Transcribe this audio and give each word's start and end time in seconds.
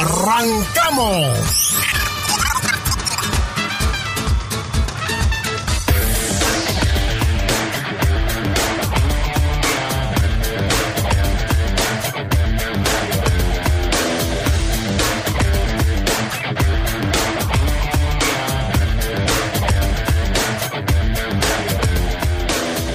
¡Arrancamos! 0.00 1.74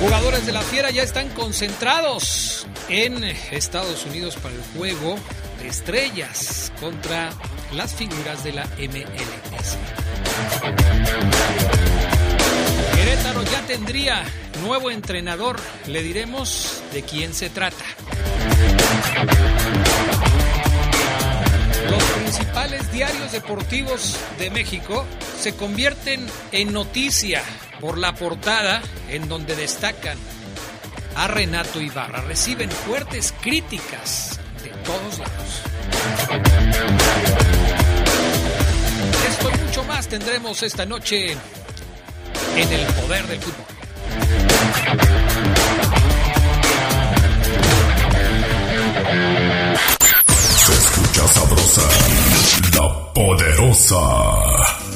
Jugadores 0.02 0.48
de 0.48 0.52
la 0.52 0.62
Fiera 0.62 0.90
ya 0.90 1.04
están 1.04 1.30
concentrados 1.30 2.66
en 2.90 3.24
Estados 3.24 4.08
Unidos 4.08 4.38
para 4.38 4.56
el 4.56 4.62
juego 4.76 5.20
de 5.60 5.68
estrellas 5.68 6.65
contra 6.80 7.32
las 7.74 7.94
figuras 7.94 8.44
de 8.44 8.54
la 8.54 8.66
MLS. 8.78 9.78
Querétaro 12.96 13.44
ya 13.44 13.62
tendría 13.68 14.24
nuevo 14.64 14.92
entrenador. 14.92 15.60
Le 15.88 16.02
diremos 16.02 16.82
de 16.94 17.04
quién 17.04 17.34
se 17.34 17.50
trata. 17.50 17.84
Los 21.90 22.04
principales 22.04 22.92
diarios 22.92 23.32
deportivos 23.32 24.18
de 24.40 24.50
México 24.50 25.06
se 25.40 25.56
convierten 25.56 26.26
en 26.52 26.74
noticia 26.74 27.44
por 27.80 27.98
la 27.98 28.16
portada 28.16 28.82
en 29.10 29.28
donde 29.28 29.56
destacan 29.56 30.18
a 31.16 31.28
Renato 31.28 31.80
Ibarra. 31.80 32.22
Reciben 32.22 32.72
fuertes 32.72 33.34
críticas 33.42 34.40
de 34.64 34.70
todos 34.84 35.20
lados. 35.20 35.75
Esto 39.30 39.50
y 39.54 39.66
mucho 39.66 39.84
más 39.84 40.08
tendremos 40.08 40.64
esta 40.64 40.86
noche 40.86 41.32
en 42.56 42.72
el 42.72 42.86
poder 42.94 43.28
del 43.28 43.40
fútbol. 43.40 43.66
Se 50.66 50.74
escucha 50.74 51.28
sabrosa, 51.28 51.82
la 52.74 53.14
poderosa. 53.14 54.02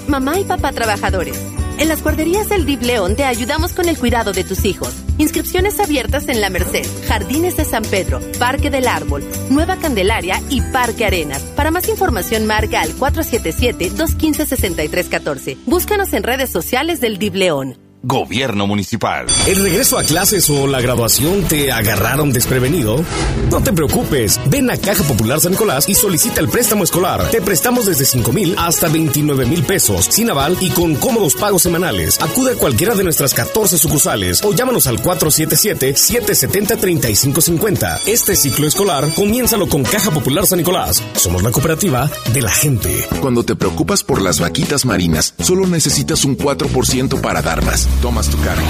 Mamá 0.08 0.40
y 0.40 0.44
papá 0.46 0.72
trabajadores. 0.72 1.40
En 1.78 1.88
las 1.88 2.02
guarderías 2.04 2.50
del 2.50 2.66
DIV 2.66 2.82
León 2.84 3.16
te 3.16 3.24
ayudamos 3.26 3.74
con 3.74 3.88
el 3.88 3.98
cuidado 3.98 4.34
de 4.34 4.44
tus 4.44 4.66
hijos. 4.66 4.94
Inscripciones 5.20 5.80
abiertas 5.82 6.30
en 6.30 6.40
La 6.40 6.50
Merced, 6.50 6.88
Jardines 7.06 7.58
de 7.58 7.66
San 7.66 7.84
Pedro, 7.84 8.22
Parque 8.40 8.70
del 8.70 8.88
Árbol, 8.88 9.22
Nueva 9.50 9.76
Candelaria 9.76 10.42
y 10.50 10.62
Parque 10.62 11.04
Arenas. 11.06 11.42
Para 11.58 11.72
más 11.72 11.90
información 11.90 12.46
marca 12.46 12.80
al 12.80 12.96
477-215-6314. 12.96 15.58
Búscanos 15.66 16.14
en 16.14 16.24
redes 16.24 16.50
sociales 16.50 17.02
del 17.02 17.18
DIV 17.18 17.36
León. 17.36 17.89
Gobierno 18.02 18.66
Municipal. 18.66 19.26
¿El 19.46 19.62
regreso 19.62 19.98
a 19.98 20.04
clases 20.04 20.50
o 20.50 20.68
la 20.68 20.80
graduación 20.80 21.44
te 21.44 21.70
agarraron 21.72 22.32
desprevenido? 22.32 23.04
No 23.52 23.62
te 23.62 23.74
preocupes. 23.74 24.40
Ven 24.46 24.70
a 24.70 24.78
Caja 24.78 25.04
Popular 25.04 25.42
San 25.42 25.52
Nicolás 25.52 25.90
y 25.90 25.96
solicita 25.96 26.40
el 26.40 26.48
préstamo 26.48 26.86
escolar. 26.86 27.30
Te 27.30 27.42
prestamos 27.42 27.88
desde 27.88 28.06
5 28.06 28.32
mil 28.32 28.56
hasta 28.58 28.88
29 28.88 29.46
mil 29.46 29.64
pesos, 29.64 30.06
sin 30.06 30.30
aval 30.30 30.58
y 30.62 30.70
con 30.70 30.96
cómodos 30.96 31.36
pagos 31.36 31.64
semanales. 31.64 32.22
Acude 32.22 32.54
a 32.54 32.56
cualquiera 32.56 32.96
de 32.96 33.04
nuestras 33.04 33.34
14 33.34 33.78
sucursales 33.78 34.42
o 34.46 34.54
llámanos 34.54 34.88
al 34.88 35.04
477-770-3550. 35.04 38.00
Este 38.08 38.38
ciclo 38.38 38.66
escolar 38.66 39.10
comiénzalo 39.14 39.68
con 39.68 39.84
Caja 39.84 40.12
Popular 40.12 40.46
San 40.46 40.60
Nicolás. 40.60 41.04
Somos 41.16 41.44
la 41.44 41.52
cooperativa 41.52 42.10
de 42.34 42.42
la 42.42 42.52
gente. 42.52 43.06
Cuando 43.20 43.44
te 43.44 43.58
preocupas 43.58 44.06
por 44.06 44.22
las 44.22 44.40
vaquitas 44.40 44.86
marinas, 44.86 45.34
solo 45.40 45.68
necesitas 45.68 46.24
un 46.24 46.38
4% 46.38 47.20
para 47.20 47.42
dar 47.42 47.62
más. 47.66 47.89
Tomas 48.02 48.30
tu 48.30 48.38
cargo. 48.42 48.66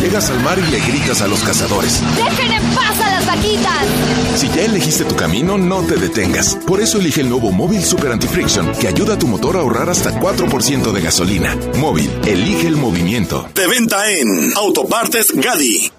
Llegas 0.00 0.30
al 0.30 0.40
mar 0.40 0.58
y 0.58 0.70
le 0.70 0.78
gritas 0.80 1.20
a 1.22 1.26
los 1.26 1.40
cazadores. 1.40 2.00
¡Dejen 2.16 2.52
en 2.52 2.62
paz 2.74 3.00
a 3.00 3.10
las 3.10 3.26
vaquitas! 3.26 3.86
Si 4.36 4.48
ya 4.48 4.62
elegiste 4.62 5.04
tu 5.04 5.16
camino, 5.16 5.58
no 5.58 5.82
te 5.82 5.96
detengas. 5.96 6.56
Por 6.66 6.80
eso 6.80 6.98
elige 6.98 7.22
el 7.22 7.28
nuevo 7.28 7.50
Móvil 7.50 7.82
Super 7.82 8.12
Anti-Friction, 8.12 8.72
que 8.72 8.88
ayuda 8.88 9.14
a 9.14 9.18
tu 9.18 9.26
motor 9.26 9.56
a 9.56 9.60
ahorrar 9.60 9.90
hasta 9.90 10.12
4% 10.20 10.92
de 10.92 11.00
gasolina. 11.00 11.56
Móvil, 11.78 12.10
elige 12.26 12.68
el 12.68 12.76
movimiento. 12.76 13.48
De 13.54 13.66
venta 13.66 14.10
en 14.10 14.52
Autopartes 14.56 15.32
Gadi. 15.34 15.90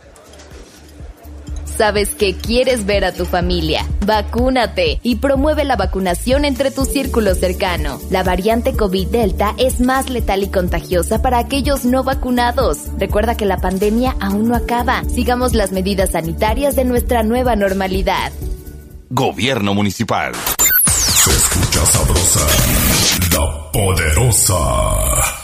Sabes 1.78 2.16
que 2.16 2.36
quieres 2.36 2.88
ver 2.88 3.06
a 3.06 3.12
tu 3.12 3.26
familia. 3.26 3.86
Vacúnate 4.04 5.00
y 5.04 5.18
promueve 5.18 5.64
la 5.64 5.76
vacunación 5.76 6.44
entre 6.44 6.72
tu 6.72 6.86
círculo 6.86 7.36
cercano. 7.36 8.00
La 8.10 8.24
variante 8.24 8.76
COVID 8.76 9.10
Delta 9.10 9.54
es 9.60 9.80
más 9.80 10.10
letal 10.10 10.42
y 10.42 10.50
contagiosa 10.50 11.22
para 11.22 11.38
aquellos 11.38 11.86
no 11.86 12.04
vacunados. 12.04 12.80
Recuerda 12.98 13.38
que 13.38 13.46
la 13.46 13.58
pandemia 13.58 14.16
aún 14.20 14.48
no 14.48 14.56
acaba. 14.56 15.04
Sigamos 15.04 15.54
las 15.54 15.72
medidas 15.72 16.14
sanitarias 16.14 16.76
de 16.76 16.84
nuestra 16.84 17.22
nueva 17.22 17.56
normalidad. 17.56 18.32
Gobierno 19.12 19.76
Municipal. 19.76 20.32
Se 20.88 21.30
escucha 21.30 21.86
sabrosa, 21.86 22.48
la 23.32 23.72
poderosa. 23.72 25.37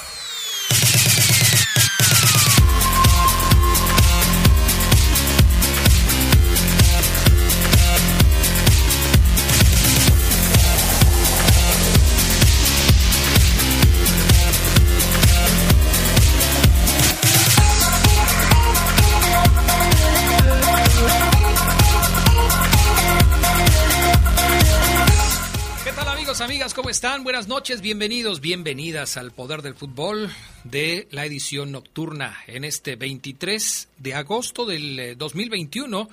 ¿Cómo 26.75 26.89
están? 26.89 27.23
Buenas 27.23 27.47
noches, 27.47 27.81
bienvenidos, 27.81 28.41
bienvenidas 28.41 29.17
al 29.17 29.29
Poder 29.29 29.61
del 29.61 29.75
Fútbol 29.75 30.31
de 30.63 31.07
la 31.11 31.23
edición 31.23 31.71
nocturna 31.71 32.39
en 32.47 32.63
este 32.63 32.95
23 32.95 33.89
de 33.99 34.13
agosto 34.15 34.65
del 34.65 34.99
eh, 34.99 35.15
2021. 35.15 36.09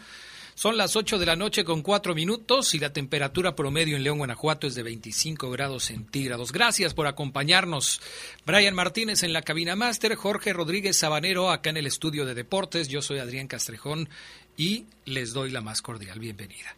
Son 0.54 0.76
las 0.76 0.96
8 0.96 1.18
de 1.18 1.24
la 1.24 1.34
noche 1.34 1.64
con 1.64 1.80
4 1.80 2.14
minutos 2.14 2.74
y 2.74 2.78
la 2.78 2.92
temperatura 2.92 3.56
promedio 3.56 3.96
en 3.96 4.04
León, 4.04 4.18
Guanajuato 4.18 4.66
es 4.66 4.74
de 4.74 4.82
25 4.82 5.50
grados 5.50 5.84
centígrados. 5.84 6.52
Gracias 6.52 6.92
por 6.92 7.06
acompañarnos. 7.06 8.02
Brian 8.44 8.74
Martínez 8.74 9.22
en 9.22 9.32
la 9.32 9.40
cabina 9.40 9.76
máster, 9.76 10.14
Jorge 10.14 10.52
Rodríguez 10.52 10.94
Sabanero 10.94 11.50
acá 11.50 11.70
en 11.70 11.78
el 11.78 11.86
estudio 11.86 12.26
de 12.26 12.34
deportes. 12.34 12.88
Yo 12.88 13.00
soy 13.00 13.18
Adrián 13.18 13.48
Castrejón 13.48 14.10
y 14.58 14.84
les 15.06 15.32
doy 15.32 15.50
la 15.50 15.62
más 15.62 15.80
cordial 15.80 16.18
bienvenida. 16.18 16.74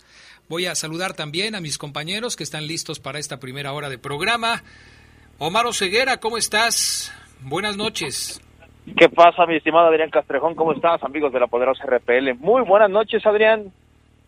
Voy 0.53 0.67
a 0.67 0.75
saludar 0.75 1.15
también 1.15 1.55
a 1.55 1.63
mis 1.63 1.79
compañeros 1.79 2.37
que 2.37 2.43
están 2.43 2.67
listos 2.67 3.01
para 3.01 3.19
esta 3.19 3.41
primera 3.41 3.73
hora 3.73 3.89
de 3.89 3.97
programa. 3.97 4.63
Omar 5.39 5.65
Oseguera, 5.65 6.19
¿cómo 6.19 6.37
estás? 6.37 7.11
Buenas 7.41 7.79
noches. 7.79 8.39
¿Qué 8.99 9.09
pasa, 9.09 9.47
mi 9.47 9.57
estimado 9.57 9.87
Adrián 9.89 10.11
Castrejón? 10.11 10.55
¿Cómo 10.55 10.75
estás, 10.75 11.03
amigos 11.05 11.33
de 11.33 11.41
la 11.41 11.47
poderosa 11.47 11.85
RPL? 11.87 12.35
Muy 12.39 12.61
buenas 12.67 12.91
noches, 12.91 13.25
Adrián. 13.25 13.73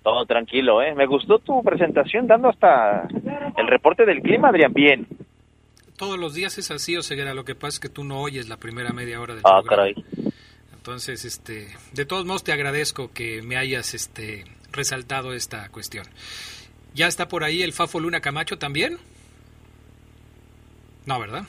Todo 0.02 0.24
tranquilo, 0.24 0.80
¿eh? 0.80 0.94
Me 0.94 1.04
gustó 1.04 1.40
tu 1.40 1.62
presentación 1.62 2.26
dando 2.26 2.48
hasta 2.48 3.06
el 3.58 3.66
reporte 3.66 4.06
del 4.06 4.22
clima, 4.22 4.48
Adrián. 4.48 4.72
Bien. 4.72 5.06
Todos 5.98 6.18
los 6.18 6.32
días 6.32 6.56
es 6.56 6.70
así, 6.70 6.96
Oseguera. 6.96 7.34
Lo 7.34 7.44
que 7.44 7.54
pasa 7.54 7.74
es 7.76 7.80
que 7.80 7.90
tú 7.90 8.02
no 8.02 8.22
oyes 8.22 8.48
la 8.48 8.56
primera 8.56 8.94
media 8.94 9.20
hora 9.20 9.34
del 9.34 9.42
Ah, 9.44 9.60
programa. 9.60 9.92
caray. 9.92 10.04
Entonces, 10.72 11.26
este, 11.26 11.68
de 11.92 12.06
todos 12.06 12.24
modos 12.24 12.44
te 12.44 12.52
agradezco 12.54 13.12
que 13.12 13.42
me 13.42 13.58
hayas 13.58 13.92
este, 13.92 14.44
resaltado 14.74 15.32
esta 15.32 15.68
cuestión. 15.70 16.06
¿Ya 16.94 17.06
está 17.06 17.28
por 17.28 17.44
ahí 17.44 17.62
el 17.62 17.72
Fafo 17.72 18.00
Luna 18.00 18.20
Camacho 18.20 18.58
también? 18.58 18.98
No, 21.06 21.18
¿verdad? 21.18 21.44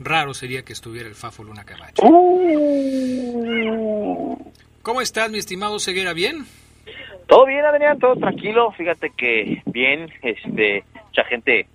Raro 0.00 0.34
sería 0.34 0.62
que 0.62 0.72
estuviera 0.72 1.08
el 1.08 1.14
Fafo 1.14 1.44
Luna 1.44 1.64
Camacho. 1.64 2.02
¿Cómo 4.82 5.00
estás, 5.00 5.30
mi 5.30 5.38
estimado 5.38 5.78
Ceguera? 5.78 6.12
¿Bien? 6.12 6.44
Todo 7.26 7.46
bien, 7.46 7.64
Adrián, 7.64 7.98
todo 7.98 8.16
tranquilo. 8.16 8.72
Fíjate 8.72 9.10
que 9.16 9.62
bien, 9.66 10.10
este, 10.22 10.84
mucha 11.06 11.24
gente, 11.24 11.66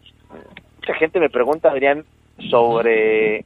mucha 0.78 0.94
gente 0.96 1.20
me 1.20 1.30
pregunta, 1.30 1.70
Adrián, 1.70 2.06
sobre 2.50 3.44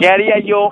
qué 0.00 0.08
haría 0.08 0.38
yo 0.38 0.70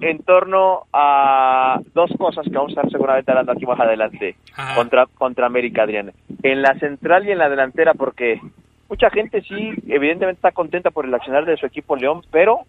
en 0.00 0.22
torno 0.22 0.84
a 0.92 1.80
dos 1.94 2.10
cosas 2.18 2.44
que 2.44 2.56
vamos 2.56 2.70
a 2.70 2.80
estar 2.80 2.90
seguramente 2.90 3.30
hablando 3.30 3.52
aquí 3.52 3.66
más 3.66 3.80
adelante 3.80 4.36
contra 4.74 5.06
contra 5.06 5.46
América, 5.46 5.82
Adrián. 5.82 6.12
En 6.42 6.62
la 6.62 6.74
central 6.78 7.26
y 7.26 7.32
en 7.32 7.38
la 7.38 7.48
delantera, 7.48 7.94
porque 7.94 8.40
mucha 8.88 9.10
gente 9.10 9.42
sí, 9.42 9.72
evidentemente 9.88 10.38
está 10.38 10.52
contenta 10.52 10.90
por 10.90 11.04
el 11.04 11.14
accionar 11.14 11.44
de 11.44 11.56
su 11.56 11.66
equipo 11.66 11.96
León, 11.96 12.22
pero 12.30 12.60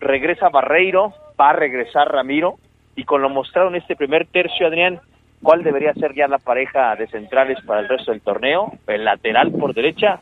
regresa 0.00 0.48
Barreiro, 0.48 1.12
va 1.40 1.50
a 1.50 1.54
regresar 1.54 2.10
Ramiro, 2.10 2.58
y 2.96 3.04
con 3.04 3.22
lo 3.22 3.30
mostrado 3.30 3.68
en 3.68 3.76
este 3.76 3.96
primer 3.96 4.26
tercio, 4.26 4.66
Adrián, 4.66 5.00
¿cuál 5.42 5.62
debería 5.62 5.94
ser 5.94 6.14
ya 6.14 6.28
la 6.28 6.38
pareja 6.38 6.94
de 6.96 7.06
centrales 7.06 7.58
para 7.64 7.80
el 7.80 7.88
resto 7.88 8.10
del 8.10 8.20
torneo? 8.20 8.72
El 8.86 9.04
lateral 9.04 9.50
por 9.52 9.74
derecha, 9.74 10.20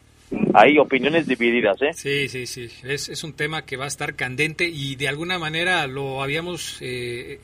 hay 0.54 0.78
opiniones 0.78 1.26
divididas, 1.26 1.80
¿eh? 1.82 1.92
Sí, 1.94 2.28
sí, 2.28 2.46
sí. 2.46 2.68
Es, 2.84 3.24
un 3.24 3.32
tema 3.32 3.64
que 3.64 3.76
va 3.76 3.84
a 3.84 3.88
estar 3.88 4.14
candente 4.14 4.68
y 4.68 4.96
de 4.96 5.08
alguna 5.08 5.38
manera 5.38 5.86
lo 5.86 6.22
habíamos 6.22 6.78
eh, 6.80 7.40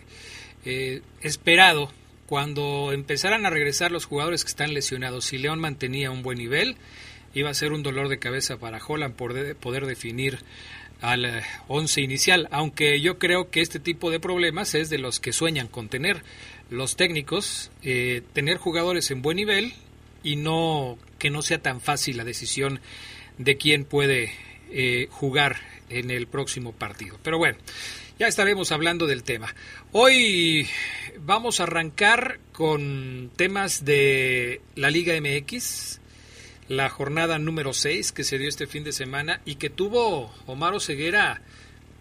eh, 0.64 1.02
esperado 1.20 1.90
cuando 2.26 2.92
empezaran 2.92 3.46
a 3.46 3.50
regresar 3.50 3.92
los 3.92 4.04
jugadores 4.04 4.44
que 4.44 4.50
están 4.50 4.74
lesionados. 4.74 5.26
Si 5.26 5.38
León 5.38 5.60
mantenía 5.60 6.10
un 6.10 6.22
buen 6.22 6.38
nivel, 6.38 6.76
iba 7.34 7.50
a 7.50 7.54
ser 7.54 7.72
un 7.72 7.82
dolor 7.82 8.08
de 8.08 8.18
cabeza 8.18 8.58
para 8.58 8.78
Holland 8.84 9.14
por 9.14 9.56
poder 9.56 9.86
definir 9.86 10.38
al 11.00 11.24
eh, 11.24 11.42
once 11.68 12.00
inicial, 12.00 12.48
aunque 12.50 13.00
yo 13.00 13.18
creo 13.18 13.50
que 13.50 13.60
este 13.60 13.80
tipo 13.80 14.10
de 14.10 14.20
problemas 14.20 14.74
es 14.74 14.90
de 14.90 14.98
los 14.98 15.20
que 15.20 15.32
sueñan 15.32 15.68
con 15.68 15.88
tener 15.88 16.22
los 16.70 16.96
técnicos, 16.96 17.70
eh, 17.82 18.22
tener 18.32 18.56
jugadores 18.56 19.10
en 19.10 19.22
buen 19.22 19.36
nivel 19.36 19.72
y 20.22 20.36
no 20.36 20.98
que 21.18 21.30
no 21.30 21.42
sea 21.42 21.62
tan 21.62 21.80
fácil 21.80 22.16
la 22.16 22.24
decisión 22.24 22.80
de 23.38 23.56
quién 23.56 23.84
puede 23.84 24.32
eh, 24.70 25.08
jugar 25.10 25.56
en 25.88 26.10
el 26.10 26.26
próximo 26.26 26.72
partido. 26.72 27.18
Pero 27.22 27.38
bueno, 27.38 27.58
ya 28.18 28.26
estaremos 28.26 28.72
hablando 28.72 29.06
del 29.06 29.22
tema. 29.22 29.54
Hoy 29.92 30.66
vamos 31.20 31.60
a 31.60 31.64
arrancar 31.64 32.40
con 32.52 33.30
temas 33.36 33.84
de 33.84 34.60
la 34.74 34.90
Liga 34.90 35.14
MX, 35.20 36.00
la 36.68 36.88
jornada 36.88 37.38
número 37.38 37.72
6 37.72 38.12
que 38.12 38.24
se 38.24 38.38
dio 38.38 38.48
este 38.48 38.66
fin 38.66 38.84
de 38.84 38.92
semana 38.92 39.40
y 39.44 39.56
que 39.56 39.70
tuvo 39.70 40.34
Omar 40.46 40.80
Ceguera, 40.80 41.42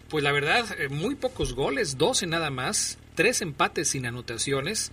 pues 0.08 0.24
la 0.24 0.32
verdad, 0.32 0.64
eh, 0.80 0.88
muy 0.88 1.14
pocos 1.14 1.54
goles, 1.54 1.98
12 1.98 2.26
nada 2.26 2.50
más, 2.50 2.98
tres 3.14 3.42
empates 3.42 3.88
sin 3.88 4.06
anotaciones. 4.06 4.92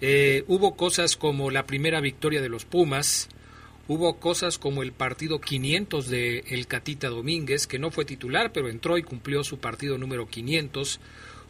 Eh, 0.00 0.44
hubo 0.48 0.76
cosas 0.76 1.16
como 1.16 1.50
la 1.50 1.66
primera 1.66 2.00
victoria 2.00 2.40
de 2.40 2.48
los 2.48 2.64
Pumas, 2.64 3.28
hubo 3.88 4.18
cosas 4.18 4.58
como 4.58 4.82
el 4.82 4.92
partido 4.92 5.40
500 5.40 6.08
de 6.08 6.38
El 6.48 6.66
Catita 6.66 7.08
Domínguez, 7.08 7.66
que 7.66 7.78
no 7.78 7.90
fue 7.90 8.04
titular, 8.04 8.52
pero 8.52 8.68
entró 8.68 8.98
y 8.98 9.02
cumplió 9.02 9.44
su 9.44 9.58
partido 9.58 9.98
número 9.98 10.26
500. 10.26 11.00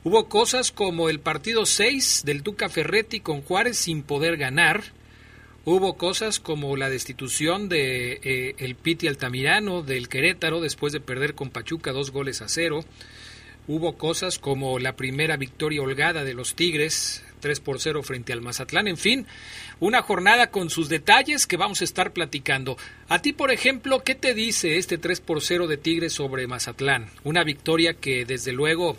Hubo 0.05 0.29
cosas 0.29 0.73
como 0.73 1.09
el 1.09 1.21
partido 1.21 1.65
6 1.65 2.23
del 2.25 2.43
Duca 2.43 2.69
Ferretti 2.69 3.21
con 3.21 3.43
Juárez 3.43 3.79
sin 3.79 4.03
poder 4.03 4.37
ganar. 4.37 4.83
Hubo 5.65 5.97
cosas 5.97 6.41
como 6.41 6.77
la 6.77 6.91
destitución 6.91 7.69
de 7.69 8.15
eh, 8.25 8.55
el 8.59 8.75
Piti 8.75 9.07
Altamirano 9.07 9.83
del 9.83 10.09
Querétaro 10.09 10.61
después 10.61 10.93
de 10.93 10.99
perder 10.99 11.35
con 11.35 11.51
Pachuca 11.51 11.93
dos 11.93 12.11
goles 12.11 12.43
a 12.43 12.49
cero. 12.49 12.85
Hubo 13.69 13.97
cosas 13.97 14.41
como 14.41 14.81
la 14.81 14.97
primera 14.97 15.37
victoria 15.37 15.83
holgada 15.83 16.25
de 16.25 16.35
los 16.35 16.57
Tigres, 16.57 17.23
3 17.43 17.61
por 17.61 17.81
0 17.81 18.03
frente 18.03 18.33
al 18.33 18.41
Mazatlán. 18.41 18.89
En 18.89 18.97
fin, 18.97 19.27
una 19.81 20.01
jornada 20.01 20.51
con 20.51 20.71
sus 20.71 20.89
detalles 20.89 21.47
que 21.47 21.59
vamos 21.59 21.83
a 21.83 21.85
estar 21.85 22.13
platicando. 22.13 22.79
A 23.09 23.21
ti, 23.21 23.35
por 23.35 23.51
ejemplo, 23.51 24.03
¿qué 24.03 24.15
te 24.15 24.33
dice 24.33 24.79
este 24.79 24.97
3 24.97 25.21
por 25.21 25.43
0 25.43 25.67
de 25.67 25.77
Tigres 25.77 26.15
sobre 26.15 26.47
Mazatlán? 26.47 27.11
Una 27.25 27.45
victoria 27.45 27.95
que 27.95 28.25
desde 28.25 28.53
luego 28.53 28.97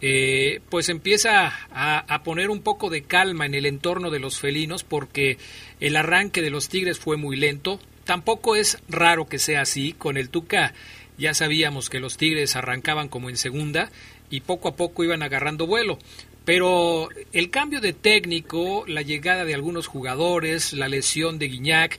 eh, 0.00 0.60
pues 0.70 0.88
empieza 0.90 1.52
a, 1.72 2.22
poner 2.22 2.50
un 2.50 2.60
poco 2.62 2.90
de 2.90 3.02
calma 3.02 3.46
en 3.46 3.54
el 3.54 3.66
entorno 3.66 4.10
de 4.10 4.20
los 4.20 4.38
felinos 4.38 4.84
porque 4.84 5.38
el 5.80 5.96
arranque 5.96 6.42
de 6.42 6.50
los 6.50 6.68
Tigres 6.68 6.98
fue 6.98 7.16
muy 7.16 7.36
lento. 7.36 7.80
Tampoco 8.04 8.54
es 8.54 8.78
raro 8.88 9.28
que 9.28 9.38
sea 9.38 9.62
así. 9.62 9.94
Con 9.94 10.16
el 10.16 10.28
Tuca 10.28 10.74
ya 11.16 11.34
sabíamos 11.34 11.90
que 11.90 12.00
los 12.00 12.16
Tigres 12.16 12.54
arrancaban 12.54 13.08
como 13.08 13.28
en 13.28 13.36
segunda 13.36 13.90
y 14.30 14.40
poco 14.40 14.68
a 14.68 14.76
poco 14.76 15.04
iban 15.04 15.22
agarrando 15.22 15.66
vuelo. 15.66 15.98
Pero 16.48 17.10
el 17.34 17.50
cambio 17.50 17.82
de 17.82 17.92
técnico, 17.92 18.86
la 18.86 19.02
llegada 19.02 19.44
de 19.44 19.52
algunos 19.52 19.86
jugadores, 19.86 20.72
la 20.72 20.88
lesión 20.88 21.38
de 21.38 21.48
Guiñac, 21.48 21.98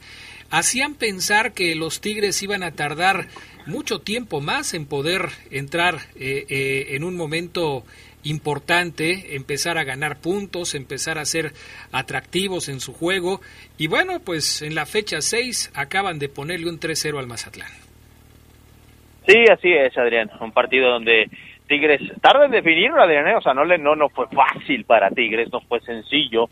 hacían 0.50 0.96
pensar 0.96 1.54
que 1.54 1.76
los 1.76 2.02
Tigres 2.02 2.42
iban 2.42 2.64
a 2.64 2.72
tardar 2.72 3.28
mucho 3.68 4.00
tiempo 4.00 4.42
más 4.42 4.74
en 4.74 4.88
poder 4.88 5.28
entrar 5.52 5.98
eh, 6.20 6.48
eh, 6.50 6.96
en 6.96 7.04
un 7.04 7.16
momento 7.16 7.84
importante, 8.24 9.36
empezar 9.36 9.78
a 9.78 9.84
ganar 9.84 10.20
puntos, 10.20 10.74
empezar 10.74 11.20
a 11.20 11.26
ser 11.26 11.52
atractivos 11.92 12.70
en 12.70 12.80
su 12.80 12.92
juego. 12.92 13.42
Y 13.78 13.86
bueno, 13.86 14.20
pues 14.20 14.64
en 14.64 14.74
la 14.74 14.88
fecha 14.88 15.22
6 15.22 15.74
acaban 15.76 16.18
de 16.18 16.28
ponerle 16.28 16.72
un 16.72 16.80
3-0 16.80 17.20
al 17.20 17.28
Mazatlán. 17.28 17.70
Sí, 19.28 19.44
así 19.52 19.72
es, 19.72 19.96
Adrián. 19.96 20.32
Un 20.42 20.52
partido 20.52 20.90
donde 20.90 21.30
Tigres 21.70 22.02
tarda 22.20 22.46
en 22.46 22.52
definirlo, 22.52 23.02
Adrián. 23.02 23.38
O 23.38 23.42
sea, 23.42 23.54
no, 23.54 23.64
le, 23.64 23.78
no, 23.78 23.96
no 23.96 24.10
fue 24.10 24.28
fácil 24.28 24.84
para 24.86 25.12
Tigres, 25.12 25.54
no 25.54 25.62
fue 25.62 25.80
sencillo. 25.82 26.50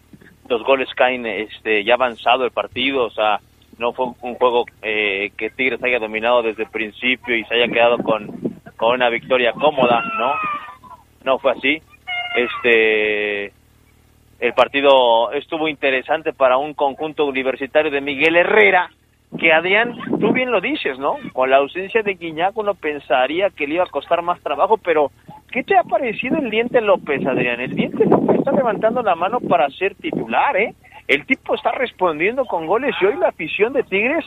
Los 0.47 0.63
goles 0.63 0.87
caen 0.95 1.25
este, 1.25 1.83
ya 1.83 1.95
avanzado 1.95 2.45
el 2.45 2.51
partido, 2.51 3.05
o 3.05 3.09
sea, 3.09 3.39
no 3.79 3.93
fue 3.93 4.05
un 4.21 4.35
juego 4.35 4.65
eh, 4.81 5.31
que 5.35 5.49
Tigres 5.49 5.83
haya 5.83 5.99
dominado 5.99 6.43
desde 6.43 6.63
el 6.63 6.69
principio 6.69 7.35
y 7.35 7.43
se 7.45 7.55
haya 7.55 7.67
quedado 7.67 7.97
con, 7.97 8.27
con 8.77 8.93
una 8.93 9.09
victoria 9.09 9.51
cómoda, 9.53 10.03
¿no? 10.17 10.33
No 11.25 11.39
fue 11.39 11.51
así. 11.51 11.81
Este 12.35 13.51
el 14.39 14.53
partido 14.53 15.31
estuvo 15.31 15.67
interesante 15.67 16.31
para 16.31 16.57
un 16.57 16.75
conjunto 16.75 17.25
universitario 17.25 17.89
de 17.89 18.01
Miguel 18.01 18.35
Herrera, 18.35 18.91
que 19.39 19.51
Adrián, 19.51 19.95
tú 20.19 20.31
bien 20.31 20.51
lo 20.51 20.61
dices, 20.61 20.97
¿no? 20.99 21.17
Con 21.33 21.49
la 21.49 21.57
ausencia 21.57 22.01
de 22.01 22.15
Guiñac 22.15 22.57
uno 22.57 22.73
pensaría 22.73 23.49
que 23.49 23.67
le 23.67 23.75
iba 23.75 23.83
a 23.83 23.89
costar 23.89 24.21
más 24.21 24.39
trabajo, 24.41 24.77
pero 24.77 25.11
¿qué 25.51 25.63
te 25.63 25.77
ha 25.77 25.83
parecido 25.83 26.37
el 26.37 26.49
Diente 26.49 26.81
López, 26.81 27.25
Adrián? 27.25 27.59
El 27.59 27.75
Diente 27.75 28.05
López 28.05 28.39
está 28.39 28.51
levantando 28.51 29.01
la 29.01 29.15
mano 29.15 29.39
para 29.39 29.69
ser 29.69 29.95
titular, 29.95 30.55
¿eh? 30.57 30.73
el 31.07 31.25
tipo 31.25 31.55
está 31.55 31.71
respondiendo 31.71 32.45
con 32.45 32.67
goles 32.67 32.93
y 33.01 33.05
hoy 33.05 33.15
la 33.17 33.29
afición 33.29 33.73
de 33.73 33.83
Tigres 33.83 34.25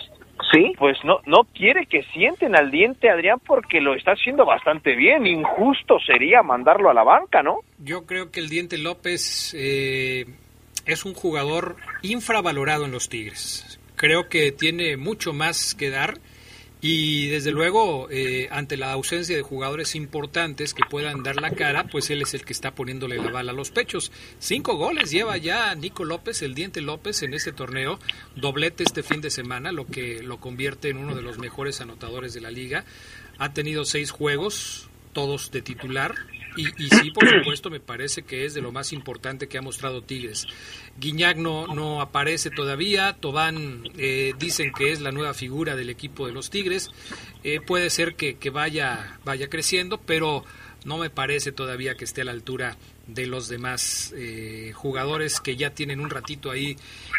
sí 0.53 0.73
pues 0.79 0.97
no 1.05 1.21
no 1.27 1.45
quiere 1.55 1.87
que 1.87 2.03
sienten 2.15 2.57
al 2.57 2.71
diente 2.71 3.11
Adrián 3.11 3.39
porque 3.47 3.81
lo 3.81 3.95
está 3.95 4.13
haciendo 4.13 4.47
bastante 4.47 4.97
bien 4.97 5.27
injusto 5.27 5.99
sería 6.01 6.43
mandarlo 6.43 6.89
a 6.89 6.95
la 6.95 7.05
banca 7.05 7.43
no 7.43 7.59
yo 7.79 8.07
creo 8.07 8.31
que 8.31 8.41
el 8.41 8.49
diente 8.49 8.79
López 8.79 9.55
eh, 9.57 10.25
es 10.87 11.05
un 11.05 11.13
jugador 11.13 11.77
infravalorado 12.03 12.87
en 12.87 12.93
los 12.93 13.11
Tigres 13.11 13.80
creo 14.01 14.31
que 14.31 14.51
tiene 14.51 14.97
mucho 14.97 15.35
más 15.35 15.75
que 15.75 15.91
dar 15.91 16.23
y 16.81 17.27
desde 17.27 17.51
luego, 17.51 18.09
eh, 18.11 18.49
ante 18.51 18.79
la 18.79 18.93
ausencia 18.93 19.37
de 19.37 19.43
jugadores 19.43 19.95
importantes 19.95 20.73
que 20.73 20.85
puedan 20.89 21.23
dar 21.23 21.37
la 21.37 21.51
cara, 21.51 21.85
pues 21.85 22.09
él 22.09 22.23
es 22.23 22.33
el 22.33 22.47
que 22.47 22.55
está 22.55 22.75
poniéndole 22.75 23.19
la 23.19 23.31
bala 23.31 23.53
a 23.53 23.55
los 23.55 23.71
pechos. 23.71 24.11
Cinco 24.39 24.77
goles 24.77 25.11
lleva 25.11 25.37
ya 25.37 25.75
Nico 25.75 26.07
López, 26.07 26.41
el 26.41 26.55
Diente 26.55 26.81
López, 26.81 27.23
en 27.23 27.35
este 27.35 27.53
torneo. 27.53 27.99
Doblete 28.37 28.85
este 28.85 29.03
fin 29.03 29.21
de 29.21 29.29
semana, 29.29 29.71
lo 29.71 29.87
que 29.87 30.23
lo 30.23 30.41
convierte 30.41 30.89
en 30.89 30.97
uno 30.97 31.15
de 31.15 31.21
los 31.21 31.37
mejores 31.37 31.83
anotadores 31.83 32.33
de 32.33 32.41
la 32.41 32.51
liga. 32.51 32.87
Ha 33.37 33.53
tenido 33.53 33.85
seis 33.85 34.13
juegos, 34.13 34.89
todos 35.13 35.51
de 35.51 35.61
titular. 35.61 36.15
Y, 36.57 36.69
y, 36.83 36.89
sí, 36.89 37.11
por 37.11 37.29
supuesto, 37.29 37.71
me 37.71 37.81
parece 37.81 38.23
que 38.23 38.45
es 38.45 38.55
de 38.55 38.61
lo 38.61 38.73
más 38.73 38.93
importante 38.93 39.49
que 39.49 39.59
ha 39.59 39.63
mostrado 39.63 40.03
Tigres. 40.03 40.47
Guiñac 40.99 41.37
no, 41.37 41.67
no 41.69 42.01
aparece 42.01 42.51
todavía, 42.51 43.17
Tobán 43.21 43.85
eh, 43.97 44.33
dicen 44.39 44.73
que 44.73 44.93
es 44.93 45.01
la 45.01 45.13
nueva 45.13 45.35
figura 45.35 45.77
del 45.77 45.91
equipo 45.91 46.27
de 46.27 46.33
los 46.33 46.51
Tigres. 46.51 46.91
Eh, 47.45 47.61
puede 47.61 47.91
ser 47.91 48.15
que, 48.15 48.37
que, 48.37 48.51
vaya, 48.51 49.19
vaya 49.25 49.49
creciendo, 49.49 49.99
pero 49.99 50.45
no 50.85 50.99
me 50.99 51.11
parece 51.11 51.53
todavía 51.53 51.95
que 51.95 52.05
esté 52.05 52.23
a 52.23 52.25
la 52.25 52.33
altura 52.33 52.77
de 53.07 53.27
los 53.27 53.49
demás 53.49 54.13
eh, 54.17 54.73
jugadores 54.75 55.41
que 55.41 55.57
ya 55.57 55.71
tienen 55.71 56.01
un 56.01 56.11
ratito 56.11 56.51
ahí 56.51 56.77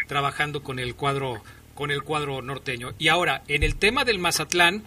trabajando 0.08 0.62
con 0.62 0.78
el 0.78 0.94
cuadro 0.94 1.42
con 1.74 1.90
el 1.90 2.02
cuadro 2.02 2.42
norteño. 2.42 2.92
Y 2.98 3.08
ahora, 3.08 3.42
en 3.48 3.62
el 3.62 3.76
tema 3.76 4.04
del 4.04 4.18
Mazatlán, 4.18 4.84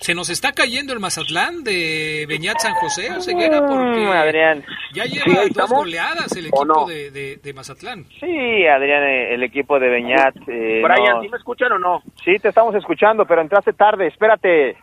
se 0.00 0.14
nos 0.14 0.30
está 0.30 0.52
cayendo 0.52 0.92
el 0.92 1.00
Mazatlán 1.00 1.62
de 1.62 2.24
Beñat 2.26 2.58
San 2.58 2.74
José 2.74 3.12
o 3.16 3.20
Ceguera 3.20 3.60
porque 3.60 4.00
mm, 4.00 4.10
Adrián. 4.10 4.64
ya 4.92 5.04
lleva 5.04 5.42
dos 5.54 5.70
goleadas 5.70 6.34
el 6.36 6.46
equipo 6.46 6.86
de, 6.88 7.36
de, 7.36 7.52
Mazatlán. 7.52 8.04
Sí, 8.18 8.66
Adrián, 8.66 9.02
eh, 9.02 9.34
el 9.34 9.42
equipo 9.42 9.78
de 9.78 9.88
Beñat. 9.88 10.36
Eh, 10.48 10.82
Brian, 10.82 11.20
¿sí 11.20 11.28
me 11.28 11.36
escuchan 11.36 11.72
o 11.72 11.78
no? 11.78 12.02
Sí, 12.24 12.38
te 12.38 12.48
estamos 12.48 12.74
escuchando, 12.74 13.26
pero 13.26 13.42
entraste 13.42 13.74
tarde, 13.74 14.06
espérate. 14.06 14.76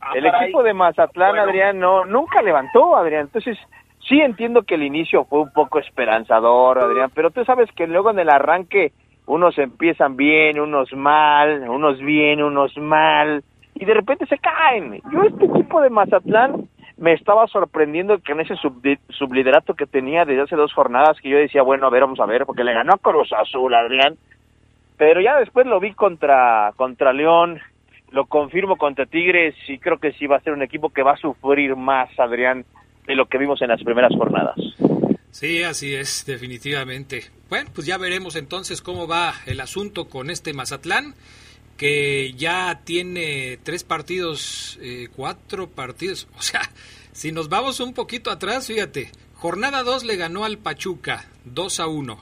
Ah, 0.00 0.12
el 0.14 0.24
equipo 0.26 0.62
de 0.62 0.72
Mazatlán, 0.72 1.36
Adrián, 1.38 1.78
no 1.78 2.04
nunca 2.04 2.40
levantó, 2.40 2.96
Adrián. 2.96 3.22
Entonces, 3.22 3.58
Sí 4.08 4.20
entiendo 4.20 4.62
que 4.62 4.76
el 4.76 4.84
inicio 4.84 5.24
fue 5.24 5.40
un 5.40 5.52
poco 5.52 5.78
esperanzador, 5.78 6.78
Adrián, 6.78 7.10
pero 7.14 7.30
tú 7.30 7.44
sabes 7.44 7.70
que 7.72 7.86
luego 7.86 8.10
en 8.10 8.18
el 8.18 8.30
arranque 8.30 8.92
unos 9.26 9.58
empiezan 9.58 10.16
bien, 10.16 10.58
unos 10.58 10.90
mal, 10.94 11.68
unos 11.68 11.98
bien, 11.98 12.42
unos 12.42 12.74
mal, 12.78 13.44
y 13.78 13.84
de 13.84 13.94
repente 13.94 14.26
se 14.26 14.38
caen. 14.38 15.00
Yo 15.12 15.22
este 15.22 15.44
equipo 15.44 15.80
de 15.80 15.90
Mazatlán 15.90 16.68
me 16.96 17.12
estaba 17.12 17.46
sorprendiendo 17.46 18.18
que 18.18 18.32
en 18.32 18.40
ese 18.40 18.54
subliderato 19.10 19.74
que 19.74 19.86
tenía 19.86 20.24
desde 20.24 20.42
hace 20.42 20.56
dos 20.56 20.72
jornadas, 20.72 21.18
que 21.20 21.30
yo 21.30 21.38
decía, 21.38 21.62
bueno, 21.62 21.86
a 21.86 21.90
ver, 21.90 22.02
vamos 22.02 22.20
a 22.20 22.26
ver, 22.26 22.44
porque 22.44 22.64
le 22.64 22.74
ganó 22.74 22.94
a 22.94 22.98
Cruz 22.98 23.32
Azul, 23.32 23.72
Adrián, 23.74 24.16
pero 24.96 25.20
ya 25.20 25.36
después 25.38 25.66
lo 25.66 25.78
vi 25.78 25.92
contra, 25.92 26.72
contra 26.76 27.12
León, 27.12 27.60
lo 28.10 28.26
confirmo 28.26 28.76
contra 28.76 29.06
Tigres 29.06 29.54
y 29.68 29.78
creo 29.78 29.98
que 29.98 30.12
sí 30.12 30.26
va 30.26 30.36
a 30.36 30.40
ser 30.40 30.52
un 30.52 30.62
equipo 30.62 30.90
que 30.90 31.02
va 31.02 31.12
a 31.12 31.16
sufrir 31.16 31.76
más, 31.76 32.10
Adrián, 32.18 32.64
de 33.06 33.14
lo 33.14 33.26
que 33.26 33.38
vimos 33.38 33.62
en 33.62 33.68
las 33.68 33.82
primeras 33.82 34.12
jornadas. 34.16 34.56
Sí, 35.30 35.62
así 35.62 35.94
es, 35.94 36.24
definitivamente. 36.26 37.22
Bueno, 37.48 37.70
pues 37.74 37.86
ya 37.86 37.96
veremos 37.96 38.34
entonces 38.34 38.82
cómo 38.82 39.06
va 39.06 39.34
el 39.46 39.60
asunto 39.60 40.08
con 40.08 40.30
este 40.30 40.52
Mazatlán, 40.52 41.14
que 41.78 42.34
ya 42.36 42.82
tiene 42.84 43.58
tres 43.62 43.84
partidos, 43.84 44.78
eh, 44.82 45.08
cuatro 45.16 45.70
partidos. 45.70 46.28
O 46.36 46.42
sea, 46.42 46.70
si 47.12 47.32
nos 47.32 47.48
vamos 47.48 47.80
un 47.80 47.94
poquito 47.94 48.30
atrás, 48.30 48.66
fíjate, 48.66 49.10
jornada 49.34 49.82
2 49.82 50.04
le 50.04 50.16
ganó 50.16 50.44
al 50.44 50.58
Pachuca, 50.58 51.26
2 51.46 51.80
a 51.80 51.86
1 51.86 52.20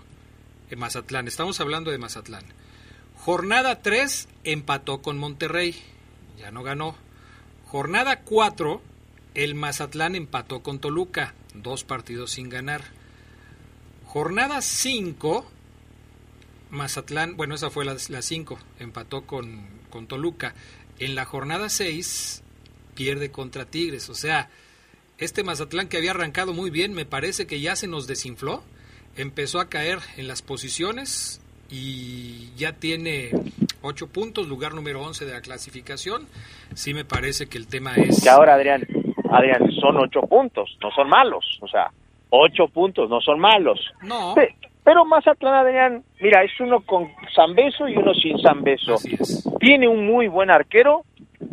en 0.70 0.78
Mazatlán. 0.78 1.26
Estamos 1.26 1.58
hablando 1.60 1.90
de 1.90 1.98
Mazatlán. 1.98 2.44
Jornada 3.16 3.82
3 3.82 4.28
empató 4.44 5.02
con 5.02 5.18
Monterrey, 5.18 5.74
ya 6.38 6.50
no 6.50 6.62
ganó. 6.62 6.94
Jornada 7.64 8.20
4, 8.20 8.80
el 9.34 9.54
Mazatlán 9.54 10.14
empató 10.14 10.62
con 10.62 10.78
Toluca, 10.78 11.34
dos 11.54 11.82
partidos 11.82 12.32
sin 12.32 12.50
ganar. 12.50 12.82
Jornada 14.04 14.60
5, 14.60 15.50
Mazatlán, 16.70 17.36
bueno, 17.36 17.54
esa 17.54 17.70
fue 17.70 17.84
la 17.84 17.96
5, 17.98 18.58
empató 18.80 19.22
con, 19.22 19.66
con 19.90 20.06
Toluca. 20.06 20.54
En 20.98 21.14
la 21.14 21.24
jornada 21.24 21.68
6, 21.68 22.42
pierde 22.94 23.30
contra 23.30 23.64
Tigres. 23.66 24.08
O 24.08 24.14
sea, 24.14 24.48
este 25.18 25.44
Mazatlán 25.44 25.88
que 25.88 25.96
había 25.98 26.12
arrancado 26.12 26.52
muy 26.52 26.70
bien, 26.70 26.92
me 26.92 27.04
parece 27.04 27.46
que 27.46 27.60
ya 27.60 27.76
se 27.76 27.86
nos 27.86 28.06
desinfló. 28.06 28.62
Empezó 29.16 29.60
a 29.60 29.68
caer 29.68 29.98
en 30.16 30.28
las 30.28 30.42
posiciones, 30.42 31.40
y 31.70 32.54
ya 32.56 32.72
tiene 32.72 33.30
ocho 33.82 34.08
puntos, 34.08 34.46
lugar 34.48 34.74
número 34.74 35.02
11 35.02 35.24
de 35.24 35.32
la 35.32 35.40
clasificación. 35.40 36.26
Sí 36.74 36.94
me 36.94 37.04
parece 37.04 37.46
que 37.46 37.58
el 37.58 37.66
tema 37.66 37.94
es... 37.94 38.22
Que 38.22 38.28
ahora, 38.28 38.54
Adrián, 38.54 38.86
Adrián, 39.30 39.70
son 39.80 39.96
ocho 39.96 40.20
puntos, 40.22 40.76
no 40.80 40.90
son 40.92 41.08
malos. 41.08 41.58
O 41.60 41.68
sea, 41.68 41.90
ocho 42.30 42.68
puntos, 42.68 43.10
no 43.10 43.20
son 43.20 43.40
malos. 43.40 43.80
No. 44.02 44.34
Pero 44.86 45.04
Mazatlán, 45.04 45.54
Adrián, 45.54 46.04
mira, 46.20 46.44
es 46.44 46.60
uno 46.60 46.80
con 46.82 47.08
Beso 47.56 47.88
y 47.88 47.96
uno 47.96 48.14
sin 48.14 48.36
Beso. 48.62 48.94
Tiene 49.58 49.88
un 49.88 50.06
muy 50.06 50.28
buen 50.28 50.48
arquero 50.48 51.02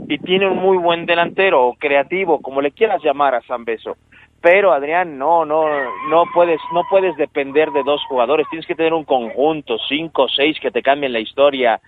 y 0.07 0.19
tiene 0.19 0.47
un 0.47 0.59
muy 0.59 0.77
buen 0.77 1.07
delantero 1.07 1.65
o 1.65 1.73
creativo, 1.73 2.43
como 2.43 2.61
le 2.61 2.69
quieras 2.69 3.01
llamar 3.03 3.33
a 3.33 3.41
Beso 3.65 3.97
pero 4.39 4.73
Adrián, 4.73 5.17
no, 5.17 5.45
no, 5.45 5.63
no 6.09 6.25
puedes, 6.33 6.59
no 6.73 6.81
puedes 6.89 7.15
depender 7.15 7.71
de 7.71 7.81
dos 7.81 8.01
jugadores, 8.09 8.45
tienes 8.49 8.67
que 8.67 8.75
tener 8.75 8.93
un 8.93 9.05
conjunto, 9.05 9.77
cinco, 9.87 10.27
seis 10.27 10.57
que 10.61 10.69
te 10.69 10.81
cambien 10.81 11.13
la 11.13 11.21
historia, 11.21 11.79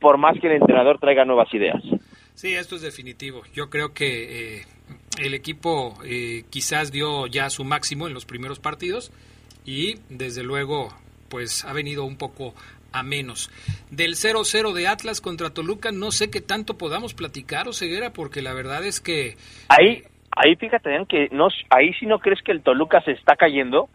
por 0.00 0.16
más 0.16 0.38
que 0.38 0.46
el 0.46 0.52
entrenador 0.52 1.00
traiga 1.00 1.24
nuevas 1.24 1.52
ideas. 1.52 1.82
Sí, 2.34 2.54
esto 2.54 2.76
es 2.76 2.82
definitivo. 2.82 3.42
Yo 3.52 3.68
creo 3.68 3.92
que 3.92 4.58
eh, 4.58 4.62
el 5.20 5.34
equipo 5.34 5.94
eh, 6.06 6.44
quizás 6.50 6.92
dio 6.92 7.26
ya 7.26 7.50
su 7.50 7.64
máximo 7.64 8.06
en 8.06 8.14
los 8.14 8.26
primeros 8.26 8.60
partidos 8.60 9.10
y 9.64 9.96
desde 10.08 10.42
luego 10.42 10.88
pues 11.28 11.64
ha 11.64 11.72
venido 11.72 12.04
un 12.04 12.16
poco 12.16 12.54
a 12.92 13.02
menos. 13.02 13.50
Del 13.90 14.14
0-0 14.14 14.72
de 14.72 14.86
Atlas 14.86 15.20
contra 15.20 15.50
Toluca, 15.50 15.90
no 15.90 16.12
sé 16.12 16.30
qué 16.30 16.40
tanto 16.40 16.78
podamos 16.78 17.12
platicar 17.12 17.66
o 17.66 17.72
ceguera, 17.72 18.10
porque 18.10 18.40
la 18.40 18.54
verdad 18.54 18.84
es 18.84 19.00
que... 19.00 19.34
Ahí, 19.68 20.04
ahí 20.30 20.54
fíjate 20.54 20.90
que 21.08 21.28
no, 21.32 21.48
ahí 21.70 21.92
sí 21.94 22.06
no 22.06 22.20
crees 22.20 22.40
que 22.42 22.52
el 22.52 22.62
Toluca 22.62 23.00
se 23.02 23.12
está 23.12 23.34
cayendo. 23.34 23.88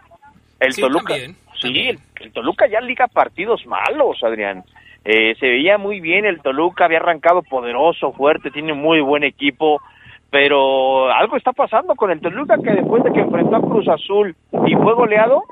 El 0.59 0.75
Toluca, 0.75 1.15
sí, 1.61 1.87
El, 1.87 2.31
Toluca 2.33 2.67
ya 2.67 2.81
liga 2.81 3.07
partidos 3.07 3.65
malos, 3.65 4.21
Adrián. 4.21 4.65
Eh, 5.05 5.33
se 5.39 5.47
veía 5.47 5.77
muy 5.77 6.01
bien 6.01 6.25
el 6.25 6.41
Toluca, 6.41 6.85
había 6.85 6.97
arrancado 6.97 7.41
poderoso, 7.41 8.11
fuerte, 8.11 8.51
tiene 8.51 8.73
muy 8.73 8.99
buen 8.99 9.23
equipo, 9.23 9.81
pero 10.29 11.09
algo 11.09 11.37
está 11.37 11.53
pasando 11.53 11.95
con 11.95 12.11
el 12.11 12.19
Toluca 12.19 12.57
que 12.61 12.71
después 12.71 13.01
de 13.05 13.13
que 13.13 13.21
enfrentó 13.21 13.55
a 13.55 13.61
Cruz 13.61 13.87
Azul 13.87 14.35
y 14.67 14.75
fue 14.75 14.93
goleado, 14.93 15.43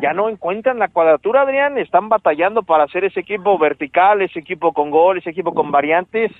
ya 0.00 0.12
no 0.12 0.28
encuentran 0.28 0.78
la 0.78 0.88
cuadratura, 0.88 1.42
Adrián, 1.42 1.78
están 1.78 2.08
batallando 2.08 2.62
para 2.62 2.84
hacer 2.84 3.04
ese 3.04 3.20
equipo 3.20 3.58
vertical, 3.58 4.22
ese 4.22 4.38
equipo 4.38 4.72
con 4.72 4.90
gol, 4.90 5.18
ese 5.18 5.30
equipo 5.30 5.52
con 5.52 5.70
variantes, 5.70 6.32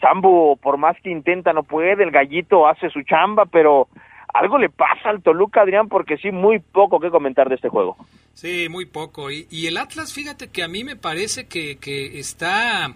Sambu, 0.00 0.58
por 0.62 0.78
más 0.78 0.96
que 1.02 1.10
intenta, 1.10 1.52
no 1.52 1.62
puede, 1.62 2.02
el 2.02 2.10
gallito 2.10 2.66
hace 2.66 2.88
su 2.90 3.02
chamba, 3.02 3.44
pero 3.46 3.88
algo 4.32 4.58
le 4.58 4.70
pasa 4.70 5.10
al 5.10 5.22
Toluca, 5.22 5.62
Adrián, 5.62 5.88
porque 5.88 6.16
sí, 6.16 6.30
muy 6.30 6.58
poco 6.60 7.00
que 7.00 7.10
comentar 7.10 7.48
de 7.48 7.56
este 7.56 7.68
juego. 7.68 7.96
Sí, 8.34 8.68
muy 8.68 8.86
poco. 8.86 9.30
Y, 9.30 9.66
el 9.66 9.76
Atlas, 9.76 10.12
fíjate 10.12 10.48
que 10.48 10.62
a 10.62 10.68
mí 10.68 10.84
me 10.84 10.96
parece 10.96 11.46
que, 11.46 11.78
está 12.18 12.94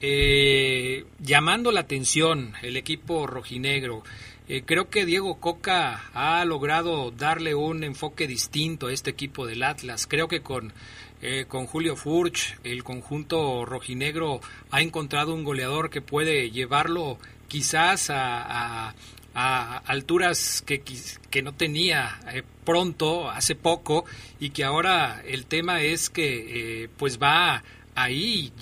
eh, 0.00 1.04
llamando 1.18 1.72
la 1.72 1.80
atención 1.80 2.52
el 2.62 2.76
equipo 2.76 3.26
rojinegro. 3.26 4.02
Eh, 4.48 4.62
creo 4.64 4.88
que 4.88 5.04
Diego 5.04 5.40
Coca 5.40 6.04
ha 6.14 6.44
logrado 6.44 7.10
darle 7.10 7.54
un 7.54 7.84
enfoque 7.84 8.26
distinto 8.26 8.86
a 8.86 8.92
este 8.92 9.10
equipo 9.10 9.46
del 9.46 9.62
Atlas. 9.62 10.06
Creo 10.06 10.26
que 10.28 10.40
con 10.40 10.72
eh, 11.20 11.46
con 11.48 11.66
Julio 11.66 11.96
Furch, 11.96 12.56
el 12.62 12.84
conjunto 12.84 13.64
rojinegro 13.64 14.40
ha 14.70 14.82
encontrado 14.82 15.34
un 15.34 15.42
goleador 15.42 15.90
que 15.90 16.00
puede 16.00 16.50
llevarlo 16.50 17.18
quizás 17.48 18.10
a, 18.10 18.94
alturas 19.34 20.62
que, 20.66 20.82
que, 21.30 21.42
no 21.42 21.54
tenía 21.54 22.18
eh, 22.32 22.42
pronto, 22.64 23.30
hace 23.30 23.54
poco, 23.54 24.04
y 24.40 24.50
que 24.50 24.64
ahora 24.64 25.22
el 25.24 25.46
tema 25.46 25.80
es 25.80 26.10
que 26.10 26.82
eh, 26.82 26.88
pues 26.96 27.20
va 27.20 27.62
ahí 27.94 28.52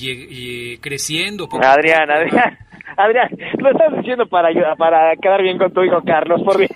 creciendo. 0.81 1.49
Adrián, 1.63 2.11
Adrián. 2.11 2.59
Adrián, 2.97 3.29
lo 3.59 3.71
estás 3.71 3.97
diciendo 3.97 4.27
para 4.27 4.49
para 4.77 5.17
quedar 5.17 5.43
bien 5.43 5.59
con 5.59 5.73
tu 5.73 5.83
hijo 5.83 6.03
Carlos, 6.05 6.43
por 6.43 6.59
Dios. 6.59 6.71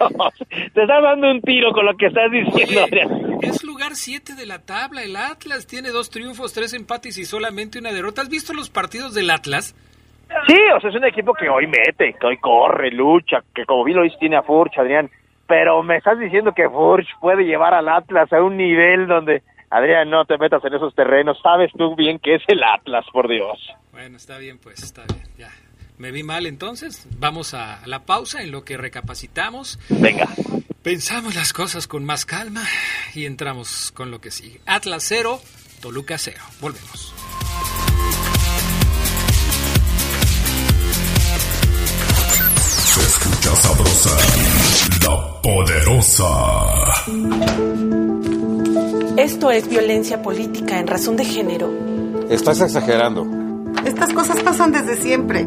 Te 0.48 0.82
estás 0.82 1.02
dando 1.02 1.30
un 1.30 1.40
tiro 1.40 1.72
con 1.72 1.86
lo 1.86 1.96
que 1.96 2.06
estás 2.06 2.30
diciendo, 2.30 2.84
Adrián. 2.84 3.38
Es 3.42 3.64
lugar 3.64 3.94
7 3.94 4.34
de 4.34 4.46
la 4.46 4.58
tabla. 4.58 5.02
El 5.02 5.16
Atlas 5.16 5.66
tiene 5.66 5.90
dos 5.90 6.10
triunfos, 6.10 6.52
tres 6.52 6.74
empates 6.74 7.16
y 7.18 7.24
solamente 7.24 7.78
una 7.78 7.92
derrota. 7.92 8.22
¿Has 8.22 8.28
visto 8.28 8.52
los 8.52 8.70
partidos 8.70 9.14
del 9.14 9.30
Atlas? 9.30 9.74
Sí, 10.46 10.58
o 10.76 10.80
sea, 10.80 10.90
es 10.90 10.96
un 10.96 11.04
equipo 11.04 11.34
que 11.34 11.48
hoy 11.48 11.66
mete, 11.66 12.14
que 12.18 12.26
hoy 12.26 12.36
corre, 12.36 12.90
lucha, 12.90 13.42
que 13.54 13.64
como 13.64 13.84
vi 13.84 13.92
lo 13.92 14.04
hizo 14.04 14.16
tiene 14.18 14.36
a 14.36 14.42
Furch, 14.42 14.78
Adrián. 14.78 15.10
Pero 15.46 15.82
me 15.82 15.96
estás 15.96 16.18
diciendo 16.18 16.52
que 16.54 16.68
Furch 16.68 17.08
puede 17.20 17.44
llevar 17.44 17.74
al 17.74 17.88
Atlas 17.88 18.32
a 18.32 18.42
un 18.42 18.56
nivel 18.56 19.08
donde 19.08 19.42
Adrián, 19.70 20.10
no 20.10 20.24
te 20.24 20.36
metas 20.36 20.64
en 20.64 20.74
esos 20.74 20.94
terrenos. 20.94 21.38
Sabes 21.42 21.70
tú 21.76 21.94
bien 21.94 22.18
que 22.18 22.34
es 22.34 22.42
el 22.48 22.62
Atlas, 22.62 23.04
por 23.12 23.28
Dios. 23.28 23.58
Bueno, 23.92 24.16
está 24.16 24.38
bien, 24.38 24.58
pues, 24.58 24.82
está 24.82 25.04
bien, 25.06 25.22
ya. 25.38 25.48
Me 26.00 26.10
vi 26.12 26.22
mal 26.22 26.46
entonces. 26.46 27.06
Vamos 27.18 27.52
a 27.52 27.82
la 27.84 28.06
pausa 28.06 28.40
en 28.40 28.50
lo 28.52 28.64
que 28.64 28.78
recapacitamos. 28.78 29.78
Venga. 29.90 30.30
Pensamos 30.82 31.34
las 31.34 31.52
cosas 31.52 31.86
con 31.86 32.06
más 32.06 32.24
calma 32.24 32.64
y 33.14 33.26
entramos 33.26 33.92
con 33.92 34.10
lo 34.10 34.18
que 34.18 34.30
sigue. 34.30 34.62
Atlas 34.64 35.04
0, 35.06 35.38
Toluca 35.82 36.16
0. 36.16 36.38
Volvemos. 36.58 37.12
Se 42.86 43.00
escucha 43.02 43.56
sabrosa, 43.56 44.16
la 45.02 45.42
poderosa. 45.42 46.24
Esto 49.18 49.50
es 49.50 49.68
violencia 49.68 50.22
política 50.22 50.78
en 50.78 50.86
razón 50.86 51.18
de 51.18 51.26
género. 51.26 51.70
Estás 52.30 52.62
exagerando. 52.62 53.26
Estas 53.84 54.14
cosas 54.14 54.42
pasan 54.42 54.72
desde 54.72 54.96
siempre. 54.96 55.46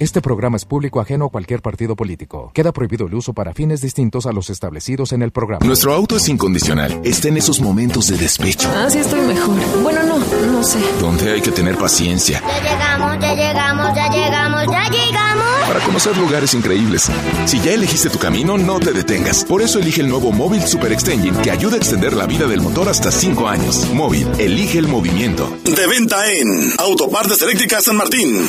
Este 0.00 0.22
programa 0.22 0.56
es 0.56 0.64
público 0.64 0.98
ajeno 0.98 1.26
a 1.26 1.28
cualquier 1.28 1.60
partido 1.60 1.94
político. 1.94 2.52
Queda 2.54 2.72
prohibido 2.72 3.06
el 3.06 3.12
uso 3.12 3.34
para 3.34 3.52
fines 3.52 3.82
distintos 3.82 4.24
a 4.24 4.32
los 4.32 4.48
establecidos 4.48 5.12
en 5.12 5.20
el 5.20 5.30
programa. 5.30 5.66
Nuestro 5.66 5.92
auto 5.92 6.16
es 6.16 6.26
incondicional. 6.30 7.02
Está 7.04 7.28
en 7.28 7.36
esos 7.36 7.60
momentos 7.60 8.08
de 8.08 8.16
despecho. 8.16 8.66
Ah, 8.74 8.88
sí 8.88 8.96
estoy 8.96 9.20
mejor. 9.20 9.58
Bueno, 9.82 10.02
no, 10.04 10.18
no 10.18 10.62
sé. 10.62 10.78
Donde 11.02 11.32
hay 11.32 11.42
que 11.42 11.52
tener 11.52 11.76
paciencia. 11.76 12.40
Ya 12.40 12.62
llegamos, 12.62 13.20
ya 13.20 13.34
llegamos, 13.34 13.94
ya 13.94 14.10
llegamos, 14.10 14.66
ya 14.72 14.88
llegamos. 14.88 15.68
Para 15.68 15.80
conocer 15.80 16.16
lugares 16.16 16.54
increíbles. 16.54 17.10
Si 17.44 17.60
ya 17.60 17.72
elegiste 17.72 18.08
tu 18.08 18.18
camino, 18.18 18.56
no 18.56 18.80
te 18.80 18.94
detengas. 18.94 19.44
Por 19.44 19.60
eso 19.60 19.80
elige 19.80 20.00
el 20.00 20.08
nuevo 20.08 20.32
Móvil 20.32 20.62
Super 20.62 20.92
Extension 20.92 21.36
que 21.42 21.50
ayuda 21.50 21.74
a 21.74 21.76
extender 21.76 22.14
la 22.14 22.24
vida 22.24 22.46
del 22.46 22.62
motor 22.62 22.88
hasta 22.88 23.12
5 23.12 23.46
años. 23.46 23.86
Móvil, 23.92 24.26
elige 24.38 24.78
el 24.78 24.88
movimiento. 24.88 25.54
De 25.64 25.86
venta 25.86 26.26
en 26.32 26.72
Autopartes 26.78 27.42
Eléctricas 27.42 27.84
San 27.84 27.96
Martín. 27.96 28.48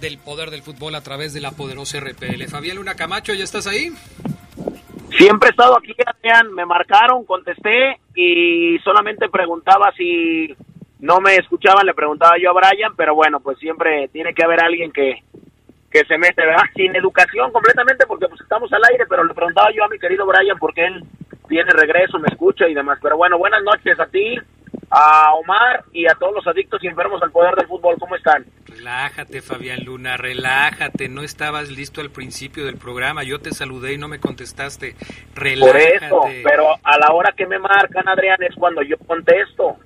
Del 0.00 0.18
poder 0.18 0.50
del 0.50 0.62
fútbol 0.62 0.94
a 0.94 1.00
través 1.00 1.32
de 1.32 1.40
la 1.40 1.52
poderosa 1.52 2.00
RPL. 2.00 2.44
Fabián 2.48 2.76
Luna 2.76 2.94
Camacho, 2.94 3.32
¿ya 3.32 3.44
estás 3.44 3.66
ahí? 3.66 3.90
Siempre 5.16 5.48
he 5.48 5.50
estado 5.50 5.76
aquí, 5.78 5.94
Adrián. 6.04 6.52
Me 6.52 6.66
marcaron, 6.66 7.24
contesté 7.24 8.00
y 8.14 8.78
solamente 8.84 9.28
preguntaba 9.28 9.92
si 9.96 10.54
no 10.98 11.20
me 11.20 11.36
escuchaban, 11.36 11.86
le 11.86 11.94
preguntaba 11.94 12.34
yo 12.40 12.50
a 12.50 12.52
Brian, 12.54 12.94
pero 12.96 13.14
bueno, 13.14 13.40
pues 13.40 13.58
siempre 13.58 14.08
tiene 14.08 14.34
que 14.34 14.44
haber 14.44 14.62
alguien 14.62 14.90
que, 14.90 15.22
que 15.90 16.04
se 16.06 16.18
mete, 16.18 16.44
¿verdad? 16.44 16.64
Sin 16.74 16.94
educación 16.96 17.52
completamente, 17.52 18.06
porque 18.06 18.26
pues 18.28 18.40
estamos 18.40 18.72
al 18.72 18.82
aire, 18.90 19.06
pero 19.08 19.24
le 19.24 19.34
preguntaba 19.34 19.68
yo 19.74 19.84
a 19.84 19.88
mi 19.88 19.98
querido 19.98 20.26
Brian 20.26 20.58
porque 20.58 20.84
él 20.84 21.04
tiene 21.48 21.70
regreso, 21.70 22.18
me 22.18 22.28
escucha 22.28 22.68
y 22.68 22.74
demás. 22.74 22.98
Pero 23.02 23.16
bueno, 23.16 23.38
buenas 23.38 23.62
noches 23.62 23.98
a 24.00 24.06
ti, 24.06 24.36
a 24.90 25.32
Omar 25.34 25.84
y 25.92 26.06
a 26.06 26.14
todos 26.14 26.34
los 26.34 26.46
adictos 26.46 26.82
y 26.82 26.88
enfermos 26.88 27.22
al 27.22 27.30
poder 27.30 27.54
del 27.54 27.66
fútbol. 27.66 27.96
¿Cómo 27.98 28.16
están? 28.16 28.44
Relájate, 28.66 29.40
Fabián 29.42 29.84
Luna, 29.84 30.16
relájate. 30.16 31.08
No 31.08 31.22
estabas 31.22 31.70
listo 31.70 32.00
al 32.00 32.10
principio 32.10 32.64
del 32.64 32.76
programa. 32.76 33.22
Yo 33.22 33.38
te 33.40 33.52
saludé 33.52 33.94
y 33.94 33.98
no 33.98 34.08
me 34.08 34.20
contestaste. 34.20 34.94
Relájate. 35.34 36.08
Por 36.08 36.30
eso, 36.30 36.40
pero 36.44 36.74
a 36.82 36.98
la 36.98 37.14
hora 37.14 37.32
que 37.36 37.46
me 37.46 37.58
marcan, 37.58 38.08
Adrián, 38.08 38.42
es 38.42 38.54
cuando 38.56 38.82
yo 38.82 38.96
contesto. 39.06 39.76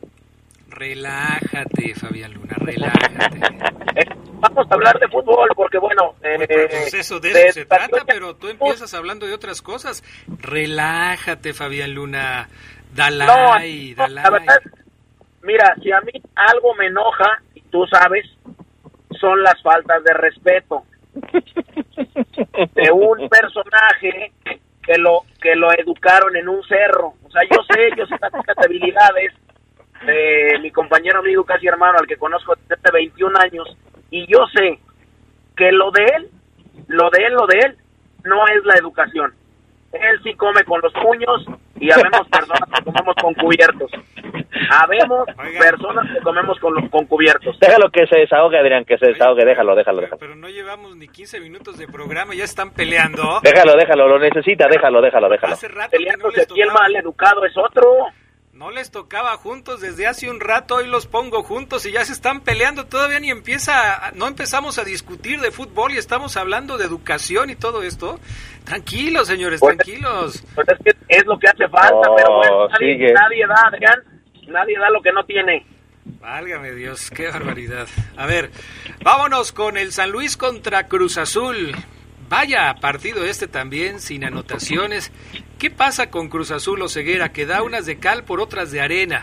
Relájate, 0.68 1.94
Fabián 1.94 2.34
Luna, 2.34 2.54
relájate. 2.58 3.40
Vamos 4.40 4.70
a 4.70 4.74
hablar 4.74 4.98
de 5.00 5.08
fútbol 5.08 5.48
porque, 5.56 5.78
bueno... 5.78 6.14
Eh, 6.22 6.46
pues 6.46 6.94
eso, 6.94 7.18
de 7.18 7.30
eso 7.30 7.52
se 7.54 7.64
trata, 7.64 8.04
pero 8.06 8.36
tú 8.36 8.48
empiezas 8.48 8.94
hablando 8.94 9.26
de 9.26 9.34
otras 9.34 9.60
cosas. 9.62 10.04
Relájate, 10.28 11.54
Fabián 11.54 11.94
Luna. 11.94 12.48
Dalai, 12.94 13.94
no, 13.96 14.08
La 14.08 14.30
verdad, 14.30 14.60
mira, 15.42 15.74
si 15.82 15.92
a 15.92 16.00
mí 16.00 16.12
algo 16.34 16.74
me 16.74 16.86
enoja, 16.86 17.42
y 17.54 17.60
tú 17.62 17.86
sabes, 17.86 18.26
son 19.20 19.42
las 19.42 19.60
faltas 19.62 20.02
de 20.04 20.14
respeto 20.14 20.84
de 21.14 22.90
un 22.92 23.28
personaje 23.28 24.32
que 24.82 24.98
lo 24.98 25.22
que 25.40 25.54
lo 25.54 25.70
educaron 25.72 26.36
en 26.36 26.48
un 26.48 26.62
cerro. 26.64 27.14
O 27.24 27.30
sea, 27.30 27.42
yo 27.50 27.62
sé, 27.64 27.90
yo 27.96 28.06
sé 28.06 28.16
las 28.20 28.64
habilidades 28.64 29.32
de 30.06 30.58
mi 30.60 30.70
compañero 30.70 31.18
amigo 31.18 31.44
casi 31.44 31.66
hermano 31.66 31.98
al 31.98 32.06
que 32.06 32.16
conozco 32.16 32.54
desde 32.68 32.92
21 32.92 33.38
años 33.40 33.76
y 34.10 34.26
yo 34.32 34.46
sé 34.54 34.78
que 35.56 35.72
lo 35.72 35.90
de 35.90 36.04
él, 36.04 36.28
lo 36.86 37.10
de 37.10 37.24
él, 37.24 37.32
lo 37.32 37.46
de 37.46 37.58
él 37.58 37.76
no 38.24 38.46
es 38.46 38.64
la 38.64 38.74
educación. 38.74 39.34
Él 39.92 40.20
sí 40.22 40.34
come 40.34 40.64
con 40.64 40.80
los 40.82 40.92
puños 40.92 41.46
y 41.80 41.90
habemos 41.90 42.28
personas 42.30 42.68
que 42.74 42.84
comemos 42.84 43.14
con 43.20 43.34
cubiertos. 43.34 43.90
Habemos 44.70 45.26
personas 45.58 46.12
que 46.12 46.20
comemos 46.20 46.58
con, 46.58 46.88
con 46.88 47.06
cubiertos. 47.06 47.58
Déjalo 47.58 47.90
que 47.90 48.06
se 48.06 48.18
desahogue, 48.18 48.58
Adrián, 48.58 48.84
que 48.84 48.98
se 48.98 49.06
desahogue, 49.06 49.44
déjalo, 49.44 49.74
déjalo, 49.74 50.02
déjalo. 50.02 50.18
Pero 50.18 50.36
no 50.36 50.48
llevamos 50.48 50.96
ni 50.96 51.08
15 51.08 51.40
minutos 51.40 51.78
de 51.78 51.86
programa, 51.88 52.34
ya 52.34 52.44
están 52.44 52.72
peleando. 52.72 53.40
Déjalo, 53.42 53.76
déjalo, 53.76 54.08
lo 54.08 54.18
necesita, 54.18 54.68
déjalo, 54.68 55.00
déjalo, 55.00 55.28
déjalo. 55.28 55.54
Hace 55.54 55.68
rato 55.68 55.90
Peleándose 55.90 56.42
aquí 56.42 56.60
el 56.60 56.70
mal 56.70 56.94
educado 56.96 57.44
es 57.44 57.56
otro. 57.56 58.08
No 58.58 58.72
les 58.72 58.90
tocaba 58.90 59.36
juntos 59.36 59.80
desde 59.80 60.08
hace 60.08 60.28
un 60.28 60.40
rato, 60.40 60.74
hoy 60.74 60.88
los 60.88 61.06
pongo 61.06 61.44
juntos 61.44 61.86
y 61.86 61.92
ya 61.92 62.04
se 62.04 62.12
están 62.12 62.40
peleando, 62.40 62.86
todavía 62.86 63.20
ni 63.20 63.30
empieza, 63.30 64.10
no 64.16 64.26
empezamos 64.26 64.80
a 64.80 64.84
discutir 64.84 65.40
de 65.40 65.52
fútbol 65.52 65.92
y 65.92 65.96
estamos 65.96 66.36
hablando 66.36 66.76
de 66.76 66.84
educación 66.84 67.50
y 67.50 67.54
todo 67.54 67.84
esto. 67.84 68.18
Tranquilos, 68.64 69.28
señores, 69.28 69.60
pues, 69.60 69.76
tranquilos. 69.76 70.44
Pues 70.56 70.66
es, 70.70 70.78
que 70.84 70.90
es 71.06 71.24
lo 71.24 71.38
que 71.38 71.46
hace 71.46 71.68
falta, 71.68 72.10
pero 72.16 72.36
bueno, 72.38 72.68
nadie, 72.70 73.12
nadie 73.12 73.46
da, 73.46 73.62
Adrián, 73.68 74.22
nadie 74.48 74.76
da 74.76 74.90
lo 74.90 75.02
que 75.02 75.12
no 75.12 75.24
tiene. 75.24 75.64
Válgame 76.20 76.72
Dios, 76.72 77.12
qué 77.12 77.28
barbaridad. 77.30 77.86
A 78.16 78.26
ver, 78.26 78.50
vámonos 79.04 79.52
con 79.52 79.76
el 79.76 79.92
San 79.92 80.10
Luis 80.10 80.36
contra 80.36 80.88
Cruz 80.88 81.16
Azul. 81.16 81.76
Vaya 82.28 82.74
partido 82.80 83.24
este 83.24 83.48
también, 83.48 84.00
sin 84.00 84.24
anotaciones. 84.24 85.12
¿Qué 85.58 85.70
pasa 85.70 86.10
con 86.10 86.28
Cruz 86.28 86.50
Azul 86.50 86.82
o 86.82 86.88
Ceguera? 86.88 87.30
Que 87.30 87.46
da 87.46 87.62
unas 87.62 87.86
de 87.86 87.98
cal 87.98 88.24
por 88.24 88.40
otras 88.40 88.70
de 88.70 88.80
arena. 88.80 89.22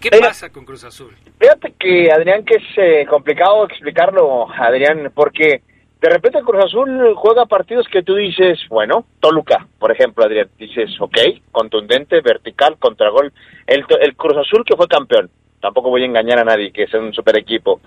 ¿Qué 0.00 0.10
pasa 0.10 0.50
con 0.50 0.64
Cruz 0.64 0.84
Azul? 0.84 1.16
Fíjate 1.40 1.74
que, 1.78 2.12
Adrián, 2.12 2.44
que 2.44 2.56
es 2.56 2.64
eh, 2.76 3.06
complicado 3.06 3.64
explicarlo, 3.64 4.46
Adrián, 4.52 5.10
porque 5.14 5.62
de 6.00 6.08
repente 6.10 6.42
Cruz 6.42 6.64
Azul 6.64 7.14
juega 7.16 7.46
partidos 7.46 7.86
que 7.88 8.02
tú 8.02 8.14
dices, 8.14 8.60
bueno, 8.68 9.06
Toluca, 9.18 9.66
por 9.78 9.90
ejemplo, 9.90 10.24
Adrián, 10.24 10.48
dices, 10.58 10.90
ok, 11.00 11.16
contundente, 11.50 12.20
vertical, 12.20 12.76
contragol. 12.78 13.32
El, 13.66 13.84
el 14.00 14.14
Cruz 14.14 14.36
Azul 14.36 14.64
que 14.64 14.76
fue 14.76 14.86
campeón, 14.86 15.30
tampoco 15.60 15.88
voy 15.88 16.02
a 16.02 16.06
engañar 16.06 16.38
a 16.38 16.44
nadie, 16.44 16.70
que 16.70 16.84
es 16.84 16.94
un 16.94 17.12
super 17.12 17.36
equipo. 17.38 17.80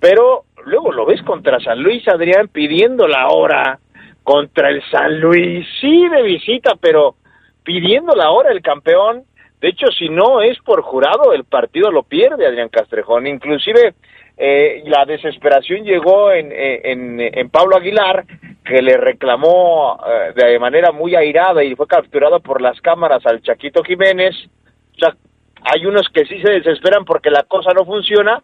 Pero 0.00 0.44
luego 0.66 0.92
lo 0.92 1.06
ves 1.06 1.22
contra 1.22 1.60
San 1.60 1.82
Luis, 1.82 2.06
Adrián, 2.08 2.48
pidiendo 2.48 3.06
la 3.06 3.28
hora, 3.28 3.78
contra 4.24 4.70
el 4.70 4.82
San 4.90 5.20
Luis, 5.20 5.66
sí 5.80 6.08
de 6.08 6.22
visita, 6.22 6.72
pero 6.80 7.14
pidiendo 7.62 8.14
la 8.16 8.30
hora 8.30 8.50
el 8.50 8.62
campeón. 8.62 9.22
De 9.60 9.68
hecho, 9.68 9.86
si 9.96 10.08
no 10.08 10.42
es 10.42 10.58
por 10.60 10.82
jurado, 10.82 11.32
el 11.32 11.44
partido 11.44 11.90
lo 11.90 12.02
pierde 12.02 12.46
Adrián 12.46 12.70
Castrejón. 12.70 13.26
Inclusive 13.26 13.94
eh, 14.36 14.82
la 14.86 15.04
desesperación 15.04 15.84
llegó 15.84 16.32
en, 16.32 16.50
eh, 16.50 16.80
en, 16.84 17.20
en, 17.20 17.50
Pablo 17.50 17.76
Aguilar, 17.76 18.24
que 18.64 18.82
le 18.82 18.96
reclamó 18.96 20.00
eh, 20.06 20.32
de 20.34 20.58
manera 20.58 20.90
muy 20.90 21.14
airada 21.14 21.62
y 21.62 21.76
fue 21.76 21.86
capturado 21.86 22.40
por 22.40 22.60
las 22.60 22.80
cámaras 22.80 23.24
al 23.26 23.42
Chaquito 23.42 23.84
Jiménez. 23.84 24.34
O 24.96 24.98
sea, 24.98 25.14
hay 25.62 25.86
unos 25.86 26.08
que 26.08 26.24
sí 26.24 26.40
se 26.42 26.50
desesperan 26.50 27.04
porque 27.04 27.30
la 27.30 27.44
cosa 27.44 27.72
no 27.74 27.84
funciona, 27.84 28.42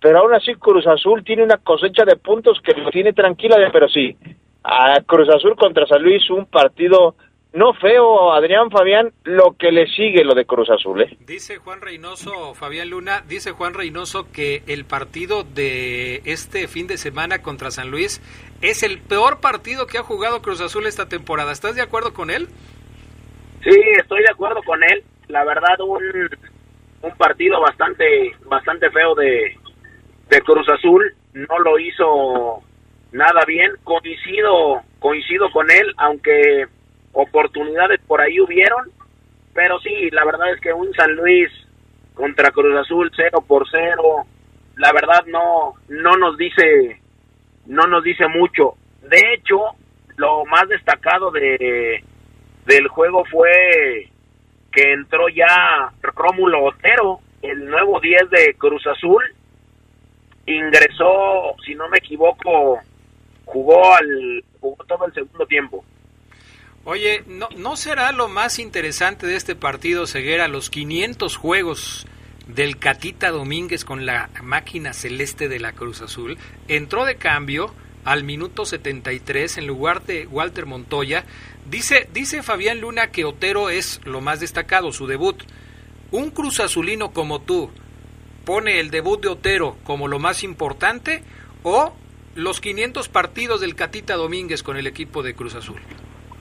pero 0.00 0.18
aún 0.18 0.34
así 0.34 0.54
Cruz 0.54 0.86
Azul 0.86 1.24
tiene 1.24 1.42
una 1.42 1.56
cosecha 1.56 2.04
de 2.04 2.16
puntos 2.16 2.60
que 2.62 2.72
lo 2.80 2.90
tiene 2.90 3.12
tranquila, 3.12 3.56
pero 3.72 3.88
sí, 3.88 4.16
a 4.64 5.00
Cruz 5.06 5.28
Azul 5.28 5.56
contra 5.56 5.86
San 5.86 6.02
Luis 6.02 6.28
un 6.30 6.46
partido 6.46 7.14
no 7.54 7.74
feo, 7.74 8.32
Adrián 8.32 8.70
Fabián, 8.70 9.12
lo 9.24 9.54
que 9.58 9.70
le 9.72 9.86
sigue 9.86 10.24
lo 10.24 10.34
de 10.34 10.46
Cruz 10.46 10.70
Azul. 10.70 11.02
¿eh? 11.02 11.16
Dice 11.26 11.58
Juan 11.58 11.82
Reynoso, 11.82 12.54
Fabián 12.54 12.88
Luna, 12.88 13.22
dice 13.28 13.50
Juan 13.50 13.74
Reynoso 13.74 14.32
que 14.32 14.62
el 14.66 14.86
partido 14.86 15.44
de 15.44 16.22
este 16.24 16.66
fin 16.66 16.86
de 16.86 16.96
semana 16.96 17.42
contra 17.42 17.70
San 17.70 17.90
Luis 17.90 18.22
es 18.62 18.82
el 18.82 19.00
peor 19.00 19.40
partido 19.40 19.86
que 19.86 19.98
ha 19.98 20.02
jugado 20.02 20.40
Cruz 20.40 20.62
Azul 20.62 20.86
esta 20.86 21.08
temporada. 21.08 21.52
¿Estás 21.52 21.76
de 21.76 21.82
acuerdo 21.82 22.14
con 22.14 22.30
él? 22.30 22.48
Sí, 23.62 23.78
estoy 24.00 24.22
de 24.22 24.30
acuerdo 24.30 24.62
con 24.64 24.82
él. 24.84 25.04
La 25.28 25.44
verdad, 25.44 25.78
un, 25.80 26.02
un 27.02 27.16
partido 27.18 27.60
bastante, 27.60 28.32
bastante 28.46 28.90
feo 28.90 29.14
de, 29.14 29.58
de 30.30 30.40
Cruz 30.40 30.66
Azul. 30.70 31.14
No 31.34 31.58
lo 31.58 31.78
hizo 31.78 32.62
nada 33.12 33.44
bien. 33.46 33.72
Coincido, 33.84 34.82
coincido 34.98 35.50
con 35.50 35.70
él, 35.70 35.92
aunque 35.96 36.66
oportunidades 37.12 38.00
por 38.06 38.20
ahí 38.20 38.40
hubieron, 38.40 38.90
pero 39.54 39.78
sí, 39.80 40.10
la 40.10 40.24
verdad 40.24 40.52
es 40.52 40.60
que 40.60 40.72
un 40.72 40.92
San 40.94 41.14
Luis 41.14 41.50
contra 42.14 42.50
Cruz 42.50 42.74
Azul 42.78 43.10
0 43.14 43.44
por 43.46 43.66
0, 43.70 44.02
la 44.76 44.92
verdad 44.92 45.24
no 45.26 45.74
no 45.88 46.16
nos 46.16 46.36
dice 46.36 47.00
no 47.66 47.86
nos 47.86 48.02
dice 48.02 48.26
mucho. 48.28 48.74
De 49.02 49.34
hecho, 49.34 49.58
lo 50.16 50.44
más 50.46 50.68
destacado 50.68 51.30
de 51.30 52.02
del 52.66 52.88
juego 52.88 53.24
fue 53.26 54.08
que 54.72 54.92
entró 54.92 55.28
ya 55.28 55.92
Rómulo 56.00 56.64
Otero, 56.64 57.20
el 57.42 57.66
nuevo 57.66 58.00
10 58.00 58.30
de 58.30 58.54
Cruz 58.54 58.86
Azul, 58.86 59.22
ingresó, 60.46 61.54
si 61.64 61.74
no 61.74 61.88
me 61.88 61.98
equivoco, 61.98 62.80
jugó 63.52 63.94
al 63.94 64.44
jugó 64.60 64.82
todo 64.84 65.06
el 65.06 65.12
segundo 65.12 65.46
tiempo. 65.46 65.84
Oye, 66.84 67.22
¿no, 67.26 67.48
¿no 67.56 67.76
será 67.76 68.10
lo 68.10 68.28
más 68.28 68.58
interesante 68.58 69.26
de 69.26 69.36
este 69.36 69.54
partido, 69.54 70.06
Ceguera, 70.06 70.48
los 70.48 70.70
500 70.70 71.36
juegos 71.36 72.06
del 72.48 72.78
Catita 72.78 73.30
Domínguez 73.30 73.84
con 73.84 74.04
la 74.04 74.30
máquina 74.42 74.92
celeste 74.92 75.48
de 75.48 75.60
la 75.60 75.72
Cruz 75.72 76.00
Azul? 76.00 76.38
Entró 76.66 77.04
de 77.04 77.16
cambio 77.16 77.72
al 78.04 78.24
minuto 78.24 78.64
73 78.64 79.58
en 79.58 79.66
lugar 79.66 80.02
de 80.04 80.26
Walter 80.26 80.66
Montoya. 80.66 81.24
Dice, 81.68 82.08
dice 82.12 82.42
Fabián 82.42 82.80
Luna 82.80 83.10
que 83.10 83.24
Otero 83.24 83.70
es 83.70 84.00
lo 84.04 84.20
más 84.20 84.40
destacado, 84.40 84.92
su 84.92 85.06
debut. 85.06 85.40
Un 86.10 86.30
Cruz 86.30 86.58
Azulino 86.58 87.12
como 87.12 87.42
tú 87.42 87.70
pone 88.44 88.80
el 88.80 88.90
debut 88.90 89.22
de 89.22 89.28
Otero 89.28 89.76
como 89.84 90.08
lo 90.08 90.18
más 90.18 90.42
importante 90.42 91.22
o 91.62 91.94
los 92.34 92.60
500 92.60 93.08
partidos 93.08 93.60
del 93.60 93.74
Catita 93.74 94.14
Domínguez 94.14 94.62
con 94.62 94.76
el 94.76 94.86
equipo 94.86 95.22
de 95.22 95.34
Cruz 95.34 95.54
Azul? 95.54 95.80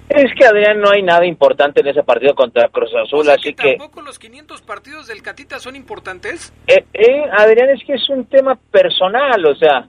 Es 0.10 0.34
que 0.38 0.46
Adrián 0.46 0.82
no 0.82 0.90
hay 0.90 1.04
nada 1.04 1.26
importante 1.26 1.80
en 1.80 1.88
ese 1.88 2.04
partido 2.04 2.36
contra 2.36 2.68
Cruz 2.68 2.92
Azul, 2.96 3.30
así 3.30 3.54
que, 3.54 3.78
¿Tampoco 3.78 4.02
los 4.02 4.20
500 4.20 4.62
partidos 4.62 5.08
del 5.08 5.22
Catita 5.22 5.60
son 5.60 5.76
importantes? 5.76 6.54
eh, 6.68 6.84
eh, 6.94 7.24
Adrián 7.32 7.70
es 7.70 7.84
que 7.86 7.94
es 7.94 8.10
un 8.10 8.26
tema 8.26 8.60
personal, 8.72 9.46
o 9.46 9.56
sea, 9.56 9.88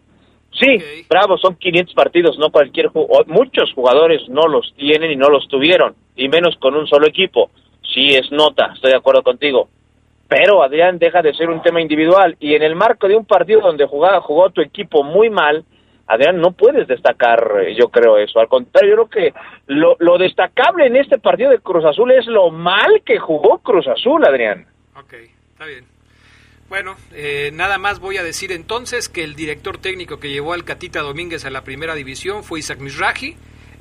sí, 0.53 0.79
bravo, 1.09 1.37
son 1.39 1.57
500 1.57 1.95
partidos, 1.95 2.39
no 2.39 2.51
cualquier 2.51 2.91
muchos 3.27 3.73
jugadores 3.75 4.23
no 4.29 4.47
los 4.47 4.73
tienen 4.77 5.11
y 5.11 5.17
no 5.17 5.29
los 5.29 5.49
tuvieron, 5.49 5.97
y 6.15 6.29
menos 6.29 6.57
con 6.59 6.77
un 6.77 6.87
solo 6.87 7.07
equipo. 7.07 7.51
Sí 7.93 8.15
es 8.15 8.31
nota, 8.31 8.71
estoy 8.75 8.93
de 8.93 8.97
acuerdo 8.99 9.23
contigo. 9.23 9.69
Pero 10.29 10.63
Adrián 10.63 10.99
deja 10.99 11.21
de 11.21 11.35
ser 11.35 11.51
un 11.51 11.61
tema 11.63 11.83
individual 11.83 12.37
y 12.41 12.55
en 12.55 12.63
el 12.63 12.75
marco 12.75 13.07
de 13.07 13.17
un 13.17 13.27
partido 13.27 13.61
donde 13.61 13.87
jugaba, 13.87 14.21
jugó 14.21 14.51
tu 14.51 14.63
equipo 14.63 15.03
muy 15.03 15.29
mal, 15.29 15.65
Adrián, 16.07 16.41
no 16.41 16.53
puedes 16.53 16.89
destacar, 16.89 17.53
eh, 17.63 17.75
yo 17.75 17.89
creo 17.89 18.19
eso. 18.19 18.41
Al 18.41 18.49
contrario, 18.49 18.97
yo 18.97 19.09
creo 19.09 19.33
que 19.33 19.41
lo, 19.67 20.19
destacable 20.19 20.87
en 20.87 20.97
este 20.97 21.19
partido 21.19 21.51
de 21.51 21.61
Cruz 21.61 21.85
Azul 21.85 22.11
es 22.13 22.27
lo 22.27 22.51
mal 22.51 23.03
que 23.05 23.19
jugó 23.19 23.59
Cruz 23.59 23.87
Azul, 23.87 24.25
Adrián. 24.25 24.67
Ok, 24.97 25.15
está 25.53 25.67
bien. 25.67 25.87
Bueno, 26.69 26.97
eh, 27.13 27.51
nada 27.53 27.79
más 27.79 28.01
voy 28.01 28.17
a 28.17 28.23
decir 28.23 28.51
entonces 28.51 29.09
que 29.09 29.25
el 29.25 29.35
director 29.35 29.79
técnico 29.79 30.19
que 30.19 30.31
llevó 30.31 30.55
al 30.55 30.65
Catita 30.65 31.01
Domínguez 31.01 31.45
a 31.45 31.51
la 31.51 31.65
primera 31.65 31.95
división 31.95 32.45
fue 32.45 32.61
Isaac 32.61 32.79
Mizrahi 32.79 33.37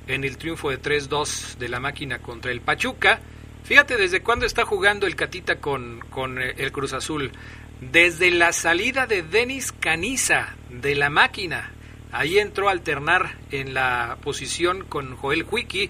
en 0.07 0.23
el 0.23 0.37
triunfo 0.37 0.69
de 0.69 0.81
3-2 0.81 1.57
de 1.57 1.69
la 1.69 1.79
máquina 1.79 2.19
contra 2.19 2.51
el 2.51 2.61
Pachuca. 2.61 3.21
Fíjate 3.63 3.95
desde 3.95 4.21
cuándo 4.21 4.45
está 4.45 4.65
jugando 4.65 5.07
el 5.07 5.15
Catita 5.15 5.57
con, 5.59 6.01
con 6.09 6.41
eh, 6.41 6.53
el 6.57 6.71
Cruz 6.71 6.93
Azul. 6.93 7.31
Desde 7.79 8.29
la 8.29 8.51
salida 8.51 9.07
de 9.07 9.23
Denis 9.23 9.71
Caniza 9.71 10.55
de 10.69 10.95
la 10.95 11.09
máquina. 11.09 11.71
Ahí 12.11 12.39
entró 12.39 12.67
a 12.67 12.71
alternar 12.71 13.37
en 13.51 13.73
la 13.73 14.17
posición 14.21 14.83
con 14.85 15.15
Joel 15.15 15.45
Huiki 15.49 15.89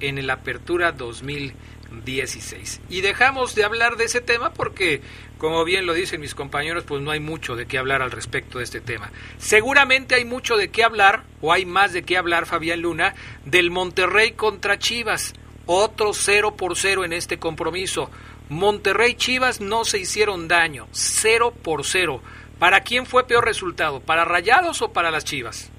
en 0.00 0.18
el 0.18 0.28
Apertura 0.28 0.92
2016. 0.92 2.82
Y 2.90 3.00
dejamos 3.00 3.54
de 3.54 3.64
hablar 3.64 3.96
de 3.96 4.04
ese 4.04 4.20
tema 4.20 4.52
porque, 4.52 5.00
como 5.38 5.64
bien 5.64 5.86
lo 5.86 5.94
dicen 5.94 6.20
mis 6.20 6.34
compañeros, 6.34 6.84
pues 6.84 7.00
no 7.00 7.10
hay 7.10 7.20
mucho 7.20 7.56
de 7.56 7.66
qué 7.66 7.78
hablar 7.78 8.02
al 8.02 8.10
respecto 8.10 8.58
de 8.58 8.64
este 8.64 8.80
tema. 8.80 9.10
Seguramente 9.38 10.14
hay 10.14 10.24
mucho 10.24 10.56
de 10.56 10.68
qué 10.68 10.84
hablar, 10.84 11.24
o 11.40 11.52
hay 11.52 11.64
más 11.64 11.92
de 11.92 12.02
qué 12.02 12.18
hablar, 12.18 12.46
Fabián 12.46 12.82
Luna, 12.82 13.14
del 13.44 13.70
Monterrey 13.70 14.32
contra 14.32 14.78
Chivas. 14.78 15.34
Otro 15.64 16.12
0 16.12 16.56
por 16.56 16.76
0 16.76 17.04
en 17.04 17.12
este 17.12 17.38
compromiso. 17.38 18.10
Monterrey 18.48 19.14
Chivas 19.14 19.60
no 19.60 19.84
se 19.84 19.98
hicieron 19.98 20.48
daño, 20.48 20.88
0 20.90 21.54
por 21.62 21.86
0. 21.86 22.20
¿Para 22.62 22.82
quién 22.82 23.06
fue 23.06 23.26
peor 23.26 23.44
resultado? 23.44 23.98
¿Para 23.98 24.24
Rayados 24.24 24.82
o 24.82 24.92
para 24.92 25.10
las 25.10 25.24
Chivas? 25.24 25.72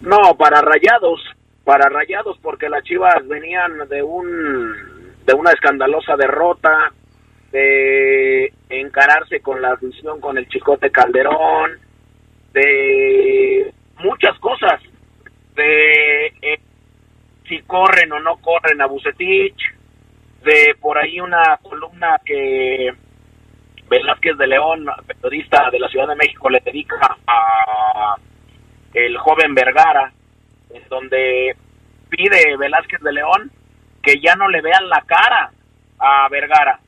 No, 0.00 0.36
para 0.36 0.60
Rayados, 0.60 1.20
para 1.62 1.88
Rayados 1.88 2.36
porque 2.42 2.68
las 2.68 2.82
Chivas 2.82 3.28
venían 3.28 3.88
de 3.88 4.02
un 4.02 5.14
de 5.24 5.34
una 5.34 5.52
escandalosa 5.52 6.16
derrota, 6.16 6.92
de 7.52 8.52
encararse 8.70 9.38
con 9.38 9.62
la 9.62 9.74
afición 9.74 10.20
con 10.20 10.36
el 10.36 10.48
Chicote 10.48 10.90
Calderón, 10.90 11.78
de 12.54 13.72
muchas 14.02 14.36
cosas, 14.40 14.80
de 15.54 16.26
eh, 16.42 16.60
si 17.48 17.62
corren 17.62 18.10
o 18.10 18.18
no 18.18 18.38
corren 18.38 18.80
a 18.80 18.86
Bucetich, 18.86 19.62
de 20.42 20.74
por 20.80 20.98
ahí 20.98 21.20
una 21.20 21.56
columna 21.62 22.20
que 22.24 22.96
Velázquez 23.90 24.38
de 24.38 24.46
León, 24.46 24.86
periodista 25.04 25.68
de 25.68 25.80
la 25.80 25.88
Ciudad 25.88 26.06
de 26.06 26.14
México, 26.14 26.48
le 26.48 26.60
dedica 26.60 27.18
a 27.26 28.14
el 28.94 29.18
joven 29.18 29.52
Vergara, 29.52 30.12
en 30.72 30.88
donde 30.88 31.56
pide 32.08 32.56
Velázquez 32.56 33.00
de 33.00 33.12
León 33.12 33.50
que 34.00 34.20
ya 34.20 34.36
no 34.36 34.48
le 34.48 34.62
vean 34.62 34.88
la 34.88 35.02
cara 35.02 35.50
a 35.98 36.28
Vergara. 36.28 36.78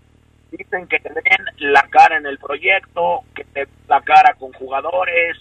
Dicen 0.53 0.87
que 0.87 1.01
le 1.01 1.15
ven 1.15 1.73
la 1.73 1.83
cara 1.91 2.19
en 2.19 2.27
el 2.27 2.39
proyecto, 2.39 3.25
que 3.35 3.45
le 3.53 3.65
ven 3.65 3.75
la 3.89 4.01
cara 4.03 4.35
con 4.39 4.53
jugadores, 4.53 5.37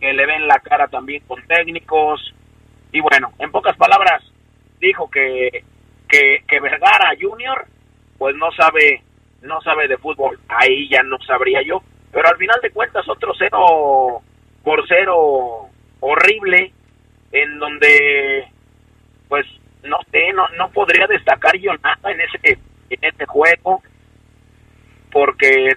que 0.00 0.10
le 0.10 0.24
ven 0.24 0.48
la 0.48 0.58
cara 0.60 0.88
también 0.88 1.22
con 1.26 1.46
técnicos. 1.46 2.34
Y 2.92 3.00
bueno, 3.00 3.32
en 3.38 3.50
pocas 3.52 3.76
palabras, 3.76 4.22
dijo 4.80 5.10
que, 5.10 5.64
que, 6.08 6.44
que 6.48 6.60
Vergara 6.60 7.12
Junior 7.20 7.66
pues 8.16 8.34
no 8.36 8.50
sabe 8.52 9.02
no 9.44 9.60
sabe 9.60 9.86
de 9.88 9.96
fútbol. 9.98 10.38
Ahí 10.48 10.88
ya 10.88 11.02
no 11.02 11.18
sabría 11.26 11.62
yo. 11.62 11.82
Pero 12.12 12.28
al 12.28 12.36
final 12.36 12.58
de 12.62 12.70
cuentas, 12.70 13.08
otro 13.08 13.32
cero 13.38 14.22
por 14.62 14.84
cero 14.88 15.68
horrible, 16.00 16.72
en 17.32 17.58
donde, 17.58 18.48
pues, 19.28 19.46
no 19.82 19.98
sé, 20.10 20.32
no, 20.32 20.48
no 20.56 20.70
podría 20.70 21.06
destacar 21.06 21.56
yo 21.58 21.72
nada 21.82 22.10
en 22.10 22.20
ese, 22.20 22.58
en 22.90 23.26
juego, 23.26 23.82
porque 25.10 25.76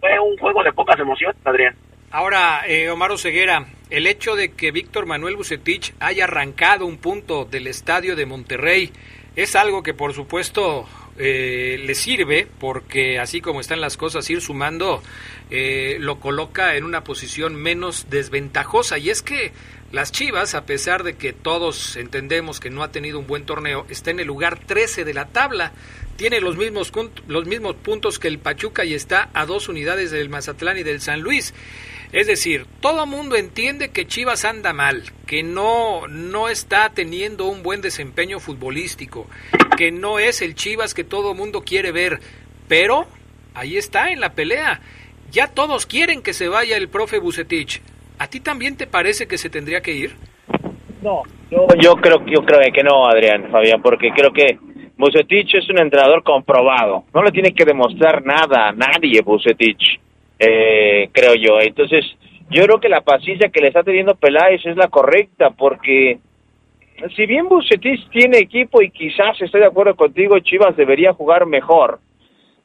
fue 0.00 0.18
un 0.20 0.36
juego 0.38 0.62
de 0.62 0.72
pocas 0.72 0.98
emociones, 0.98 1.36
Adrián. 1.44 1.74
Ahora, 2.10 2.62
eh, 2.66 2.90
Omar 2.90 3.16
Ceguera, 3.18 3.66
el 3.88 4.06
hecho 4.06 4.36
de 4.36 4.52
que 4.52 4.70
Víctor 4.70 5.06
Manuel 5.06 5.36
Bucetich 5.36 5.94
haya 5.98 6.24
arrancado 6.24 6.84
un 6.84 6.98
punto 6.98 7.46
del 7.46 7.66
estadio 7.66 8.14
de 8.16 8.26
Monterrey 8.26 8.92
es 9.34 9.56
algo 9.56 9.82
que, 9.82 9.94
por 9.94 10.12
supuesto, 10.12 10.86
eh, 11.18 11.82
le 11.84 11.94
sirve 11.94 12.48
porque 12.58 13.18
así 13.18 13.40
como 13.40 13.60
están 13.60 13.80
las 13.80 13.96
cosas, 13.96 14.28
ir 14.30 14.40
sumando 14.40 15.02
eh, 15.50 15.96
lo 16.00 16.18
coloca 16.20 16.76
en 16.76 16.84
una 16.84 17.04
posición 17.04 17.54
menos 17.54 18.06
desventajosa. 18.08 18.98
Y 18.98 19.10
es 19.10 19.22
que 19.22 19.52
las 19.92 20.10
Chivas, 20.10 20.54
a 20.54 20.64
pesar 20.64 21.02
de 21.02 21.16
que 21.16 21.34
todos 21.34 21.96
entendemos 21.96 22.60
que 22.60 22.70
no 22.70 22.82
ha 22.82 22.90
tenido 22.90 23.18
un 23.18 23.26
buen 23.26 23.44
torneo, 23.44 23.86
está 23.90 24.10
en 24.10 24.20
el 24.20 24.26
lugar 24.26 24.58
13 24.58 25.04
de 25.04 25.12
la 25.12 25.26
tabla. 25.26 25.72
Tiene 26.16 26.40
los 26.40 26.56
mismos, 26.56 26.90
los 27.28 27.46
mismos 27.46 27.76
puntos 27.76 28.18
que 28.18 28.28
el 28.28 28.38
Pachuca 28.38 28.84
y 28.84 28.94
está 28.94 29.28
a 29.34 29.44
dos 29.44 29.68
unidades 29.68 30.10
del 30.10 30.30
Mazatlán 30.30 30.78
y 30.78 30.82
del 30.82 31.02
San 31.02 31.20
Luis. 31.20 31.52
Es 32.12 32.26
decir, 32.26 32.66
todo 32.80 33.06
mundo 33.06 33.36
entiende 33.36 33.90
que 33.90 34.06
Chivas 34.06 34.44
anda 34.44 34.74
mal, 34.74 35.02
que 35.26 35.42
no, 35.42 36.06
no 36.08 36.50
está 36.50 36.90
teniendo 36.90 37.46
un 37.46 37.62
buen 37.62 37.80
desempeño 37.80 38.38
futbolístico, 38.38 39.26
que 39.78 39.90
no 39.90 40.18
es 40.18 40.42
el 40.42 40.54
Chivas 40.54 40.92
que 40.92 41.04
todo 41.04 41.32
mundo 41.32 41.62
quiere 41.62 41.90
ver, 41.90 42.20
pero 42.68 43.06
ahí 43.54 43.78
está 43.78 44.10
en 44.10 44.20
la 44.20 44.34
pelea. 44.34 44.80
Ya 45.30 45.48
todos 45.48 45.86
quieren 45.86 46.22
que 46.22 46.34
se 46.34 46.48
vaya 46.48 46.76
el 46.76 46.90
profe 46.90 47.18
Bucetich. 47.18 47.80
¿A 48.18 48.26
ti 48.28 48.40
también 48.40 48.76
te 48.76 48.86
parece 48.86 49.26
que 49.26 49.38
se 49.38 49.48
tendría 49.48 49.80
que 49.80 49.92
ir? 49.92 50.14
No, 51.00 51.22
yo, 51.50 51.66
yo 51.80 51.96
creo 51.96 52.22
yo 52.26 52.44
creo 52.44 52.60
que 52.72 52.82
no, 52.82 53.08
Adrián, 53.08 53.50
Fabián, 53.50 53.80
porque 53.80 54.10
creo 54.14 54.30
que 54.32 54.58
Bucetich 54.98 55.54
es 55.54 55.68
un 55.70 55.78
entrenador 55.78 56.22
comprobado. 56.22 57.04
No 57.14 57.22
le 57.22 57.32
tiene 57.32 57.54
que 57.54 57.64
demostrar 57.64 58.22
nada 58.22 58.68
a 58.68 58.72
nadie 58.72 59.22
Bucetich, 59.22 59.98
eh, 60.44 61.08
creo 61.12 61.34
yo. 61.34 61.60
Entonces, 61.60 62.04
yo 62.50 62.64
creo 62.64 62.80
que 62.80 62.88
la 62.88 63.02
paciencia 63.02 63.50
que 63.50 63.60
le 63.60 63.68
está 63.68 63.82
teniendo 63.84 64.16
Peláez 64.16 64.64
es 64.66 64.76
la 64.76 64.88
correcta, 64.88 65.50
porque 65.50 66.18
si 67.14 67.26
bien 67.26 67.48
Bucetich 67.48 68.08
tiene 68.10 68.38
equipo 68.38 68.82
y 68.82 68.90
quizás 68.90 69.40
estoy 69.40 69.60
de 69.60 69.68
acuerdo 69.68 69.94
contigo, 69.94 70.38
Chivas 70.40 70.76
debería 70.76 71.12
jugar 71.12 71.46
mejor. 71.46 72.00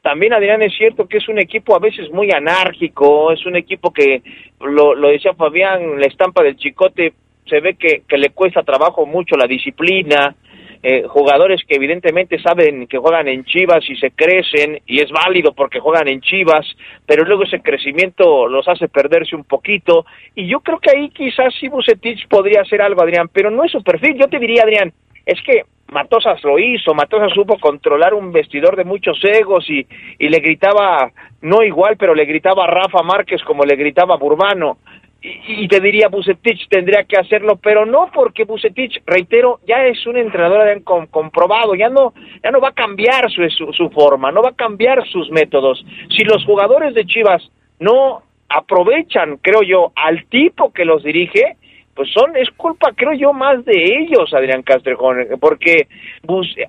También, 0.02 0.34
Adrián, 0.34 0.62
es 0.62 0.74
cierto 0.76 1.08
que 1.08 1.18
es 1.18 1.28
un 1.28 1.38
equipo 1.38 1.76
a 1.76 1.80
veces 1.80 2.12
muy 2.12 2.32
anárquico, 2.32 3.32
es 3.32 3.46
un 3.46 3.56
equipo 3.56 3.92
que, 3.92 4.24
lo, 4.60 4.96
lo 4.96 5.10
decía 5.10 5.34
Fabián, 5.34 6.00
la 6.00 6.08
estampa 6.08 6.44
del 6.44 6.58
chicote, 6.58 7.14
se 7.46 7.60
ve 7.60 7.76
que 7.76 8.18
le 8.18 8.32
cuesta 8.32 8.64
trabajo 8.64 9.06
mucho 9.06 9.36
la 9.36 9.48
disciplina, 9.48 10.36
eh, 10.84 11.04
jugadores 11.08 11.62
que 11.68 11.76
evidentemente 11.76 12.40
saben 12.40 12.88
que 12.88 12.98
juegan 12.98 13.28
en 13.28 13.44
Chivas 13.46 13.84
y 13.90 13.96
se 13.96 14.12
crecen 14.12 14.82
y 14.86 15.02
es 15.02 15.12
válido 15.12 15.54
porque 15.54 15.80
juegan 15.80 16.08
en 16.08 16.22
Chivas, 16.22 16.66
pero 17.06 17.24
luego 17.24 17.44
ese 17.44 17.62
crecimiento 17.62 18.48
los 18.48 18.68
hace 18.68 18.88
perderse 18.88 19.36
un 19.36 19.44
poquito 19.44 20.06
y 20.36 20.48
yo 20.48 20.60
creo 20.60 20.80
que 20.80 20.92
ahí 20.96 21.10
quizás 21.10 21.54
sí 21.60 21.68
Bucetich 21.68 22.28
podría 22.28 22.62
hacer 22.62 22.82
algo, 22.82 23.02
Adrián, 23.02 23.30
pero 23.32 23.50
no 23.50 23.64
es 23.64 23.72
su 23.72 23.84
perfil. 23.84 24.18
Yo 24.20 24.28
te 24.28 24.40
diría, 24.40 24.64
Adrián, 24.64 24.94
es 25.26 25.42
que 25.44 25.64
Matosas 25.90 26.44
lo 26.44 26.60
hizo, 26.60 26.94
Matosas 26.94 27.34
supo 27.34 27.58
controlar 27.60 28.14
un 28.14 28.32
vestidor 28.32 28.76
de 28.76 28.84
muchos 28.84 29.20
egos 29.24 29.70
y, 29.70 29.88
y 30.20 30.30
le 30.30 30.40
gritaba, 30.40 31.12
no 31.42 31.64
igual, 31.64 31.96
pero 31.98 32.14
le 32.14 32.26
gritaba 32.26 32.66
a 32.66 32.68
Rafa 32.68 33.04
Márquez 33.04 33.42
como 33.44 33.64
le 33.64 33.76
gritaba 33.76 34.16
a 34.16 34.18
Burbano 34.18 34.78
y, 35.22 35.68
te 35.68 35.80
diría 35.80 36.10
Bucetich 36.10 36.68
tendría 36.70 37.04
que 37.04 37.18
hacerlo, 37.18 37.58
pero 37.58 37.86
no 37.86 38.10
porque 38.14 38.46
Bucetich, 38.46 39.02
reitero, 39.06 39.60
ya 39.68 39.86
es 39.86 40.06
un 40.06 40.18
entrenador 40.18 40.84
comprobado, 40.84 41.76
ya 41.76 41.90
no, 41.90 42.14
ya 42.44 42.52
no 42.52 42.62
va 42.62 42.70
a 42.70 42.74
cambiar 42.74 43.30
su, 43.32 43.74
su, 43.74 43.90
forma, 43.90 44.32
no 44.32 44.42
va 44.42 44.50
a 44.50 44.56
cambiar 44.56 45.08
sus 45.08 45.30
métodos. 45.32 45.84
Si 46.16 46.24
los 46.24 46.46
jugadores 46.46 46.94
de 46.94 47.06
Chivas 47.06 47.42
no 47.80 48.22
aprovechan, 48.50 49.38
creo 49.38 49.64
yo, 49.64 49.92
al 49.96 50.26
tipo 50.28 50.72
que 50.72 50.86
los 50.86 51.04
dirige, 51.04 51.58
pues 51.96 52.10
son, 52.12 52.38
es 52.38 52.50
culpa, 52.52 52.94
creo 52.96 53.14
yo, 53.14 53.34
más 53.34 53.66
de 53.66 53.74
ellos, 53.74 54.34
Adrián 54.34 54.62
Castrejón, 54.62 55.28
porque 55.40 55.88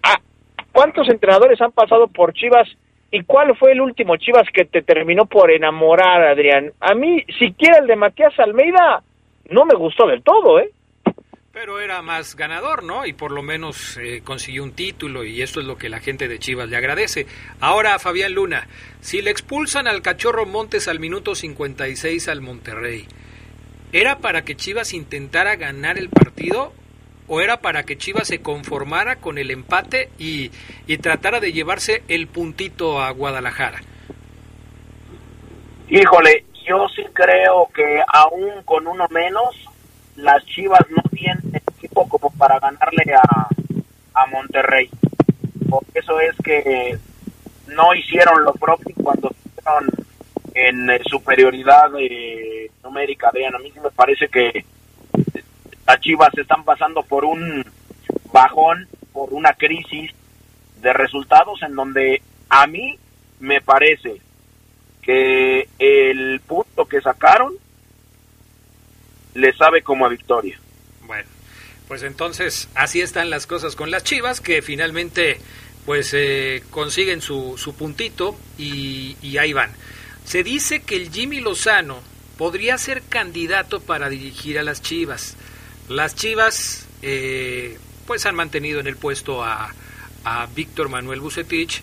ah, 0.03 0.21
¿cuántos 0.73 1.09
entrenadores 1.11 1.61
han 1.61 1.73
pasado 1.73 2.09
por 2.09 2.33
Chivas 2.33 2.67
¿Y 3.11 3.23
cuál 3.23 3.57
fue 3.57 3.73
el 3.73 3.81
último 3.81 4.17
Chivas 4.17 4.47
que 4.53 4.67
te 4.67 4.83
terminó 4.83 5.25
por 5.25 5.51
enamorar, 5.51 6.23
Adrián? 6.23 6.73
A 6.81 6.95
mí, 6.95 7.25
siquiera 7.39 7.79
el 7.79 7.87
de 7.87 7.97
Matías 7.97 8.39
Almeida, 8.39 9.03
no 9.49 9.65
me 9.65 9.75
gustó 9.75 10.07
del 10.07 10.23
todo, 10.23 10.61
¿eh? 10.61 10.71
Pero 11.53 11.81
era 11.81 12.03
más 12.03 12.37
ganador, 12.37 12.85
¿no? 12.85 13.07
Y 13.07 13.15
por 13.15 13.33
lo 13.33 13.43
menos 13.43 13.97
eh, 13.97 14.21
consiguió 14.23 14.63
un 14.63 14.73
título 14.73 15.25
y 15.25 15.41
eso 15.41 15.59
es 15.59 15.67
lo 15.67 15.79
que 15.79 15.89
la 15.89 16.01
gente 16.01 16.29
de 16.29 16.39
Chivas 16.39 16.69
le 16.69 16.77
agradece. 16.77 17.27
Ahora, 17.61 17.99
Fabián 17.99 18.35
Luna, 18.35 18.69
si 19.01 19.23
le 19.23 19.31
expulsan 19.31 19.89
al 19.89 20.03
cachorro 20.03 20.45
Montes 20.45 20.87
al 20.87 21.01
minuto 21.01 21.35
56 21.35 22.29
al 22.29 22.43
Monterrey, 22.43 23.07
¿era 23.93 24.19
para 24.19 24.45
que 24.45 24.55
Chivas 24.55 24.93
intentara 24.93 25.57
ganar 25.57 25.99
el 25.99 26.11
partido 26.11 26.75
o 27.29 27.41
era 27.41 27.61
para 27.61 27.85
que 27.85 27.97
Chivas 27.97 28.29
se 28.29 28.41
conformara 28.41 29.17
con 29.17 29.39
el 29.39 29.51
empate 29.51 30.11
y, 30.19 30.51
tratara 30.99 31.41
de 31.41 31.53
llevarse 31.53 32.03
el 32.09 32.27
puntito 32.27 33.01
a 33.01 33.11
Guadalajara? 33.11 33.81
Híjole, 35.89 36.45
yo 36.67 36.87
sí 36.95 37.05
creo 37.13 37.69
que 37.75 38.03
aún 38.07 38.63
con 38.65 38.87
uno 38.87 39.07
menos, 39.11 39.55
las 40.17 40.45
Chivas 40.47 40.85
no 40.91 41.03
tienen 41.11 41.63
equipo 41.77 42.09
como 42.09 42.31
para 42.31 42.59
ganarle 42.59 43.15
a, 43.15 43.49
a 44.15 44.27
Monterrey. 44.27 44.91
Por 45.69 45.85
eso 45.95 46.21
es 46.21 46.35
que 46.43 46.99
no 47.69 47.95
hicieron 47.95 48.43
lo 48.45 48.53
propio 48.55 48.95
cuando 49.03 49.31
estuvieron 49.31 49.91
en 50.55 50.91
eh, 50.91 51.01
superioridad 51.05 51.91
eh, 51.99 52.71
numérica. 52.83 53.31
Vean, 53.33 53.55
a 53.55 53.59
mí 53.59 53.73
me 53.83 53.91
parece 53.91 54.29
que 54.29 54.65
las 55.89 56.01
Chivas 56.01 56.37
están 56.37 56.65
pasando 56.65 57.03
por 57.03 57.25
un 57.25 57.65
bajón, 58.31 58.87
por 59.11 59.33
una 59.33 59.55
crisis 59.55 60.11
de 60.83 60.93
resultados 60.93 61.63
en 61.63 61.75
donde 61.75 62.21
a 62.51 62.67
mí 62.67 62.99
me 63.41 63.63
parece 63.63 64.21
que 65.01 65.67
el 65.79 66.41
punto 66.41 66.85
que 66.85 67.01
sacaron 67.01 67.55
le 69.33 69.51
sabe 69.55 69.81
como 69.83 70.05
a 70.05 70.11
victoria. 70.11 70.61
Bueno, 71.07 71.27
pues 71.89 72.03
entonces 72.03 72.69
así 72.75 73.01
están 73.01 73.31
las 73.31 73.47
cosas 73.47 73.75
con 73.75 73.91
las 73.91 74.05
Chivas 74.05 74.43
que 74.43 74.61
finalmente 74.61 75.39
pues 75.87 76.13
eh, 76.13 76.63
consiguen 76.71 77.23
su, 77.23 77.57
su 77.57 77.75
puntito 77.75 78.37
y, 78.59 79.17
y 79.23 79.39
ahí 79.39 79.55
van. 79.55 79.71
Se 80.27 80.43
dice 80.43 80.83
que 80.83 80.97
el 80.97 81.11
Jimmy 81.11 81.41
Lozano 81.41 82.01
podría 82.37 82.77
ser 82.77 83.01
candidato 83.09 83.81
para 83.81 84.11
dirigir 84.11 84.59
a 84.59 84.63
las 84.63 84.83
Chivas. 84.83 85.39
Las 85.89 86.15
Chivas 86.15 86.87
eh, 87.03 87.79
pues 88.07 88.27
han 88.27 88.35
mantenido 88.35 88.81
en 88.81 88.87
el 88.87 88.97
puesto 88.97 89.43
a, 89.43 89.75
a 90.25 90.47
Víctor 90.55 90.89
Manuel 90.89 91.21
Bucetich. 91.21 91.83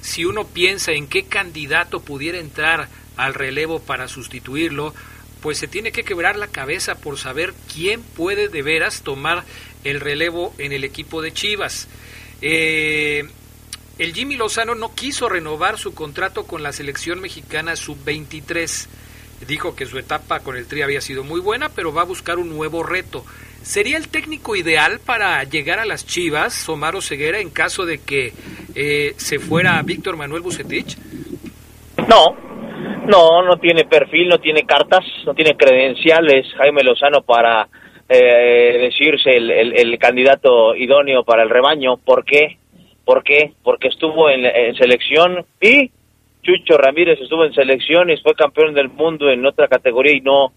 Si 0.00 0.24
uno 0.24 0.46
piensa 0.46 0.92
en 0.92 1.08
qué 1.08 1.24
candidato 1.24 2.00
pudiera 2.00 2.38
entrar 2.38 2.88
al 3.16 3.34
relevo 3.34 3.80
para 3.80 4.08
sustituirlo, 4.08 4.94
pues 5.40 5.58
se 5.58 5.68
tiene 5.68 5.92
que 5.92 6.04
quebrar 6.04 6.36
la 6.36 6.46
cabeza 6.46 6.94
por 6.94 7.18
saber 7.18 7.52
quién 7.72 8.02
puede 8.02 8.48
de 8.48 8.62
veras 8.62 9.02
tomar 9.02 9.44
el 9.84 10.00
relevo 10.00 10.54
en 10.58 10.72
el 10.72 10.84
equipo 10.84 11.20
de 11.20 11.32
Chivas. 11.32 11.88
Eh, 12.40 13.28
el 13.98 14.14
Jimmy 14.14 14.36
Lozano 14.36 14.74
no 14.74 14.94
quiso 14.94 15.28
renovar 15.28 15.78
su 15.78 15.94
contrato 15.94 16.46
con 16.46 16.62
la 16.62 16.72
selección 16.72 17.20
mexicana 17.20 17.76
sub-23 17.76 18.86
dijo 19.46 19.74
que 19.74 19.86
su 19.86 19.98
etapa 19.98 20.40
con 20.40 20.56
el 20.56 20.66
Tri 20.66 20.82
había 20.82 21.00
sido 21.00 21.24
muy 21.24 21.40
buena, 21.40 21.68
pero 21.68 21.92
va 21.92 22.02
a 22.02 22.06
buscar 22.06 22.38
un 22.38 22.48
nuevo 22.48 22.82
reto. 22.82 23.24
¿Sería 23.62 23.96
el 23.96 24.08
técnico 24.08 24.56
ideal 24.56 24.98
para 25.04 25.44
llegar 25.44 25.78
a 25.78 25.84
las 25.84 26.04
Chivas, 26.06 26.68
Omar 26.68 27.00
Ceguera, 27.00 27.38
en 27.38 27.50
caso 27.50 27.86
de 27.86 27.98
que 27.98 28.32
eh, 28.74 29.12
se 29.16 29.38
fuera 29.38 29.80
Víctor 29.82 30.16
Manuel 30.16 30.42
Bucetich? 30.42 30.96
No, 32.08 32.36
no, 33.06 33.42
no 33.42 33.56
tiene 33.58 33.84
perfil, 33.84 34.28
no 34.28 34.38
tiene 34.38 34.64
cartas, 34.64 35.04
no 35.24 35.34
tiene 35.34 35.56
credenciales 35.56 36.46
Jaime 36.56 36.82
Lozano 36.82 37.22
para 37.22 37.68
eh, 38.08 38.78
decirse 38.80 39.36
el, 39.36 39.50
el, 39.50 39.98
candidato 39.98 40.74
idóneo 40.74 41.22
para 41.22 41.44
el 41.44 41.50
rebaño. 41.50 41.96
¿Por 41.98 42.24
qué? 42.24 42.58
¿Por 43.04 43.22
qué? 43.22 43.52
Porque 43.62 43.88
estuvo 43.88 44.28
en, 44.28 44.44
en 44.44 44.74
selección 44.74 45.46
y 45.60 45.90
Chucho 46.42 46.76
Ramírez 46.76 47.20
estuvo 47.20 47.44
en 47.44 47.54
selecciones, 47.54 48.22
fue 48.22 48.34
campeón 48.34 48.74
del 48.74 48.88
mundo 48.88 49.30
en 49.30 49.44
otra 49.46 49.68
categoría 49.68 50.16
y 50.16 50.20
no 50.20 50.52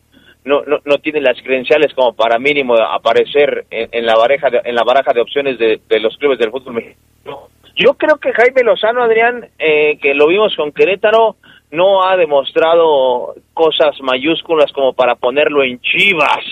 no, 0.45 0.61
no, 0.63 0.97
tiene 0.99 1.21
las 1.21 1.41
credenciales 1.41 1.91
como 1.95 2.13
para 2.13 2.37
mínimo 2.37 2.75
aparecer 2.75 3.65
en, 3.71 4.05
la 4.05 4.15
baraja 4.15 4.49
de, 4.51 4.61
en 4.63 4.75
la 4.75 4.83
baraja 4.83 5.11
de 5.11 5.21
opciones 5.21 5.57
de, 5.57 5.99
los 5.99 6.15
clubes 6.17 6.37
del 6.37 6.51
fútbol 6.51 6.75
mexicano. 6.75 7.49
Yo 7.75 7.95
creo 7.95 8.17
que 8.17 8.31
Jaime 8.31 8.61
Lozano, 8.63 9.03
Adrián, 9.03 9.49
eh, 9.57 9.97
que 9.97 10.13
lo 10.13 10.27
vimos 10.27 10.55
con 10.55 10.71
Querétaro, 10.71 11.35
no 11.71 12.07
ha 12.07 12.15
demostrado 12.15 13.33
cosas 13.53 13.99
mayúsculas 14.01 14.71
como 14.71 14.93
para 14.93 15.15
ponerlo 15.15 15.63
en 15.63 15.81
Chivas. 15.81 16.45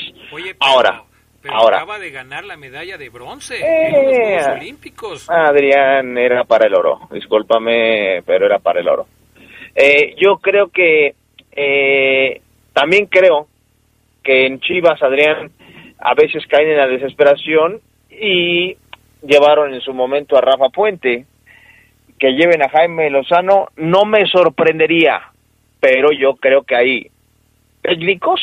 Ahora, 0.60 1.04
pero 1.43 1.56
acaba 1.67 2.00
de 2.00 2.10
ganar 2.10 2.46
la 2.46 2.58
medalla 2.58 2.98
de 2.98 3.10
bronce 3.10 3.58
en 3.58 3.93
los 3.93 4.13
eh, 4.13 4.39
Juegos 4.39 4.62
Olímpicos. 4.62 5.30
Adrián, 5.30 6.17
era 6.17 6.46
para 6.46 6.67
el 6.67 6.74
oro. 6.74 7.02
Discúlpame, 7.12 8.24
pero 8.26 8.46
era 8.46 8.60
para 8.60 8.80
el 8.80 8.88
oro. 8.88 9.06
Eh, 9.75 10.15
yo 10.17 10.38
creo 10.38 10.69
que 10.69 11.15
eh, 11.51 12.41
también 12.73 13.07
creo 13.07 13.47
que 14.23 14.45
en 14.45 14.59
Chivas, 14.59 15.01
Adrián, 15.01 15.51
a 15.99 16.13
veces 16.13 16.45
caen 16.47 16.69
en 16.69 16.77
la 16.77 16.88
desesperación 16.88 17.81
y 18.09 18.77
llevaron 19.21 19.73
en 19.73 19.81
su 19.81 19.93
momento 19.93 20.38
a 20.38 20.41
Rafa 20.41 20.69
Puente. 20.69 21.25
Que 22.19 22.33
lleven 22.33 22.62
a 22.62 22.69
Jaime 22.69 23.09
Lozano 23.09 23.67
no 23.75 24.05
me 24.05 24.25
sorprendería, 24.27 25.21
pero 25.79 26.12
yo 26.12 26.36
creo 26.36 26.63
que 26.63 26.75
hay 26.75 27.12
técnicos 27.81 28.39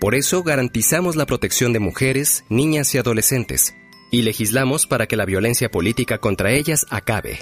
Por 0.00 0.14
eso 0.14 0.42
garantizamos 0.42 1.14
la 1.14 1.26
protección 1.26 1.74
de 1.74 1.78
mujeres, 1.78 2.44
niñas 2.48 2.94
y 2.94 2.98
adolescentes, 2.98 3.74
y 4.10 4.22
legislamos 4.22 4.86
para 4.86 5.06
que 5.06 5.14
la 5.14 5.26
violencia 5.26 5.70
política 5.70 6.16
contra 6.16 6.52
ellas 6.52 6.86
acabe. 6.88 7.40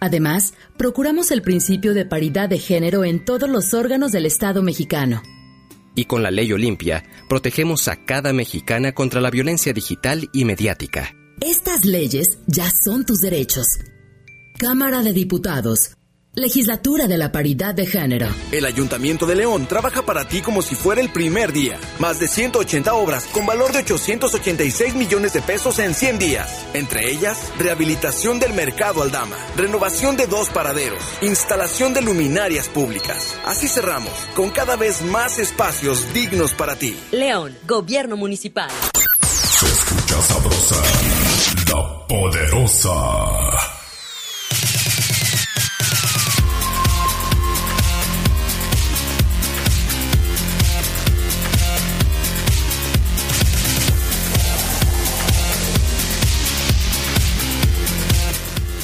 Además, 0.00 0.54
procuramos 0.76 1.30
el 1.30 1.40
principio 1.40 1.94
de 1.94 2.04
paridad 2.04 2.48
de 2.48 2.58
género 2.58 3.04
en 3.04 3.24
todos 3.24 3.48
los 3.48 3.74
órganos 3.74 4.10
del 4.10 4.26
Estado 4.26 4.60
mexicano. 4.60 5.22
Y 5.94 6.06
con 6.06 6.24
la 6.24 6.32
ley 6.32 6.52
Olimpia, 6.52 7.04
protegemos 7.28 7.86
a 7.86 8.04
cada 8.04 8.32
mexicana 8.32 8.92
contra 8.92 9.20
la 9.20 9.30
violencia 9.30 9.72
digital 9.72 10.28
y 10.32 10.44
mediática. 10.44 11.14
Estas 11.40 11.84
leyes 11.84 12.40
ya 12.48 12.68
son 12.70 13.06
tus 13.06 13.20
derechos. 13.20 13.68
Cámara 14.58 15.02
de 15.02 15.12
Diputados. 15.12 15.96
Legislatura 16.36 17.06
de 17.06 17.16
la 17.16 17.30
Paridad 17.30 17.76
de 17.76 17.86
Género. 17.86 18.26
El 18.50 18.64
Ayuntamiento 18.64 19.24
de 19.24 19.36
León 19.36 19.66
trabaja 19.66 20.02
para 20.02 20.26
ti 20.26 20.40
como 20.40 20.62
si 20.62 20.74
fuera 20.74 21.00
el 21.00 21.10
primer 21.10 21.52
día. 21.52 21.78
Más 22.00 22.18
de 22.18 22.26
180 22.26 22.92
obras 22.92 23.24
con 23.26 23.46
valor 23.46 23.72
de 23.72 23.78
886 23.78 24.96
millones 24.96 25.32
de 25.32 25.42
pesos 25.42 25.78
en 25.78 25.94
100 25.94 26.18
días. 26.18 26.66
Entre 26.74 27.12
ellas, 27.12 27.52
rehabilitación 27.56 28.40
del 28.40 28.52
Mercado 28.52 29.02
Aldama, 29.02 29.36
renovación 29.56 30.16
de 30.16 30.26
dos 30.26 30.48
paraderos, 30.50 31.04
instalación 31.22 31.94
de 31.94 32.02
luminarias 32.02 32.68
públicas. 32.68 33.38
Así 33.46 33.68
cerramos, 33.68 34.12
con 34.34 34.50
cada 34.50 34.74
vez 34.74 35.02
más 35.02 35.38
espacios 35.38 36.12
dignos 36.12 36.52
para 36.52 36.74
ti. 36.74 36.96
León, 37.12 37.56
Gobierno 37.64 38.16
Municipal. 38.16 38.70
Se 39.22 39.66
escucha 39.66 40.20
sabrosa, 40.22 40.82
la 41.68 42.06
poderosa. 42.08 43.73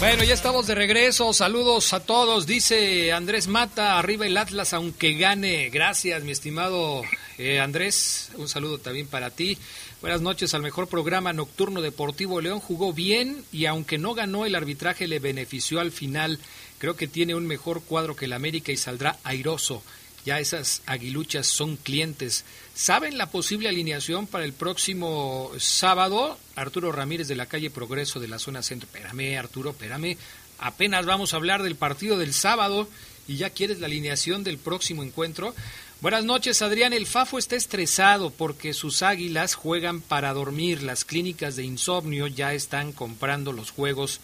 Bueno, 0.01 0.25
ya 0.25 0.33
estamos 0.33 0.67
de 0.67 0.75
regreso. 0.75 1.31
Saludos 1.35 1.93
a 1.93 2.01
todos. 2.01 2.47
Dice 2.47 3.13
Andrés 3.13 3.49
Mata, 3.49 3.99
arriba 3.99 4.27
el 4.27 4.39
Atlas 4.39 4.73
aunque 4.73 5.13
gane. 5.13 5.69
Gracias, 5.69 6.25
mi 6.25 6.33
estimado 6.33 7.03
eh, 7.37 7.61
Andrés. 7.61 8.31
Un 8.39 8.49
saludo 8.49 8.79
también 8.79 9.09
para 9.09 9.29
ti. 9.29 9.59
Buenas 10.01 10.23
noches 10.23 10.55
al 10.55 10.63
mejor 10.63 10.89
programa 10.89 11.35
nocturno 11.35 11.83
deportivo. 11.83 12.41
León 12.41 12.61
jugó 12.61 12.95
bien 12.95 13.45
y 13.53 13.67
aunque 13.67 13.99
no 13.99 14.15
ganó, 14.15 14.47
el 14.47 14.55
arbitraje 14.55 15.07
le 15.07 15.19
benefició 15.19 15.81
al 15.81 15.93
final. 15.93 16.39
Creo 16.79 16.97
que 16.97 17.07
tiene 17.07 17.35
un 17.35 17.47
mejor 17.47 17.83
cuadro 17.83 18.17
que 18.17 18.25
el 18.25 18.33
América 18.33 18.73
y 18.73 18.79
saldrá 18.79 19.19
airoso. 19.23 19.83
Ya 20.25 20.39
esas 20.39 20.83
aguiluchas 20.87 21.47
son 21.47 21.77
clientes. 21.77 22.45
¿Saben 22.75 23.19
la 23.19 23.31
posible 23.31 23.69
alineación 23.69 24.27
para 24.27 24.45
el 24.45 24.53
próximo 24.53 25.51
sábado? 25.59 26.39
Arturo 26.57 26.93
Ramírez 26.93 27.29
de 27.29 27.37
la 27.37 27.47
calle 27.47 27.71
Progreso 27.71 28.21
de 28.21 28.29
la 28.29 28.39
zona 28.39 28.63
centro. 28.63 28.87
Espérame, 28.87 29.39
Arturo, 29.39 29.71
espérame. 29.71 30.17
Apenas 30.59 31.07
vamos 31.07 31.33
a 31.33 31.37
hablar 31.37 31.63
del 31.63 31.77
partido 31.77 32.19
del 32.19 32.35
sábado 32.35 32.89
y 33.27 33.37
ya 33.37 33.51
quieres 33.51 33.81
la 33.81 33.87
alineación 33.87 34.45
del 34.45 34.59
próximo 34.59 35.03
encuentro. 35.03 35.55
Buenas 36.01 36.25
noches, 36.25 36.63
Adrián. 36.63 36.93
El 36.93 37.07
Fafo 37.07 37.39
está 37.39 37.57
estresado 37.57 38.31
porque 38.31 38.73
sus 38.73 39.03
águilas 39.03 39.55
juegan 39.55 40.01
para 40.01 40.33
dormir. 40.33 40.83
Las 40.83 41.05
clínicas 41.05 41.57
de 41.57 41.65
insomnio 41.65 42.27
ya 42.27 42.55
están 42.55 42.93
comprando 42.93 43.53
los 43.53 43.71
juegos 43.71 44.21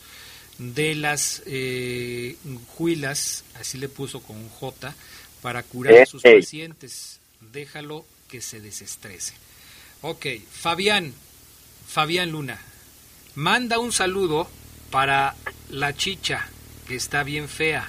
de 0.58 0.94
las 0.94 1.42
eh, 1.44 2.36
juilas, 2.68 3.44
así 3.60 3.76
le 3.76 3.88
puso 3.88 4.20
con 4.20 4.48
J, 4.48 4.94
para 5.46 5.62
curar 5.62 5.94
a 6.02 6.06
sus 6.06 6.24
pacientes. 6.24 7.20
Déjalo 7.38 8.04
que 8.28 8.40
se 8.40 8.60
desestrese. 8.60 9.32
Ok, 10.02 10.26
Fabián, 10.50 11.14
Fabián 11.86 12.32
Luna, 12.32 12.58
manda 13.36 13.78
un 13.78 13.92
saludo 13.92 14.48
para 14.90 15.36
la 15.68 15.92
chicha, 15.92 16.48
que 16.88 16.96
está 16.96 17.22
bien 17.22 17.48
fea. 17.48 17.88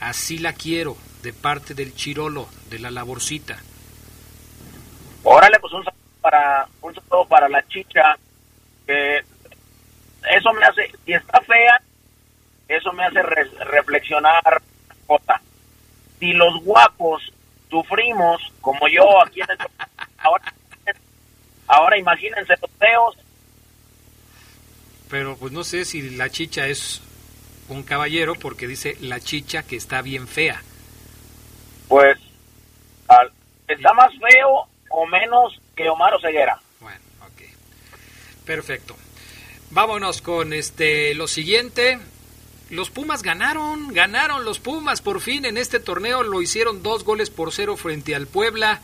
Así 0.00 0.36
la 0.36 0.52
quiero, 0.52 0.98
de 1.22 1.32
parte 1.32 1.72
del 1.72 1.94
Chirolo, 1.94 2.46
de 2.68 2.78
la 2.78 2.90
laborcita. 2.90 3.56
Órale, 5.22 5.58
pues 5.58 5.72
un 5.72 5.82
saludo 5.82 6.02
para, 6.20 6.68
un 6.82 6.94
saludo 6.94 7.26
para 7.26 7.48
la 7.48 7.66
chicha, 7.68 8.18
que 8.86 9.24
eso 10.30 10.52
me 10.52 10.66
hace, 10.66 10.92
si 11.06 11.14
está 11.14 11.40
fea, 11.40 11.80
eso 12.68 12.92
me 12.92 13.02
hace 13.02 13.22
re 13.22 13.44
reflexionar, 13.64 14.60
Jota 15.06 15.40
si 16.18 16.32
los 16.32 16.62
guapos 16.62 17.22
sufrimos, 17.70 18.40
como 18.60 18.88
yo 18.88 19.22
aquí 19.24 19.40
en 19.40 19.50
el... 19.50 19.58
ahora, 20.18 20.54
ahora 21.66 21.98
imagínense 21.98 22.54
los 22.60 22.70
feos. 22.78 23.16
Pero 25.08 25.36
pues 25.36 25.52
no 25.52 25.64
sé 25.64 25.84
si 25.84 26.10
la 26.10 26.30
chicha 26.30 26.66
es 26.66 27.02
un 27.68 27.82
caballero 27.82 28.34
porque 28.34 28.66
dice 28.66 28.96
la 29.00 29.20
chicha 29.20 29.62
que 29.62 29.76
está 29.76 30.02
bien 30.02 30.26
fea. 30.28 30.62
Pues 31.88 32.18
al, 33.08 33.32
está 33.68 33.92
más 33.92 34.10
feo 34.12 34.66
o 34.90 35.06
menos 35.06 35.60
que 35.76 35.88
Omar 35.88 36.14
Ceguera. 36.20 36.60
Bueno, 36.80 37.00
ok. 37.22 37.42
Perfecto. 38.44 38.96
Vámonos 39.70 40.22
con 40.22 40.52
este 40.52 41.14
lo 41.14 41.26
siguiente. 41.28 41.98
Los 42.68 42.90
Pumas 42.90 43.22
ganaron, 43.22 43.94
ganaron 43.94 44.44
los 44.44 44.58
Pumas 44.58 45.00
por 45.00 45.20
fin 45.20 45.44
en 45.44 45.56
este 45.56 45.78
torneo, 45.78 46.24
lo 46.24 46.42
hicieron 46.42 46.82
dos 46.82 47.04
goles 47.04 47.30
por 47.30 47.52
cero 47.52 47.76
frente 47.76 48.16
al 48.16 48.26
Puebla. 48.26 48.80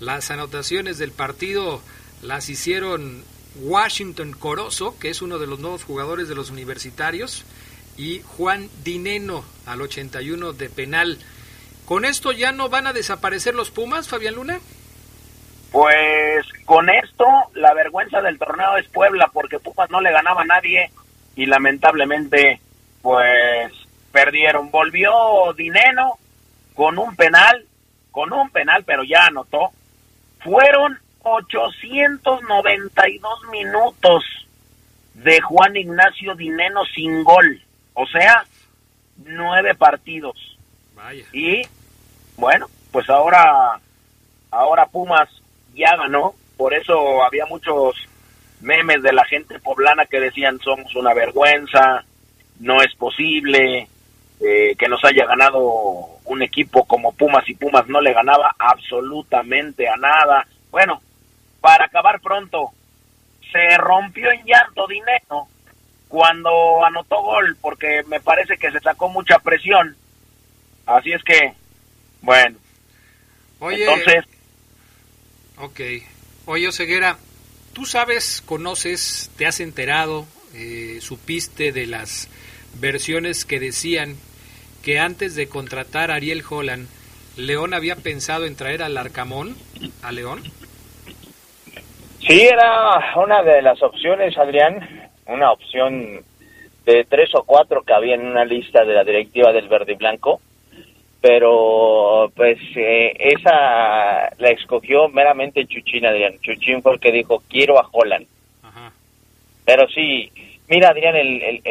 Las 0.00 0.30
anotaciones 0.30 0.98
del 0.98 1.12
partido 1.12 1.80
las 2.20 2.50
hicieron 2.50 3.24
Washington 3.56 4.32
Corozo, 4.32 4.98
que 4.98 5.08
es 5.08 5.22
uno 5.22 5.38
de 5.38 5.46
los 5.46 5.60
nuevos 5.60 5.84
jugadores 5.84 6.28
de 6.28 6.34
los 6.34 6.50
universitarios, 6.50 7.44
y 7.96 8.20
Juan 8.20 8.68
Dineno 8.84 9.44
al 9.64 9.80
81 9.80 10.52
de 10.52 10.68
penal. 10.68 11.18
¿Con 11.86 12.04
esto 12.04 12.32
ya 12.32 12.52
no 12.52 12.68
van 12.68 12.86
a 12.86 12.92
desaparecer 12.92 13.54
los 13.54 13.70
Pumas, 13.70 14.08
Fabián 14.08 14.34
Luna? 14.34 14.60
Pues 15.70 16.46
con 16.66 16.90
esto 16.90 17.24
la 17.54 17.72
vergüenza 17.72 18.20
del 18.20 18.38
torneo 18.38 18.76
es 18.76 18.86
Puebla, 18.88 19.30
porque 19.32 19.58
Pumas 19.58 19.90
no 19.90 20.02
le 20.02 20.12
ganaba 20.12 20.42
a 20.42 20.46
nadie 20.46 20.90
y 21.34 21.46
lamentablemente 21.46 22.60
pues 23.02 23.72
perdieron. 24.12 24.70
Volvió 24.70 25.10
Dineno 25.54 26.18
con 26.74 26.98
un 26.98 27.16
penal 27.16 27.66
con 28.12 28.32
un 28.32 28.48
penal, 28.50 28.84
pero 28.84 29.02
ya 29.02 29.26
anotó. 29.26 29.72
Fueron 30.44 30.96
892 31.22 33.40
minutos 33.50 34.24
de 35.14 35.40
Juan 35.40 35.76
Ignacio 35.76 36.36
Dineno 36.36 36.84
sin 36.94 37.24
gol. 37.24 37.60
O 37.94 38.06
sea, 38.06 38.44
nueve 39.16 39.74
partidos. 39.74 40.36
Y 41.32 41.62
bueno, 42.36 42.68
pues 42.92 43.10
ahora, 43.10 43.80
ahora 44.50 44.86
Pumas 44.86 45.28
ya 45.74 45.96
ganó. 45.96 46.34
Por 46.56 46.72
eso 46.74 47.24
había 47.24 47.46
muchos 47.46 47.96
memes 48.60 49.02
de 49.02 49.12
la 49.12 49.24
gente 49.24 49.58
poblana 49.58 50.06
que 50.06 50.20
decían 50.20 50.60
somos 50.60 50.94
una 50.94 51.12
vergüenza, 51.14 52.04
no 52.62 52.80
es 52.80 52.94
posible 52.94 53.88
eh, 54.40 54.74
que 54.78 54.88
nos 54.88 55.04
haya 55.04 55.26
ganado 55.26 55.60
un 56.24 56.42
equipo 56.42 56.84
como 56.84 57.12
Pumas 57.12 57.48
y 57.48 57.54
Pumas 57.54 57.86
no 57.88 58.00
le 58.00 58.12
ganaba 58.12 58.54
absolutamente 58.58 59.88
a 59.88 59.96
nada. 59.96 60.46
Bueno, 60.70 61.02
para 61.60 61.86
acabar 61.86 62.20
pronto, 62.20 62.70
se 63.50 63.76
rompió 63.76 64.30
en 64.30 64.44
llanto 64.44 64.86
dinero 64.86 65.48
cuando 66.08 66.84
anotó 66.84 67.22
gol 67.22 67.56
porque 67.60 68.02
me 68.06 68.20
parece 68.20 68.56
que 68.56 68.70
se 68.70 68.80
sacó 68.80 69.08
mucha 69.08 69.38
presión. 69.40 69.96
Así 70.86 71.12
es 71.12 71.22
que, 71.24 71.54
bueno. 72.20 72.58
Oye, 73.58 73.84
entonces. 73.84 74.24
Ok. 75.58 75.80
Oye, 76.46 76.72
Ceguera, 76.72 77.18
tú 77.72 77.86
sabes, 77.86 78.42
conoces, 78.44 79.30
te 79.36 79.46
has 79.46 79.60
enterado, 79.60 80.26
eh, 80.54 80.98
supiste 81.00 81.72
de 81.72 81.86
las 81.86 82.28
versiones 82.80 83.44
que 83.44 83.60
decían 83.60 84.16
que 84.82 84.98
antes 84.98 85.34
de 85.34 85.48
contratar 85.48 86.10
a 86.10 86.16
Ariel 86.16 86.42
Holland, 86.48 86.88
León 87.36 87.74
había 87.74 87.96
pensado 87.96 88.46
en 88.46 88.56
traer 88.56 88.82
al 88.82 88.96
Arcamón 88.96 89.56
a 90.02 90.12
León. 90.12 90.42
Sí, 92.20 92.40
era 92.40 93.14
una 93.16 93.42
de 93.42 93.62
las 93.62 93.82
opciones, 93.82 94.36
Adrián, 94.36 95.10
una 95.26 95.52
opción 95.52 96.20
de 96.84 97.04
tres 97.08 97.30
o 97.34 97.44
cuatro 97.44 97.82
que 97.82 97.92
había 97.92 98.14
en 98.14 98.26
una 98.26 98.44
lista 98.44 98.84
de 98.84 98.94
la 98.94 99.04
directiva 99.04 99.52
del 99.52 99.68
Verde 99.68 99.92
y 99.92 99.96
Blanco, 99.96 100.40
pero 101.20 102.30
pues 102.34 102.58
eh, 102.76 103.12
esa 103.18 104.30
la 104.38 104.48
escogió 104.50 105.08
meramente 105.08 105.66
Chuchín, 105.66 106.04
Adrián. 106.04 106.38
Chuchín 106.40 106.82
fue 106.82 106.94
el 106.94 107.00
que 107.00 107.12
dijo, 107.12 107.42
quiero 107.48 107.78
a 107.78 107.88
Holland. 107.90 108.26
Pero 109.64 109.86
sí, 109.88 110.32
mira, 110.68 110.90
Adrián, 110.90 111.16
el, 111.16 111.42
el, 111.42 111.62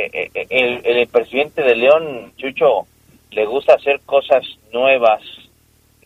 el, 0.49 0.85
el, 0.85 1.07
presidente 1.07 1.61
de 1.61 1.75
León, 1.75 2.33
Chucho, 2.37 2.87
le 3.31 3.45
gusta 3.45 3.75
hacer 3.75 4.01
cosas 4.05 4.43
nuevas, 4.71 5.21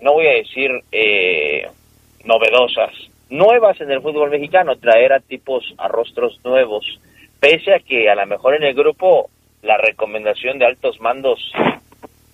no 0.01 0.13
voy 0.13 0.27
a 0.27 0.33
decir 0.33 0.71
eh, 0.91 1.67
novedosas, 2.23 2.91
nuevas 3.29 3.79
en 3.81 3.91
el 3.91 4.01
fútbol 4.01 4.29
mexicano, 4.29 4.75
traer 4.77 5.13
a 5.13 5.19
tipos, 5.19 5.63
a 5.77 5.87
rostros 5.87 6.39
nuevos, 6.43 6.85
pese 7.39 7.73
a 7.73 7.79
que 7.79 8.09
a 8.09 8.15
lo 8.15 8.25
mejor 8.25 8.55
en 8.55 8.63
el 8.63 8.73
grupo 8.73 9.29
la 9.61 9.77
recomendación 9.77 10.59
de 10.59 10.65
altos 10.65 10.99
mandos 11.01 11.39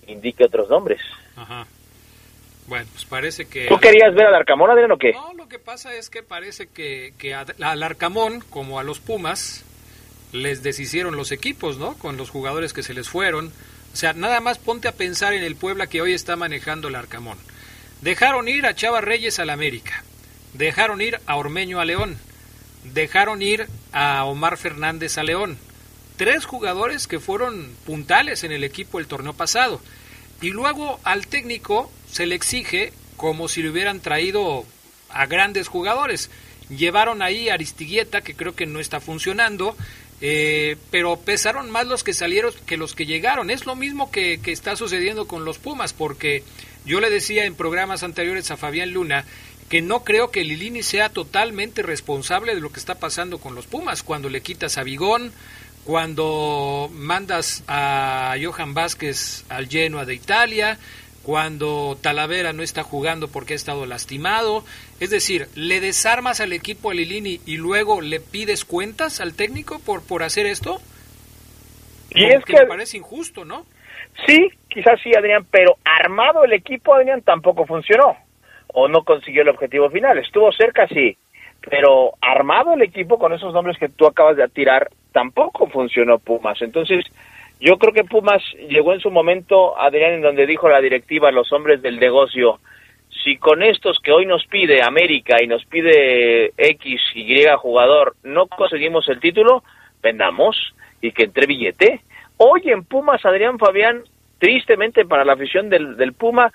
indique 0.06 0.44
otros 0.44 0.68
nombres. 0.68 1.00
Ajá. 1.36 1.66
Bueno, 2.66 2.86
pues 2.92 3.04
parece 3.04 3.48
que... 3.48 3.66
¿Tú 3.66 3.76
querías 3.78 4.14
ver 4.14 4.26
al 4.26 4.34
Arcamón, 4.34 4.70
Adrián, 4.70 4.92
o 4.92 4.96
qué? 4.96 5.12
No, 5.12 5.34
lo 5.34 5.48
que 5.48 5.58
pasa 5.58 5.94
es 5.94 6.10
que 6.10 6.22
parece 6.22 6.68
que, 6.68 7.12
que 7.18 7.34
al 7.34 7.82
Arcamón, 7.82 8.40
como 8.50 8.78
a 8.78 8.84
los 8.84 9.00
Pumas, 9.00 9.64
les 10.32 10.62
deshicieron 10.62 11.16
los 11.16 11.30
equipos, 11.30 11.78
¿no? 11.78 11.94
Con 11.94 12.16
los 12.16 12.30
jugadores 12.30 12.72
que 12.72 12.82
se 12.82 12.94
les 12.94 13.08
fueron. 13.08 13.52
O 13.92 13.96
sea, 13.96 14.14
nada 14.14 14.40
más 14.40 14.58
ponte 14.58 14.88
a 14.88 14.92
pensar 14.92 15.34
en 15.34 15.42
el 15.44 15.56
Puebla 15.56 15.86
que 15.86 16.00
hoy 16.00 16.14
está 16.14 16.36
manejando 16.36 16.88
el 16.88 16.94
Arcamón. 16.94 17.38
Dejaron 18.00 18.48
ir 18.48 18.66
a 18.66 18.74
Chava 18.74 19.00
Reyes 19.00 19.38
al 19.38 19.50
América. 19.50 20.02
Dejaron 20.54 21.00
ir 21.00 21.20
a 21.26 21.36
Ormeño 21.36 21.80
a 21.80 21.84
León. 21.84 22.18
Dejaron 22.84 23.42
ir 23.42 23.68
a 23.92 24.24
Omar 24.24 24.56
Fernández 24.56 25.18
a 25.18 25.22
León. 25.22 25.58
Tres 26.16 26.44
jugadores 26.44 27.06
que 27.06 27.20
fueron 27.20 27.74
puntales 27.86 28.44
en 28.44 28.52
el 28.52 28.64
equipo 28.64 28.98
el 28.98 29.06
torneo 29.06 29.34
pasado. 29.34 29.80
Y 30.40 30.50
luego 30.50 30.98
al 31.04 31.26
técnico 31.26 31.92
se 32.10 32.26
le 32.26 32.34
exige 32.34 32.92
como 33.16 33.48
si 33.48 33.62
le 33.62 33.70
hubieran 33.70 34.00
traído 34.00 34.64
a 35.08 35.26
grandes 35.26 35.68
jugadores. 35.68 36.30
Llevaron 36.68 37.22
ahí 37.22 37.48
a 37.48 37.54
Aristigueta, 37.54 38.22
que 38.22 38.34
creo 38.34 38.54
que 38.54 38.66
no 38.66 38.80
está 38.80 38.98
funcionando, 39.00 39.76
eh, 40.24 40.76
pero 40.92 41.16
pesaron 41.16 41.70
más 41.70 41.86
los 41.88 42.04
que 42.04 42.14
salieron 42.14 42.54
que 42.64 42.76
los 42.76 42.94
que 42.94 43.06
llegaron. 43.06 43.50
Es 43.50 43.66
lo 43.66 43.74
mismo 43.74 44.10
que, 44.12 44.40
que 44.40 44.52
está 44.52 44.76
sucediendo 44.76 45.26
con 45.26 45.44
los 45.44 45.58
Pumas, 45.58 45.92
porque 45.92 46.44
yo 46.86 47.00
le 47.00 47.10
decía 47.10 47.44
en 47.44 47.56
programas 47.56 48.04
anteriores 48.04 48.50
a 48.52 48.56
Fabián 48.56 48.92
Luna 48.92 49.24
que 49.68 49.82
no 49.82 50.04
creo 50.04 50.30
que 50.30 50.44
Lilini 50.44 50.82
sea 50.82 51.08
totalmente 51.08 51.82
responsable 51.82 52.54
de 52.54 52.60
lo 52.60 52.70
que 52.70 52.78
está 52.78 52.96
pasando 52.96 53.38
con 53.38 53.54
los 53.54 53.66
Pumas, 53.66 54.02
cuando 54.02 54.28
le 54.28 54.42
quitas 54.42 54.78
a 54.78 54.84
Bigón, 54.84 55.32
cuando 55.84 56.88
mandas 56.92 57.64
a 57.66 58.36
Johan 58.40 58.74
Vázquez 58.74 59.44
al 59.48 59.68
Genoa 59.68 60.04
de 60.04 60.14
Italia, 60.14 60.78
cuando 61.22 61.96
Talavera 62.00 62.52
no 62.52 62.62
está 62.62 62.82
jugando 62.82 63.28
porque 63.28 63.52
ha 63.52 63.56
estado 63.56 63.86
lastimado. 63.86 64.64
Es 65.00 65.10
decir, 65.10 65.46
le 65.54 65.80
desarmas 65.80 66.40
al 66.40 66.52
equipo 66.52 66.90
a 66.90 66.94
Lilini 66.94 67.40
y 67.46 67.56
luego 67.56 68.00
le 68.00 68.20
pides 68.20 68.64
cuentas 68.64 69.20
al 69.20 69.34
técnico 69.34 69.78
por, 69.78 70.06
por 70.06 70.22
hacer 70.22 70.46
esto. 70.46 70.80
Y 72.10 72.24
es 72.24 72.44
que 72.44 72.54
me 72.54 72.66
parece 72.66 72.98
injusto, 72.98 73.44
¿no? 73.44 73.64
Sí, 74.26 74.50
quizás 74.68 75.00
sí, 75.02 75.10
Adrián, 75.16 75.46
pero 75.50 75.76
armado 75.84 76.44
el 76.44 76.52
equipo, 76.52 76.94
Adrián, 76.94 77.22
tampoco 77.22 77.66
funcionó 77.66 78.16
o 78.74 78.88
no 78.88 79.02
consiguió 79.04 79.42
el 79.42 79.48
objetivo 79.48 79.90
final. 79.90 80.18
Estuvo 80.18 80.52
cerca, 80.52 80.86
sí, 80.88 81.16
pero 81.68 82.12
armado 82.20 82.74
el 82.74 82.82
equipo 82.82 83.18
con 83.18 83.32
esos 83.32 83.52
nombres 83.54 83.78
que 83.78 83.88
tú 83.88 84.06
acabas 84.06 84.36
de 84.36 84.48
tirar, 84.48 84.90
tampoco 85.12 85.68
funcionó 85.68 86.18
Pumas. 86.18 86.60
Entonces, 86.60 87.04
yo 87.62 87.78
creo 87.78 87.92
que 87.92 88.02
Pumas 88.02 88.42
llegó 88.68 88.92
en 88.92 88.98
su 88.98 89.10
momento, 89.10 89.78
Adrián, 89.78 90.14
en 90.14 90.22
donde 90.22 90.46
dijo 90.46 90.68
la 90.68 90.80
directiva, 90.80 91.30
los 91.30 91.52
hombres 91.52 91.80
del 91.80 92.00
negocio, 92.00 92.58
si 93.22 93.36
con 93.36 93.62
estos 93.62 94.00
que 94.02 94.10
hoy 94.10 94.26
nos 94.26 94.44
pide 94.46 94.82
América 94.82 95.36
y 95.40 95.46
nos 95.46 95.64
pide 95.66 96.52
X, 96.56 97.00
Y 97.14 97.46
jugador, 97.56 98.16
no 98.24 98.48
conseguimos 98.48 99.08
el 99.08 99.20
título, 99.20 99.62
vendamos 100.02 100.56
y 101.00 101.12
que 101.12 101.22
entre 101.22 101.46
billete. 101.46 102.00
Hoy 102.36 102.62
en 102.64 102.82
Pumas, 102.82 103.24
Adrián 103.24 103.60
Fabián, 103.60 104.02
tristemente 104.40 105.04
para 105.04 105.24
la 105.24 105.34
afición 105.34 105.68
del, 105.70 105.96
del 105.96 106.14
Puma, 106.14 106.52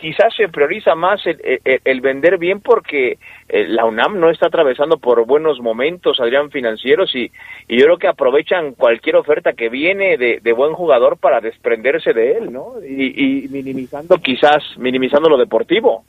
quizás 0.00 0.34
se 0.34 0.48
prioriza 0.48 0.94
más 0.94 1.20
el, 1.26 2.00
vender 2.00 2.38
bien 2.38 2.60
porque 2.60 3.18
eh, 3.48 3.66
la 3.68 3.84
UNAM 3.84 4.18
no 4.18 4.30
está 4.30 4.46
atravesando 4.46 4.98
por 4.98 5.26
buenos 5.26 5.60
momentos, 5.60 6.18
Adrián, 6.20 6.50
financieros 6.50 7.14
y, 7.14 7.30
y 7.68 7.78
yo 7.78 7.84
creo 7.84 7.98
que 7.98 8.08
aprovechan 8.08 8.72
cualquier 8.72 9.16
oferta 9.16 9.52
que 9.52 9.68
viene 9.68 10.16
de, 10.16 10.52
buen 10.52 10.72
jugador 10.72 11.18
para 11.18 11.40
desprenderse 11.40 12.12
de 12.12 12.32
él, 12.32 12.52
¿no? 12.52 12.74
Y, 12.82 13.44
y, 13.44 13.48
minimizando 13.48 14.18
quizás, 14.18 14.62
minimizando 14.78 15.28
lo 15.28 15.36
deportivo. 15.38 16.04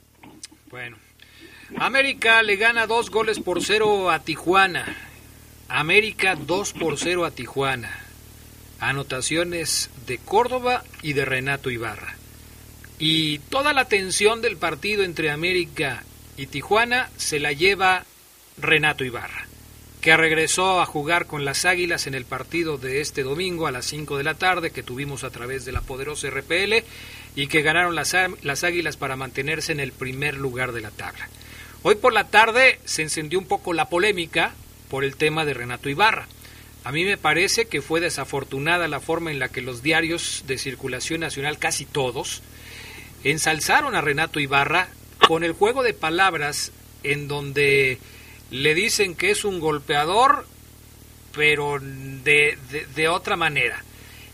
Bueno, 0.70 0.96
América 1.78 2.42
le 2.42 2.56
gana 2.56 2.86
dos 2.86 3.10
goles 3.10 3.40
por 3.40 3.62
cero 3.62 4.10
a 4.10 4.20
Tijuana. 4.20 4.84
América 5.68 6.34
dos 6.34 6.72
por 6.72 6.98
cero 6.98 7.24
a 7.24 7.30
Tijuana. 7.30 7.90
Anotaciones 8.80 9.90
de 10.06 10.18
Córdoba 10.18 10.82
y 11.02 11.12
de 11.12 11.24
Renato 11.24 11.70
Ibarra. 11.70 12.16
Y 13.04 13.40
toda 13.50 13.72
la 13.72 13.86
tensión 13.86 14.42
del 14.42 14.56
partido 14.56 15.02
entre 15.02 15.32
América 15.32 16.04
y 16.36 16.46
Tijuana 16.46 17.10
se 17.16 17.40
la 17.40 17.50
lleva 17.50 18.04
Renato 18.58 19.04
Ibarra, 19.04 19.48
que 20.00 20.16
regresó 20.16 20.80
a 20.80 20.86
jugar 20.86 21.26
con 21.26 21.44
las 21.44 21.64
Águilas 21.64 22.06
en 22.06 22.14
el 22.14 22.24
partido 22.24 22.78
de 22.78 23.00
este 23.00 23.24
domingo 23.24 23.66
a 23.66 23.72
las 23.72 23.86
5 23.86 24.18
de 24.18 24.22
la 24.22 24.34
tarde 24.34 24.70
que 24.70 24.84
tuvimos 24.84 25.24
a 25.24 25.30
través 25.30 25.64
de 25.64 25.72
la 25.72 25.80
poderosa 25.80 26.30
RPL 26.30 26.84
y 27.34 27.48
que 27.48 27.62
ganaron 27.62 27.96
las, 27.96 28.14
las 28.42 28.62
Águilas 28.62 28.96
para 28.96 29.16
mantenerse 29.16 29.72
en 29.72 29.80
el 29.80 29.90
primer 29.90 30.36
lugar 30.36 30.70
de 30.70 30.82
la 30.82 30.92
tabla. 30.92 31.28
Hoy 31.82 31.96
por 31.96 32.12
la 32.12 32.28
tarde 32.28 32.78
se 32.84 33.02
encendió 33.02 33.40
un 33.40 33.46
poco 33.46 33.72
la 33.72 33.88
polémica 33.88 34.54
por 34.88 35.02
el 35.02 35.16
tema 35.16 35.44
de 35.44 35.54
Renato 35.54 35.88
Ibarra. 35.88 36.28
A 36.84 36.92
mí 36.92 37.04
me 37.04 37.16
parece 37.16 37.64
que 37.64 37.82
fue 37.82 37.98
desafortunada 37.98 38.86
la 38.86 39.00
forma 39.00 39.32
en 39.32 39.40
la 39.40 39.48
que 39.48 39.60
los 39.60 39.82
diarios 39.82 40.44
de 40.46 40.56
circulación 40.56 41.18
nacional, 41.18 41.58
casi 41.58 41.84
todos, 41.84 42.42
ensalzaron 43.24 43.94
a 43.94 44.00
Renato 44.00 44.40
Ibarra 44.40 44.88
con 45.26 45.44
el 45.44 45.52
juego 45.52 45.82
de 45.82 45.94
palabras 45.94 46.72
en 47.02 47.28
donde 47.28 47.98
le 48.50 48.74
dicen 48.74 49.14
que 49.14 49.30
es 49.30 49.44
un 49.44 49.60
golpeador, 49.60 50.46
pero 51.34 51.78
de, 51.80 52.58
de, 52.94 53.08
otra 53.08 53.36
manera. 53.36 53.82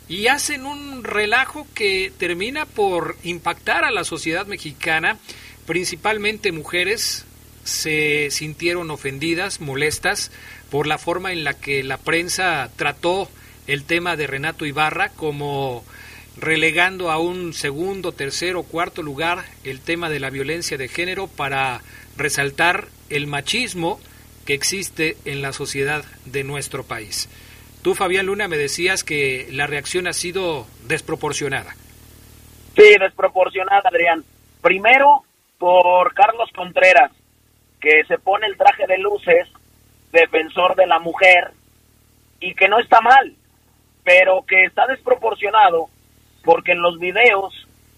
Y 0.09 0.27
hacen 0.27 0.67
un 0.67 1.05
relajo 1.05 1.67
que 1.75 2.13
termina 2.19 2.67
por 2.67 3.17
impactar 3.23 3.85
a 3.85 3.91
la 3.91 4.05
sociedad 4.05 4.47
mexicana, 4.47 5.19
principalmente 5.67 6.51
mujeres 6.51 7.25
se 7.65 8.31
sintieron 8.31 8.91
ofendidas, 8.91 9.61
molestas, 9.61 10.31
por 10.71 10.87
la 10.87 10.99
forma 10.99 11.33
en 11.33 11.45
la 11.45 11.55
que 11.55 11.83
la 11.83 11.99
prensa 11.99 12.71
trató 12.77 13.31
el 13.67 13.85
tema 13.85 14.17
de 14.17 14.27
Renato 14.27 14.67
Ibarra 14.67 15.11
como 15.11 15.85
relegando 16.41 17.11
a 17.11 17.19
un 17.19 17.53
segundo, 17.53 18.13
tercero, 18.13 18.63
cuarto 18.63 19.03
lugar 19.03 19.45
el 19.65 19.81
tema 19.81 20.09
de 20.09 20.21
la 20.21 20.31
violencia 20.31 20.77
de 20.79 20.89
género 20.89 21.27
para 21.27 21.81
resaltar 22.17 22.87
el 23.11 23.27
machismo 23.27 24.01
que 24.47 24.55
existe 24.55 25.17
en 25.25 25.43
la 25.43 25.53
sociedad 25.53 26.05
de 26.25 26.45
nuestro 26.45 26.85
país. 26.85 27.29
Tú, 27.83 27.95
Fabián 27.95 28.27
Luna, 28.27 28.49
me 28.49 28.57
decías 28.57 29.05
que 29.05 29.49
la 29.51 29.67
reacción 29.67 30.07
ha 30.07 30.13
sido 30.13 30.67
desproporcionada. 30.87 31.75
Sí, 32.77 32.97
desproporcionada, 32.99 33.89
Adrián. 33.89 34.25
Primero, 34.63 35.25
por 35.59 36.15
Carlos 36.15 36.51
Contreras, 36.55 37.13
que 37.81 38.05
se 38.07 38.19
pone 38.19 38.47
el 38.47 38.57
traje 38.57 38.87
de 38.87 38.99
luces, 38.99 39.49
defensor 40.13 40.77
de 40.77 40.87
la 40.87 40.99
mujer, 40.99 41.53
y 42.41 42.55
que 42.55 42.69
no 42.69 42.79
está 42.79 43.01
mal, 43.01 43.35
pero 44.05 44.45
que 44.47 44.65
está 44.65 44.87
desproporcionado 44.87 45.89
porque 46.49 46.73
en 46.73 46.81
los 46.81 46.99
videos 46.99 47.53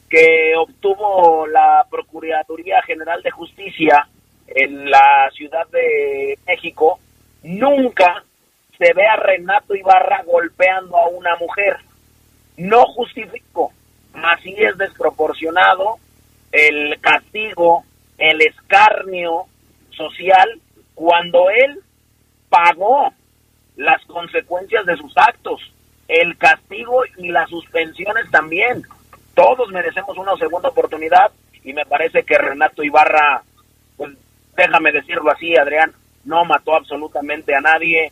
que 0.08 0.56
obtuvo 0.56 1.46
la 1.46 1.86
Procuraduría 1.88 2.82
General 2.82 3.22
de 3.22 3.30
Justicia 3.30 4.08
en 4.48 4.90
la 4.90 5.30
Ciudad 5.32 5.68
de 5.68 6.36
México, 6.48 6.98
nunca 7.44 8.24
se 8.76 8.92
ve 8.92 9.06
a 9.06 9.14
Renato 9.14 9.76
Ibarra 9.76 10.24
golpeando 10.24 10.96
a 10.96 11.06
una 11.10 11.36
mujer. 11.36 11.76
No 12.56 12.86
justifico, 12.86 13.70
así 14.14 14.52
es 14.58 14.76
desproporcionado 14.76 15.98
el 16.50 17.00
castigo, 17.00 17.84
el 18.18 18.42
escarnio 18.42 19.44
social 19.90 20.60
cuando 20.96 21.50
él 21.50 21.78
pagó 22.48 23.12
las 23.76 24.04
consecuencias 24.06 24.84
de 24.86 24.96
sus 24.96 25.16
actos, 25.16 25.60
el 26.10 26.36
castigo 26.36 27.04
y 27.18 27.28
las 27.28 27.48
suspensiones 27.48 28.28
también. 28.32 28.82
Todos 29.34 29.70
merecemos 29.70 30.18
una 30.18 30.36
segunda 30.36 30.68
oportunidad 30.68 31.30
y 31.62 31.72
me 31.72 31.86
parece 31.86 32.24
que 32.24 32.36
Renato 32.36 32.82
Ibarra, 32.82 33.42
pues 33.96 34.10
déjame 34.56 34.90
decirlo 34.90 35.30
así, 35.30 35.56
Adrián, 35.56 35.92
no 36.24 36.44
mató 36.44 36.74
absolutamente 36.74 37.54
a 37.54 37.60
nadie, 37.60 38.10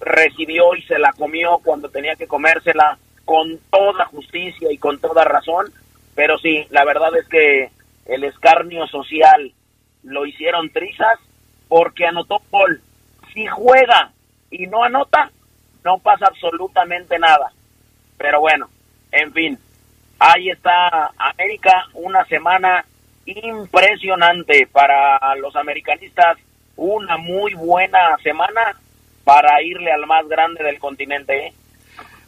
recibió 0.00 0.74
y 0.74 0.82
se 0.82 0.98
la 0.98 1.12
comió 1.12 1.58
cuando 1.58 1.90
tenía 1.90 2.16
que 2.16 2.26
comérsela 2.26 2.96
con 3.26 3.58
toda 3.70 4.06
justicia 4.06 4.72
y 4.72 4.78
con 4.78 4.98
toda 4.98 5.24
razón, 5.24 5.66
pero 6.14 6.38
sí, 6.38 6.66
la 6.70 6.86
verdad 6.86 7.14
es 7.16 7.28
que 7.28 7.70
el 8.06 8.24
escarnio 8.24 8.86
social 8.86 9.52
lo 10.04 10.24
hicieron 10.24 10.70
trizas 10.70 11.18
porque 11.68 12.06
anotó 12.06 12.40
gol. 12.50 12.80
Si 13.34 13.46
juega 13.46 14.10
y 14.50 14.66
no 14.66 14.82
anota, 14.82 15.30
no 15.84 15.98
pasa 15.98 16.26
absolutamente 16.26 17.18
nada. 17.18 17.52
Pero 18.18 18.40
bueno, 18.40 18.68
en 19.12 19.32
fin, 19.32 19.58
ahí 20.18 20.50
está 20.50 21.10
América, 21.16 21.86
una 21.94 22.24
semana 22.26 22.84
impresionante 23.24 24.66
para 24.70 25.34
los 25.36 25.54
americanistas, 25.56 26.38
una 26.76 27.16
muy 27.16 27.54
buena 27.54 28.16
semana 28.22 28.76
para 29.24 29.62
irle 29.62 29.92
al 29.92 30.06
más 30.06 30.26
grande 30.28 30.64
del 30.64 30.78
continente. 30.78 31.46
¿eh? 31.46 31.52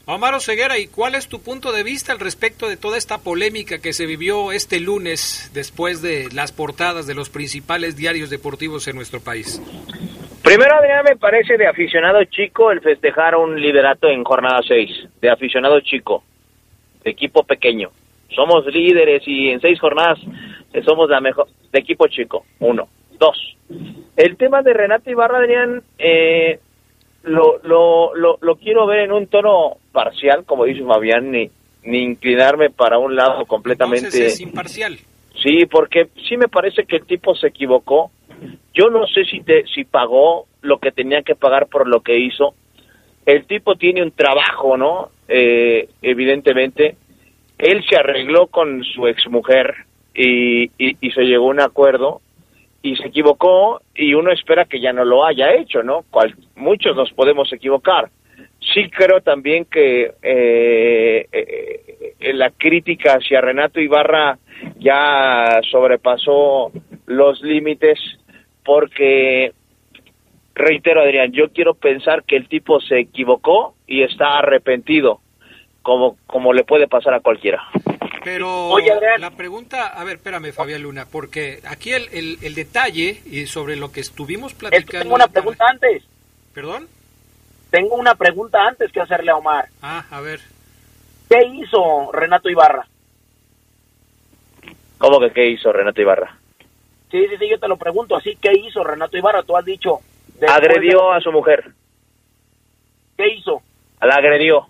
Omar 0.04 0.40
Ceguera, 0.40 0.78
¿y 0.78 0.88
cuál 0.88 1.14
es 1.14 1.28
tu 1.28 1.40
punto 1.42 1.72
de 1.72 1.84
vista 1.84 2.12
al 2.12 2.18
respecto 2.18 2.68
de 2.68 2.76
toda 2.76 2.98
esta 2.98 3.18
polémica 3.18 3.78
que 3.78 3.92
se 3.92 4.06
vivió 4.06 4.50
este 4.50 4.80
lunes 4.80 5.50
después 5.54 6.02
de 6.02 6.28
las 6.32 6.50
portadas 6.52 7.06
de 7.06 7.14
los 7.14 7.30
principales 7.30 7.96
diarios 7.96 8.28
deportivos 8.28 8.88
en 8.88 8.96
nuestro 8.96 9.20
país? 9.20 9.60
Primero, 10.52 10.74
Adrián, 10.74 11.02
me 11.08 11.16
parece 11.16 11.56
de 11.56 11.66
aficionado 11.66 12.22
chico 12.24 12.70
el 12.70 12.82
festejar 12.82 13.36
un 13.36 13.58
liderato 13.58 14.06
en 14.08 14.22
jornada 14.22 14.60
6, 14.62 15.08
de 15.18 15.30
aficionado 15.30 15.80
chico, 15.80 16.24
de 17.02 17.10
equipo 17.10 17.42
pequeño. 17.42 17.88
Somos 18.28 18.66
líderes 18.66 19.22
y 19.24 19.48
en 19.48 19.62
seis 19.62 19.80
jornadas 19.80 20.18
somos 20.84 21.08
la 21.08 21.22
mejor, 21.22 21.48
de 21.72 21.78
equipo 21.78 22.06
chico, 22.08 22.44
uno. 22.60 22.86
Dos, 23.18 23.56
el 24.14 24.36
tema 24.36 24.60
de 24.60 24.74
Renato 24.74 25.10
Ibarra, 25.10 25.38
Adrián, 25.38 25.82
eh, 25.98 26.60
lo, 27.22 27.58
lo, 27.62 28.14
lo, 28.14 28.36
lo, 28.42 28.56
quiero 28.56 28.86
ver 28.86 29.04
en 29.04 29.12
un 29.12 29.28
tono 29.28 29.78
parcial, 29.90 30.44
como 30.44 30.66
dice 30.66 30.84
Fabián, 30.84 31.30
ni, 31.30 31.50
ni 31.84 32.02
inclinarme 32.02 32.68
para 32.68 32.98
un 32.98 33.16
lado 33.16 33.46
completamente... 33.46 34.04
Entonces 34.08 34.34
es 34.34 34.40
imparcial. 34.42 34.98
Sí, 35.42 35.64
porque 35.64 36.08
sí 36.28 36.36
me 36.36 36.48
parece 36.48 36.84
que 36.84 36.96
el 36.96 37.06
tipo 37.06 37.34
se 37.34 37.46
equivocó 37.46 38.10
yo 38.74 38.90
no 38.90 39.06
sé 39.06 39.24
si, 39.24 39.40
te, 39.40 39.66
si 39.66 39.84
pagó 39.84 40.46
lo 40.62 40.78
que 40.78 40.92
tenía 40.92 41.22
que 41.22 41.34
pagar 41.34 41.66
por 41.68 41.88
lo 41.88 42.00
que 42.00 42.18
hizo. 42.18 42.54
El 43.26 43.46
tipo 43.46 43.76
tiene 43.76 44.02
un 44.02 44.12
trabajo, 44.12 44.76
¿no? 44.76 45.10
Eh, 45.28 45.88
evidentemente. 46.02 46.96
Él 47.58 47.84
se 47.88 47.96
arregló 47.96 48.48
con 48.48 48.82
su 48.82 49.06
exmujer 49.06 49.74
y, 50.14 50.64
y, 50.78 50.96
y 51.00 51.10
se 51.12 51.22
llegó 51.22 51.46
a 51.46 51.50
un 51.50 51.60
acuerdo 51.60 52.20
y 52.82 52.96
se 52.96 53.06
equivocó 53.08 53.80
y 53.94 54.14
uno 54.14 54.32
espera 54.32 54.64
que 54.64 54.80
ya 54.80 54.92
no 54.92 55.04
lo 55.04 55.24
haya 55.24 55.54
hecho, 55.54 55.82
¿no? 55.82 56.04
Cual, 56.10 56.34
muchos 56.56 56.96
nos 56.96 57.12
podemos 57.12 57.52
equivocar. 57.52 58.10
Sí 58.74 58.90
creo 58.90 59.20
también 59.20 59.64
que 59.64 60.12
eh, 60.22 61.26
eh, 61.32 62.32
la 62.34 62.50
crítica 62.50 63.14
hacia 63.14 63.40
Renato 63.40 63.80
Ibarra 63.80 64.38
ya 64.78 65.60
sobrepasó 65.70 66.72
los 67.06 67.40
límites 67.42 67.98
porque, 68.64 69.52
reitero 70.54 71.02
Adrián, 71.02 71.32
yo 71.32 71.50
quiero 71.52 71.74
pensar 71.74 72.24
que 72.24 72.36
el 72.36 72.48
tipo 72.48 72.80
se 72.80 73.00
equivocó 73.00 73.74
y 73.86 74.02
está 74.02 74.38
arrepentido, 74.38 75.20
como, 75.82 76.16
como 76.26 76.52
le 76.52 76.64
puede 76.64 76.88
pasar 76.88 77.14
a 77.14 77.20
cualquiera. 77.20 77.62
Pero 78.24 78.76
la 79.18 79.30
pregunta, 79.32 79.88
a 79.88 80.04
ver, 80.04 80.16
espérame 80.16 80.52
Fabián 80.52 80.82
Luna, 80.82 81.06
porque 81.10 81.60
aquí 81.68 81.92
el, 81.92 82.04
el, 82.12 82.38
el 82.42 82.54
detalle 82.54 83.20
y 83.26 83.46
sobre 83.46 83.76
lo 83.76 83.90
que 83.90 84.00
estuvimos 84.00 84.54
platicando... 84.54 85.02
tengo 85.02 85.14
una 85.16 85.26
pregunta 85.26 85.64
antes. 85.68 86.04
¿Perdón? 86.54 86.86
Tengo 87.70 87.96
una 87.96 88.14
pregunta 88.14 88.58
antes 88.68 88.92
que 88.92 89.00
hacerle 89.00 89.32
a 89.32 89.36
Omar. 89.36 89.66
Ah, 89.80 90.04
a 90.10 90.20
ver. 90.20 90.40
¿Qué 91.28 91.38
hizo 91.54 92.12
Renato 92.12 92.50
Ibarra? 92.50 92.86
¿Cómo 94.98 95.18
que 95.18 95.32
qué 95.32 95.48
hizo 95.48 95.72
Renato 95.72 96.00
Ibarra? 96.00 96.38
Sí, 97.12 97.26
sí, 97.28 97.36
sí, 97.38 97.48
yo 97.50 97.60
te 97.60 97.68
lo 97.68 97.76
pregunto 97.76 98.16
así. 98.16 98.36
¿Qué 98.40 98.52
hizo 98.58 98.82
Renato 98.82 99.18
Ibarra? 99.18 99.42
Tú 99.42 99.54
has 99.54 99.66
dicho... 99.66 99.98
Agredió 100.48 101.10
de... 101.10 101.16
a 101.18 101.20
su 101.20 101.30
mujer. 101.30 101.72
¿Qué 103.18 103.28
hizo? 103.34 103.60
La 104.00 104.14
agredió. 104.14 104.66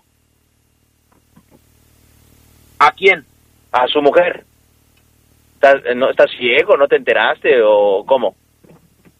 ¿A 2.79 2.91
quién? 2.91 3.25
A 3.71 3.87
su 3.87 4.01
mujer. 4.01 4.43
¿Estás, 5.53 5.95
no, 5.95 6.09
¿Estás 6.09 6.29
ciego? 6.31 6.75
¿No 6.75 6.89
te 6.89 6.97
enteraste 6.97 7.61
o 7.63 8.03
cómo? 8.05 8.35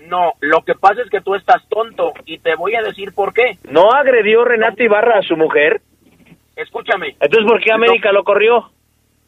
No, 0.02 0.34
lo 0.42 0.62
que 0.66 0.76
pasa 0.76 1.02
es 1.02 1.10
que 1.10 1.22
tú 1.22 1.34
estás 1.36 1.66
tonto 1.70 2.12
y 2.26 2.40
te 2.40 2.56
voy 2.56 2.76
a 2.76 2.82
decir 2.82 3.14
por 3.16 3.34
qué. 3.34 3.58
¿No 3.70 3.90
agredió 3.92 4.44
Renato 4.44 4.84
Ibarra 4.84 5.20
a 5.20 5.22
su 5.22 5.38
mujer? 5.38 5.82
Escúchame. 6.58 7.16
Entonces, 7.22 7.50
¿por 7.50 7.62
qué 7.62 7.72
América 7.72 8.12
lo, 8.12 8.20
lo 8.20 8.24
corrió? 8.26 8.70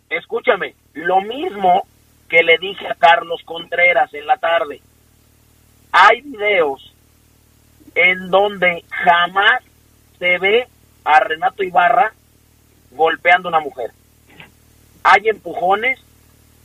Escúchame, 0.10 0.76
lo 0.94 1.22
mismo 1.22 1.84
que 2.30 2.44
le 2.44 2.58
dije 2.58 2.88
a 2.88 2.96
Carlos 2.96 3.42
Contreras 3.46 4.14
en 4.14 4.26
la 4.26 4.38
tarde. 4.38 4.82
Hay 5.92 6.22
videos 6.22 6.94
en 7.94 8.30
donde 8.30 8.84
jamás 8.90 9.64
se 10.20 10.38
ve 10.38 10.68
a 11.04 11.20
Renato 11.20 11.64
Ibarra 11.64 12.14
golpeando 12.92 13.48
a 13.48 13.52
una 13.52 13.60
mujer. 13.60 13.92
Hay 15.04 15.30
empujones, 15.30 16.00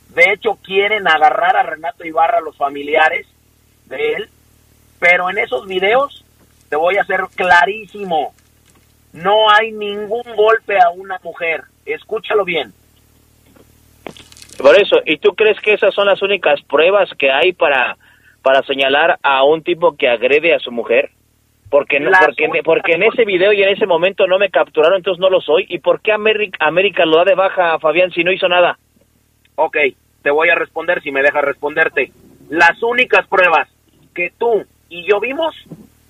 de 0.09 0.33
hecho 0.33 0.55
quieren 0.55 1.07
agarrar 1.07 1.55
a 1.55 1.63
Renato 1.63 2.05
Ibarra 2.05 2.41
los 2.41 2.57
familiares 2.57 3.27
de 3.85 4.13
él, 4.13 4.29
pero 4.99 5.29
en 5.29 5.37
esos 5.37 5.67
videos 5.67 6.25
te 6.69 6.75
voy 6.75 6.97
a 6.97 7.01
hacer 7.01 7.21
clarísimo, 7.35 8.33
no 9.13 9.49
hay 9.49 9.71
ningún 9.71 10.23
golpe 10.35 10.77
a 10.81 10.89
una 10.89 11.19
mujer, 11.23 11.63
escúchalo 11.85 12.45
bien. 12.45 12.73
Por 14.57 14.79
eso, 14.79 14.97
¿y 15.05 15.17
tú 15.17 15.33
crees 15.35 15.59
que 15.59 15.73
esas 15.73 15.93
son 15.93 16.07
las 16.07 16.21
únicas 16.21 16.61
pruebas 16.63 17.09
que 17.17 17.31
hay 17.31 17.53
para, 17.53 17.97
para 18.41 18.61
señalar 18.63 19.17
a 19.23 19.43
un 19.43 19.63
tipo 19.63 19.95
que 19.95 20.07
agrede 20.07 20.53
a 20.53 20.59
su 20.59 20.71
mujer? 20.71 21.11
Porque, 21.69 21.99
no, 21.99 22.11
porque, 22.25 22.61
porque 22.63 22.91
en 22.93 23.03
ese 23.03 23.23
video 23.23 23.53
y 23.53 23.63
en 23.63 23.69
ese 23.69 23.85
momento 23.85 24.27
no 24.27 24.37
me 24.37 24.49
capturaron, 24.49 24.97
entonces 24.97 25.21
no 25.21 25.29
lo 25.29 25.39
soy. 25.39 25.65
¿Y 25.69 25.79
por 25.79 26.01
qué 26.01 26.11
América, 26.11 26.57
América 26.65 27.05
lo 27.05 27.17
da 27.17 27.23
de 27.23 27.35
baja, 27.35 27.79
Fabián, 27.79 28.11
si 28.11 28.25
no 28.25 28.31
hizo 28.31 28.49
nada? 28.49 28.77
Ok, 29.55 29.77
te 30.21 30.31
voy 30.31 30.49
a 30.49 30.55
responder 30.55 31.01
si 31.01 31.11
me 31.11 31.21
dejas 31.21 31.45
responderte. 31.45 32.11
Las 32.49 32.83
únicas 32.83 33.25
pruebas 33.27 33.69
que 34.13 34.31
tú 34.37 34.65
y 34.89 35.07
yo 35.07 35.21
vimos, 35.21 35.55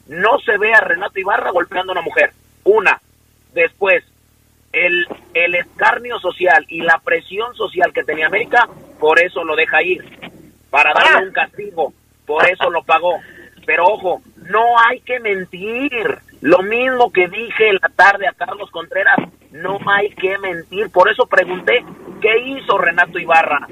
no 0.07 0.39
se 0.39 0.57
ve 0.57 0.73
a 0.73 0.81
Renato 0.81 1.19
Ibarra 1.19 1.51
golpeando 1.51 1.91
a 1.91 1.93
una 1.93 2.01
mujer. 2.01 2.31
Una. 2.63 2.99
Después, 3.53 4.03
el, 4.73 5.07
el 5.33 5.55
escarnio 5.55 6.19
social 6.19 6.65
y 6.67 6.81
la 6.81 6.99
presión 6.99 7.53
social 7.55 7.91
que 7.93 8.03
tenía 8.03 8.27
América, 8.27 8.67
por 8.99 9.19
eso 9.19 9.43
lo 9.43 9.55
deja 9.55 9.81
ir, 9.83 10.03
para 10.69 10.93
darle 10.93 11.27
un 11.27 11.33
castigo, 11.33 11.93
por 12.25 12.47
eso 12.49 12.69
lo 12.69 12.83
pagó. 12.83 13.19
Pero 13.65 13.85
ojo, 13.85 14.21
no 14.49 14.63
hay 14.87 15.01
que 15.01 15.19
mentir. 15.19 16.17
Lo 16.41 16.63
mismo 16.63 17.11
que 17.11 17.27
dije 17.27 17.71
la 17.73 17.89
tarde 17.95 18.27
a 18.27 18.33
Carlos 18.33 18.71
Contreras, 18.71 19.17
no 19.51 19.77
hay 19.85 20.09
que 20.11 20.37
mentir. 20.39 20.89
Por 20.89 21.09
eso 21.09 21.27
pregunté, 21.27 21.85
¿qué 22.21 22.39
hizo 22.39 22.77
Renato 22.77 23.19
Ibarra? 23.19 23.67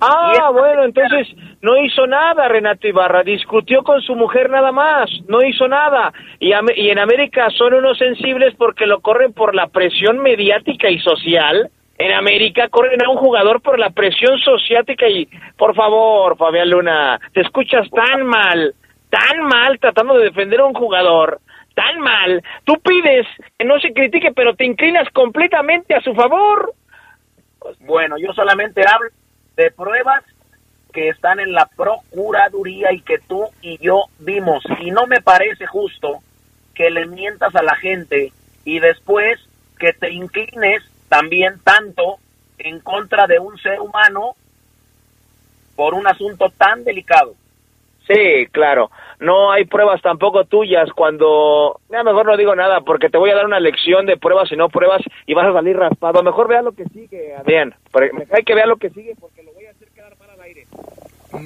Ah, 0.00 0.50
bueno, 0.52 0.84
entonces 0.84 1.26
no 1.60 1.76
hizo 1.76 2.06
nada 2.06 2.46
Renato 2.48 2.86
Ibarra, 2.86 3.24
discutió 3.24 3.82
con 3.82 4.00
su 4.00 4.14
mujer 4.14 4.48
nada 4.48 4.70
más, 4.70 5.10
no 5.26 5.42
hizo 5.42 5.66
nada. 5.66 6.12
Y, 6.38 6.52
y 6.76 6.90
en 6.90 6.98
América 6.98 7.48
son 7.50 7.74
unos 7.74 7.98
sensibles 7.98 8.54
porque 8.56 8.86
lo 8.86 9.00
corren 9.00 9.32
por 9.32 9.54
la 9.54 9.66
presión 9.66 10.18
mediática 10.18 10.88
y 10.88 11.00
social. 11.00 11.70
En 11.98 12.12
América 12.12 12.68
corren 12.68 13.04
a 13.04 13.10
un 13.10 13.16
jugador 13.16 13.60
por 13.60 13.76
la 13.76 13.90
presión 13.90 14.38
sociática 14.38 15.08
y, 15.08 15.28
por 15.56 15.74
favor, 15.74 16.36
Fabián 16.36 16.70
Luna, 16.70 17.18
te 17.32 17.40
escuchas 17.40 17.90
tan 17.90 18.24
mal, 18.24 18.72
tan 19.10 19.40
mal 19.40 19.80
tratando 19.80 20.14
de 20.14 20.26
defender 20.26 20.60
a 20.60 20.66
un 20.66 20.74
jugador, 20.74 21.40
tan 21.74 21.98
mal. 21.98 22.40
Tú 22.62 22.74
pides 22.84 23.26
que 23.58 23.64
no 23.64 23.80
se 23.80 23.92
critique, 23.92 24.30
pero 24.32 24.54
te 24.54 24.64
inclinas 24.64 25.08
completamente 25.12 25.96
a 25.96 26.00
su 26.00 26.14
favor. 26.14 26.72
Bueno, 27.80 28.14
yo 28.16 28.32
solamente 28.32 28.82
hablo 28.86 29.08
de 29.58 29.72
pruebas 29.72 30.24
que 30.92 31.08
están 31.08 31.40
en 31.40 31.52
la 31.52 31.66
Procuraduría 31.66 32.92
y 32.92 33.02
que 33.02 33.18
tú 33.18 33.44
y 33.60 33.76
yo 33.84 34.04
vimos. 34.20 34.62
Y 34.80 34.92
no 34.92 35.06
me 35.06 35.20
parece 35.20 35.66
justo 35.66 36.20
que 36.74 36.90
le 36.90 37.06
mientas 37.06 37.54
a 37.56 37.62
la 37.64 37.74
gente 37.74 38.32
y 38.64 38.78
después 38.78 39.40
que 39.78 39.92
te 39.92 40.12
inclines 40.12 40.84
también 41.08 41.58
tanto 41.64 42.18
en 42.58 42.78
contra 42.78 43.26
de 43.26 43.40
un 43.40 43.58
ser 43.58 43.80
humano 43.80 44.36
por 45.74 45.94
un 45.94 46.06
asunto 46.06 46.50
tan 46.56 46.84
delicado. 46.84 47.34
Sí, 48.08 48.46
claro. 48.50 48.90
No 49.20 49.52
hay 49.52 49.64
pruebas 49.64 50.00
tampoco 50.00 50.44
tuyas 50.44 50.88
cuando... 50.94 51.80
Ya 51.90 52.02
mejor 52.02 52.26
no 52.26 52.36
digo 52.36 52.54
nada 52.54 52.80
porque 52.80 53.10
te 53.10 53.18
voy 53.18 53.30
a 53.30 53.34
dar 53.34 53.46
una 53.46 53.60
lección 53.60 54.06
de 54.06 54.16
pruebas 54.16 54.50
y 54.50 54.56
no 54.56 54.68
pruebas 54.68 55.02
y 55.26 55.34
vas 55.34 55.46
a 55.46 55.52
salir 55.52 55.76
raspado. 55.76 56.22
Mejor 56.22 56.48
vea 56.48 56.62
lo 56.62 56.72
que 56.72 56.84
sigue, 56.86 57.34
Adrián. 57.34 57.74
Hay 58.32 58.44
que 58.44 58.54
ver 58.54 58.66
lo 58.66 58.76
que 58.76 58.90
sigue 58.90 59.14
porque 59.20 59.42
lo 59.42 59.52
voy 59.52 59.66
a 59.66 59.70
hacer 59.70 59.88
quedar 59.88 60.16
mal 60.18 60.30
al 60.30 60.40
aire. 60.40 60.66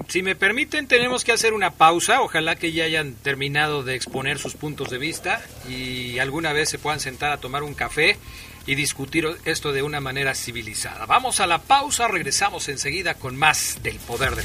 Si 0.06 0.22
me 0.22 0.36
permiten, 0.36 0.86
tenemos 0.86 1.24
que 1.24 1.32
hacer 1.32 1.54
una 1.54 1.70
pausa. 1.70 2.22
Ojalá 2.22 2.54
que 2.54 2.72
ya 2.72 2.84
hayan 2.84 3.14
terminado 3.14 3.82
de 3.82 3.96
exponer 3.96 4.38
sus 4.38 4.54
puntos 4.54 4.90
de 4.90 4.98
vista 4.98 5.40
y 5.68 6.18
alguna 6.20 6.52
vez 6.52 6.68
se 6.68 6.78
puedan 6.78 7.00
sentar 7.00 7.32
a 7.32 7.38
tomar 7.38 7.64
un 7.64 7.74
café 7.74 8.16
y 8.66 8.76
discutir 8.76 9.26
esto 9.44 9.72
de 9.72 9.82
una 9.82 10.00
manera 10.00 10.34
civilizada. 10.34 11.06
Vamos 11.06 11.40
a 11.40 11.48
la 11.48 11.58
pausa, 11.58 12.06
regresamos 12.06 12.68
enseguida 12.68 13.14
con 13.14 13.36
más 13.36 13.80
del 13.82 13.96
poder 13.96 14.36
del 14.36 14.44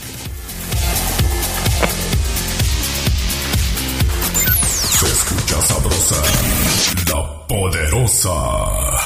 escucha 5.47 5.61
sabrosa, 5.61 6.15
la 7.11 7.47
poderosa. 7.47 8.31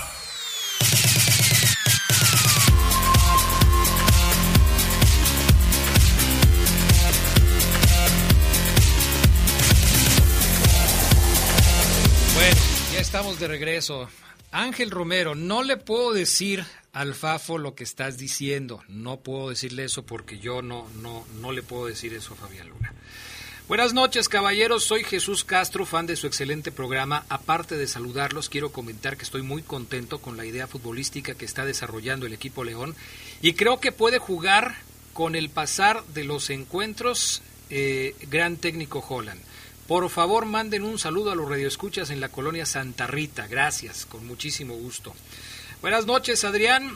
Estamos 13.01 13.39
de 13.39 13.47
regreso. 13.47 14.07
Ángel 14.51 14.91
Romero, 14.91 15.33
no 15.33 15.63
le 15.63 15.75
puedo 15.75 16.13
decir 16.13 16.63
al 16.93 17.15
Fafo 17.15 17.57
lo 17.57 17.73
que 17.73 17.83
estás 17.83 18.19
diciendo. 18.19 18.83
No 18.87 19.17
puedo 19.21 19.49
decirle 19.49 19.85
eso 19.85 20.05
porque 20.05 20.37
yo 20.37 20.61
no, 20.61 20.87
no, 21.01 21.25
no 21.41 21.51
le 21.51 21.63
puedo 21.63 21.87
decir 21.87 22.13
eso 22.13 22.33
a 22.33 22.37
Fabián 22.37 22.69
Luna. 22.69 22.93
Buenas 23.67 23.95
noches, 23.95 24.29
caballeros. 24.29 24.83
Soy 24.83 25.03
Jesús 25.03 25.43
Castro, 25.43 25.87
fan 25.87 26.05
de 26.05 26.15
su 26.15 26.27
excelente 26.27 26.71
programa. 26.71 27.25
Aparte 27.27 27.75
de 27.75 27.87
saludarlos, 27.87 28.49
quiero 28.49 28.71
comentar 28.71 29.17
que 29.17 29.23
estoy 29.23 29.41
muy 29.41 29.63
contento 29.63 30.19
con 30.19 30.37
la 30.37 30.45
idea 30.45 30.67
futbolística 30.67 31.33
que 31.33 31.45
está 31.45 31.65
desarrollando 31.65 32.27
el 32.27 32.33
equipo 32.33 32.63
León 32.63 32.95
y 33.41 33.53
creo 33.53 33.79
que 33.79 33.91
puede 33.91 34.19
jugar 34.19 34.75
con 35.13 35.35
el 35.35 35.49
pasar 35.49 36.05
de 36.13 36.23
los 36.23 36.51
encuentros 36.51 37.41
eh, 37.71 38.15
gran 38.29 38.57
técnico 38.57 39.03
Holland. 39.09 39.41
Por 39.91 40.09
favor, 40.09 40.45
manden 40.45 40.83
un 40.83 40.97
saludo 40.97 41.33
a 41.33 41.35
los 41.35 41.49
radioescuchas 41.49 42.11
en 42.11 42.21
la 42.21 42.29
colonia 42.29 42.65
Santa 42.65 43.07
Rita. 43.07 43.47
Gracias, 43.47 44.05
con 44.05 44.25
muchísimo 44.25 44.73
gusto. 44.73 45.13
Buenas 45.81 46.05
noches, 46.05 46.45
Adrián. 46.45 46.95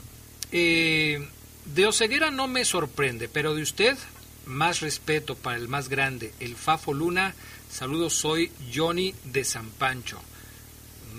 Eh, 0.53 1.27
de 1.65 1.87
Oseguera 1.87 2.31
no 2.31 2.47
me 2.47 2.63
sorprende, 2.63 3.27
pero 3.27 3.53
de 3.53 3.63
usted, 3.63 3.97
más 4.45 4.79
respeto 4.79 5.35
para 5.35 5.57
el 5.57 5.67
más 5.67 5.89
grande, 5.89 6.31
el 6.39 6.55
Fafo 6.55 6.93
Luna. 6.93 7.33
Saludos, 7.69 8.13
soy 8.13 8.49
Johnny 8.73 9.13
de 9.25 9.43
San 9.43 9.71
Pancho. 9.71 10.17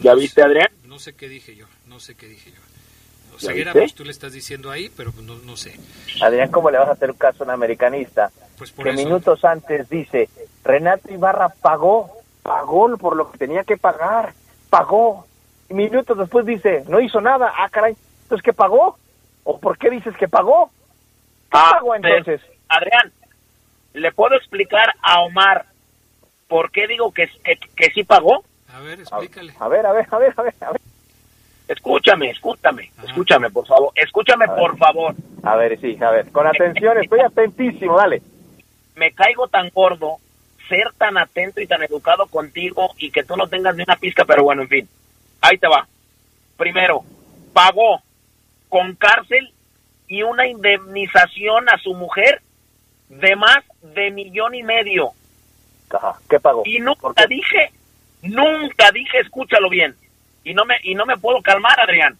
¿Ya 0.01 0.15
viste, 0.15 0.41
Adrián? 0.41 0.71
No 0.87 0.99
sé 0.99 1.13
qué 1.13 1.29
dije 1.29 1.57
yo, 1.57 1.67
no 1.89 2.01
sé 2.01 2.15
qué 2.15 2.27
dije 2.27 2.53
yo. 2.53 3.37
Oseguera, 3.37 3.75
pues 3.75 3.95
tú 3.95 4.03
le 4.03 4.13
estás 4.13 4.33
diciendo 4.33 4.71
ahí, 4.71 4.91
pero 4.97 5.13
pues, 5.13 5.27
no, 5.27 5.37
no 5.41 5.59
sé. 5.59 5.79
Adrián, 6.23 6.51
¿cómo 6.51 6.71
le 6.71 6.79
vas 6.79 6.89
a 6.89 6.93
hacer 6.93 7.15
caso 7.17 7.43
a 7.43 7.45
un 7.45 7.51
americanista? 7.51 8.33
Pues 8.57 8.71
por 8.71 8.87
que 8.87 8.93
eso. 8.93 9.05
minutos 9.05 9.45
antes 9.45 9.91
dice, 9.91 10.31
Renato 10.67 11.13
Ibarra 11.13 11.49
pagó, 11.49 12.11
pagó 12.43 12.97
por 12.99 13.17
lo 13.17 13.31
que 13.31 13.39
tenía 13.39 13.63
que 13.65 13.77
pagar, 13.77 14.35
pagó. 14.69 15.27
Y 15.69 15.75
minutos 15.75 16.19
después 16.19 16.45
dice, 16.45 16.85
no 16.89 17.01
hizo 17.01 17.21
nada. 17.21 17.53
Ah, 17.57 17.69
caray, 17.71 17.97
entonces 18.23 18.43
¿qué 18.45 18.53
pagó? 18.53 18.99
¿O 19.45 19.59
por 19.61 19.79
qué 19.79 19.91
dices 19.91 20.17
que 20.17 20.29
pagó? 20.29 20.71
¿Qué 21.51 21.59
Ah, 21.59 21.71
pagó 21.75 21.95
entonces? 21.95 22.41
pero, 22.45 22.59
Adrián, 22.69 23.13
¿le 23.95 24.11
puedo 24.13 24.35
explicar 24.37 24.93
a 25.03 25.21
Omar 25.21 25.67
por 26.49 26.71
qué 26.73 26.87
digo 26.89 27.13
que, 27.13 27.29
que, 27.45 27.57
que 27.77 27.91
sí 27.93 28.03
pagó? 28.03 28.45
A 28.75 28.81
ver, 28.81 29.01
explícale. 29.01 29.55
A 29.61 29.69
ver, 29.69 29.87
a 29.87 29.93
ver, 29.93 30.07
a 30.11 30.19
ver, 30.19 30.35
a 30.37 30.43
ver, 30.43 30.55
a 30.61 30.73
ver. 30.73 30.81
Escúchame, 31.69 32.31
escúchame, 32.31 32.91
escúchame, 33.05 33.51
por 33.51 33.67
favor. 33.67 33.91
Escúchame, 33.95 34.47
por 34.49 34.77
favor. 34.79 35.15
A 35.43 35.57
ver, 35.57 35.81
sí, 35.81 35.97
a 36.03 36.11
ver, 36.11 36.31
con 36.33 36.47
atención, 36.47 36.99
estoy 37.01 37.21
atentísimo, 37.21 37.97
dale. 37.97 38.23
Me 38.97 39.13
caigo 39.13 39.49
tan 39.49 39.71
gordo 39.71 40.19
ser 40.69 40.93
tan 40.99 41.17
atento 41.19 41.61
y 41.61 41.67
tan 41.67 41.83
educado 41.83 42.27
contigo 42.27 42.93
y 42.99 43.11
que 43.11 43.25
tú 43.25 43.37
no 43.37 43.47
tengas 43.49 43.77
ni 43.77 43.83
una 43.83 43.97
pizca, 43.97 44.25
pero 44.25 44.43
bueno, 44.45 44.63
en 44.63 44.69
fin. 44.69 44.89
Ahí 45.41 45.59
te 45.59 45.69
va. 45.69 45.87
Primero, 46.57 47.05
pagó 47.53 48.03
con 48.69 48.95
cárcel 48.97 49.53
y 50.09 50.23
una 50.23 50.47
indemnización 50.47 51.69
a 51.69 51.79
su 51.79 51.95
mujer 51.95 52.43
de 53.09 53.37
más 53.37 53.59
de 53.83 54.11
millón 54.11 54.55
y 54.55 54.63
medio. 54.63 55.11
Ajá, 55.91 56.19
¿qué 56.29 56.41
pagó? 56.41 56.63
Y 56.65 56.81
nunca 56.81 57.27
dije, 57.27 57.73
nunca 58.23 58.91
dije, 58.93 59.21
escúchalo 59.21 59.69
bien. 59.69 59.97
Y 60.45 60.55
no 60.55 60.65
me 60.65 60.77
y 60.83 60.95
no 60.95 61.07
me 61.07 61.17
puedo 61.17 61.41
calmar, 61.43 61.79
Adrián. 61.81 62.19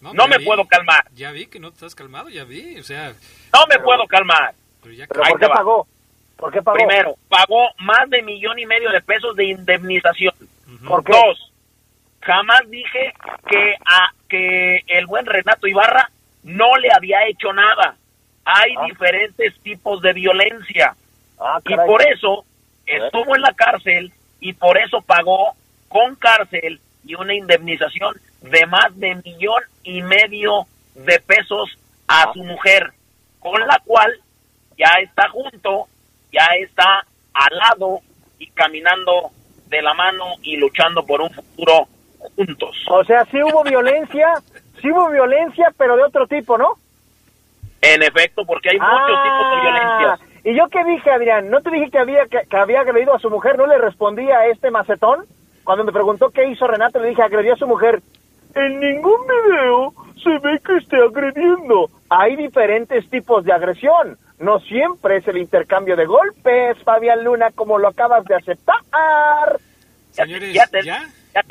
No, 0.00 0.26
me 0.26 0.38
vi, 0.38 0.44
puedo 0.46 0.66
calmar. 0.66 1.04
Ya 1.14 1.30
vi 1.30 1.46
que 1.46 1.60
no 1.60 1.70
te 1.70 1.74
estás 1.74 1.94
calmado, 1.94 2.28
ya 2.30 2.44
vi. 2.44 2.78
O 2.78 2.82
sea, 2.82 3.12
No 3.52 3.66
me 3.68 3.78
puedo 3.78 4.06
calmar. 4.06 4.54
pero 4.82 4.94
ya 4.94 5.06
¿Pero 5.06 5.22
por 5.28 5.40
qué 5.40 5.46
pagó? 5.46 5.86
¿Por 6.40 6.52
qué 6.52 6.62
pagó? 6.62 6.76
Primero, 6.76 7.14
pagó 7.28 7.68
más 7.78 8.08
de 8.10 8.22
millón 8.22 8.58
y 8.58 8.66
medio 8.66 8.90
de 8.90 9.00
pesos 9.02 9.36
de 9.36 9.44
indemnización. 9.46 10.34
¿Por 10.86 11.04
qué? 11.04 11.12
Dos, 11.12 11.52
jamás 12.22 12.60
dije 12.68 13.12
que 13.48 13.74
a 13.84 14.10
que 14.28 14.82
el 14.86 15.06
buen 15.06 15.26
Renato 15.26 15.66
Ibarra 15.66 16.10
no 16.44 16.76
le 16.78 16.88
había 16.92 17.26
hecho 17.26 17.52
nada. 17.52 17.96
Hay 18.44 18.74
Ah. 18.76 18.84
diferentes 18.86 19.58
tipos 19.60 20.00
de 20.02 20.12
violencia 20.12 20.94
Ah, 21.38 21.58
y 21.66 21.74
por 21.74 22.02
eso 22.06 22.44
estuvo 22.86 23.34
en 23.34 23.42
la 23.42 23.52
cárcel 23.54 24.12
y 24.40 24.52
por 24.52 24.76
eso 24.78 25.00
pagó 25.02 25.54
con 25.88 26.14
cárcel 26.16 26.80
y 27.04 27.14
una 27.14 27.34
indemnización 27.34 28.14
de 28.42 28.66
más 28.66 28.98
de 28.98 29.14
millón 29.16 29.62
y 29.82 30.02
medio 30.02 30.66
de 30.94 31.18
pesos 31.20 31.78
a 32.08 32.32
su 32.32 32.42
mujer, 32.44 32.92
con 33.38 33.60
la 33.66 33.78
cual 33.84 34.12
ya 34.76 34.90
está 35.02 35.28
junto, 35.30 35.88
ya 36.32 36.46
está 36.58 37.04
al 37.34 37.56
lado 37.56 38.00
y 38.38 38.46
caminando 38.48 39.30
de 39.68 39.82
la 39.82 39.94
mano 39.94 40.24
y 40.42 40.56
luchando 40.56 41.04
por 41.04 41.20
un 41.20 41.30
futuro 41.30 41.86
juntos. 42.36 42.76
O 42.88 43.04
sea, 43.04 43.24
sí 43.26 43.42
hubo 43.42 43.62
violencia, 43.62 44.34
sí 44.80 44.90
hubo 44.90 45.10
violencia, 45.10 45.72
pero 45.76 45.96
de 45.96 46.04
otro 46.04 46.26
tipo, 46.26 46.58
¿no? 46.58 46.74
En 47.80 48.02
efecto, 48.02 48.44
porque 48.44 48.70
hay 48.70 48.78
muchos 48.78 49.22
tipos 49.22 49.50
de 49.50 49.60
violencia. 49.60 50.12
Ah, 50.12 50.18
Y 50.44 50.54
yo 50.54 50.68
qué 50.68 50.84
dije, 50.84 51.10
Adrián, 51.10 51.48
¿no 51.50 51.60
te 51.62 51.70
dije 51.70 51.90
que 51.90 51.98
había 51.98 52.26
que, 52.26 52.40
que 52.48 52.56
había 52.56 52.80
agredido 52.80 53.14
a 53.14 53.20
su 53.20 53.30
mujer? 53.30 53.56
¿No 53.56 53.66
le 53.66 53.78
respondí 53.78 54.30
a 54.30 54.46
este 54.46 54.70
macetón? 54.70 55.24
Cuando 55.64 55.84
me 55.84 55.92
preguntó 55.92 56.30
qué 56.30 56.46
hizo 56.48 56.66
Renato, 56.66 56.98
le 56.98 57.08
dije, 57.10 57.22
agredió 57.22 57.54
a 57.54 57.58
su 57.58 57.66
mujer. 57.66 58.02
En 58.54 58.80
ningún 58.80 59.20
video 59.26 59.94
se 60.22 60.30
ve 60.40 60.60
que 60.64 60.76
esté 60.76 60.96
agrediendo. 60.96 61.88
Hay 62.08 62.36
diferentes 62.36 63.08
tipos 63.08 63.44
de 63.44 63.52
agresión. 63.52 64.18
No 64.40 64.58
siempre 64.60 65.18
es 65.18 65.28
el 65.28 65.36
intercambio 65.36 65.96
de 65.96 66.06
golpes, 66.06 66.76
Fabián 66.82 67.22
Luna, 67.22 67.50
como 67.54 67.78
lo 67.78 67.88
acabas 67.88 68.24
de 68.24 68.34
aceptar. 68.34 68.80
Señores, 70.12 70.54
ya, 70.54 70.66
te- 70.66 70.82
¿ya? 70.84 71.08
ya- 71.34 71.42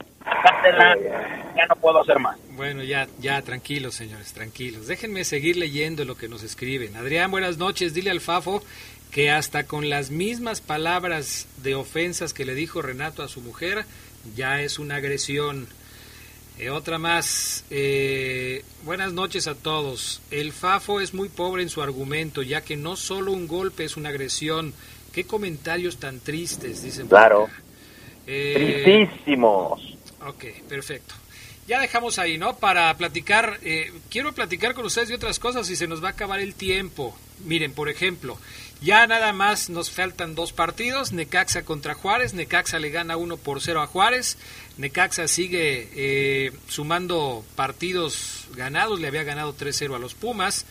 no 1.70 1.76
puedo 1.76 2.02
hacer 2.02 2.20
más. 2.20 2.38
Bueno, 2.56 2.84
ya, 2.84 3.08
ya, 3.20 3.42
tranquilos, 3.42 3.94
señores, 3.96 4.34
tranquilos. 4.34 4.88
Déjenme 4.88 5.24
seguir 5.24 5.56
leyendo 5.56 6.04
lo 6.04 6.16
que 6.16 6.28
nos 6.28 6.44
escriben. 6.44 6.96
Adrián, 6.96 7.30
buenas 7.32 7.58
noches. 7.58 7.94
Dile 7.94 8.10
al 8.10 8.22
Fafo 8.22 8.62
que 9.12 9.30
hasta 9.32 9.66
con 9.66 9.90
las 9.90 10.10
mismas 10.12 10.60
palabras 10.62 11.48
de 11.58 11.76
ofensas 11.76 12.34
que 12.34 12.46
le 12.46 12.56
dijo 12.56 12.82
Renato 12.82 13.24
a 13.24 13.28
su 13.28 13.42
mujer, 13.42 13.86
ya 14.36 14.62
es 14.62 14.80
una 14.80 14.96
agresión. 14.96 15.68
Eh, 16.60 16.70
otra 16.70 16.98
más. 16.98 17.64
eh, 17.70 18.64
buenas 18.84 19.14
noches 19.14 19.48
a 19.48 19.56
todos. 19.56 20.22
El 20.30 20.52
Fafo 20.52 21.00
es 21.00 21.14
muy 21.14 21.30
pobre 21.30 21.64
en 21.64 21.70
su 21.70 21.82
argumento, 21.82 22.42
ya 22.42 22.62
que 22.62 22.76
no 22.76 22.96
solo 22.98 23.32
un 23.32 23.48
golpe 23.48 23.86
es 23.86 23.96
una 23.96 24.10
agresión. 24.10 24.74
Qué 25.14 25.24
comentarios 25.24 25.98
tan 25.98 26.20
tristes, 26.20 26.84
dicen. 26.84 27.08
Claro. 27.08 27.48
Eh, 28.28 28.82
Tristísimos. 28.84 29.82
Ok, 30.26 30.46
perfecto. 30.68 31.16
Ya 31.68 31.80
dejamos 31.80 32.20
ahí, 32.20 32.38
¿no? 32.38 32.58
Para 32.58 32.96
platicar, 32.98 33.60
eh, 33.64 33.92
quiero 34.10 34.34
platicar 34.34 34.74
con 34.74 34.86
ustedes 34.86 35.10
de 35.10 35.16
otras 35.16 35.40
cosas 35.40 35.70
y 35.70 35.76
se 35.76 35.88
nos 35.88 36.04
va 36.04 36.10
a 36.10 36.12
acabar 36.12 36.40
el 36.40 36.56
tiempo. 36.56 37.16
Miren, 37.46 37.74
por 37.74 37.90
ejemplo, 37.90 38.38
ya 38.82 39.06
nada 39.08 39.34
más 39.34 39.70
nos 39.70 39.92
faltan 39.92 40.36
dos 40.36 40.54
partidos, 40.54 41.12
Necaxa 41.12 41.64
contra 41.64 41.96
Juárez, 41.96 42.34
Necaxa 42.34 42.80
le 42.80 42.90
gana 42.90 43.18
1 43.18 43.38
por 43.38 43.62
0 43.62 43.82
a 43.82 43.88
Juárez, 43.88 44.38
Necaxa 44.78 45.28
sigue 45.28 45.90
eh, 45.96 46.52
sumando 46.68 47.44
partidos 47.56 48.48
ganados, 48.56 49.00
le 49.00 49.08
había 49.08 49.24
ganado 49.24 49.54
3-0 49.56 49.96
a 49.96 50.00
los 50.00 50.14
Pumas, 50.14 50.66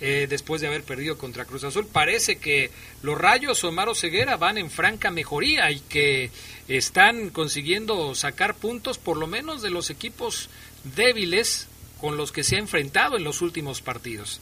eh, 0.00 0.26
después 0.28 0.60
de 0.60 0.66
haber 0.66 0.82
perdido 0.82 1.16
contra 1.18 1.44
Cruz 1.44 1.64
Azul. 1.64 1.86
Parece 1.86 2.36
que 2.36 2.70
los 3.02 3.16
Rayos 3.16 3.62
Omar 3.62 3.94
Ceguera 3.94 4.36
van 4.36 4.58
en 4.58 4.70
franca 4.70 5.10
mejoría 5.10 5.70
y 5.70 5.80
que 5.80 6.30
están 6.66 7.30
consiguiendo 7.30 8.14
sacar 8.14 8.54
puntos 8.54 8.98
por 8.98 9.16
lo 9.16 9.26
menos 9.26 9.62
de 9.62 9.70
los 9.70 9.90
equipos 9.90 10.48
débiles 10.96 11.68
con 12.00 12.16
los 12.16 12.32
que 12.32 12.42
se 12.42 12.56
ha 12.56 12.58
enfrentado 12.58 13.16
en 13.16 13.24
los 13.24 13.40
últimos 13.40 13.82
partidos. 13.82 14.40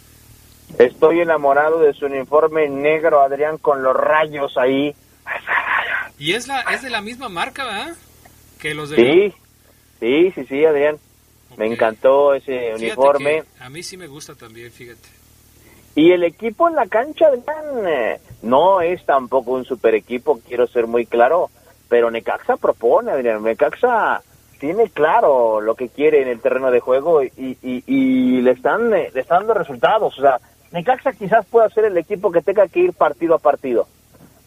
Estoy 0.79 1.21
enamorado 1.21 1.81
de 1.81 1.93
su 1.93 2.07
uniforme 2.07 2.69
negro, 2.69 3.21
Adrián, 3.21 3.59
con 3.59 3.83
los 3.83 3.95
rayos 3.95 4.57
ahí. 4.57 4.95
Y 6.19 6.35
es 6.35 6.49
la 6.49 6.61
es 6.63 6.83
de 6.83 6.91
la 6.91 7.01
misma 7.01 7.29
marca, 7.29 7.65
¿verdad? 7.65 7.95
Que 8.61 8.75
los 8.75 8.91
de 8.91 8.97
Sí, 8.97 9.35
sí, 10.01 10.33
sí, 10.35 10.47
sí, 10.47 10.65
Adrián. 10.65 10.99
Me 11.57 11.67
encantó 11.67 12.33
ese 12.35 12.75
Fíjate 12.77 12.85
uniforme. 12.85 13.45
a 13.61 13.69
mí 13.69 13.83
sí 13.83 13.97
me 13.97 14.07
gusta 14.07 14.35
también, 14.35 14.71
fíjate. 14.73 15.09
Y 15.95 16.13
el 16.13 16.25
equipo 16.25 16.69
en 16.69 16.75
la 16.75 16.87
cancha, 16.87 17.27
Adrián, 17.27 17.87
eh, 17.87 18.21
no 18.43 18.81
es 18.81 19.05
tampoco 19.05 19.51
un 19.53 19.65
super 19.67 19.95
equipo, 19.95 20.41
quiero 20.47 20.67
ser 20.67 20.87
muy 20.87 21.05
claro, 21.05 21.51
pero 21.89 22.11
Necaxa 22.11 22.57
propone, 22.57 23.11
Adrián. 23.13 23.43
Necaxa 23.43 24.23
tiene 24.59 24.89
claro 24.89 25.61
lo 25.61 25.75
que 25.75 25.91
quiere 25.91 26.23
en 26.23 26.29
el 26.29 26.41
terreno 26.41 26.71
de 26.71 26.81
juego 26.81 27.23
y, 27.23 27.31
y, 27.37 27.85
y 27.87 28.41
le, 28.41 28.53
están, 28.53 28.95
eh, 28.95 29.11
le 29.13 29.21
están 29.21 29.41
dando 29.41 29.55
resultados. 29.55 30.19
O 30.19 30.23
sea, 30.23 30.41
Necaxa 30.73 31.13
quizás 31.13 31.45
pueda 31.47 31.69
ser 31.69 31.85
el 31.85 31.99
equipo 31.99 32.33
que 32.33 32.41
tenga 32.41 32.67
que 32.69 32.81
ir 32.81 32.93
partido 32.93 33.35
a 33.35 33.39
partido. 33.39 33.87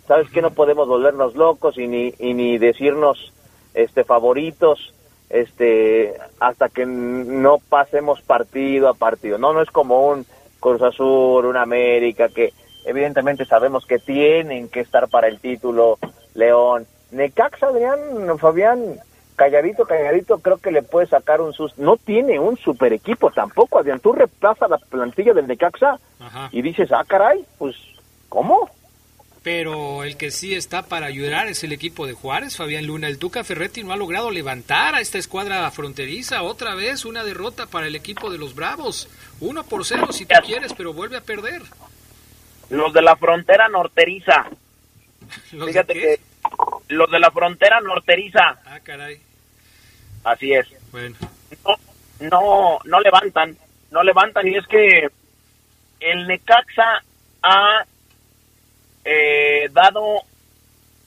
¿Sabes 0.08 0.30
que 0.30 0.42
No 0.42 0.52
podemos 0.52 0.88
volvernos 0.88 1.36
locos 1.36 1.78
y 1.78 1.88
ni, 1.88 2.14
y 2.20 2.34
ni 2.34 2.58
decirnos 2.58 3.32
este 3.74 4.04
favoritos 4.04 4.94
este 5.30 6.14
hasta 6.40 6.70
que 6.70 6.86
no 6.86 7.58
pasemos 7.58 8.22
partido 8.22 8.88
a 8.88 8.94
partido. 8.94 9.38
No, 9.38 9.54
no 9.54 9.62
es 9.62 9.70
como 9.72 10.08
un 10.08 10.26
Cruz 10.60 10.82
Azul, 10.82 11.46
un 11.46 11.58
América 11.58 12.30
que 12.30 12.54
evidentemente 12.86 13.46
sabemos 13.46 13.86
que 13.86 14.00
tienen 14.00 14.70
que 14.70 14.82
estar 14.82 15.08
para 15.10 15.28
el 15.28 15.40
título 15.40 15.98
León. 16.34 16.86
Necaxa, 17.12 17.68
Adrián, 17.68 18.00
Fabián, 18.40 19.00
calladito, 19.36 19.86
calladito, 19.86 20.40
creo 20.40 20.58
que 20.58 20.72
le 20.72 20.82
puede 20.82 21.08
sacar 21.08 21.42
un 21.42 21.54
sus. 21.54 21.78
No 21.78 21.98
tiene 21.98 22.40
un 22.40 22.58
super 22.58 22.94
equipo 22.94 23.32
tampoco, 23.32 23.80
Adrián. 23.80 24.00
Tú 24.00 24.14
repasas 24.14 24.70
la 24.70 24.78
plantilla 24.78 25.34
del 25.34 25.48
Necaxa 25.48 26.00
Ajá. 26.20 26.50
y 26.52 26.62
dices, 26.62 26.92
ah, 26.92 27.04
caray, 27.08 27.46
pues, 27.58 27.76
¿cómo? 28.30 28.70
Pero 29.44 30.04
el 30.04 30.18
que 30.18 30.32
sí 30.32 30.56
está 30.56 30.82
para 30.82 31.06
ayudar 31.06 31.48
es 31.48 31.64
el 31.64 31.72
equipo 31.72 32.08
de 32.08 32.14
Juárez, 32.14 32.58
Fabián 32.58 32.88
Luna. 32.88 33.08
El 33.08 33.20
Tuca 33.20 33.44
Ferretti 33.44 33.84
no 33.84 33.94
ha 33.94 33.96
logrado 33.96 34.32
levantar 34.32 34.96
a 34.96 35.02
esta 35.02 35.20
escuadra 35.20 35.70
fronteriza. 35.70 36.42
Otra 36.42 36.74
vez 36.74 37.06
una 37.06 37.24
derrota 37.24 37.68
para 37.68 37.86
el 37.86 37.96
equipo 37.96 38.32
de 38.32 38.40
los 38.40 38.56
Bravos. 38.56 39.08
Uno 39.40 39.64
por 39.64 39.86
cero 39.86 40.08
si 40.10 40.26
tú 40.26 40.34
quieres, 40.44 40.74
pero 40.74 40.94
vuelve 40.94 41.18
a 41.18 41.22
perder. 41.22 41.62
Los 42.72 42.92
de 42.92 43.04
la 43.04 43.16
frontera 43.18 43.68
norteriza. 43.68 44.48
¿Los 45.52 45.70
Fíjate 45.70 45.94
de 45.94 46.00
que? 46.00 46.20
Los 46.90 47.10
de 47.12 47.20
la 47.20 47.32
frontera 47.32 47.80
norteriza, 47.82 48.60
Ah, 48.66 48.80
caray. 48.84 49.20
así 50.24 50.54
es. 50.54 50.68
Bueno. 50.92 51.16
No, 51.64 51.76
no, 52.30 52.80
no 52.86 53.00
levantan, 53.02 53.58
no 53.92 54.04
levantan 54.04 54.48
y 54.48 54.56
es 54.58 54.66
que 54.68 55.08
el 56.00 56.28
Necaxa 56.28 57.04
ha 57.44 57.86
eh, 59.04 59.70
dado 59.72 60.04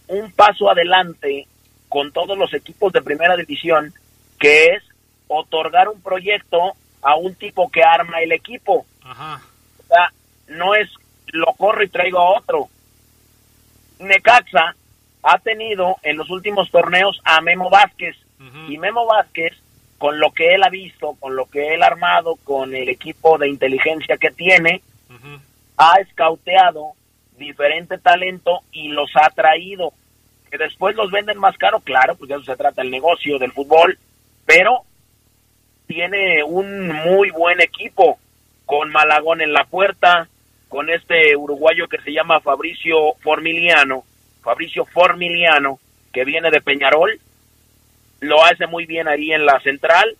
un 0.08 0.32
paso 0.32 0.70
adelante 0.70 1.46
con 1.88 2.12
todos 2.12 2.36
los 2.38 2.52
equipos 2.54 2.92
de 2.92 3.02
primera 3.02 3.36
división, 3.36 3.92
que 4.38 4.66
es 4.66 4.82
otorgar 5.26 5.88
un 5.88 6.00
proyecto 6.00 6.72
a 7.02 7.16
un 7.16 7.34
tipo 7.34 7.70
que 7.70 7.82
arma 7.82 8.20
el 8.20 8.32
equipo. 8.32 8.86
Ajá. 9.02 9.40
O 9.78 9.86
sea, 9.86 10.12
no 10.48 10.74
es 10.74 10.88
lo 11.28 11.46
corro 11.54 11.82
y 11.82 11.88
traigo 11.88 12.18
a 12.18 12.38
otro. 12.38 12.68
Necaxa 13.98 14.74
ha 15.22 15.38
tenido 15.38 15.96
en 16.02 16.16
los 16.16 16.30
últimos 16.30 16.70
torneos 16.70 17.20
a 17.24 17.40
Memo 17.40 17.70
Vázquez. 17.70 18.16
Y 18.68 18.78
Memo 18.78 19.06
Vázquez 19.06 19.52
con 19.98 20.20
lo 20.20 20.30
que 20.30 20.54
él 20.54 20.62
ha 20.62 20.70
visto, 20.70 21.16
con 21.18 21.34
lo 21.34 21.46
que 21.46 21.74
él 21.74 21.82
ha 21.82 21.86
armado, 21.86 22.36
con 22.44 22.74
el 22.74 22.88
equipo 22.88 23.36
de 23.36 23.48
inteligencia 23.48 24.16
que 24.16 24.30
tiene, 24.30 24.80
ha 25.76 26.00
escauteado 26.00 26.92
diferente 27.36 27.98
talento 27.98 28.60
y 28.72 28.88
los 28.88 29.10
ha 29.16 29.28
traído. 29.30 29.92
Que 30.50 30.56
después 30.56 30.96
los 30.96 31.10
venden 31.10 31.38
más 31.38 31.56
caro, 31.58 31.80
claro, 31.80 32.14
porque 32.16 32.34
eso 32.34 32.44
se 32.44 32.56
trata 32.56 32.82
el 32.82 32.90
negocio 32.90 33.38
del 33.38 33.52
fútbol, 33.52 33.98
pero 34.46 34.82
tiene 35.86 36.42
un 36.44 36.88
muy 36.88 37.30
buen 37.30 37.60
equipo 37.60 38.18
con 38.66 38.90
Malagón 38.90 39.40
en 39.40 39.52
la 39.52 39.64
puerta, 39.64 40.28
con 40.68 40.90
este 40.90 41.34
uruguayo 41.36 41.88
que 41.88 42.00
se 42.02 42.12
llama 42.12 42.40
Fabricio 42.40 43.14
Formiliano, 43.20 44.04
Fabricio 44.48 44.86
Formiliano, 44.86 45.78
que 46.10 46.24
viene 46.24 46.50
de 46.50 46.62
Peñarol, 46.62 47.20
lo 48.20 48.42
hace 48.42 48.66
muy 48.66 48.86
bien 48.86 49.06
ahí 49.06 49.30
en 49.30 49.44
la 49.44 49.60
central, 49.60 50.16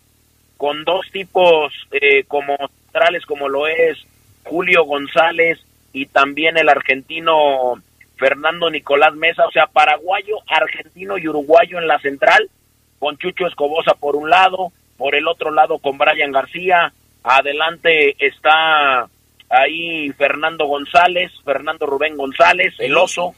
con 0.59 0.85
dos 0.85 1.07
tipos 1.11 1.73
eh, 1.93 2.25
como 2.25 2.55
centrales 2.85 3.25
como 3.25 3.49
lo 3.49 3.67
es 3.67 3.97
Julio 4.45 4.85
González 4.85 5.59
y 5.95 6.05
también 6.05 6.59
el 6.59 6.69
argentino 6.69 7.83
Fernando 8.19 8.69
Nicolás 8.69 9.15
Mesa, 9.15 9.47
o 9.47 9.51
sea, 9.51 9.67
paraguayo, 9.67 10.37
argentino 10.47 11.17
y 11.17 11.27
uruguayo 11.27 11.79
en 11.79 11.89
la 11.89 11.99
central, 11.99 12.51
con 12.99 13.17
Chucho 13.17 13.47
Escobosa 13.47 13.95
por 13.95 14.15
un 14.15 14.29
lado, 14.29 14.73
por 14.99 15.15
el 15.15 15.27
otro 15.27 15.51
lado 15.53 15.79
con 15.79 15.97
Brian 15.97 16.33
García, 16.33 16.93
adelante 17.23 18.15
está 18.19 19.09
ahí 19.49 20.13
Fernando 20.19 20.67
González, 20.67 21.33
Fernando 21.47 21.87
Rubén 21.87 22.15
González, 22.19 22.75
el 22.79 22.95
oso, 22.95 23.35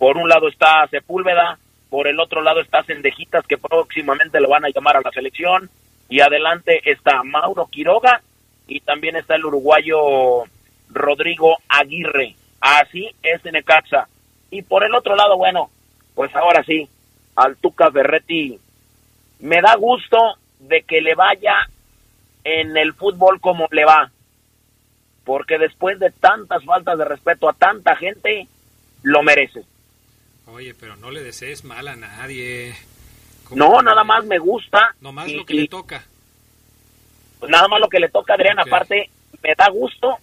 por 0.00 0.16
un 0.16 0.30
lado 0.30 0.48
está 0.48 0.86
Sepúlveda, 0.90 1.58
por 1.90 2.08
el 2.08 2.18
otro 2.20 2.40
lado 2.40 2.62
está 2.62 2.82
Cendejitas, 2.82 3.46
que 3.46 3.58
próximamente 3.58 4.40
lo 4.40 4.48
van 4.48 4.64
a 4.64 4.70
llamar 4.70 4.96
a 4.96 5.02
la 5.02 5.10
selección, 5.10 5.68
y 6.08 6.20
adelante 6.20 6.80
está 6.90 7.22
Mauro 7.22 7.66
Quiroga, 7.66 8.22
y 8.66 8.80
también 8.80 9.16
está 9.16 9.34
el 9.34 9.44
uruguayo 9.44 10.44
Rodrigo 10.88 11.58
Aguirre. 11.68 12.34
Así 12.62 13.14
es 13.22 13.44
Necaxa. 13.44 14.08
Y 14.50 14.62
por 14.62 14.84
el 14.84 14.94
otro 14.94 15.14
lado, 15.16 15.36
bueno, 15.36 15.68
pues 16.14 16.34
ahora 16.34 16.64
sí, 16.64 16.88
al 17.36 17.58
Tuca 17.58 17.90
Ferretti, 17.90 18.58
me 19.40 19.60
da 19.60 19.74
gusto 19.74 20.16
de 20.60 20.80
que 20.80 21.02
le 21.02 21.14
vaya 21.14 21.68
en 22.42 22.74
el 22.74 22.94
fútbol 22.94 23.38
como 23.38 23.68
le 23.70 23.84
va. 23.84 24.10
Porque 25.24 25.58
después 25.58 25.98
de 25.98 26.10
tantas 26.10 26.64
faltas 26.64 26.96
de 26.96 27.04
respeto 27.04 27.50
a 27.50 27.52
tanta 27.52 27.96
gente, 27.96 28.48
lo 29.02 29.22
merece. 29.22 29.62
Oye, 30.52 30.74
pero 30.74 30.96
no 30.96 31.10
le 31.10 31.22
desees 31.22 31.64
mal 31.64 31.86
a 31.88 31.96
nadie. 31.96 32.74
No, 33.52 33.82
nada 33.82 34.04
más 34.04 34.24
me 34.24 34.38
gusta. 34.38 34.94
Nomás 35.00 35.30
lo 35.32 35.44
que 35.44 35.54
le 35.54 35.68
toca. 35.68 36.04
Nada 37.48 37.68
más 37.68 37.80
lo 37.80 37.88
que 37.88 38.00
le 38.00 38.08
toca, 38.08 38.34
Adrián. 38.34 38.58
Aparte, 38.58 39.10
me 39.42 39.54
da 39.56 39.68
gusto 39.70 40.18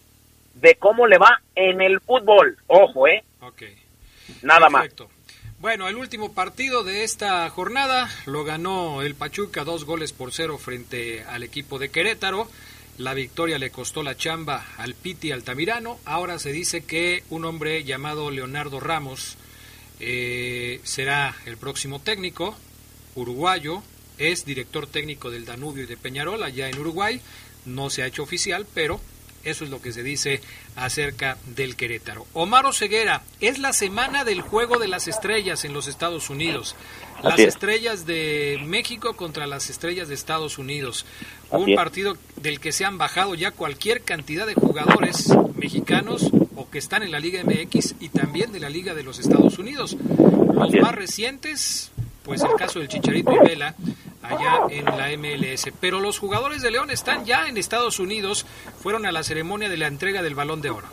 de 0.55 0.75
cómo 0.75 1.07
le 1.07 1.17
va 1.17 1.41
en 1.55 1.81
el 1.81 1.99
fútbol. 2.01 2.57
Ojo, 2.67 3.07
¿eh? 3.07 3.23
Ok. 3.41 3.63
Nada 4.43 4.69
más. 4.69 4.89
Bueno, 5.59 5.87
el 5.87 5.95
último 5.95 6.33
partido 6.33 6.83
de 6.83 7.03
esta 7.03 7.49
jornada 7.49 8.09
lo 8.25 8.43
ganó 8.43 9.01
el 9.01 9.15
Pachuca 9.15 9.63
dos 9.63 9.85
goles 9.85 10.13
por 10.13 10.31
cero 10.31 10.57
frente 10.57 11.23
al 11.23 11.43
equipo 11.43 11.79
de 11.79 11.89
Querétaro. 11.89 12.47
La 12.97 13.13
victoria 13.13 13.57
le 13.57 13.71
costó 13.71 14.03
la 14.03 14.17
chamba 14.17 14.65
al 14.77 14.93
Piti 14.93 15.31
Altamirano. 15.31 15.99
Ahora 16.05 16.37
se 16.37 16.51
dice 16.51 16.85
que 16.85 17.23
un 17.29 17.45
hombre 17.45 17.83
llamado 17.83 18.29
Leonardo 18.29 18.79
Ramos 18.79 19.37
eh, 19.99 20.79
será 20.83 21.35
el 21.45 21.57
próximo 21.57 21.99
técnico 21.99 22.55
uruguayo. 23.15 23.81
Es 24.17 24.45
director 24.45 24.87
técnico 24.87 25.29
del 25.29 25.45
Danubio 25.45 25.83
y 25.83 25.87
de 25.87 25.97
Peñarol 25.97 26.43
allá 26.43 26.69
en 26.69 26.79
Uruguay. 26.79 27.21
No 27.65 27.89
se 27.89 28.01
ha 28.01 28.07
hecho 28.07 28.23
oficial, 28.23 28.65
pero 28.73 28.99
eso 29.43 29.63
es 29.63 29.69
lo 29.69 29.81
que 29.81 29.93
se 29.93 30.03
dice 30.03 30.41
acerca 30.75 31.37
del 31.45 31.75
Querétaro. 31.75 32.25
Omar 32.33 32.65
Ceguera, 32.73 33.23
es 33.39 33.59
la 33.59 33.71
semana 33.73 34.23
del 34.23 34.41
juego 34.41 34.77
de 34.77 34.87
las 34.87 35.07
estrellas 35.07 35.63
en 35.63 35.73
los 35.73 35.87
Estados 35.87 36.29
Unidos. 36.29 36.75
Las 37.23 37.39
estrellas 37.39 38.05
de 38.05 38.59
México 38.65 39.15
contra 39.15 39.47
las 39.47 39.69
estrellas 39.69 40.07
de 40.07 40.15
Estados 40.15 40.57
Unidos. 40.57 41.05
Un 41.49 41.75
partido 41.75 42.17
del 42.35 42.59
que 42.59 42.71
se 42.71 42.85
han 42.85 42.97
bajado 42.97 43.35
ya 43.35 43.51
cualquier 43.51 44.03
cantidad 44.03 44.45
de 44.45 44.53
jugadores 44.53 45.29
mexicanos 45.55 46.29
o 46.57 46.69
que 46.69 46.79
están 46.79 47.03
en 47.03 47.11
la 47.11 47.19
Liga 47.19 47.41
MX 47.43 47.95
y 47.99 48.09
también 48.09 48.51
de 48.51 48.59
la 48.59 48.69
Liga 48.69 48.95
de 48.95 49.03
los 49.03 49.19
Estados 49.19 49.59
Unidos. 49.59 49.95
Los 50.53 50.73
más 50.81 50.95
recientes, 50.95 51.91
pues 52.23 52.41
el 52.41 52.55
caso 52.55 52.79
del 52.79 52.87
Chicharito 52.87 53.31
y 53.31 53.47
Vela, 53.47 53.75
allá 54.23 54.61
en 54.69 54.85
la 54.85 55.09
MLS. 55.17 55.71
Pero 55.79 55.99
los 55.99 56.17
jugadores 56.17 56.63
de 56.63 56.71
León 56.71 56.89
están 56.89 57.25
ya 57.25 57.47
en 57.47 57.57
Estados 57.57 57.99
Unidos, 57.99 58.45
fueron 58.79 59.05
a 59.05 59.11
la 59.11 59.21
ceremonia 59.21 59.69
de 59.69 59.77
la 59.77 59.87
entrega 59.87 60.23
del 60.23 60.33
balón 60.33 60.61
de 60.61 60.71
oro. 60.71 60.87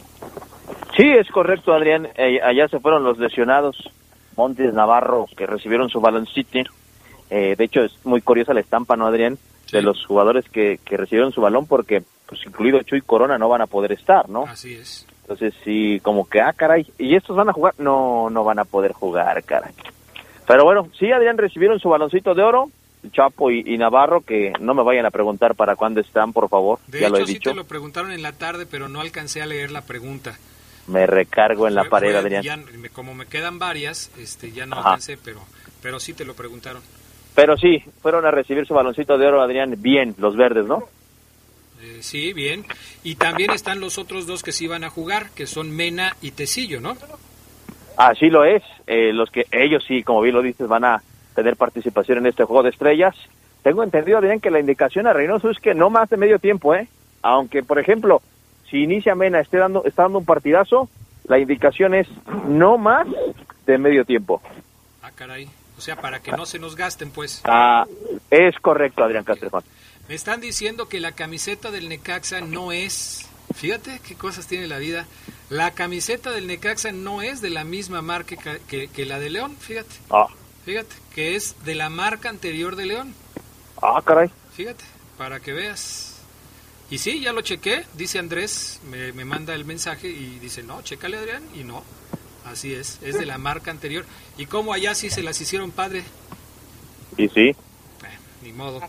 Sí, 0.97 1.09
es 1.09 1.29
correcto, 1.31 1.73
Adrián. 1.73 2.09
Eh, 2.15 2.41
allá 2.43 2.69
se 2.69 2.79
fueron 2.79 3.03
los 3.03 3.19
lesionados, 3.19 3.77
Montes 4.37 4.73
Navarro, 4.75 5.27
que 5.35 5.47
recibieron 5.47 5.89
su 5.89 6.01
baloncito. 6.01 6.71
Eh, 7.31 7.55
de 7.57 7.65
hecho, 7.65 7.81
es 7.81 7.93
muy 8.05 8.21
curiosa 8.21 8.53
la 8.53 8.61
estampa, 8.61 8.97
¿no, 8.97 9.07
Adrián? 9.07 9.39
De 9.73 9.81
los 9.81 10.05
jugadores 10.05 10.45
que, 10.51 10.79
que 10.85 10.99
recibieron 10.99 11.33
su 11.33 11.41
balón, 11.41 11.67
porque, 11.67 12.03
pues 12.27 12.41
incluido 12.47 12.83
Chuy 12.83 13.01
Corona, 13.01 13.39
no 13.39 13.49
van 13.49 13.63
a 13.63 13.67
poder 13.67 13.93
estar, 13.93 14.29
¿no? 14.29 14.45
Así 14.45 14.75
es. 14.75 15.07
Entonces, 15.25 15.55
sí, 15.65 16.01
como 16.03 16.29
que, 16.29 16.41
ah, 16.43 16.53
caray, 16.55 16.87
¿y 16.99 17.17
estos 17.17 17.35
van 17.35 17.49
a 17.49 17.53
jugar? 17.55 17.75
No, 17.79 18.29
no 18.29 18.45
van 18.45 18.59
a 18.59 18.65
poder 18.67 18.93
jugar, 18.93 19.43
caray. 19.45 19.73
Pero 20.47 20.65
bueno, 20.65 20.89
sí, 20.99 21.11
Adrián, 21.11 21.39
recibieron 21.39 21.81
su 21.81 21.89
baloncito 21.89 22.35
de 22.35 22.43
oro, 22.43 22.69
Chapo 23.11 23.51
y, 23.51 23.77
Navarro, 23.79 24.21
que 24.21 24.53
no 24.61 24.75
me 24.75 24.83
vayan 24.83 25.07
a 25.07 25.11
preguntar 25.11 25.55
para 25.55 25.77
cuándo 25.77 26.01
están, 26.01 26.33
por 26.35 26.49
favor. 26.51 26.79
De 26.89 27.01
ya 27.01 27.07
hecho, 27.07 27.17
lo 27.17 27.23
he 27.23 27.27
sí 27.27 27.35
dicho. 27.35 27.51
te 27.51 27.57
lo 27.57 27.65
preguntaron 27.65 28.13
en 28.13 28.21
la 28.23 28.33
tarde, 28.33 28.67
pero 28.71 28.89
no 28.89 29.01
alcancé 29.01 29.41
a 29.43 29.47
leer 29.47 29.71
la 29.71 29.83
pregunta. 29.83 30.37
Me 30.87 31.07
recargo 31.07 31.67
en 31.67 31.75
la 31.75 31.85
pared, 31.85 32.11
Fue- 32.11 32.19
Adrián. 32.19 32.43
ya- 32.43 32.59
como 32.93 33.15
me 33.15 33.25
quedan 33.25 33.59
varias, 33.59 34.11
este, 34.19 34.53
ya 34.53 34.67
no 34.67 34.77
Ajá. 34.77 34.91
alcancé, 34.91 35.17
pero, 35.23 35.41
pero 35.83 35.99
sí 36.01 36.13
te 36.13 36.27
lo 36.27 36.35
preguntaron. 36.35 36.83
Pero 37.35 37.57
sí, 37.57 37.83
fueron 38.03 38.27
a 38.27 38.31
recibir 38.31 38.67
su 38.67 38.75
baloncito 38.75 39.17
de 39.17 39.27
oro, 39.27 39.41
Adrián, 39.43 39.75
bien, 39.79 40.15
los 40.19 40.37
verdes, 40.37 40.67
¿no? 40.67 40.85
Eh, 41.85 41.99
sí, 42.01 42.33
bien. 42.33 42.65
Y 43.03 43.17
también 43.17 43.51
están 43.51 43.79
los 43.79 43.99
otros 43.99 44.27
dos 44.27 44.43
que 44.43 44.53
sí 44.53 44.67
van 44.67 44.85
a 44.85 44.91
jugar, 44.91 45.31
que 45.31 45.47
son 45.47 45.71
Mena 45.71 46.17
y 46.23 46.31
Tecillo, 46.31 46.81
¿no? 46.81 46.97
Así 47.99 48.31
lo 48.31 48.45
es. 48.45 48.63
Eh, 48.87 49.13
los 49.13 49.31
que 49.31 49.47
ellos 49.53 49.85
sí, 49.87 50.03
como 50.03 50.23
bien 50.23 50.35
lo 50.35 50.41
dices, 50.41 50.67
van 50.67 50.85
a 50.85 51.03
tener 51.35 51.57
participación 51.57 52.19
en 52.19 52.27
este 52.27 52.45
juego 52.45 52.63
de 52.63 52.71
estrellas. 52.71 53.15
Tengo 53.63 53.83
entendido, 53.83 54.17
Adrián, 54.17 54.41
que 54.41 54.51
la 54.51 54.61
indicación 54.61 55.07
a 55.07 55.13
Reynoso 55.13 55.51
es 55.51 55.59
que 55.59 55.75
no 55.75 55.91
más 55.91 56.09
de 56.09 56.17
medio 56.17 56.39
tiempo, 56.39 56.75
¿eh? 56.75 56.89
Aunque, 57.21 57.63
por 57.63 57.79
ejemplo, 57.79 58.23
si 58.71 58.83
inicia 58.83 59.15
Mena, 59.15 59.41
esté 59.41 59.59
dando, 59.59 59.85
está 59.85 60.05
dando 60.05 60.21
un 60.21 60.25
partidazo, 60.25 60.89
la 61.25 61.39
indicación 61.39 61.95
es 61.95 62.09
no 62.49 62.79
más 62.79 63.07
de 63.67 63.77
medio 63.77 64.07
tiempo. 64.07 64.41
Ah, 65.03 65.11
caray. 65.15 65.49
O 65.77 65.81
sea, 65.83 65.97
para 65.97 66.21
que 66.21 66.33
no 66.33 66.47
se 66.47 66.59
nos 66.59 66.77
gasten, 66.77 67.11
pues. 67.11 67.43
Ah, 67.45 67.85
es 68.31 68.57
correcto, 68.61 69.05
Adrián 69.05 69.25
Castrejón. 69.25 69.65
Me 70.09 70.15
están 70.15 70.41
diciendo 70.41 70.89
que 70.89 71.01
la 71.01 71.13
camiseta 71.13 71.71
del 71.71 71.89
Necaxa 71.89 72.41
no 72.41 72.73
es. 72.73 73.27
Fíjate 73.55 74.01
qué 74.07 74.15
cosas 74.15 74.47
tiene 74.47 74.67
la 74.67 74.79
vida. 74.79 75.07
La 75.51 75.71
camiseta 75.73 76.31
del 76.31 76.47
Necaxa 76.47 76.93
no 76.93 77.23
es 77.23 77.41
de 77.41 77.51
la 77.51 77.65
misma 77.65 78.03
marca 78.03 78.37
que, 78.37 78.61
que- 78.69 78.89
que 78.89 79.07
la 79.07 79.19
de 79.19 79.31
León, 79.31 79.57
fíjate. 79.59 79.95
Ah, 80.11 80.27
Fíjate, 80.65 80.95
que 81.15 81.37
es 81.37 81.57
de 81.65 81.75
la 81.75 81.91
marca 81.91 82.31
anterior 82.31 82.75
de 82.77 82.87
León. 82.87 83.15
ah, 83.83 84.01
caray. 84.05 84.31
Fíjate, 84.57 84.83
para 85.19 85.39
que 85.41 85.53
veas. 85.53 86.15
Y 86.91 86.99
sí, 86.99 87.21
ya 87.21 87.33
lo 87.35 87.43
chequé, 87.43 87.85
dice 87.95 88.19
Andrés, 88.19 88.81
me, 88.91 89.13
me 89.13 89.25
manda 89.27 89.55
el 89.55 89.65
mensaje 89.67 90.09
y 90.09 90.39
dice, 90.39 90.63
no, 90.63 90.81
chécale 90.83 91.19
Adrián, 91.19 91.43
y 91.55 91.65
no. 91.65 91.83
Así 92.47 92.73
es, 92.75 92.99
es 93.03 93.19
de 93.19 93.27
la 93.27 93.37
marca 93.39 93.71
anterior. 93.71 94.05
¿Y 94.39 94.47
cómo 94.47 94.73
allá 94.75 94.95
sí 94.95 95.09
se 95.11 95.23
las 95.23 95.39
hicieron 95.41 95.71
padre? 95.71 96.05
Y 97.19 97.29
sí. 97.29 97.55
Ni 98.43 98.53
modo. 98.53 98.81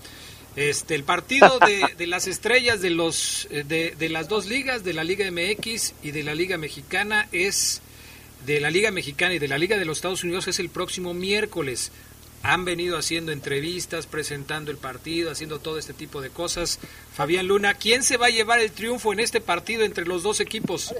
Este, 0.56 0.96
el 0.96 1.04
partido 1.04 1.60
de, 1.60 1.86
de 1.98 2.08
las 2.08 2.28
estrellas 2.28 2.82
de 2.82 2.90
los 2.90 3.48
eh, 3.52 3.64
de, 3.66 3.94
de 3.98 4.10
las 4.10 4.30
dos 4.30 4.46
ligas, 4.46 4.84
de 4.84 4.94
la 4.94 5.04
Liga 5.04 5.30
MX 5.30 5.96
y 6.02 6.12
de 6.12 6.24
la 6.24 6.34
Liga 6.34 6.58
Mexicana, 6.58 7.28
es 7.34 7.82
de 8.46 8.62
la 8.62 8.70
Liga 8.70 8.92
Mexicana 8.92 9.34
y 9.34 9.40
de 9.40 9.48
la 9.48 9.58
Liga 9.58 9.78
de 9.78 9.86
los 9.86 9.98
Estados 9.98 10.24
Unidos 10.24 10.48
es 10.48 10.60
el 10.60 10.70
próximo 10.70 11.14
miércoles. 11.14 11.92
Han 12.44 12.64
venido 12.64 12.98
haciendo 12.98 13.32
entrevistas, 13.32 14.06
presentando 14.06 14.70
el 14.70 14.78
partido, 14.78 15.32
haciendo 15.32 15.60
todo 15.60 15.80
este 15.80 15.94
tipo 15.94 16.22
de 16.22 16.30
cosas. 16.30 16.80
Fabián 17.14 17.48
Luna, 17.48 17.74
¿quién 17.74 18.04
se 18.04 18.18
va 18.18 18.28
a 18.28 18.30
llevar 18.30 18.60
el 18.60 18.72
triunfo 18.72 19.12
en 19.14 19.20
este 19.20 19.42
partido 19.42 19.84
entre 19.84 20.06
los 20.06 20.22
dos 20.22 20.40
equipos? 20.40 20.94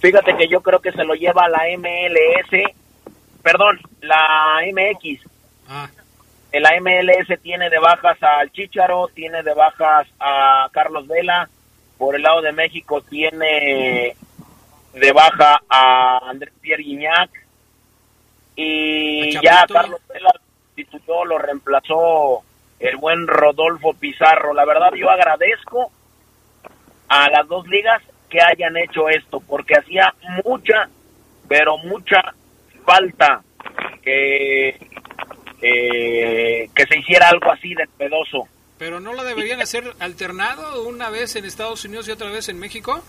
Fíjate 0.00 0.36
que 0.36 0.48
yo 0.48 0.60
creo 0.62 0.80
que 0.80 0.92
se 0.92 1.04
lo 1.04 1.14
lleva 1.14 1.48
la 1.48 1.60
MLS, 1.78 2.74
perdón, 3.42 3.78
la 4.00 4.60
MX. 4.72 5.20
Ah. 5.68 5.88
En 6.52 6.62
la 6.62 6.70
MLS 6.80 7.40
tiene 7.42 7.70
de 7.70 7.78
bajas 7.78 8.20
al 8.22 8.50
Chicharo, 8.50 9.08
tiene 9.14 9.42
de 9.42 9.54
bajas 9.54 10.08
a 10.18 10.68
Carlos 10.72 11.06
Vela. 11.06 11.48
Por 11.96 12.16
el 12.16 12.22
lado 12.22 12.40
de 12.40 12.52
México 12.52 13.02
tiene 13.02 14.16
de 14.94 15.12
baja 15.12 15.60
a 15.68 16.18
Andrés 16.28 16.52
Pierre 16.60 16.82
Guignac. 16.82 17.30
Y 18.56 19.36
¿A 19.36 19.40
ya? 19.42 19.66
Carlos 19.68 20.00
Vela 20.08 20.32
tituló, 20.74 21.24
lo 21.24 21.38
reemplazó 21.38 22.42
el 22.80 22.96
buen 22.96 23.26
Rodolfo 23.26 23.94
Pizarro. 23.94 24.52
La 24.52 24.64
verdad 24.64 24.92
yo 24.94 25.08
agradezco 25.08 25.92
a 27.08 27.28
las 27.30 27.46
dos 27.46 27.66
ligas 27.68 28.02
que 28.28 28.40
hayan 28.40 28.76
hecho 28.76 29.08
esto, 29.08 29.40
porque 29.40 29.74
hacía 29.74 30.14
mucha, 30.44 30.88
pero 31.48 31.76
mucha 31.78 32.34
falta 32.84 33.42
que, 34.02 34.89
eh, 35.62 36.68
que 36.74 36.86
se 36.86 36.98
hiciera 36.98 37.28
algo 37.28 37.50
así 37.50 37.74
de 37.74 37.86
pedoso. 37.98 38.48
¿Pero 38.78 38.98
no 38.98 39.12
lo 39.12 39.24
deberían 39.24 39.60
hacer 39.60 39.84
alternado 39.98 40.88
una 40.88 41.10
vez 41.10 41.36
en 41.36 41.44
Estados 41.44 41.84
Unidos 41.84 42.08
y 42.08 42.12
otra 42.12 42.30
vez 42.30 42.48
en 42.48 42.58
México? 42.58 43.02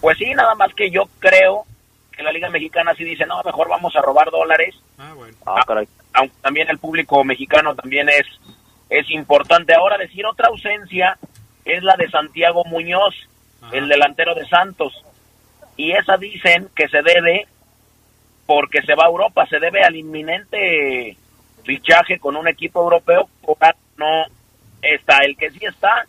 Pues 0.00 0.18
sí, 0.18 0.30
nada 0.34 0.54
más 0.54 0.72
que 0.74 0.90
yo 0.90 1.08
creo 1.18 1.64
que 2.12 2.22
la 2.22 2.30
Liga 2.30 2.48
Mexicana 2.48 2.94
sí 2.94 3.02
dice, 3.02 3.26
no, 3.26 3.42
mejor 3.42 3.68
vamos 3.68 3.94
a 3.96 4.02
robar 4.02 4.30
dólares. 4.30 4.76
Ah, 4.98 5.12
bueno. 5.14 5.36
Aunque 6.12 6.36
también 6.40 6.68
el 6.68 6.78
público 6.78 7.24
mexicano 7.24 7.74
también 7.74 8.08
es, 8.08 8.26
es 8.88 9.10
importante. 9.10 9.74
Ahora 9.74 9.98
decir 9.98 10.24
otra 10.26 10.48
ausencia 10.48 11.18
es 11.64 11.82
la 11.82 11.96
de 11.96 12.08
Santiago 12.08 12.64
Muñoz, 12.64 13.14
el 13.72 13.88
delantero 13.88 14.34
de 14.34 14.46
Santos. 14.46 14.92
Y 15.76 15.90
esa 15.92 16.16
dicen 16.18 16.68
que 16.76 16.86
se 16.88 17.02
debe 17.02 17.48
porque 18.46 18.82
se 18.82 18.94
va 18.94 19.04
a 19.04 19.08
Europa, 19.08 19.46
se 19.46 19.58
debe 19.58 19.82
al 19.82 19.96
inminente 19.96 21.16
fichaje 21.64 22.18
con 22.18 22.36
un 22.36 22.48
equipo 22.48 22.82
europeo. 22.82 23.28
No 23.96 24.24
está, 24.82 25.18
el 25.18 25.36
que 25.36 25.50
sí 25.50 25.60
está, 25.62 26.06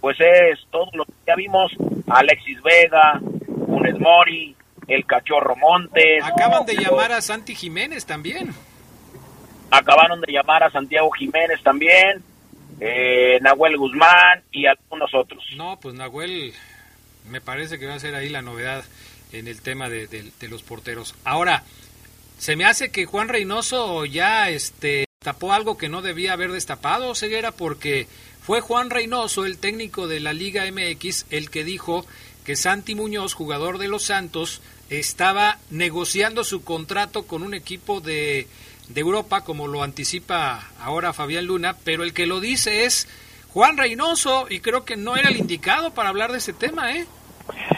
pues 0.00 0.18
es 0.20 0.58
todo 0.70 0.88
lo 0.94 1.04
que 1.04 1.12
ya 1.26 1.36
vimos, 1.36 1.72
Alexis 2.08 2.60
Vega, 2.62 3.20
Funes 3.66 3.98
Mori, 3.98 4.56
el 4.88 5.06
Cachorro 5.06 5.56
Montes. 5.56 6.24
Acaban 6.24 6.66
de 6.66 6.74
llamar 6.74 7.12
a 7.12 7.20
Santi 7.20 7.54
Jiménez 7.54 8.06
también. 8.06 8.54
Acabaron 9.70 10.20
de 10.20 10.32
llamar 10.32 10.64
a 10.64 10.70
Santiago 10.70 11.10
Jiménez 11.12 11.62
también, 11.62 12.22
eh, 12.80 13.38
Nahuel 13.40 13.78
Guzmán 13.78 14.42
y 14.50 14.66
algunos 14.66 15.14
otros. 15.14 15.44
No, 15.56 15.78
pues 15.80 15.94
Nahuel 15.94 16.52
me 17.30 17.40
parece 17.40 17.78
que 17.78 17.86
va 17.86 17.94
a 17.94 17.98
ser 17.98 18.14
ahí 18.14 18.28
la 18.28 18.42
novedad 18.42 18.84
en 19.32 19.48
el 19.48 19.62
tema 19.62 19.88
de, 19.88 20.30
los 20.50 20.62
porteros. 20.62 21.14
Ahora, 21.24 21.62
se 22.42 22.56
me 22.56 22.64
hace 22.64 22.90
que 22.90 23.06
Juan 23.06 23.28
Reynoso 23.28 24.04
ya 24.04 24.50
este, 24.50 25.04
tapó 25.22 25.52
algo 25.52 25.78
que 25.78 25.88
no 25.88 26.02
debía 26.02 26.32
haber 26.32 26.50
destapado, 26.50 27.14
Ceguera, 27.14 27.52
porque 27.52 28.08
fue 28.40 28.60
Juan 28.60 28.90
Reynoso, 28.90 29.44
el 29.44 29.58
técnico 29.58 30.08
de 30.08 30.18
la 30.18 30.32
Liga 30.32 30.64
MX, 30.64 31.26
el 31.30 31.50
que 31.50 31.62
dijo 31.62 32.04
que 32.44 32.56
Santi 32.56 32.96
Muñoz, 32.96 33.34
jugador 33.34 33.78
de 33.78 33.86
los 33.86 34.02
Santos, 34.02 34.60
estaba 34.90 35.58
negociando 35.70 36.42
su 36.42 36.64
contrato 36.64 37.28
con 37.28 37.44
un 37.44 37.54
equipo 37.54 38.00
de, 38.00 38.48
de 38.88 39.00
Europa, 39.00 39.44
como 39.44 39.68
lo 39.68 39.84
anticipa 39.84 40.68
ahora 40.80 41.12
Fabián 41.12 41.46
Luna, 41.46 41.76
pero 41.84 42.02
el 42.02 42.12
que 42.12 42.26
lo 42.26 42.40
dice 42.40 42.86
es 42.86 43.06
Juan 43.50 43.76
Reynoso 43.76 44.46
y 44.50 44.58
creo 44.58 44.84
que 44.84 44.96
no 44.96 45.14
era 45.14 45.28
el 45.28 45.36
indicado 45.36 45.94
para 45.94 46.08
hablar 46.08 46.32
de 46.32 46.38
ese 46.38 46.52
tema, 46.52 46.92
¿eh? 46.92 47.06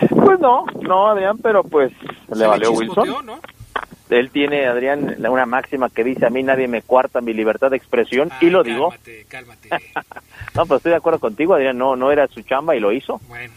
Pues 0.09 0.41
no, 0.41 0.65
no, 0.81 1.09
Adrián, 1.09 1.37
pero 1.43 1.63
pues 1.63 1.93
le 2.35 2.47
valió 2.47 2.73
Wilson. 2.73 3.43
Él 4.19 4.31
tiene, 4.31 4.67
Adrián, 4.67 5.17
una 5.29 5.47
máxima 5.47 5.91
que 5.91 6.05
dice, 6.05 6.27
a 6.27 6.31
mí 6.31 6.43
nadie 6.43 6.69
me 6.69 6.83
cuarta 6.83 7.21
mi 7.21 7.33
libertad 7.33 7.71
de 7.71 7.77
expresión, 7.77 8.31
y 8.41 8.51
lo 8.51 8.63
digo. 8.63 8.95
Cálmate, 9.29 9.71
no, 10.55 10.67
pues 10.67 10.79
estoy 10.79 10.91
de 10.91 10.97
acuerdo 10.97 11.19
contigo, 11.19 11.55
Adrián, 11.55 11.77
no, 11.77 11.97
no 11.97 12.13
era 12.13 12.27
su 12.29 12.43
chamba 12.43 12.77
y 12.77 12.81
lo 12.81 12.93
hizo. 12.93 13.21
Bueno, 13.29 13.53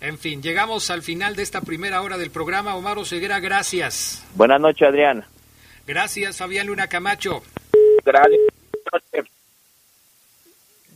en 0.00 0.18
fin, 0.18 0.42
llegamos 0.42 0.90
al 0.90 1.02
final 1.02 1.36
de 1.36 1.42
esta 1.42 1.60
primera 1.60 2.00
hora 2.02 2.16
del 2.16 2.30
programa. 2.30 2.74
Omar 2.74 2.98
Oseguera, 2.98 3.38
gracias. 3.40 4.24
Buenas 4.34 4.60
noches, 4.60 4.88
Adrián. 4.88 5.24
Gracias, 5.86 6.38
Fabián 6.38 6.68
Luna 6.68 6.86
Camacho. 6.86 7.42
Gracias. 8.04 8.40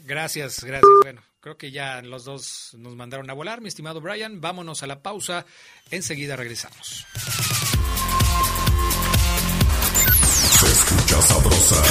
Gracias, 0.06 0.64
gracias. 0.64 0.90
Bueno, 1.02 1.22
creo 1.40 1.56
que 1.56 1.70
ya 1.70 2.00
los 2.02 2.24
dos 2.24 2.74
nos 2.78 2.94
mandaron 2.94 3.28
a 3.28 3.34
volar, 3.34 3.60
mi 3.60 3.68
estimado 3.68 4.00
Brian. 4.00 4.40
Vámonos 4.40 4.82
a 4.82 4.86
la 4.86 5.00
pausa. 5.00 5.44
Enseguida 5.90 6.36
regresamos. 6.36 7.06
Escucha 10.74 11.22
sabrosa, 11.22 11.82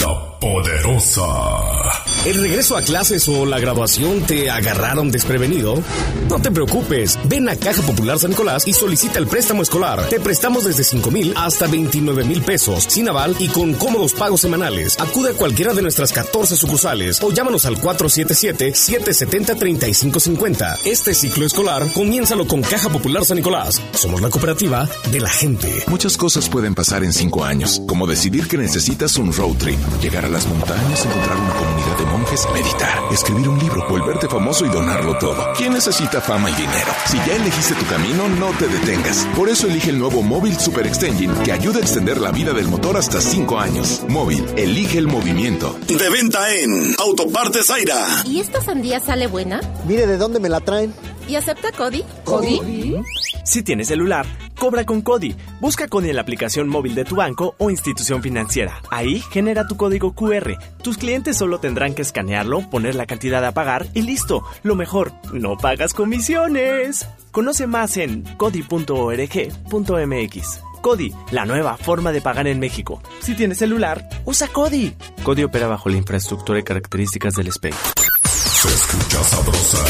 la 0.00 0.38
poderosa. 0.38 2.05
¿El 2.26 2.42
regreso 2.42 2.76
a 2.76 2.82
clases 2.82 3.26
o 3.28 3.46
la 3.46 3.60
graduación 3.60 4.22
te 4.22 4.50
agarraron 4.50 5.12
desprevenido? 5.12 5.80
No 6.28 6.40
te 6.40 6.50
preocupes, 6.50 7.16
ven 7.28 7.48
a 7.48 7.54
Caja 7.54 7.82
Popular 7.82 8.18
San 8.18 8.30
Nicolás 8.30 8.66
y 8.66 8.72
solicita 8.72 9.20
el 9.20 9.28
préstamo 9.28 9.62
escolar. 9.62 10.08
Te 10.08 10.18
prestamos 10.18 10.64
desde 10.64 10.82
5 10.82 11.08
mil 11.12 11.32
hasta 11.36 11.68
29 11.68 12.24
mil 12.24 12.42
pesos, 12.42 12.86
sin 12.88 13.08
aval 13.08 13.36
y 13.38 13.46
con 13.46 13.74
cómodos 13.74 14.12
pagos 14.12 14.40
semanales. 14.40 14.98
Acude 14.98 15.30
a 15.30 15.34
cualquiera 15.34 15.72
de 15.72 15.82
nuestras 15.82 16.12
14 16.12 16.56
sucursales 16.56 17.22
o 17.22 17.30
llámanos 17.30 17.64
al 17.64 17.80
477-770-3550. 17.80 20.78
Este 20.84 21.14
ciclo 21.14 21.46
escolar, 21.46 21.86
comiénzalo 21.92 22.48
con 22.48 22.60
Caja 22.60 22.88
Popular 22.88 23.24
San 23.24 23.36
Nicolás. 23.36 23.80
Somos 23.92 24.20
la 24.20 24.30
cooperativa 24.30 24.88
de 25.12 25.20
la 25.20 25.30
gente. 25.30 25.84
Muchas 25.86 26.16
cosas 26.16 26.48
pueden 26.48 26.74
pasar 26.74 27.04
en 27.04 27.12
5 27.12 27.44
años, 27.44 27.80
como 27.86 28.08
decidir 28.08 28.48
que 28.48 28.58
necesitas 28.58 29.16
un 29.16 29.32
road 29.32 29.54
trip, 29.58 29.78
llegar 30.02 30.24
a 30.24 30.28
las 30.28 30.44
montañas, 30.48 31.04
encontrar 31.04 31.36
una 31.36 31.54
comunidad 31.54 31.98
de 31.98 32.15
monjes, 32.26 32.46
meditar, 32.52 33.12
escribir 33.12 33.48
un 33.48 33.58
libro, 33.58 33.86
volverte 33.88 34.28
famoso 34.28 34.64
y 34.66 34.68
donarlo 34.68 35.16
todo. 35.18 35.52
¿Quién 35.56 35.72
necesita 35.72 36.20
fama 36.20 36.50
y 36.50 36.54
dinero? 36.54 36.92
Si 37.06 37.16
ya 37.18 37.36
elegiste 37.36 37.74
tu 37.74 37.86
camino, 37.86 38.28
no 38.28 38.50
te 38.58 38.66
detengas. 38.66 39.26
Por 39.36 39.48
eso 39.48 39.66
elige 39.66 39.90
el 39.90 39.98
nuevo 39.98 40.22
Móvil 40.22 40.58
Super 40.58 40.86
Extension 40.86 41.34
que 41.44 41.52
ayuda 41.52 41.78
a 41.78 41.82
extender 41.82 42.20
la 42.20 42.32
vida 42.32 42.52
del 42.52 42.68
motor 42.68 42.96
hasta 42.96 43.20
5 43.20 43.58
años. 43.58 44.02
Móvil, 44.08 44.44
elige 44.56 44.98
el 44.98 45.06
movimiento. 45.06 45.78
De 45.86 46.08
venta 46.10 46.52
en 46.52 46.94
Autopartes 46.98 47.70
Aira. 47.70 48.22
¿Y 48.24 48.40
esta 48.40 48.60
sandía 48.60 49.00
sale 49.00 49.26
buena? 49.26 49.60
Mire 49.86 50.06
de 50.06 50.18
dónde 50.18 50.40
me 50.40 50.48
la 50.48 50.60
traen. 50.60 50.92
¿Y 51.28 51.36
acepta 51.36 51.72
Cody? 51.72 52.04
¿Cody? 52.24 52.96
Si 53.46 53.62
tienes 53.62 53.86
celular, 53.86 54.26
cobra 54.58 54.84
con 54.84 55.02
Cody. 55.02 55.36
Busca 55.60 55.86
Cody 55.86 56.10
en 56.10 56.16
la 56.16 56.22
aplicación 56.22 56.68
móvil 56.68 56.96
de 56.96 57.04
tu 57.04 57.14
banco 57.14 57.54
o 57.58 57.70
institución 57.70 58.20
financiera. 58.20 58.82
Ahí 58.90 59.20
genera 59.30 59.68
tu 59.68 59.76
código 59.76 60.14
QR. 60.14 60.58
Tus 60.82 60.98
clientes 60.98 61.36
solo 61.36 61.60
tendrán 61.60 61.94
que 61.94 62.02
escanearlo, 62.02 62.68
poner 62.68 62.96
la 62.96 63.06
cantidad 63.06 63.44
a 63.44 63.52
pagar 63.52 63.86
y 63.94 64.02
listo. 64.02 64.42
Lo 64.64 64.74
mejor, 64.74 65.12
no 65.32 65.56
pagas 65.56 65.94
comisiones. 65.94 67.08
Conoce 67.30 67.68
más 67.68 67.96
en 67.98 68.24
cody.org.mx. 68.36 68.90
Cody, 70.82 71.12
la 71.30 71.46
nueva 71.46 71.76
forma 71.76 72.10
de 72.10 72.20
pagar 72.20 72.48
en 72.48 72.58
México. 72.58 73.00
Si 73.20 73.36
tienes 73.36 73.58
celular, 73.58 74.08
usa 74.24 74.48
Cody. 74.48 74.92
Cody 75.22 75.44
opera 75.44 75.68
bajo 75.68 75.88
la 75.88 75.98
infraestructura 75.98 76.58
y 76.58 76.64
características 76.64 77.34
del 77.34 77.52
SPEI. 77.52 77.74
Se 78.24 78.68
escucha 78.68 79.22
sabrosa, 79.22 79.84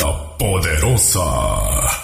la 0.00 0.36
poderosa. 0.38 2.03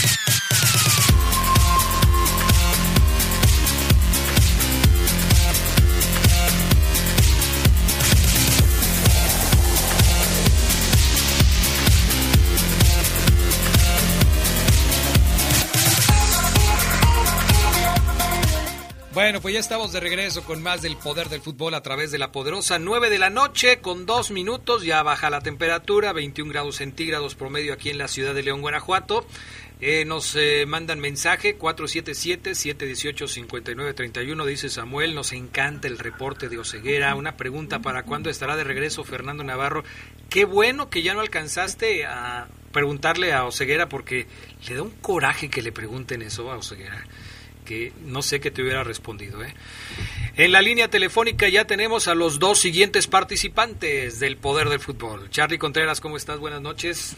Bueno, 19.13 19.41
pues 19.41 19.53
ya 19.53 19.59
estamos 19.59 19.91
de 19.91 19.99
regreso 19.99 20.45
con 20.45 20.63
más 20.63 20.81
del 20.81 20.95
poder 20.95 21.27
del 21.27 21.41
fútbol 21.41 21.73
a 21.73 21.83
través 21.83 22.11
de 22.11 22.17
la 22.17 22.31
poderosa 22.31 22.79
9 22.79 23.09
de 23.09 23.19
la 23.19 23.29
noche 23.29 23.81
con 23.81 24.05
dos 24.05 24.31
minutos. 24.31 24.85
Ya 24.85 25.03
baja 25.03 25.29
la 25.29 25.41
temperatura, 25.41 26.13
21 26.13 26.49
grados 26.49 26.77
centígrados 26.77 27.35
promedio 27.35 27.73
aquí 27.73 27.89
en 27.89 27.97
la 27.97 28.07
ciudad 28.07 28.33
de 28.33 28.43
León, 28.43 28.61
Guanajuato. 28.61 29.27
Eh, 29.81 30.05
nos 30.05 30.37
eh, 30.37 30.65
mandan 30.65 31.01
mensaje 31.01 31.59
477-718-5931, 31.59 34.45
dice 34.45 34.69
Samuel, 34.69 35.13
nos 35.13 35.33
encanta 35.33 35.89
el 35.89 35.99
reporte 35.99 36.47
de 36.47 36.59
Oceguera. 36.59 37.13
Una 37.15 37.35
pregunta, 37.35 37.79
¿para 37.79 38.03
cuándo 38.03 38.29
estará 38.29 38.55
de 38.55 38.63
regreso 38.63 39.03
Fernando 39.03 39.43
Navarro? 39.43 39.83
Qué 40.29 40.45
bueno 40.45 40.89
que 40.89 41.01
ya 41.01 41.13
no 41.13 41.19
alcanzaste 41.19 42.05
a 42.05 42.47
preguntarle 42.71 43.33
a 43.33 43.43
Oceguera 43.43 43.89
porque 43.89 44.27
le 44.69 44.75
da 44.75 44.83
un 44.83 44.91
coraje 44.91 45.49
que 45.49 45.61
le 45.61 45.73
pregunten 45.73 46.21
eso 46.21 46.49
a 46.49 46.55
Oceguera 46.55 47.05
que 47.71 47.93
no 48.05 48.21
sé 48.21 48.41
qué 48.41 48.51
te 48.51 48.61
hubiera 48.61 48.83
respondido. 48.83 49.41
¿eh? 49.41 49.53
En 50.35 50.51
la 50.51 50.61
línea 50.61 50.89
telefónica 50.89 51.47
ya 51.47 51.65
tenemos 51.65 52.09
a 52.09 52.15
los 52.15 52.37
dos 52.37 52.57
siguientes 52.59 53.07
participantes 53.07 54.19
del 54.19 54.35
Poder 54.35 54.67
del 54.67 54.79
Fútbol. 54.79 55.29
Charlie 55.29 55.57
Contreras, 55.57 56.01
¿cómo 56.01 56.17
estás? 56.17 56.37
Buenas 56.39 56.59
noches. 56.61 57.15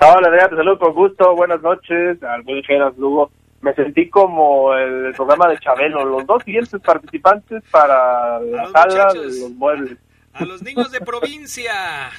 Hola, 0.00 0.28
Adrián, 0.28 0.48
te 0.48 0.56
saludo 0.56 0.78
con 0.78 0.94
gusto. 0.94 1.34
Buenas 1.36 1.60
noches 1.60 2.22
al 2.22 2.42
buen 2.44 2.62
Geras 2.62 2.96
Lugo. 2.96 3.30
Me 3.60 3.74
sentí 3.74 4.08
como 4.08 4.72
el 4.72 5.12
programa 5.14 5.48
de 5.48 5.58
Chabelo. 5.58 6.02
Los 6.02 6.26
dos 6.26 6.42
siguientes 6.44 6.80
participantes 6.80 7.62
para 7.70 8.40
la 8.40 8.70
sala 8.70 9.12
de 9.12 9.24
los 9.26 9.50
muebles. 9.50 9.98
A 10.32 10.46
los 10.46 10.62
niños 10.62 10.90
de 10.92 11.00
provincia. 11.00 12.10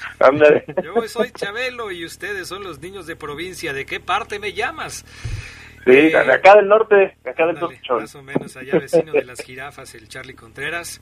Yo 0.83 1.01
soy 1.07 1.31
Chabelo 1.31 1.89
y 1.89 2.05
ustedes 2.05 2.47
son 2.47 2.63
los 2.63 2.79
niños 2.79 3.07
de 3.07 3.15
provincia. 3.15 3.73
¿De 3.73 3.87
qué 3.87 3.99
parte 3.99 4.37
me 4.37 4.53
llamas? 4.53 5.03
Sí, 5.85 5.91
de 5.91 6.17
acá 6.17 6.55
del 6.55 6.67
norte, 6.67 7.17
de 7.23 7.29
acá 7.29 7.47
del 7.47 7.59
norte. 7.59 7.79
Más 7.89 8.15
o 8.15 8.21
menos 8.21 8.55
allá 8.55 8.79
vecino 8.79 9.11
de 9.11 9.23
las 9.23 9.41
jirafas, 9.41 9.95
el 9.95 10.07
Charlie 10.07 10.35
Contreras. 10.35 11.01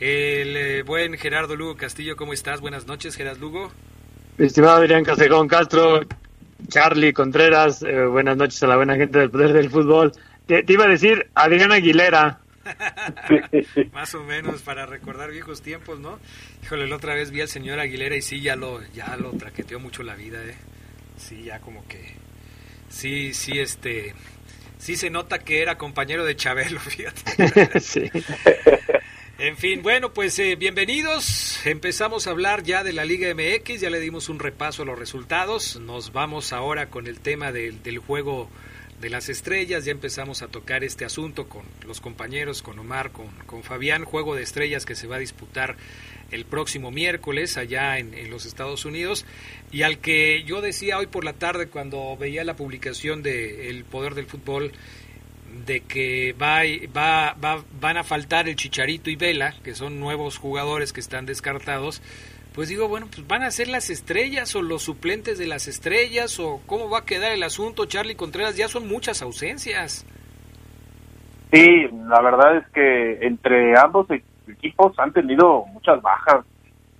El 0.00 0.56
eh, 0.56 0.82
buen 0.82 1.16
Gerardo 1.18 1.56
Lugo 1.56 1.76
Castillo, 1.76 2.16
¿cómo 2.16 2.32
estás? 2.32 2.60
Buenas 2.60 2.86
noches, 2.86 3.16
Gerardo 3.16 3.40
Lugo. 3.40 3.72
Estimado 4.38 4.76
Adrián 4.76 5.02
Casejón 5.02 5.48
Castro, 5.48 6.02
Charlie 6.68 7.12
Contreras, 7.12 7.82
eh, 7.82 8.04
buenas 8.04 8.36
noches 8.36 8.62
a 8.62 8.68
la 8.68 8.76
buena 8.76 8.94
gente 8.94 9.18
del 9.18 9.30
Poder 9.30 9.52
del 9.52 9.70
Fútbol. 9.70 10.12
Te, 10.46 10.64
iba 10.68 10.84
a 10.84 10.88
decir 10.88 11.28
Adrián 11.34 11.72
Aguilera. 11.72 12.38
Más 13.92 14.14
o 14.14 14.22
menos 14.22 14.62
para 14.62 14.86
recordar 14.86 15.30
viejos 15.30 15.62
tiempos, 15.62 15.98
¿no? 15.98 16.20
Híjole, 16.62 16.86
la 16.86 16.96
otra 16.96 17.14
vez 17.14 17.30
vi 17.30 17.40
al 17.40 17.48
señor 17.48 17.80
Aguilera 17.80 18.14
y 18.14 18.22
sí, 18.22 18.40
ya 18.40 18.54
lo, 18.54 18.80
ya 18.92 19.16
lo 19.16 19.32
traqueteó 19.32 19.80
mucho 19.80 20.02
la 20.02 20.14
vida, 20.14 20.44
¿eh? 20.44 20.54
Sí, 21.16 21.44
ya 21.44 21.58
como 21.60 21.86
que 21.88 22.14
sí, 22.88 23.34
sí, 23.34 23.58
este, 23.58 24.14
sí 24.78 24.96
se 24.96 25.10
nota 25.10 25.38
que 25.40 25.62
era 25.62 25.78
compañero 25.78 26.24
de 26.24 26.36
Chabelo, 26.36 26.80
fíjate. 26.80 27.80
sí. 27.80 28.10
En 29.38 29.56
fin, 29.56 29.82
bueno, 29.82 30.12
pues 30.12 30.36
eh, 30.40 30.56
bienvenidos. 30.56 31.64
Empezamos 31.64 32.26
a 32.26 32.30
hablar 32.30 32.64
ya 32.64 32.82
de 32.82 32.92
la 32.92 33.04
Liga 33.04 33.32
MX, 33.32 33.80
ya 33.80 33.88
le 33.88 34.00
dimos 34.00 34.28
un 34.28 34.40
repaso 34.40 34.82
a 34.82 34.84
los 34.84 34.98
resultados. 34.98 35.78
Nos 35.80 36.12
vamos 36.12 36.52
ahora 36.52 36.90
con 36.90 37.06
el 37.06 37.20
tema 37.20 37.52
del, 37.52 37.80
del 37.84 37.98
juego 37.98 38.50
de 39.00 39.10
las 39.10 39.28
estrellas, 39.28 39.84
ya 39.84 39.92
empezamos 39.92 40.42
a 40.42 40.48
tocar 40.48 40.82
este 40.82 41.04
asunto 41.04 41.48
con 41.48 41.62
los 41.86 42.00
compañeros, 42.00 42.62
con 42.62 42.78
Omar, 42.78 43.12
con, 43.12 43.28
con 43.46 43.62
Fabián, 43.62 44.04
juego 44.04 44.34
de 44.34 44.42
estrellas 44.42 44.84
que 44.84 44.94
se 44.94 45.06
va 45.06 45.16
a 45.16 45.20
disputar 45.20 45.76
el 46.30 46.44
próximo 46.44 46.90
miércoles 46.90 47.56
allá 47.56 47.98
en, 47.98 48.30
los 48.30 48.44
Estados 48.44 48.84
Unidos. 48.84 49.24
Y 49.70 49.82
al 49.82 49.98
que 49.98 50.42
yo 50.44 50.60
decía 50.60 50.98
hoy 50.98 51.06
por 51.06 51.24
la 51.24 51.32
tarde 51.32 51.68
cuando 51.68 52.16
veía 52.16 52.44
la 52.44 52.56
publicación 52.56 53.22
de 53.22 53.70
El 53.70 53.84
Poder 53.84 54.14
del 54.14 54.26
Fútbol 54.26 54.72
de 55.66 55.80
que 55.80 56.34
va, 56.40 56.60
va, 56.94 57.34
va, 57.34 57.64
van 57.80 57.96
a 57.96 58.04
faltar 58.04 58.48
el 58.48 58.56
Chicharito 58.56 59.10
y 59.10 59.16
Vela, 59.16 59.54
que 59.64 59.74
son 59.74 59.98
nuevos 59.98 60.36
jugadores 60.36 60.92
que 60.92 61.00
están 61.00 61.24
descartados, 61.24 62.02
pues 62.58 62.70
digo, 62.70 62.88
bueno, 62.88 63.06
pues 63.06 63.24
van 63.28 63.44
a 63.44 63.52
ser 63.52 63.68
las 63.68 63.88
estrellas 63.88 64.56
o 64.56 64.62
los 64.62 64.82
suplentes 64.82 65.38
de 65.38 65.46
las 65.46 65.68
estrellas 65.68 66.40
o 66.40 66.60
cómo 66.66 66.90
va 66.90 66.98
a 66.98 67.04
quedar 67.04 67.30
el 67.30 67.44
asunto, 67.44 67.86
Charlie 67.86 68.16
Contreras, 68.16 68.56
ya 68.56 68.66
son 68.66 68.88
muchas 68.88 69.22
ausencias. 69.22 70.04
Sí, 71.52 71.86
la 72.08 72.20
verdad 72.20 72.56
es 72.56 72.66
que 72.70 73.24
entre 73.24 73.78
ambos 73.78 74.08
equipos 74.48 74.92
han 74.98 75.12
tenido 75.12 75.66
muchas 75.66 76.02
bajas 76.02 76.44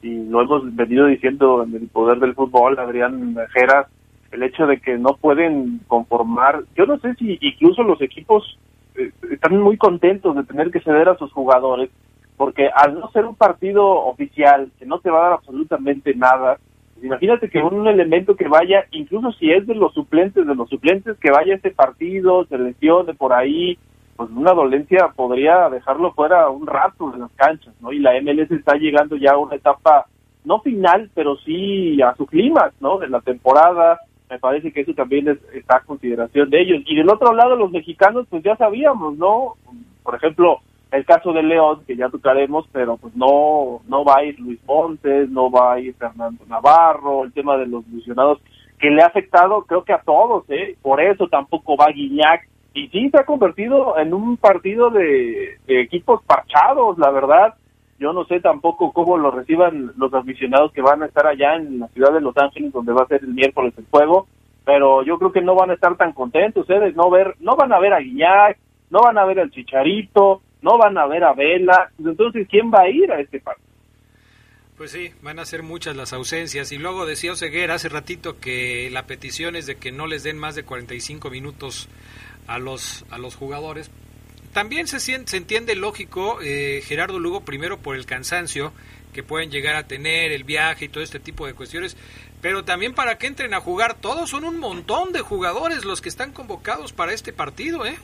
y 0.01 0.29
lo 0.29 0.43
hemos 0.43 0.77
venido 0.77 1.07
diciendo 1.07 1.65
en 1.65 1.75
el 1.75 1.89
poder 1.89 2.21
del 2.21 2.37
fútbol, 2.37 2.79
Adrián 2.79 3.37
Geras, 3.53 3.89
el 4.31 4.45
hecho 4.45 4.65
de 4.65 4.79
que 4.79 4.97
no 4.97 5.17
pueden 5.17 5.81
conformar, 5.89 6.63
yo 6.77 6.87
no 6.87 7.01
sé 7.01 7.15
si 7.15 7.37
incluso 7.41 7.83
los 7.83 8.01
equipos 8.01 8.57
eh, 8.95 9.11
están 9.29 9.57
muy 9.57 9.77
contentos 9.77 10.37
de 10.37 10.45
tener 10.45 10.71
que 10.71 10.83
ceder 10.83 11.09
a 11.09 11.19
sus 11.19 11.33
jugadores 11.33 11.91
porque 12.39 12.71
al 12.73 12.99
no 12.99 13.11
ser 13.11 13.27
un 13.27 13.35
partido 13.35 13.85
oficial, 13.85 14.71
que 14.79 14.87
no 14.87 15.01
te 15.01 15.11
va 15.11 15.19
a 15.19 15.23
dar 15.25 15.33
absolutamente 15.35 16.15
nada, 16.15 16.59
imagínate 17.03 17.51
que 17.51 17.59
un 17.59 17.87
elemento 17.87 18.37
que 18.37 18.49
vaya, 18.49 18.87
incluso 18.93 19.33
si 19.33 19.51
es 19.51 19.67
de 19.67 19.75
los 19.75 19.93
suplentes, 19.93 20.47
de 20.47 20.55
los 20.55 20.71
suplentes 20.71 21.19
que 21.19 21.33
vaya 21.33 21.53
a 21.53 21.57
este 21.57 21.73
partido, 21.73 22.47
se 22.47 22.57
lesione 22.57 23.13
por 23.15 23.33
ahí, 23.33 23.77
pues 24.17 24.31
una 24.31 24.53
dolencia 24.53 25.13
podría 25.17 25.69
dejarlo 25.69 26.13
fuera 26.13 26.49
un 26.49 26.67
rato 26.67 27.11
de 27.11 27.19
las 27.19 27.33
canchas, 27.33 27.75
¿no? 27.81 27.93
Y 27.93 27.99
la 27.99 28.13
MLS 28.21 28.51
está 28.53 28.77
llegando 28.77 29.17
ya 29.17 29.33
a 29.33 29.39
una 29.39 29.57
etapa, 29.57 30.07
no 30.45 30.61
final, 30.61 31.11
pero 31.15 31.37
sí 31.39 32.01
a 32.01 32.15
su 32.15 32.25
clima, 32.27 32.71
¿no? 32.81 32.99
De 32.99 33.09
la 33.09 33.21
temporada, 33.21 33.99
me 34.31 34.39
parece 34.39 34.73
que 34.73 34.83
eso 34.83 34.93
también 34.95 35.41
está 35.53 35.79
a 35.79 35.85
consideración 35.85 36.51
de 36.51 36.61
ellos. 36.61 36.83
Y 36.87 36.95
del 36.97 37.11
otro 37.11 37.33
lado, 37.33 37.57
los 37.57 37.73
mexicanos, 37.73 38.27
pues 38.31 38.45
ya 38.45 38.57
sabíamos, 38.57 39.17
¿no? 39.17 39.55
Por 40.05 40.15
ejemplo, 40.15 40.61
el 40.91 41.05
caso 41.05 41.33
de 41.33 41.43
León, 41.43 41.83
que 41.87 41.97
ya 41.97 42.09
tocaremos, 42.09 42.67
pero 42.73 42.97
pues 42.97 43.15
no, 43.15 43.81
no 43.89 44.05
va 44.05 44.19
a 44.19 44.25
ir 44.25 44.39
Luis 44.41 44.59
Montes, 44.67 45.29
no 45.29 45.51
va 45.51 45.75
a 45.75 45.81
ir 45.81 45.95
Fernando 45.95 46.45
Navarro, 46.47 47.25
el 47.25 47.33
tema 47.33 47.57
de 47.59 47.67
los 47.67 47.87
lesionados, 47.89 48.39
que 48.79 48.91
le 48.91 49.03
ha 49.03 49.07
afectado 49.07 49.63
creo 49.63 49.85
que 49.85 49.93
a 49.93 50.01
todos, 50.01 50.45
¿eh? 50.49 50.77
Por 50.81 51.01
eso 51.01 51.29
tampoco 51.29 51.77
va 51.77 51.93
Guiñac. 51.93 52.49
Y 52.75 52.89
sí 52.89 53.11
se 53.11 53.19
ha 53.19 53.25
convertido 53.25 53.99
en 53.99 54.15
un 54.15 54.37
partido 54.37 54.91
de, 54.91 55.59
equipos 55.67 56.23
parchados, 56.25 56.97
la 56.99 57.11
verdad. 57.11 57.55
Yo 57.99 58.13
no 58.13 58.25
sé 58.27 58.41
tampoco 58.41 58.93
cómo 58.93 59.19
lo 59.19 59.31
reciban 59.33 59.93
los 59.97 60.15
aficionados 60.15 60.73
que 60.73 60.81
van 60.81 61.03
a 61.03 61.07
estar 61.07 61.27
allá 61.27 61.57
en 61.57 61.81
la 61.81 61.89
ciudad 61.89 62.13
de 62.13 62.21
Los 62.21 62.37
Ángeles, 62.37 62.73
donde 62.73 62.93
va 62.93 63.03
a 63.03 63.09
ser 63.09 63.23
el 63.25 63.35
miércoles 63.35 63.75
el 63.77 63.87
juego, 63.91 64.29
pero 64.65 65.03
yo 65.03 65.19
creo 65.19 65.33
que 65.33 65.41
no 65.41 65.57
van 65.57 65.71
a 65.71 65.75
estar 65.75 65.97
tan 65.97 66.13
contentos, 66.13 66.63
ustedes 66.63 66.93
¿eh? 66.93 66.97
no 66.97 67.11
ver, 67.11 67.35
no 67.41 67.57
van 67.57 67.73
a 67.73 67.81
ver 67.81 67.93
a 67.93 67.99
Guiñac, 67.99 68.59
no 68.91 69.01
van 69.01 69.19
a 69.19 69.25
ver 69.25 69.41
al 69.41 69.51
Chicharito, 69.51 70.43
no 70.63 70.79
van 70.79 70.97
a 70.99 71.07
ver 71.07 71.25
a 71.25 71.33
Vela, 71.33 71.91
entonces 71.99 72.47
¿quién 72.51 72.71
va 72.71 72.83
a 72.83 72.89
ir 72.89 73.11
a 73.13 73.21
este 73.21 73.41
partido? 73.41 73.69
Pues 74.79 74.93
sí, 74.93 75.11
van 75.23 75.41
a 75.41 75.45
ser 75.45 75.65
muchas 75.65 75.97
las 75.97 76.13
ausencias. 76.13 76.71
Y 76.71 76.79
luego 76.79 77.05
decía 77.05 77.33
Oseguera 77.33 77.75
hace 77.75 77.89
ratito 77.89 78.39
que 78.39 78.89
la 78.93 79.07
petición 79.07 79.57
es 79.57 79.67
de 79.67 79.75
que 79.75 79.91
no 79.91 80.07
les 80.07 80.23
den 80.23 80.39
más 80.39 80.55
de 80.55 80.63
45 80.63 81.31
minutos 81.31 81.89
a 82.47 82.61
los, 82.61 83.05
a 83.11 83.19
los 83.19 83.35
jugadores. 83.35 83.91
También 84.53 84.87
se, 84.87 85.01
se 85.01 85.37
entiende 85.37 85.75
lógico, 85.75 86.39
eh, 86.43 86.81
Gerardo 86.85 87.19
Lugo, 87.19 87.41
primero 87.45 87.79
por 87.79 87.97
el 87.97 88.07
cansancio 88.07 88.73
que 89.13 89.25
pueden 89.25 89.51
llegar 89.51 89.75
a 89.75 89.89
tener, 89.89 90.31
el 90.31 90.45
viaje 90.45 90.85
y 90.85 90.89
todo 90.89 91.03
este 91.03 91.19
tipo 91.19 91.47
de 91.47 91.55
cuestiones, 91.55 91.97
pero 92.41 92.65
también 92.65 92.95
para 92.95 93.19
que 93.19 93.27
entren 93.27 93.55
a 93.55 93.61
jugar 93.61 93.95
todos. 93.95 94.31
Son 94.31 94.45
un 94.45 94.59
montón 94.61 95.13
de 95.13 95.21
jugadores 95.23 95.85
los 95.85 96.01
que 96.01 96.09
están 96.09 96.33
convocados 96.33 96.93
para 96.93 97.13
este 97.13 97.33
partido, 97.33 97.85
¿eh? 97.85 97.97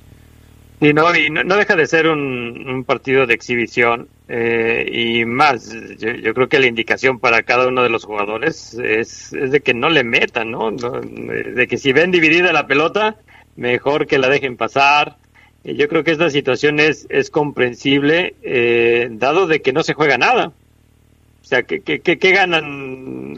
Y 0.81 0.93
no, 0.93 1.15
y 1.15 1.31
no, 1.31 1.57
deja 1.57 1.77
de 1.77 1.87
ser 1.87 2.09
un, 2.09 2.85
partido 2.85 3.27
de 3.27 3.35
exhibición 3.35 4.09
eh, 4.29 4.87
y 4.91 5.25
más, 5.25 5.73
yo, 5.99 6.35
creo 6.35 6.49
que 6.49 6.59
la 6.59 6.67
indicación 6.67 7.21
para 7.21 7.43
cada 7.43 7.69
uno 7.69 7.83
de 7.83 7.89
los 7.89 8.05
jugadores 8.05 8.75
es, 8.75 9.33
es 9.33 9.51
de 9.53 9.61
que 9.61 9.73
no 9.73 9.89
le 9.89 10.05
metan, 10.05 10.51
¿no? 10.51 10.71
De 10.71 11.67
que 11.69 11.79
si 11.79 11.93
ven 11.93 12.11
dividida 12.11 12.53
la 12.53 12.67
pelota, 12.67 13.17
mejor 13.57 14.07
que 14.07 14.19
la 14.19 14.29
dejen 14.29 14.57
pasar. 14.57 15.17
Yo 15.63 15.89
creo 15.89 16.05
que 16.05 16.11
esta 16.11 16.29
situación 16.29 16.79
es, 16.79 17.07
es 17.09 17.31
comprensible, 17.31 18.35
eh, 18.43 19.09
dado 19.13 19.47
de 19.47 19.63
que 19.63 19.73
no 19.73 19.83
se 19.83 19.95
juega 19.95 20.19
nada. 20.19 20.49
O 20.49 21.47
sea, 21.47 21.63
¿qué, 21.63 21.81
qué, 21.81 22.01
qué, 22.01 22.31
ganan 22.33 23.37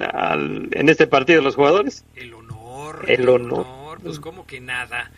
en 0.73 0.89
este 0.89 1.07
partido 1.07 1.43
los 1.43 1.57
jugadores? 1.57 2.05
El 2.15 2.35
honor. 2.35 3.05
El, 3.09 3.29
honor. 3.29 3.99
Pues 4.03 4.21
como 4.21 4.47
que 4.47 4.61
nada. 4.61 5.11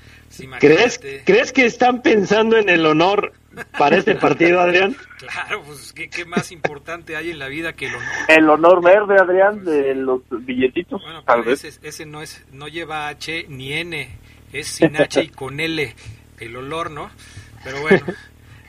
¿Crees, 0.58 1.00
¿Crees 1.24 1.52
que 1.52 1.66
están 1.66 2.02
pensando 2.02 2.56
en 2.56 2.68
el 2.68 2.84
honor 2.86 3.32
para 3.78 3.96
este 3.96 4.14
partido, 4.14 4.60
Adrián? 4.60 4.96
Claro, 5.18 5.64
pues 5.66 5.92
¿qué, 5.92 6.08
¿qué, 6.08 6.24
más 6.24 6.52
importante 6.52 7.16
hay 7.16 7.32
en 7.32 7.40
la 7.40 7.48
vida 7.48 7.72
que 7.72 7.86
el 7.86 7.94
honor? 7.96 8.08
El 8.28 8.48
honor 8.50 8.84
verde, 8.84 9.16
Adrián, 9.20 9.64
de 9.64 9.96
los 9.96 10.22
billetitos. 10.30 11.02
Bueno, 11.02 11.24
tal 11.24 11.42
vez. 11.42 11.64
Ese, 11.64 11.80
ese, 11.82 12.06
no 12.06 12.22
es, 12.22 12.44
no 12.52 12.68
lleva 12.68 13.08
H 13.08 13.46
ni 13.48 13.72
N 13.72 14.08
es 14.52 14.68
sin 14.68 14.96
H 14.96 15.22
y 15.22 15.28
con 15.28 15.60
L, 15.60 15.94
el 16.38 16.56
olor, 16.56 16.90
¿no? 16.90 17.10
Pero 17.64 17.80
bueno, 17.82 18.04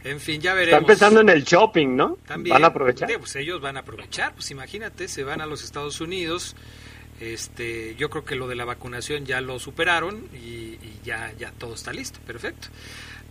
en 0.04 0.20
fin, 0.20 0.42
ya 0.42 0.54
veremos. 0.54 0.82
Están 0.82 0.88
pensando 0.88 1.22
en 1.22 1.30
el 1.30 1.44
shopping, 1.44 1.96
¿no? 1.96 2.18
También. 2.26 2.54
¿Van 2.54 2.64
a 2.64 2.68
aprovechar? 2.68 3.10
Pues 3.18 3.36
ellos 3.36 3.62
van 3.62 3.78
a 3.78 3.82
aprovechar, 3.82 4.34
pues 4.34 4.52
imagínate, 4.52 5.08
se 5.08 5.24
van 5.24 5.42
a 5.42 5.46
los 5.46 5.64
Estados 5.64 6.02
Unidos, 6.02 6.56
este, 7.20 7.96
yo 7.96 8.10
creo 8.10 8.26
que 8.26 8.36
lo 8.36 8.48
de 8.48 8.56
la 8.56 8.66
vacunación 8.66 9.26
ya 9.26 9.42
lo 9.42 9.60
superaron 9.60 10.28
y, 10.34 10.78
ya, 11.04 11.34
ya 11.38 11.52
todo 11.52 11.76
está 11.76 11.94
listo, 11.94 12.20
perfecto. 12.22 12.68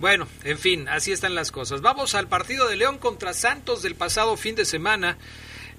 Bueno, 0.00 0.28
en 0.44 0.58
fin, 0.58 0.88
así 0.88 1.12
están 1.12 1.34
las 1.34 1.50
cosas. 1.50 1.80
Vamos 1.80 2.14
al 2.14 2.28
partido 2.28 2.68
de 2.68 2.76
León 2.76 2.98
contra 2.98 3.34
Santos 3.34 3.82
del 3.82 3.94
pasado 3.94 4.36
fin 4.36 4.54
de 4.54 4.64
semana, 4.64 5.18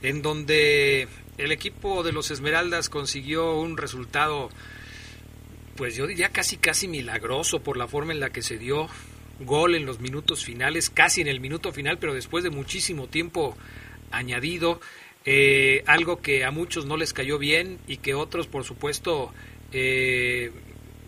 en 0.01 0.21
donde 0.21 1.07
el 1.37 1.51
equipo 1.51 2.03
de 2.03 2.11
los 2.11 2.31
Esmeraldas 2.31 2.89
consiguió 2.89 3.55
un 3.55 3.77
resultado 3.77 4.49
pues 5.79 5.95
yo 5.95 6.07
diría 6.07 6.27
casi 6.27 6.57
casi 6.57 6.89
milagroso 6.89 7.63
por 7.63 7.77
la 7.77 7.87
forma 7.87 8.11
en 8.11 8.19
la 8.19 8.31
que 8.31 8.41
se 8.41 8.57
dio 8.57 8.89
gol 9.39 9.75
en 9.75 9.85
los 9.85 10.01
minutos 10.01 10.43
finales, 10.43 10.89
casi 10.89 11.21
en 11.21 11.27
el 11.27 11.39
minuto 11.39 11.71
final, 11.71 11.97
pero 11.97 12.13
después 12.13 12.43
de 12.43 12.49
muchísimo 12.49 13.07
tiempo 13.07 13.55
añadido, 14.11 14.81
eh, 15.25 15.83
algo 15.85 16.21
que 16.21 16.45
a 16.45 16.51
muchos 16.51 16.85
no 16.85 16.97
les 16.97 17.13
cayó 17.13 17.37
bien 17.37 17.79
y 17.87 17.97
que 17.97 18.13
otros, 18.13 18.47
por 18.47 18.63
supuesto, 18.63 19.33
eh, 19.71 20.51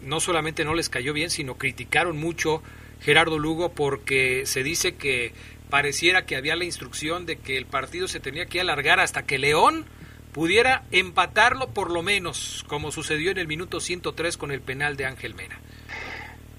no 0.03 0.19
solamente 0.19 0.65
no 0.65 0.73
les 0.73 0.89
cayó 0.89 1.13
bien, 1.13 1.29
sino 1.29 1.57
criticaron 1.57 2.17
mucho 2.17 2.61
Gerardo 3.01 3.39
Lugo 3.39 3.73
porque 3.73 4.45
se 4.45 4.63
dice 4.63 4.95
que 4.95 5.33
pareciera 5.69 6.25
que 6.25 6.35
había 6.35 6.55
la 6.55 6.65
instrucción 6.65 7.25
de 7.25 7.37
que 7.37 7.57
el 7.57 7.65
partido 7.65 8.07
se 8.07 8.19
tenía 8.19 8.45
que 8.45 8.59
alargar 8.59 8.99
hasta 8.99 9.23
que 9.23 9.39
León 9.39 9.85
pudiera 10.33 10.83
empatarlo 10.91 11.69
por 11.69 11.91
lo 11.91 12.03
menos, 12.03 12.65
como 12.67 12.91
sucedió 12.91 13.31
en 13.31 13.37
el 13.37 13.47
minuto 13.47 13.79
103 13.79 14.37
con 14.37 14.51
el 14.51 14.61
penal 14.61 14.97
de 14.97 15.05
Ángel 15.05 15.35
Mena. 15.35 15.59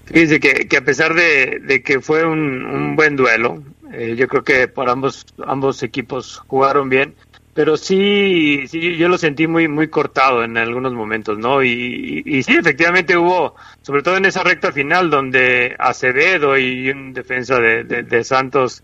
Fíjense 0.05 0.39
que, 0.39 0.77
a 0.77 0.83
pesar 0.83 1.13
de, 1.13 1.81
que 1.83 2.01
fue 2.01 2.25
un, 2.25 2.95
buen 2.95 3.15
duelo, 3.15 3.63
eh, 3.93 4.15
yo 4.17 4.27
creo 4.27 4.43
que 4.43 4.67
por 4.67 4.89
ambos, 4.89 5.25
ambos 5.45 5.81
equipos 5.81 6.43
jugaron 6.47 6.89
bien, 6.89 7.15
pero 7.53 7.77
sí, 7.77 8.65
sí, 8.67 8.97
yo 8.97 9.07
lo 9.07 9.17
sentí 9.17 9.47
muy, 9.47 9.67
muy 9.67 9.87
cortado 9.87 10.43
en 10.43 10.57
algunos 10.57 10.93
momentos, 10.93 11.37
¿no? 11.37 11.63
Y, 11.63 12.23
y, 12.25 12.43
sí, 12.43 12.55
efectivamente 12.55 13.15
hubo, 13.15 13.55
sobre 13.81 14.01
todo 14.01 14.17
en 14.17 14.25
esa 14.25 14.43
recta 14.43 14.71
final, 14.71 15.09
donde 15.09 15.75
Acevedo 15.77 16.57
y 16.57 16.89
un 16.89 17.13
defensa 17.13 17.59
de, 17.59 17.83
de 17.83 18.23
Santos 18.23 18.83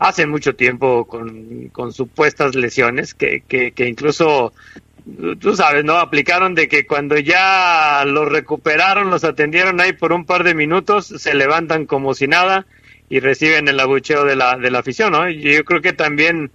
hace 0.00 0.26
mucho 0.26 0.56
tiempo 0.56 1.06
con, 1.06 1.68
con 1.68 1.92
supuestas 1.92 2.54
lesiones 2.54 3.14
que, 3.14 3.42
que, 3.46 3.72
que, 3.72 3.86
incluso, 3.86 4.52
tú 5.38 5.54
sabes, 5.54 5.84
¿no? 5.84 5.96
Aplicaron 5.96 6.54
de 6.54 6.68
que 6.68 6.86
cuando 6.86 7.18
ya 7.18 8.04
los 8.06 8.30
recuperaron, 8.30 9.10
los 9.10 9.24
atendieron 9.24 9.78
ahí 9.80 9.92
por 9.92 10.12
un 10.12 10.24
par 10.24 10.42
de 10.42 10.54
minutos, 10.54 11.06
se 11.06 11.34
levantan 11.34 11.84
como 11.84 12.14
si 12.14 12.26
nada 12.26 12.66
y 13.10 13.20
reciben 13.20 13.68
el 13.68 13.78
abucheo 13.78 14.24
de 14.24 14.36
la, 14.36 14.56
de 14.56 14.70
la 14.70 14.78
afición, 14.78 15.12
¿no? 15.12 15.28
Yo 15.28 15.64
creo 15.64 15.82
que 15.82 15.92
también 15.92 16.50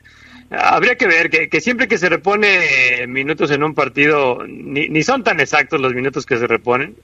habría 0.57 0.95
que 0.95 1.07
ver 1.07 1.29
que, 1.29 1.49
que 1.49 1.61
siempre 1.61 1.87
que 1.87 1.97
se 1.97 2.09
repone 2.09 3.05
minutos 3.07 3.51
en 3.51 3.63
un 3.63 3.73
partido, 3.73 4.43
ni, 4.47 4.89
ni 4.89 5.03
son 5.03 5.23
tan 5.23 5.39
exactos 5.39 5.79
los 5.81 5.93
minutos 5.93 6.25
que 6.25 6.37
se 6.37 6.47
reponen, 6.47 6.95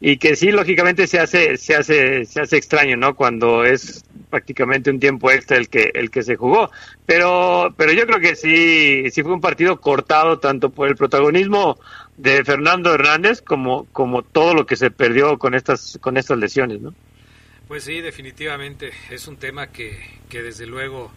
y 0.00 0.18
que 0.18 0.36
sí 0.36 0.52
lógicamente 0.52 1.06
se 1.06 1.18
hace 1.18 1.56
se 1.56 1.74
hace 1.74 2.24
se 2.24 2.40
hace 2.40 2.56
extraño 2.56 2.96
no 2.96 3.16
cuando 3.16 3.64
es 3.64 4.04
prácticamente 4.30 4.90
un 4.90 5.00
tiempo 5.00 5.30
extra 5.30 5.56
el 5.56 5.68
que 5.68 5.90
el 5.92 6.10
que 6.10 6.22
se 6.22 6.36
jugó. 6.36 6.70
Pero 7.04 7.74
pero 7.76 7.92
yo 7.92 8.06
creo 8.06 8.20
que 8.20 8.36
sí 8.36 9.10
sí 9.10 9.22
fue 9.22 9.32
un 9.32 9.40
partido 9.40 9.80
cortado 9.80 10.38
tanto 10.38 10.70
por 10.70 10.88
el 10.88 10.96
protagonismo 10.96 11.78
de 12.18 12.44
Fernando 12.44 12.92
Hernández 12.92 13.40
como, 13.40 13.86
como 13.92 14.22
todo 14.22 14.52
lo 14.52 14.66
que 14.66 14.76
se 14.76 14.90
perdió 14.90 15.38
con 15.38 15.54
estas, 15.54 15.98
con 16.00 16.16
estas 16.16 16.38
lesiones, 16.38 16.80
¿no? 16.80 16.94
Pues 17.68 17.84
sí, 17.84 18.00
definitivamente. 18.00 18.92
Es 19.10 19.28
un 19.28 19.36
tema 19.36 19.68
que, 19.68 19.96
que 20.28 20.42
desde 20.42 20.66
luego 20.66 21.12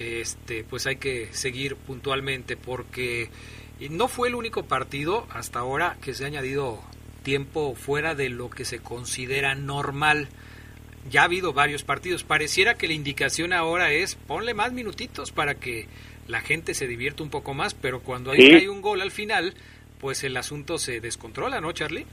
este, 0.00 0.64
pues 0.64 0.86
hay 0.86 0.96
que 0.96 1.28
seguir 1.32 1.76
puntualmente 1.76 2.56
porque 2.56 3.28
no 3.90 4.08
fue 4.08 4.28
el 4.28 4.34
único 4.34 4.64
partido 4.64 5.26
hasta 5.30 5.58
ahora 5.58 5.98
que 6.00 6.14
se 6.14 6.24
ha 6.24 6.28
añadido 6.28 6.82
tiempo 7.22 7.74
fuera 7.74 8.14
de 8.14 8.30
lo 8.30 8.48
que 8.48 8.64
se 8.64 8.78
considera 8.78 9.54
normal. 9.54 10.28
Ya 11.10 11.22
ha 11.22 11.24
habido 11.24 11.52
varios 11.52 11.82
partidos. 11.84 12.24
Pareciera 12.24 12.74
que 12.74 12.88
la 12.88 12.94
indicación 12.94 13.52
ahora 13.52 13.92
es 13.92 14.14
ponle 14.14 14.54
más 14.54 14.72
minutitos 14.72 15.32
para 15.32 15.54
que 15.54 15.86
la 16.28 16.40
gente 16.40 16.72
se 16.74 16.86
divierta 16.86 17.22
un 17.22 17.30
poco 17.30 17.52
más, 17.52 17.74
pero 17.74 18.00
cuando 18.00 18.30
hay 18.30 18.68
un 18.68 18.80
gol 18.80 19.02
al 19.02 19.10
final, 19.10 19.54
pues 19.98 20.24
el 20.24 20.36
asunto 20.36 20.78
se 20.78 21.00
descontrola, 21.00 21.60
¿no, 21.60 21.72
Charlie? 21.72 22.06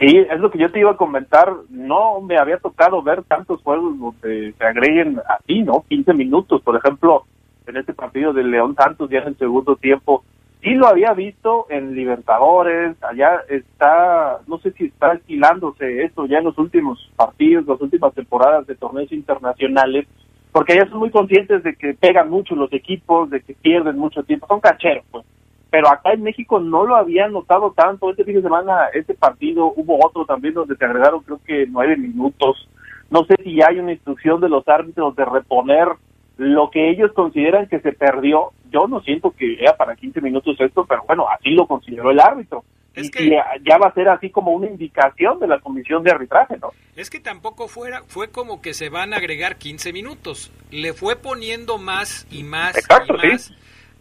Sí, 0.00 0.18
es 0.18 0.40
lo 0.40 0.50
que 0.50 0.58
yo 0.58 0.70
te 0.72 0.80
iba 0.80 0.90
a 0.90 0.96
comentar. 0.96 1.52
No 1.70 2.20
me 2.20 2.36
había 2.36 2.58
tocado 2.58 3.02
ver 3.02 3.22
tantos 3.24 3.62
juegos 3.62 3.98
donde 3.98 4.52
se 4.52 4.64
agreguen 4.64 5.20
así, 5.28 5.62
¿no? 5.62 5.84
15 5.88 6.14
minutos, 6.14 6.62
por 6.62 6.76
ejemplo, 6.76 7.24
en 7.66 7.76
este 7.76 7.94
partido 7.94 8.32
de 8.32 8.42
León 8.42 8.74
Santos, 8.74 9.08
ya 9.10 9.20
en 9.20 9.28
el 9.28 9.38
segundo 9.38 9.76
tiempo. 9.76 10.24
Sí 10.62 10.74
lo 10.74 10.86
había 10.86 11.12
visto 11.12 11.66
en 11.68 11.94
Libertadores, 11.94 12.96
allá 13.02 13.42
está, 13.48 14.38
no 14.46 14.58
sé 14.58 14.72
si 14.72 14.86
está 14.86 15.10
alquilándose 15.10 16.04
esto 16.04 16.24
ya 16.24 16.38
en 16.38 16.44
los 16.44 16.56
últimos 16.56 17.10
partidos, 17.16 17.66
las 17.66 17.80
últimas 17.82 18.14
temporadas 18.14 18.66
de 18.66 18.74
torneos 18.74 19.12
internacionales, 19.12 20.06
porque 20.52 20.72
allá 20.72 20.88
son 20.88 21.00
muy 21.00 21.10
conscientes 21.10 21.62
de 21.62 21.74
que 21.76 21.92
pegan 21.92 22.30
mucho 22.30 22.54
los 22.54 22.72
equipos, 22.72 23.28
de 23.28 23.42
que 23.42 23.52
pierden 23.52 23.98
mucho 23.98 24.22
tiempo, 24.22 24.46
son 24.46 24.60
cacheros, 24.60 25.04
pues 25.10 25.26
pero 25.74 25.88
acá 25.88 26.12
en 26.12 26.22
México 26.22 26.60
no 26.60 26.86
lo 26.86 26.94
habían 26.94 27.32
notado 27.32 27.72
tanto. 27.76 28.08
Este 28.08 28.22
fin 28.22 28.36
de 28.36 28.42
semana, 28.42 28.90
este 28.94 29.12
partido, 29.12 29.72
hubo 29.74 29.98
otro 30.06 30.24
también 30.24 30.54
donde 30.54 30.76
se 30.76 30.84
agregaron 30.84 31.24
creo 31.24 31.40
que 31.44 31.66
nueve 31.66 31.96
minutos. 31.96 32.68
No 33.10 33.24
sé 33.24 33.34
si 33.42 33.60
hay 33.60 33.80
una 33.80 33.90
instrucción 33.90 34.40
de 34.40 34.48
los 34.48 34.68
árbitros 34.68 35.16
de 35.16 35.24
reponer 35.24 35.88
lo 36.36 36.70
que 36.70 36.90
ellos 36.90 37.10
consideran 37.12 37.66
que 37.66 37.80
se 37.80 37.90
perdió. 37.90 38.52
Yo 38.70 38.86
no 38.86 39.00
siento 39.00 39.32
que 39.32 39.54
era 39.54 39.76
para 39.76 39.96
15 39.96 40.20
minutos 40.20 40.54
esto, 40.60 40.84
pero 40.84 41.02
bueno, 41.08 41.26
así 41.28 41.50
lo 41.50 41.66
consideró 41.66 42.12
el 42.12 42.20
árbitro. 42.20 42.62
y, 42.94 43.10
que, 43.10 43.36
ya 43.68 43.76
va 43.76 43.88
a 43.88 43.94
ser 43.94 44.08
así 44.10 44.30
como 44.30 44.52
una 44.52 44.68
indicación 44.68 45.40
de 45.40 45.48
la 45.48 45.58
comisión 45.58 46.04
de 46.04 46.12
arbitraje, 46.12 46.56
¿no? 46.58 46.70
Es 46.94 47.10
que 47.10 47.18
tampoco 47.18 47.66
fuera, 47.66 48.04
fue 48.06 48.30
como 48.30 48.62
que 48.62 48.74
se 48.74 48.90
van 48.90 49.12
a 49.12 49.16
agregar 49.16 49.56
15 49.56 49.92
minutos. 49.92 50.52
Le 50.70 50.92
fue 50.92 51.16
poniendo 51.16 51.78
más 51.78 52.28
y 52.30 52.44
más 52.44 52.76
Exacto, 52.76 53.16
y 53.20 53.26
más 53.32 53.52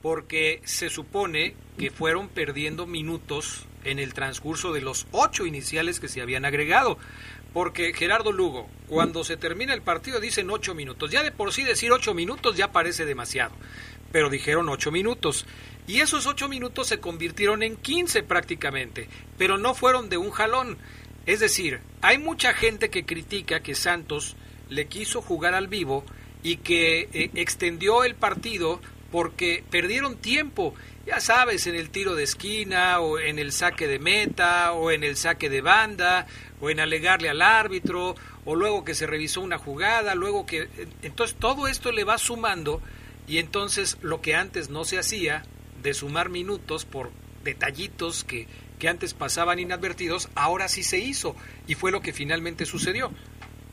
porque 0.03 0.61
se 0.65 0.89
supone 0.89 1.55
que 1.77 1.89
fueron 1.89 2.27
perdiendo 2.27 2.85
minutos 2.85 3.65
en 3.85 3.99
el 3.99 4.13
transcurso 4.13 4.73
de 4.73 4.81
los 4.81 5.07
ocho 5.11 5.45
iniciales 5.45 6.01
que 6.01 6.09
se 6.09 6.21
habían 6.21 6.43
agregado. 6.43 6.99
Porque 7.53 7.93
Gerardo 7.93 8.33
Lugo, 8.33 8.67
cuando 8.87 9.23
se 9.23 9.37
termina 9.37 9.73
el 9.73 9.81
partido, 9.81 10.19
dicen 10.19 10.49
ocho 10.49 10.75
minutos. 10.75 11.09
Ya 11.09 11.23
de 11.23 11.31
por 11.31 11.53
sí 11.53 11.63
decir 11.63 11.93
ocho 11.93 12.13
minutos 12.13 12.57
ya 12.57 12.73
parece 12.73 13.05
demasiado. 13.05 13.55
Pero 14.11 14.29
dijeron 14.29 14.67
ocho 14.67 14.91
minutos. 14.91 15.45
Y 15.87 16.01
esos 16.01 16.27
ocho 16.27 16.49
minutos 16.49 16.87
se 16.87 16.99
convirtieron 16.99 17.63
en 17.63 17.77
quince 17.77 18.23
prácticamente. 18.23 19.07
Pero 19.37 19.57
no 19.57 19.73
fueron 19.73 20.09
de 20.09 20.17
un 20.17 20.31
jalón. 20.31 20.77
Es 21.25 21.39
decir, 21.39 21.79
hay 22.01 22.17
mucha 22.17 22.53
gente 22.53 22.89
que 22.89 23.05
critica 23.05 23.61
que 23.61 23.73
Santos 23.73 24.35
le 24.67 24.87
quiso 24.87 25.21
jugar 25.21 25.53
al 25.53 25.69
vivo 25.69 26.03
y 26.43 26.57
que 26.57 27.07
eh, 27.13 27.31
extendió 27.35 28.03
el 28.03 28.15
partido 28.15 28.81
porque 29.13 29.63
perdieron 29.69 30.17
tiempo, 30.17 30.73
ya 31.05 31.19
sabes, 31.19 31.67
en 31.67 31.75
el 31.75 31.91
tiro 31.91 32.15
de 32.15 32.23
esquina 32.23 32.99
o 32.99 33.19
en 33.19 33.37
el 33.37 33.51
saque 33.51 33.87
de 33.87 33.99
meta 33.99 34.73
o 34.73 34.89
en 34.89 35.03
el 35.03 35.17
saque 35.17 35.51
de 35.51 35.61
banda 35.61 36.25
o 36.59 36.71
en 36.71 36.79
alegarle 36.79 37.29
al 37.29 37.43
árbitro 37.43 38.15
o 38.43 38.55
luego 38.55 38.83
que 38.83 38.95
se 38.95 39.05
revisó 39.05 39.41
una 39.41 39.59
jugada, 39.59 40.15
luego 40.15 40.47
que... 40.47 40.67
Entonces 41.03 41.37
todo 41.39 41.67
esto 41.67 41.91
le 41.91 42.05
va 42.05 42.17
sumando 42.17 42.81
y 43.27 43.37
entonces 43.37 43.99
lo 44.01 44.19
que 44.19 44.33
antes 44.33 44.71
no 44.71 44.83
se 44.83 44.97
hacía 44.97 45.43
de 45.83 45.93
sumar 45.93 46.29
minutos 46.29 46.85
por 46.85 47.11
detallitos 47.43 48.23
que, 48.23 48.47
que 48.79 48.89
antes 48.89 49.13
pasaban 49.13 49.59
inadvertidos, 49.59 50.27
ahora 50.33 50.67
sí 50.67 50.81
se 50.81 50.97
hizo 50.97 51.35
y 51.67 51.75
fue 51.75 51.91
lo 51.91 52.01
que 52.01 52.13
finalmente 52.13 52.65
sucedió. 52.65 53.11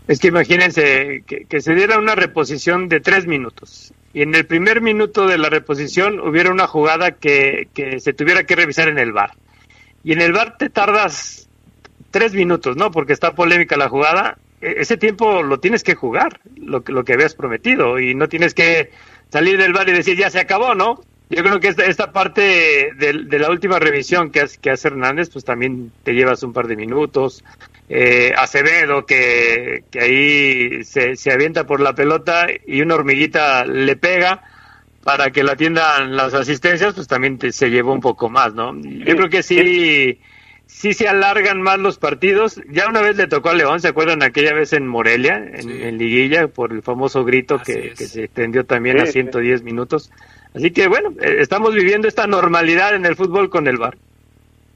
Es 0.07 0.21
que 0.21 0.29
imagínense 0.29 1.25
que, 1.27 1.47
que 1.47 1.63
se 1.63 1.75
diera 1.75 1.99
una 1.99 2.15
reposición 2.15 2.91
de 2.91 3.01
tres 3.01 3.27
minutos 3.27 3.95
y 4.13 4.23
en 4.23 4.35
el 4.35 4.47
primer 4.47 4.81
minuto 4.81 5.27
de 5.27 5.39
la 5.39 5.51
reposición 5.51 6.21
hubiera 6.21 6.51
una 6.51 6.67
jugada 6.67 7.13
que, 7.13 7.69
que 7.75 8.01
se 8.01 8.13
tuviera 8.13 8.45
que 8.45 8.57
revisar 8.57 8.89
en 8.89 8.99
el 8.99 9.13
bar. 9.13 9.33
Y 10.03 10.13
en 10.13 10.21
el 10.21 10.33
bar 10.33 10.57
te 10.57 10.71
tardas 10.71 11.49
tres 12.11 12.33
minutos, 12.35 12.77
¿no? 12.77 12.91
Porque 12.91 13.13
está 13.13 13.35
polémica 13.35 13.77
la 13.77 13.89
jugada. 13.89 14.39
E, 14.61 14.77
ese 14.79 14.97
tiempo 14.97 15.43
lo 15.43 15.61
tienes 15.61 15.85
que 15.85 15.95
jugar, 15.95 16.41
lo, 16.57 16.83
lo 16.87 17.05
que 17.05 17.13
habías 17.13 17.35
prometido, 17.35 17.99
y 17.99 18.15
no 18.15 18.29
tienes 18.29 18.55
que 18.55 18.91
salir 19.31 19.59
del 19.59 19.73
bar 19.73 19.89
y 19.89 19.93
decir 19.93 20.17
ya 20.17 20.31
se 20.31 20.41
acabó, 20.41 20.75
¿no? 20.75 21.01
Yo 21.31 21.45
creo 21.45 21.61
que 21.61 21.69
esta, 21.69 21.85
esta 21.85 22.11
parte 22.11 22.93
de, 22.97 23.39
la 23.39 23.51
última 23.51 23.79
revisión 23.79 24.33
que 24.33 24.41
hace, 24.41 24.59
que 24.59 24.71
hace 24.71 24.89
Hernández, 24.89 25.31
pues 25.31 25.45
también 25.45 25.93
te 26.03 26.13
llevas 26.13 26.43
un 26.43 26.53
par 26.53 26.67
de 26.67 26.75
minutos. 26.75 27.45
Eh, 27.93 28.33
Acevedo, 28.37 29.05
que, 29.05 29.83
que 29.91 30.01
ahí 30.01 30.85
se, 30.85 31.17
se 31.17 31.33
avienta 31.33 31.67
por 31.67 31.81
la 31.81 31.93
pelota 31.93 32.47
y 32.65 32.83
una 32.83 32.95
hormiguita 32.95 33.65
le 33.65 33.97
pega 33.97 34.45
para 35.03 35.33
que 35.33 35.43
la 35.43 35.53
atiendan 35.53 36.15
las 36.15 36.33
asistencias, 36.33 36.95
pues 36.95 37.09
también 37.09 37.41
se 37.51 37.69
llevó 37.69 37.93
un 37.93 38.01
poco 38.01 38.29
más, 38.29 38.55
¿no? 38.55 38.81
Yo 38.81 39.17
creo 39.17 39.29
que 39.29 39.43
sí, 39.43 40.21
sí 40.67 40.95
se 40.95 41.09
alargan 41.09 41.63
más 41.63 41.81
los 41.81 41.99
partidos. 41.99 42.61
Ya 42.71 42.89
una 42.89 43.01
vez 43.01 43.17
le 43.17 43.27
tocó 43.27 43.49
a 43.49 43.55
León, 43.55 43.81
¿se 43.81 43.89
acuerdan 43.89 44.23
aquella 44.23 44.55
vez 44.55 44.73
en 44.73 44.87
Morelia, 44.87 45.43
en, 45.53 45.99
Liguilla, 45.99 46.47
por 46.47 46.73
el 46.73 46.83
famoso 46.83 47.25
grito 47.25 47.59
que, 47.59 47.93
que, 47.99 48.07
se 48.07 48.23
extendió 48.23 48.65
también 48.67 49.01
a 49.01 49.07
110 49.07 49.65
minutos? 49.65 50.13
Así 50.55 50.71
que 50.71 50.87
bueno, 50.87 51.11
eh, 51.21 51.39
estamos 51.41 51.75
viviendo 51.75 52.07
esta 52.07 52.29
normalidad 52.29 52.95
en 52.95 53.05
el 53.05 53.17
fútbol 53.17 53.51
con 53.51 53.67
el 53.67 53.79
VAR. 53.79 53.97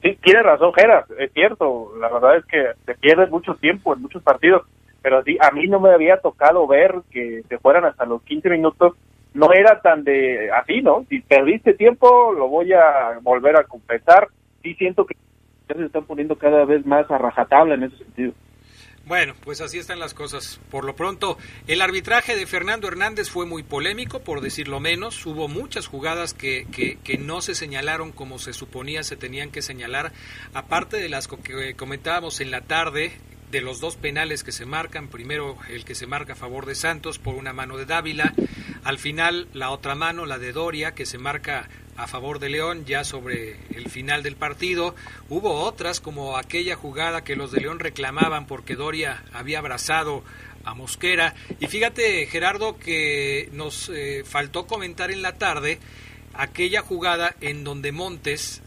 Sí, 0.04 0.18
tiene 0.22 0.42
razón, 0.42 0.74
Geras, 0.74 1.06
es 1.18 1.32
cierto. 1.32 1.94
La 1.98 2.10
verdad 2.10 2.36
es 2.36 2.44
que 2.44 2.62
se 2.84 2.94
pierde 2.94 3.26
mucho 3.26 3.54
tiempo 3.54 3.94
en 3.94 4.02
muchos 4.02 4.22
partidos, 4.22 4.66
pero 5.00 5.22
sí, 5.22 5.38
a 5.40 5.50
mí 5.50 5.66
no 5.66 5.80
me 5.80 5.94
había 5.94 6.18
tocado 6.18 6.66
ver 6.66 6.96
que 7.10 7.42
se 7.48 7.58
fueran 7.58 7.86
hasta 7.86 8.04
los 8.04 8.22
15 8.24 8.50
minutos. 8.50 8.92
No 9.32 9.50
era 9.54 9.80
tan 9.80 10.04
de 10.04 10.50
así, 10.52 10.82
¿no? 10.82 11.06
Si 11.08 11.20
perdiste 11.20 11.72
tiempo, 11.72 12.34
lo 12.34 12.48
voy 12.48 12.74
a 12.74 13.18
volver 13.22 13.56
a 13.56 13.64
completar. 13.64 14.28
Sí 14.62 14.74
siento 14.74 15.06
que 15.06 15.16
se 15.68 15.86
están 15.86 16.04
poniendo 16.04 16.36
cada 16.36 16.66
vez 16.66 16.84
más 16.84 17.10
a 17.10 17.16
rajatabla 17.16 17.74
en 17.74 17.84
ese 17.84 17.96
sentido. 17.96 18.32
Bueno, 19.06 19.34
pues 19.42 19.60
así 19.60 19.78
están 19.78 19.98
las 19.98 20.14
cosas. 20.14 20.58
Por 20.70 20.84
lo 20.86 20.96
pronto, 20.96 21.36
el 21.66 21.82
arbitraje 21.82 22.36
de 22.36 22.46
Fernando 22.46 22.88
Hernández 22.88 23.28
fue 23.28 23.44
muy 23.44 23.62
polémico, 23.62 24.20
por 24.20 24.40
decirlo 24.40 24.80
menos. 24.80 25.26
Hubo 25.26 25.46
muchas 25.46 25.86
jugadas 25.86 26.32
que, 26.32 26.66
que, 26.72 26.98
que 27.04 27.18
no 27.18 27.42
se 27.42 27.54
señalaron 27.54 28.12
como 28.12 28.38
se 28.38 28.54
suponía 28.54 29.02
se 29.02 29.16
tenían 29.16 29.50
que 29.50 29.62
señalar, 29.62 30.12
aparte 30.52 30.96
de 30.96 31.08
las 31.08 31.28
que 31.28 31.74
comentábamos 31.74 32.40
en 32.40 32.50
la 32.50 32.62
tarde, 32.62 33.12
de 33.50 33.60
los 33.60 33.80
dos 33.80 33.96
penales 33.96 34.42
que 34.42 34.52
se 34.52 34.66
marcan, 34.66 35.08
primero 35.08 35.56
el 35.68 35.84
que 35.84 35.94
se 35.94 36.06
marca 36.06 36.32
a 36.32 36.36
favor 36.36 36.66
de 36.66 36.74
Santos 36.74 37.18
por 37.18 37.34
una 37.34 37.52
mano 37.52 37.76
de 37.76 37.86
Dávila, 37.86 38.34
al 38.82 38.98
final 38.98 39.48
la 39.52 39.70
otra 39.70 39.94
mano, 39.94 40.26
la 40.26 40.38
de 40.38 40.52
Doria, 40.52 40.94
que 40.94 41.06
se 41.06 41.18
marca 41.18 41.68
a 41.96 42.06
favor 42.06 42.38
de 42.38 42.48
León 42.48 42.84
ya 42.86 43.04
sobre 43.04 43.56
el 43.74 43.88
final 43.88 44.22
del 44.22 44.36
partido. 44.36 44.94
Hubo 45.28 45.60
otras 45.62 46.00
como 46.00 46.36
aquella 46.36 46.76
jugada 46.76 47.24
que 47.24 47.36
los 47.36 47.52
de 47.52 47.60
León 47.60 47.78
reclamaban 47.78 48.46
porque 48.46 48.76
Doria 48.76 49.22
había 49.32 49.58
abrazado 49.58 50.24
a 50.64 50.74
Mosquera. 50.74 51.34
Y 51.60 51.66
fíjate, 51.66 52.26
Gerardo, 52.26 52.78
que 52.78 53.48
nos 53.52 53.90
eh, 53.90 54.24
faltó 54.24 54.66
comentar 54.66 55.10
en 55.10 55.22
la 55.22 55.34
tarde 55.34 55.78
aquella 56.34 56.82
jugada 56.82 57.34
en 57.40 57.64
donde 57.64 57.92
Montes, 57.92 58.62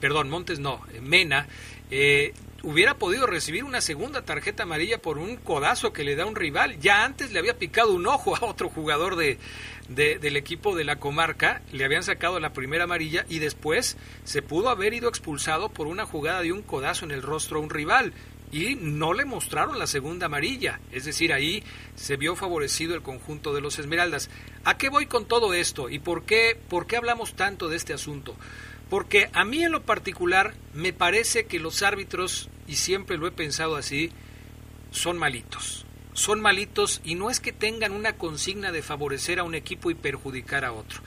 perdón, 0.00 0.30
Montes 0.30 0.58
no, 0.58 0.80
Mena, 1.02 1.46
eh, 1.90 2.32
hubiera 2.62 2.94
podido 2.94 3.26
recibir 3.26 3.64
una 3.64 3.80
segunda 3.80 4.22
tarjeta 4.22 4.64
amarilla 4.64 5.00
por 5.00 5.18
un 5.18 5.36
codazo 5.36 5.92
que 5.92 6.04
le 6.04 6.16
da 6.16 6.26
un 6.26 6.36
rival. 6.36 6.78
Ya 6.80 7.04
antes 7.04 7.32
le 7.32 7.38
había 7.38 7.58
picado 7.58 7.92
un 7.92 8.06
ojo 8.06 8.36
a 8.36 8.44
otro 8.44 8.68
jugador 8.68 9.16
de, 9.16 9.38
del 9.88 10.36
equipo 10.36 10.76
de 10.76 10.84
la 10.84 10.96
comarca, 10.96 11.62
le 11.72 11.84
habían 11.84 12.02
sacado 12.02 12.38
la 12.40 12.52
primera 12.52 12.84
amarilla 12.84 13.24
y 13.28 13.38
después 13.38 13.96
se 14.24 14.42
pudo 14.42 14.68
haber 14.68 14.94
ido 14.94 15.08
expulsado 15.08 15.68
por 15.68 15.86
una 15.86 16.06
jugada 16.06 16.42
de 16.42 16.52
un 16.52 16.62
codazo 16.62 17.04
en 17.04 17.10
el 17.10 17.22
rostro 17.22 17.58
a 17.58 17.62
un 17.62 17.70
rival 17.70 18.12
y 18.52 18.74
no 18.74 19.12
le 19.12 19.24
mostraron 19.24 19.78
la 19.78 19.86
segunda 19.86 20.26
amarilla. 20.26 20.80
Es 20.90 21.04
decir, 21.04 21.32
ahí 21.32 21.62
se 21.94 22.16
vio 22.16 22.34
favorecido 22.36 22.94
el 22.94 23.02
conjunto 23.02 23.54
de 23.54 23.60
los 23.60 23.78
Esmeraldas. 23.78 24.28
¿A 24.64 24.76
qué 24.76 24.88
voy 24.88 25.06
con 25.06 25.26
todo 25.26 25.54
esto 25.54 25.88
y 25.88 25.98
por 25.98 26.24
qué, 26.24 26.58
por 26.68 26.86
qué 26.86 26.96
hablamos 26.96 27.34
tanto 27.34 27.68
de 27.68 27.76
este 27.76 27.92
asunto? 27.92 28.36
Porque 28.90 29.30
a 29.32 29.44
mí 29.44 29.62
en 29.62 29.70
lo 29.70 29.82
particular 29.82 30.54
me 30.74 30.92
parece 30.92 31.46
que 31.46 31.60
los 31.60 31.82
árbitros, 31.82 32.50
y 32.66 32.74
siempre 32.74 33.16
lo 33.16 33.28
he 33.28 33.30
pensado 33.30 33.76
así, 33.76 34.10
son 34.90 35.16
malitos. 35.16 35.86
Son 36.12 36.40
malitos 36.40 37.00
y 37.04 37.14
no 37.14 37.30
es 37.30 37.38
que 37.38 37.52
tengan 37.52 37.92
una 37.92 38.14
consigna 38.14 38.72
de 38.72 38.82
favorecer 38.82 39.38
a 39.38 39.44
un 39.44 39.54
equipo 39.54 39.92
y 39.92 39.94
perjudicar 39.94 40.64
a 40.64 40.72
otro. 40.72 41.00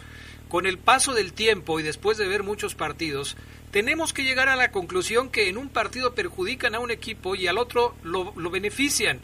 Con 0.48 0.66
el 0.66 0.78
paso 0.78 1.14
del 1.14 1.34
tiempo 1.34 1.80
y 1.80 1.84
después 1.84 2.18
de 2.18 2.28
ver 2.28 2.42
muchos 2.42 2.74
partidos, 2.74 3.36
tenemos 3.72 4.14
que 4.14 4.24
llegar 4.24 4.48
a 4.48 4.56
la 4.56 4.72
conclusión 4.72 5.30
que 5.30 5.50
en 5.50 5.58
un 5.58 5.68
partido 5.68 6.14
perjudican 6.16 6.76
a 6.76 6.80
un 6.80 6.90
equipo 6.90 7.36
y 7.36 7.48
al 7.48 7.58
otro 7.58 7.96
lo, 8.02 8.34
lo 8.38 8.50
benefician. 8.50 9.20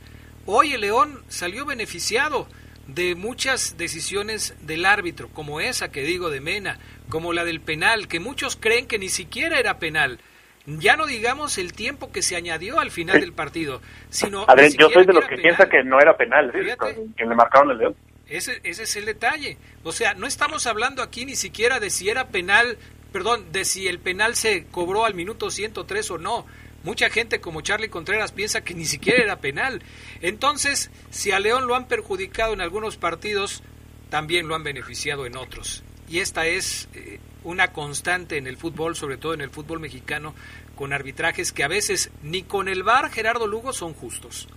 Hoy 0.46 0.74
el 0.74 0.82
León 0.82 1.24
salió 1.30 1.66
beneficiado 1.66 2.48
de 2.94 3.16
muchas 3.16 3.78
decisiones 3.78 4.56
del 4.62 4.86
árbitro, 4.86 5.30
como 5.30 5.60
esa 5.60 5.92
que 5.92 6.02
digo 6.02 6.30
de 6.30 6.42
Mena, 6.42 6.80
como 7.10 7.34
la 7.34 7.46
del 7.46 7.62
penal, 7.62 8.08
que 8.08 8.20
muchos 8.20 8.56
creen 8.56 8.88
que 8.88 9.00
ni 9.00 9.10
siquiera 9.10 9.60
era 9.60 9.80
penal. 9.80 10.20
Ya 10.66 10.96
no 10.98 11.08
digamos 11.08 11.58
el 11.58 11.74
tiempo 11.74 12.12
que 12.12 12.22
se 12.22 12.36
añadió 12.36 12.80
al 12.80 12.92
final 12.92 13.20
del 13.20 13.34
partido, 13.34 13.82
sino... 14.10 14.46
Adrián, 14.48 14.74
yo 14.78 14.90
soy 14.90 15.06
de 15.06 15.14
los 15.14 15.26
que 15.26 15.38
piensa 15.38 15.68
que 15.68 15.84
no 15.84 16.00
era 16.00 16.16
penal, 16.16 16.52
que 16.52 17.26
le 17.26 17.36
marcaron 17.36 17.72
el 17.72 17.78
León. 17.78 17.96
Ese, 18.28 18.60
ese 18.64 18.84
es 18.84 18.96
el 18.96 19.06
detalle. 19.06 19.58
O 19.84 19.92
sea, 19.92 20.14
no 20.14 20.28
estamos 20.28 20.68
hablando 20.68 21.02
aquí 21.02 21.26
ni 21.26 21.36
siquiera 21.36 21.80
de 21.80 21.90
si 21.90 22.10
era 22.10 22.28
penal, 22.28 22.78
perdón, 23.12 23.52
de 23.52 23.66
si 23.66 23.88
el 23.88 23.98
penal 24.00 24.36
se 24.36 24.68
cobró 24.68 25.06
al 25.06 25.16
minuto 25.16 25.50
103 25.50 26.12
o 26.12 26.18
no. 26.20 26.46
Mucha 26.84 27.10
gente 27.10 27.42
como 27.42 27.62
Charlie 27.62 27.90
Contreras 27.90 28.32
piensa 28.32 28.62
que 28.62 28.74
ni 28.74 28.86
siquiera 28.86 29.24
era 29.24 29.40
penal. 29.40 29.82
Entonces, 30.22 30.92
si 31.10 31.32
a 31.32 31.40
León 31.40 31.68
lo 31.68 31.76
han 31.76 31.88
perjudicado 31.88 32.54
en 32.54 32.62
algunos 32.62 32.98
partidos, 32.98 33.64
también 34.10 34.48
lo 34.48 34.56
han 34.56 34.64
beneficiado 34.64 35.26
en 35.26 35.36
otros. 35.36 35.84
Y 36.08 36.20
esta 36.20 36.48
es 36.48 36.88
eh, 36.94 37.20
una 37.44 37.72
constante 37.72 38.38
en 38.38 38.48
el 38.48 38.58
fútbol, 38.58 38.96
sobre 38.96 39.18
todo 39.18 39.34
en 39.34 39.42
el 39.42 39.50
fútbol 39.50 39.80
mexicano, 39.80 40.34
con 40.76 40.94
arbitrajes 40.94 41.52
que 41.52 41.64
a 41.64 41.68
veces 41.68 42.10
ni 42.24 42.44
con 42.44 42.68
el 42.68 42.84
VAR, 42.84 43.12
Gerardo 43.12 43.48
Lugo, 43.48 43.74
son 43.74 43.94
justos. 43.94 44.48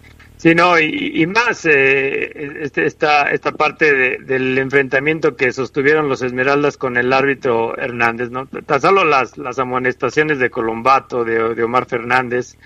Sí, 0.42 0.56
no, 0.56 0.76
y, 0.76 1.24
más 1.28 1.64
eh, 1.66 2.62
este, 2.62 2.84
esta, 2.84 3.30
esta 3.30 3.52
parte 3.52 4.18
del 4.18 4.58
enfrentamiento 4.58 5.36
que 5.36 5.52
sostuvieron 5.52 6.08
los 6.08 6.20
Esmeraldas 6.20 6.76
con 6.76 6.96
el 6.96 7.12
árbitro 7.12 7.78
Hernández, 7.78 8.30
¿no? 8.30 8.46
Tan 8.46 8.80
solo 8.80 9.04
las, 9.04 9.38
las 9.38 9.60
amonestaciones 9.60 10.40
de 10.40 10.50
Colombato, 10.50 11.22
de, 11.22 11.54
de 11.54 11.62
Omar 11.62 11.86
Fernández, 11.86 12.56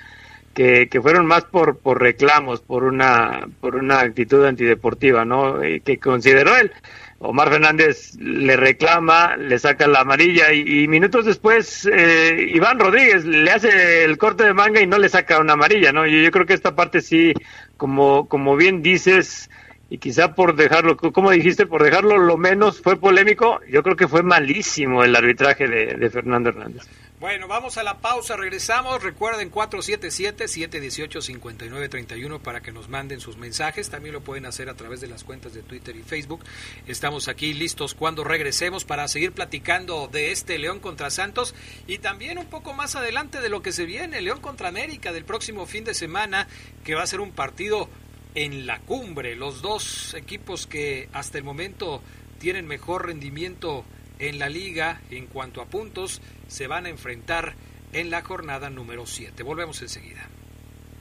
que, 0.55 0.89
que, 0.89 1.03
fueron 1.03 1.27
más 1.27 1.45
por, 1.45 1.77
por 1.77 2.01
reclamos, 2.01 2.63
por 2.63 2.83
una, 2.83 3.47
por 3.61 3.77
una 3.77 4.01
actitud 4.01 4.47
antideportiva, 4.47 5.27
¿no? 5.27 5.63
Y 5.63 5.81
que 5.81 5.99
consideró 5.99 6.57
él. 6.57 6.73
Omar 7.19 7.51
Fernández 7.51 8.15
le 8.19 8.57
reclama, 8.57 9.37
le 9.37 9.59
saca 9.59 9.87
la 9.87 10.01
amarilla 10.01 10.53
y, 10.53 10.87
minutos 10.87 11.25
después 11.25 11.89
eh, 11.91 12.51
Iván 12.55 12.79
Rodríguez 12.79 13.25
le 13.25 13.51
hace 13.51 14.05
el 14.05 14.19
corte 14.19 14.45
de 14.45 14.53
manga 14.53 14.83
y 14.83 14.87
no 14.87 14.99
le 14.99 15.09
saca 15.09 15.41
una 15.41 15.55
amarilla, 15.55 15.93
¿no? 15.93 16.07
Yo, 16.07 16.19
yo 16.19 16.31
creo 16.31 16.45
que 16.45 16.53
esta 16.53 16.75
parte 16.75 17.01
sí, 17.01 17.33
como, 17.77 18.29
como 18.29 18.57
bien 18.57 18.83
dices, 18.83 19.51
y 19.89 19.99
quizá 19.99 20.35
por 20.35 20.57
dejarlo, 20.57 20.97
como 20.97 21.31
dijiste, 21.31 21.67
por 21.67 21.83
dejarlo 21.83 22.19
lo 22.19 22.37
menos 22.37 22.81
fue 22.81 22.97
polémico, 22.99 23.61
yo 23.71 23.83
creo 23.83 23.97
que 23.97 24.09
fue 24.09 24.23
malísimo 24.23 25.05
el 25.05 25.15
arbitraje 25.15 25.69
de, 25.69 25.95
de 25.95 26.11
Fernando 26.11 26.49
Hernández. 26.49 26.89
Bueno, 27.19 27.49
vamos 27.49 27.79
a 27.79 27.83
la 27.83 28.01
pausa, 28.01 28.37
regresamos. 28.37 29.03
Recuerden 29.03 29.51
477-718-5931 29.51 32.41
para 32.41 32.61
que 32.61 32.73
nos 32.73 32.91
manden 32.91 33.21
sus 33.21 33.39
mensajes. 33.39 33.89
También 33.89 34.13
lo 34.13 34.21
pueden 34.21 34.45
hacer 34.45 34.69
a 34.69 34.75
través 34.75 35.01
de 35.01 35.07
las 35.07 35.25
cuentas 35.25 35.55
de 35.55 35.63
Twitter 35.63 35.97
y 35.97 36.03
Facebook. 36.03 36.45
Estamos 36.87 37.29
aquí 37.29 37.55
listos 37.55 37.95
cuando 37.95 38.23
regresemos 38.23 38.85
para 38.85 39.09
seguir 39.09 39.33
platicando 39.33 40.11
de 40.13 40.31
este 40.31 40.59
León 40.59 40.79
contra 40.79 41.09
Santos 41.09 41.55
y 41.87 42.01
también 42.01 42.37
un 42.37 42.51
poco 42.51 42.75
más 42.75 42.97
adelante 42.97 43.41
de 43.41 43.49
lo 43.49 43.63
que 43.63 43.73
se 43.73 43.87
viene, 43.87 44.21
León 44.21 44.43
contra 44.43 44.69
América 44.69 45.15
del 45.15 45.25
próximo 45.25 45.65
fin 45.65 45.85
de 45.85 45.95
semana, 45.95 46.49
que 46.85 46.95
va 46.95 47.03
a 47.03 47.07
ser 47.07 47.21
un 47.21 47.33
partido 47.33 47.89
en 48.35 48.67
la 48.67 48.81
cumbre. 48.81 49.37
Los 49.37 49.63
dos 49.63 50.13
equipos 50.13 50.67
que 50.67 51.09
hasta 51.15 51.39
el 51.39 51.45
momento 51.45 52.03
tienen 52.39 52.67
mejor 52.67 53.07
rendimiento 53.07 53.87
en 54.19 54.39
la 54.39 54.49
liga 54.49 55.01
en 55.11 55.27
cuanto 55.27 55.61
a 55.61 55.67
puntos 55.67 56.21
se 56.49 56.67
van 56.67 56.87
a 56.87 56.91
enfrentar 56.91 57.55
en 57.93 58.11
la 58.11 58.23
jornada 58.23 58.71
número 58.71 59.07
7. 59.07 59.43
Volvemos 59.43 59.81
enseguida. 59.83 60.29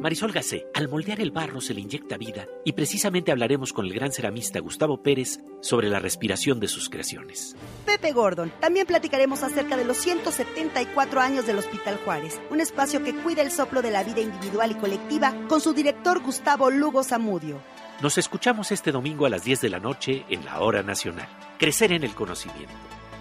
Marisol 0.00 0.30
Gacé, 0.30 0.66
al 0.74 0.88
moldear 0.88 1.20
el 1.20 1.32
barro 1.32 1.60
se 1.60 1.74
le 1.74 1.80
inyecta 1.80 2.16
vida 2.16 2.46
y 2.64 2.72
precisamente 2.72 3.32
hablaremos 3.32 3.72
con 3.72 3.84
el 3.84 3.92
gran 3.92 4.12
ceramista 4.12 4.60
Gustavo 4.60 5.02
Pérez 5.02 5.40
sobre 5.60 5.88
la 5.88 5.98
respiración 5.98 6.60
de 6.60 6.68
sus 6.68 6.88
creaciones. 6.88 7.56
Pepe 7.84 8.12
Gordon, 8.12 8.52
también 8.60 8.86
platicaremos 8.86 9.42
acerca 9.42 9.76
de 9.76 9.84
los 9.84 9.96
174 9.96 11.20
años 11.20 11.46
del 11.46 11.58
Hospital 11.58 11.98
Juárez, 12.04 12.40
un 12.50 12.60
espacio 12.60 13.02
que 13.02 13.12
cuida 13.12 13.42
el 13.42 13.50
soplo 13.50 13.82
de 13.82 13.90
la 13.90 14.04
vida 14.04 14.20
individual 14.20 14.70
y 14.70 14.74
colectiva 14.76 15.34
con 15.48 15.60
su 15.60 15.72
director 15.72 16.22
Gustavo 16.22 16.70
Lugo 16.70 17.02
Zamudio. 17.02 17.60
Nos 18.00 18.18
escuchamos 18.18 18.70
este 18.70 18.92
domingo 18.92 19.26
a 19.26 19.30
las 19.30 19.42
10 19.42 19.62
de 19.62 19.68
la 19.70 19.80
noche 19.80 20.24
en 20.28 20.44
la 20.44 20.60
Hora 20.60 20.84
Nacional. 20.84 21.28
Crecer 21.58 21.90
en 21.90 22.04
el 22.04 22.14
conocimiento. 22.14 22.72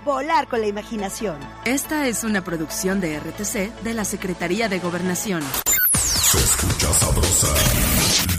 Volar 0.05 0.47
con 0.47 0.61
la 0.61 0.67
imaginación. 0.67 1.37
Esta 1.65 2.07
es 2.07 2.23
una 2.23 2.43
producción 2.43 3.01
de 3.01 3.19
RTC 3.19 3.81
de 3.81 3.93
la 3.95 4.05
Secretaría 4.05 4.69
de 4.69 4.77
Gobernación. 4.77 5.41
Escucha 6.57 6.91
sabrosa, 6.93 7.53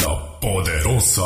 la 0.00 0.40
poderosa. 0.40 1.24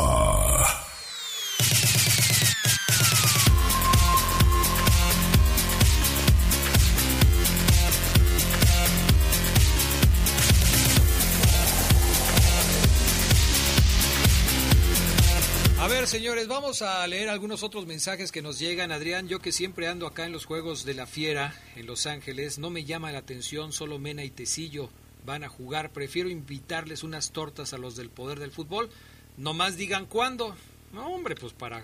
A 15.78 15.88
ver, 15.88 16.06
señores, 16.06 16.46
vamos 16.46 16.82
a 16.82 17.06
leer 17.06 17.30
algunos 17.30 17.62
otros 17.62 17.86
mensajes 17.86 18.30
que 18.30 18.42
nos 18.42 18.58
llegan. 18.58 18.92
Adrián, 18.92 19.28
yo 19.28 19.38
que 19.38 19.50
siempre 19.50 19.88
ando 19.88 20.06
acá 20.06 20.26
en 20.26 20.32
los 20.32 20.44
Juegos 20.44 20.84
de 20.84 20.92
la 20.92 21.06
Fiera, 21.06 21.54
en 21.74 21.86
Los 21.86 22.06
Ángeles, 22.06 22.58
no 22.58 22.68
me 22.68 22.84
llama 22.84 23.12
la 23.12 23.20
atención 23.20 23.72
solo 23.72 23.98
Mena 23.98 24.24
y 24.24 24.30
Tecillo 24.30 24.90
van 25.24 25.44
a 25.44 25.48
jugar. 25.48 25.92
Prefiero 25.92 26.28
invitarles 26.28 27.02
unas 27.02 27.32
tortas 27.32 27.72
a 27.72 27.78
los 27.78 27.96
del 27.96 28.10
poder 28.10 28.38
del 28.38 28.52
fútbol. 28.52 28.90
No 29.36 29.54
más 29.54 29.76
digan 29.76 30.06
cuándo. 30.06 30.54
No, 30.92 31.06
hombre, 31.08 31.34
pues 31.34 31.52
para, 31.52 31.82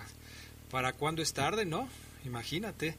para 0.71 0.93
cuándo 0.93 1.23
es 1.23 1.33
tarde, 1.33 1.65
¿no? 1.65 1.89
Imagínate. 2.25 2.97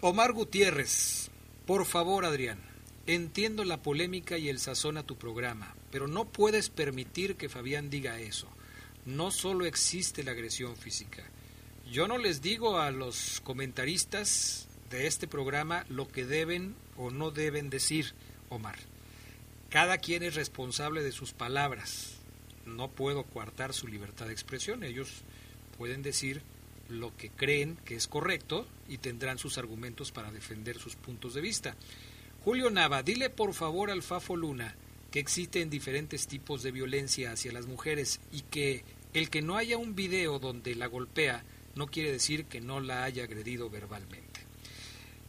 Omar 0.00 0.32
Gutiérrez, 0.32 1.30
por 1.66 1.84
favor, 1.86 2.24
Adrián, 2.24 2.60
entiendo 3.06 3.64
la 3.64 3.82
polémica 3.82 4.38
y 4.38 4.48
el 4.48 4.58
sazón 4.58 4.96
a 4.96 5.04
tu 5.04 5.16
programa, 5.16 5.74
pero 5.90 6.06
no 6.06 6.24
puedes 6.24 6.70
permitir 6.70 7.36
que 7.36 7.48
Fabián 7.48 7.90
diga 7.90 8.20
eso. 8.20 8.48
No 9.06 9.30
solo 9.30 9.64
existe 9.64 10.22
la 10.22 10.32
agresión 10.32 10.76
física. 10.76 11.24
Yo 11.90 12.06
no 12.06 12.18
les 12.18 12.40
digo 12.42 12.78
a 12.78 12.90
los 12.90 13.40
comentaristas 13.40 14.68
de 14.90 15.06
este 15.06 15.26
programa 15.26 15.84
lo 15.88 16.08
que 16.08 16.24
deben 16.24 16.76
o 16.96 17.10
no 17.10 17.30
deben 17.30 17.70
decir, 17.70 18.14
Omar. 18.48 18.78
Cada 19.72 19.96
quien 19.96 20.22
es 20.22 20.34
responsable 20.34 21.02
de 21.02 21.12
sus 21.12 21.32
palabras. 21.32 22.18
No 22.66 22.90
puedo 22.90 23.24
coartar 23.24 23.72
su 23.72 23.88
libertad 23.88 24.26
de 24.26 24.32
expresión. 24.34 24.84
Ellos 24.84 25.22
pueden 25.78 26.02
decir 26.02 26.42
lo 26.90 27.16
que 27.16 27.30
creen 27.30 27.78
que 27.86 27.94
es 27.94 28.06
correcto 28.06 28.66
y 28.86 28.98
tendrán 28.98 29.38
sus 29.38 29.56
argumentos 29.56 30.12
para 30.12 30.30
defender 30.30 30.78
sus 30.78 30.94
puntos 30.94 31.32
de 31.32 31.40
vista. 31.40 31.74
Julio 32.44 32.68
Nava, 32.68 33.02
dile 33.02 33.30
por 33.30 33.54
favor 33.54 33.90
al 33.90 34.02
Fafo 34.02 34.36
Luna 34.36 34.76
que 35.10 35.20
existen 35.20 35.70
diferentes 35.70 36.26
tipos 36.26 36.62
de 36.62 36.70
violencia 36.70 37.32
hacia 37.32 37.52
las 37.52 37.64
mujeres 37.64 38.20
y 38.30 38.42
que 38.42 38.84
el 39.14 39.30
que 39.30 39.40
no 39.40 39.56
haya 39.56 39.78
un 39.78 39.94
video 39.94 40.38
donde 40.38 40.74
la 40.74 40.86
golpea 40.86 41.44
no 41.76 41.86
quiere 41.86 42.12
decir 42.12 42.44
que 42.44 42.60
no 42.60 42.80
la 42.80 43.04
haya 43.04 43.24
agredido 43.24 43.70
verbalmente. 43.70 44.31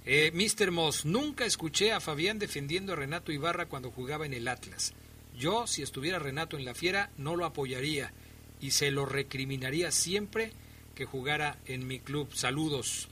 Eh, 0.05 0.31
Mr. 0.33 0.71
Moss, 0.71 1.05
nunca 1.05 1.45
escuché 1.45 1.93
a 1.93 2.01
Fabián 2.01 2.37
defendiendo 2.37 2.91
a 2.91 2.95
Renato 2.97 3.31
Ibarra 3.31 3.67
cuando 3.67 3.89
jugaba 3.89 4.25
en 4.25 4.33
el 4.33 4.49
Atlas. 4.49 4.93
Yo, 5.37 5.65
si 5.65 5.81
estuviera 5.81 6.19
Renato 6.19 6.57
en 6.57 6.65
la 6.65 6.75
fiera, 6.75 7.09
no 7.17 7.37
lo 7.37 7.45
apoyaría 7.45 8.11
y 8.59 8.71
se 8.71 8.91
lo 8.91 9.05
recriminaría 9.05 9.91
siempre 9.91 10.51
que 10.93 11.05
jugara 11.05 11.57
en 11.65 11.87
mi 11.87 11.99
club. 11.99 12.33
Saludos. 12.33 13.07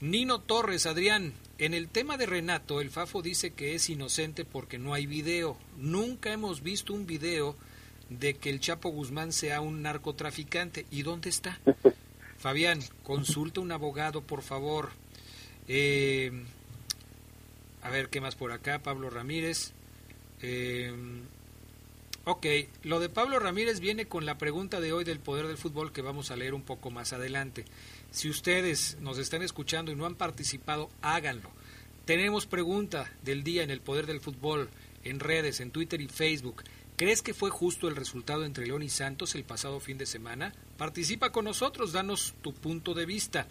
Nino 0.00 0.40
Torres, 0.40 0.86
Adrián, 0.86 1.34
en 1.58 1.74
el 1.74 1.88
tema 1.88 2.16
de 2.16 2.26
Renato, 2.26 2.80
el 2.80 2.90
Fafo 2.90 3.22
dice 3.22 3.52
que 3.52 3.74
es 3.74 3.88
inocente 3.90 4.44
porque 4.44 4.78
no 4.78 4.94
hay 4.94 5.06
video. 5.06 5.58
Nunca 5.76 6.32
hemos 6.32 6.62
visto 6.62 6.94
un 6.94 7.06
video 7.06 7.56
de 8.08 8.34
que 8.34 8.50
el 8.50 8.60
Chapo 8.60 8.88
Guzmán 8.88 9.32
sea 9.32 9.60
un 9.60 9.82
narcotraficante. 9.82 10.86
¿Y 10.90 11.02
dónde 11.02 11.28
está? 11.28 11.60
Fabián, 12.38 12.80
consulta 13.02 13.60
un 13.60 13.72
abogado, 13.72 14.22
por 14.22 14.42
favor. 14.42 14.90
Eh, 15.68 16.32
A 17.82 17.90
ver, 17.90 18.08
¿qué 18.08 18.20
más 18.20 18.34
por 18.34 18.50
acá? 18.52 18.80
Pablo 18.82 19.10
Ramírez. 19.10 19.72
Eh, 20.42 20.92
ok, 22.24 22.46
lo 22.82 22.98
de 22.98 23.08
Pablo 23.08 23.38
Ramírez 23.38 23.78
viene 23.78 24.06
con 24.06 24.26
la 24.26 24.38
pregunta 24.38 24.80
de 24.80 24.92
hoy 24.92 25.04
del 25.04 25.20
poder 25.20 25.46
del 25.46 25.56
fútbol 25.56 25.92
que 25.92 26.02
vamos 26.02 26.30
a 26.30 26.36
leer 26.36 26.54
un 26.54 26.62
poco 26.62 26.90
más 26.90 27.12
adelante. 27.12 27.64
Si 28.10 28.28
ustedes 28.28 28.96
nos 29.00 29.18
están 29.18 29.42
escuchando 29.42 29.92
y 29.92 29.94
no 29.94 30.04
han 30.04 30.16
participado, 30.16 30.90
háganlo. 31.00 31.50
Tenemos 32.06 32.46
pregunta 32.46 33.12
del 33.22 33.44
día 33.44 33.62
en 33.62 33.70
el 33.70 33.80
poder 33.80 34.06
del 34.06 34.20
fútbol, 34.20 34.68
en 35.04 35.20
redes, 35.20 35.60
en 35.60 35.70
Twitter 35.70 36.00
y 36.00 36.08
Facebook. 36.08 36.64
¿Crees 36.96 37.22
que 37.22 37.34
fue 37.34 37.50
justo 37.50 37.88
el 37.88 37.96
resultado 37.96 38.44
entre 38.44 38.66
León 38.66 38.82
y 38.82 38.88
Santos 38.88 39.34
el 39.34 39.44
pasado 39.44 39.80
fin 39.80 39.98
de 39.98 40.06
semana? 40.06 40.54
Participa 40.76 41.30
con 41.30 41.44
nosotros, 41.44 41.92
danos 41.92 42.34
tu 42.42 42.52
punto 42.52 42.94
de 42.94 43.06
vista. 43.06 43.46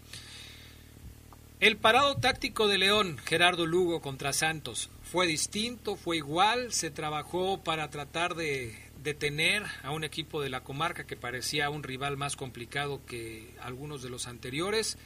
el 1.61 1.77
parado 1.77 2.17
táctico 2.17 2.67
de 2.67 2.79
León, 2.79 3.19
Gerardo 3.25 3.67
Lugo 3.67 4.01
contra 4.01 4.33
Santos, 4.33 4.91
fue 5.03 5.29
distinto, 5.29 5.95
fue 5.95 6.17
igual, 6.17 6.73
se 6.73 6.91
trabajó 6.91 7.63
para 7.63 7.89
tratar 7.91 8.35
de 8.35 8.77
detener 9.03 9.63
a 9.83 9.93
un 9.93 10.05
equipo 10.05 10.43
de 10.43 10.51
la 10.51 10.61
comarca 10.61 11.05
que 11.05 11.17
parecía 11.17 11.71
un 11.71 11.83
rival 11.83 12.17
más 12.17 12.37
complicado 12.37 13.01
que 13.07 13.51
algunos 13.63 14.03
de 14.03 14.11
los 14.11 14.27
anteriores. 14.27 14.99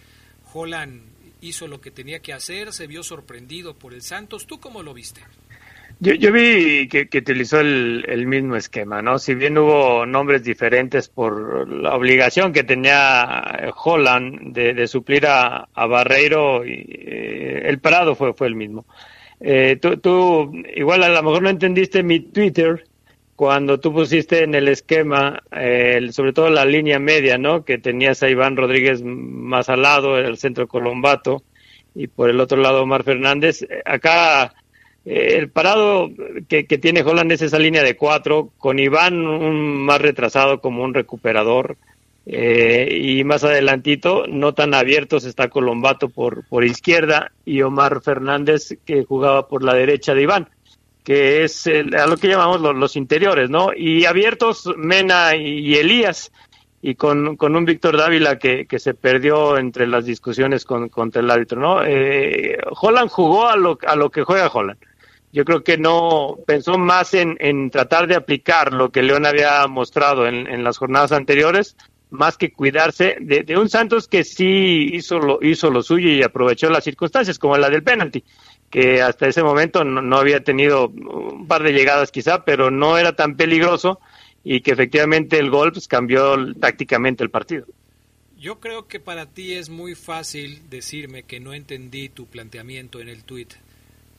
Holland 0.53 1.03
hizo 1.41 1.69
lo 1.69 1.81
que 1.81 1.91
tenía 1.91 2.21
que 2.21 2.33
hacer, 2.33 2.73
se 2.73 2.87
vio 2.87 3.03
sorprendido 3.03 3.75
por 3.75 3.95
el 3.95 4.03
Santos. 4.03 4.47
¿Tú 4.47 4.61
cómo 4.61 4.83
lo 4.83 4.95
viste? 4.95 5.21
Yo, 6.01 6.33
vi 6.33 6.89
que, 6.89 7.09
utilizó 7.19 7.61
el, 7.61 8.27
mismo 8.27 8.57
esquema, 8.57 9.01
¿no? 9.01 9.19
Si 9.19 9.35
bien 9.35 9.57
hubo 9.57 10.05
nombres 10.05 10.43
diferentes 10.43 11.09
por 11.09 11.69
la 11.71 11.95
obligación 11.95 12.53
que 12.53 12.65
tenía 12.65 13.73
Holland 13.75 14.53
de, 14.53 14.87
suplir 14.89 15.25
a, 15.27 15.69
Barreiro, 15.75 16.67
y, 16.67 16.73
eh, 16.73 17.63
el 17.67 17.79
parado 17.79 18.17
fue, 18.17 18.35
fue 18.35 18.49
el 18.49 18.57
mismo. 18.57 18.87
Eh, 19.41 19.79
tú, 19.81 20.53
igual 20.75 21.05
a 21.05 21.09
lo 21.09 21.23
mejor 21.23 21.43
no 21.43 21.51
entendiste 21.51 22.03
mi 22.03 22.21
Twitter 22.21 22.85
cuando 23.37 23.81
tú 23.81 23.93
pusiste 23.93 24.45
en 24.45 24.55
el 24.55 24.69
esquema, 24.69 25.43
sobre 26.11 26.33
todo 26.33 26.51
la 26.51 26.65
línea 26.65 26.99
media, 26.99 27.37
¿no? 27.37 27.65
Que 27.65 27.79
tenías 27.79 28.23
a 28.23 28.31
Iván 28.31 28.57
Rodríguez 28.57 29.03
más 29.03 29.69
al 29.69 29.83
lado, 29.83 30.19
el 30.19 30.37
centro 30.39 30.69
Colombato, 30.69 31.43
y 31.95 32.07
por 32.09 32.31
el 32.31 32.41
otro 32.41 32.59
lado 32.59 32.83
Omar 32.83 33.05
Fernández. 33.05 33.67
Acá 33.85 34.55
eh, 35.05 35.37
el 35.39 35.51
parado 35.51 36.11
que, 36.49 36.65
tiene 36.65 37.03
Holland 37.03 37.33
es 37.33 37.43
esa 37.43 37.59
línea 37.59 37.83
de 37.83 37.97
cuatro, 37.97 38.51
con 38.59 38.79
Iván 38.79 39.27
un 39.27 39.85
más 39.85 40.01
retrasado 40.01 40.61
como 40.61 40.83
un 40.83 40.95
recuperador, 40.95 41.77
eh, 42.27 43.01
y 43.03 43.23
más 43.25 43.45
adelantito, 43.45 44.27
no 44.27 44.55
tan 44.55 44.73
abiertos, 44.73 45.25
está 45.25 45.49
Colombato 45.49 46.09
por, 46.09 46.47
por 46.49 46.65
izquierda 46.65 47.33
y 47.45 47.61
Omar 47.61 48.01
Fernández 48.03 48.79
que 48.87 49.05
jugaba 49.05 49.47
por 49.47 49.63
la 49.63 49.75
derecha 49.75 50.15
de 50.15 50.23
Iván, 50.23 50.49
que 51.05 51.45
es 51.45 51.67
a 51.67 52.07
lo 52.07 52.17
que 52.17 52.29
llamamos 52.29 52.61
los, 52.61 52.97
interiores, 52.97 53.51
¿no? 53.51 53.69
Y 53.77 54.07
abiertos 54.07 54.69
Mena 54.77 55.37
y, 55.37 55.75
Elías, 55.77 56.33
y 56.83 56.97
con, 56.97 57.37
con 57.37 57.55
un 57.55 57.65
Víctor 57.65 57.97
Dávila 57.97 58.39
que, 58.39 58.67
que, 58.67 58.79
se 58.79 58.95
perdió 58.95 59.59
entre 59.59 59.87
las 59.87 60.07
discusiones 60.07 60.65
con, 60.65 60.89
contra 60.89 61.21
el 61.21 61.31
árbitro, 61.31 61.61
¿no? 61.61 61.85
Eh, 61.85 62.59
Holland 62.81 63.11
jugó 63.11 63.47
a 63.47 63.57
lo, 63.57 63.79
a 63.87 63.95
lo 63.95 64.11
que 64.11 64.25
juega 64.25 64.49
Holland 64.49 64.79
yo 65.35 65.45
creo 65.45 65.65
que 65.65 65.77
no 65.77 66.39
pensó 66.47 66.79
más 66.79 67.13
en, 67.13 67.37
en 67.41 67.69
tratar 67.69 68.07
de 68.07 68.15
aplicar 68.15 68.73
lo 68.73 68.93
que 68.93 69.03
León 69.03 69.27
había 69.27 69.67
mostrado 69.67 70.29
en, 70.29 70.47
en 70.47 70.63
las 70.63 70.79
jornadas 70.79 71.11
anteriores, 71.11 71.77
más 72.11 72.37
que 72.37 72.53
cuidarse 72.53 73.17
de, 73.21 73.43
de, 73.43 73.59
un 73.59 73.69
Santos 73.69 74.07
que 74.07 74.23
sí 74.23 74.91
hizo 74.93 75.19
lo, 75.19 75.41
hizo 75.43 75.71
lo 75.71 75.83
suyo 75.83 76.09
y 76.09 76.23
aprovechó 76.23 76.71
las 76.71 76.85
circunstancias, 76.85 77.41
como 77.41 77.57
la 77.57 77.69
del 77.69 77.83
penalti, 77.83 78.23
que 78.75 79.01
hasta 79.01 79.29
ese 79.29 79.45
momento 79.45 79.85
no, 79.85 80.17
había 80.17 80.43
tenido 80.43 80.89
un 80.89 81.47
par 81.47 81.63
de 81.63 81.73
llegadas 81.73 82.11
quizá, 82.11 82.45
pero 82.45 82.73
no 82.73 82.99
era 82.99 83.15
tan 83.15 83.37
peligroso 83.37 84.01
y 84.43 84.63
que 84.63 84.73
efectivamente 84.73 85.39
el 85.39 85.49
gol 85.49 85.71
pues, 85.71 85.87
cambió 85.87 86.35
tácticamente 86.57 87.23
el 87.23 87.31
partido. 87.31 87.67
Yo 88.37 88.59
creo 88.59 88.89
que 88.89 88.99
para 88.99 89.27
ti 89.27 89.53
es 89.53 89.69
muy 89.69 89.95
fácil 89.95 90.61
decirme 90.71 91.23
que 91.23 91.39
no 91.39 91.55
entendí 91.55 92.09
tu 92.09 92.27
planteamiento 92.27 93.01
en 93.01 93.09
el 93.09 93.23
tuit 93.23 93.53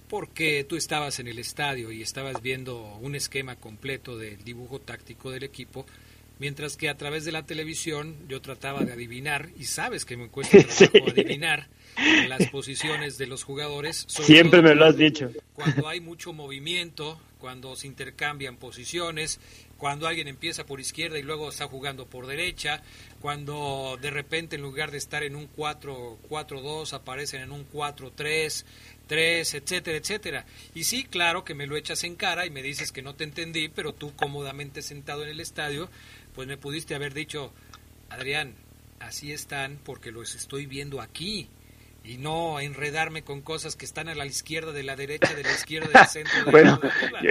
porque 0.07 0.63
tú 0.63 0.77
estabas 0.77 1.19
en 1.19 1.27
el 1.27 1.37
estadio 1.37 1.91
y 1.91 2.01
estabas 2.01 2.41
viendo 2.41 2.81
un 3.01 3.13
esquema 3.13 3.57
completo 3.57 4.17
del 4.17 4.41
dibujo 4.45 4.79
táctico 4.79 5.31
del 5.31 5.43
equipo, 5.43 5.85
mientras 6.39 6.77
que 6.77 6.89
a 6.89 6.97
través 6.97 7.25
de 7.25 7.31
la 7.31 7.45
televisión 7.45 8.15
yo 8.27 8.41
trataba 8.41 8.83
de 8.83 8.93
adivinar, 8.93 9.49
y 9.57 9.65
sabes 9.65 10.05
que 10.05 10.17
me 10.17 10.29
cuesta 10.29 10.57
trabajo 10.77 11.11
adivinar 11.11 11.67
las 12.27 12.47
posiciones 12.47 13.17
de 13.17 13.27
los 13.27 13.43
jugadores. 13.43 14.05
Siempre 14.07 14.61
me 14.61 14.75
lo 14.75 14.85
has 14.85 14.97
dicho. 14.97 15.31
Cuando 15.53 15.87
hay 15.87 16.01
mucho 16.01 16.33
movimiento, 16.33 17.19
cuando 17.39 17.75
se 17.75 17.87
intercambian 17.87 18.57
posiciones, 18.57 19.39
cuando 19.77 20.07
alguien 20.07 20.27
empieza 20.27 20.65
por 20.65 20.79
izquierda 20.79 21.19
y 21.19 21.21
luego 21.21 21.49
está 21.49 21.67
jugando 21.67 22.05
por 22.05 22.27
derecha, 22.27 22.81
cuando 23.21 23.97
de 24.01 24.09
repente 24.09 24.55
en 24.55 24.61
lugar 24.61 24.91
de 24.91 24.97
estar 24.97 25.23
en 25.23 25.35
un 25.35 25.49
4-4-2 25.53 26.93
aparecen 26.93 27.41
en 27.41 27.51
un 27.51 27.69
4-3, 27.69 28.65
tres, 29.07 29.53
etcétera, 29.53 29.97
etcétera. 29.97 30.45
Y 30.73 30.85
sí, 30.85 31.03
claro 31.03 31.43
que 31.43 31.53
me 31.53 31.67
lo 31.67 31.75
echas 31.75 32.03
en 32.03 32.15
cara 32.15 32.45
y 32.45 32.49
me 32.49 32.61
dices 32.61 32.91
que 32.91 33.01
no 33.01 33.15
te 33.15 33.23
entendí, 33.23 33.69
pero 33.69 33.93
tú 33.93 34.15
cómodamente 34.15 34.81
sentado 34.81 35.23
en 35.23 35.29
el 35.29 35.39
estadio, 35.39 35.89
pues 36.35 36.47
me 36.47 36.57
pudiste 36.57 36.95
haber 36.95 37.13
dicho, 37.13 37.53
Adrián, 38.09 38.55
así 38.99 39.31
están 39.31 39.79
porque 39.83 40.11
los 40.11 40.35
estoy 40.35 40.65
viendo 40.65 41.01
aquí 41.01 41.49
y 42.07 42.17
no 42.17 42.59
enredarme 42.59 43.23
con 43.23 43.41
cosas 43.41 43.75
que 43.75 43.85
están 43.85 44.09
a 44.09 44.15
la 44.15 44.25
izquierda, 44.25 44.71
de 44.71 44.83
la 44.83 44.95
derecha, 44.95 45.33
de 45.33 45.43
la 45.43 45.51
izquierda, 45.51 45.89
del 45.99 46.07
centro. 46.07 46.45
De 46.45 46.51
bueno, 46.51 46.79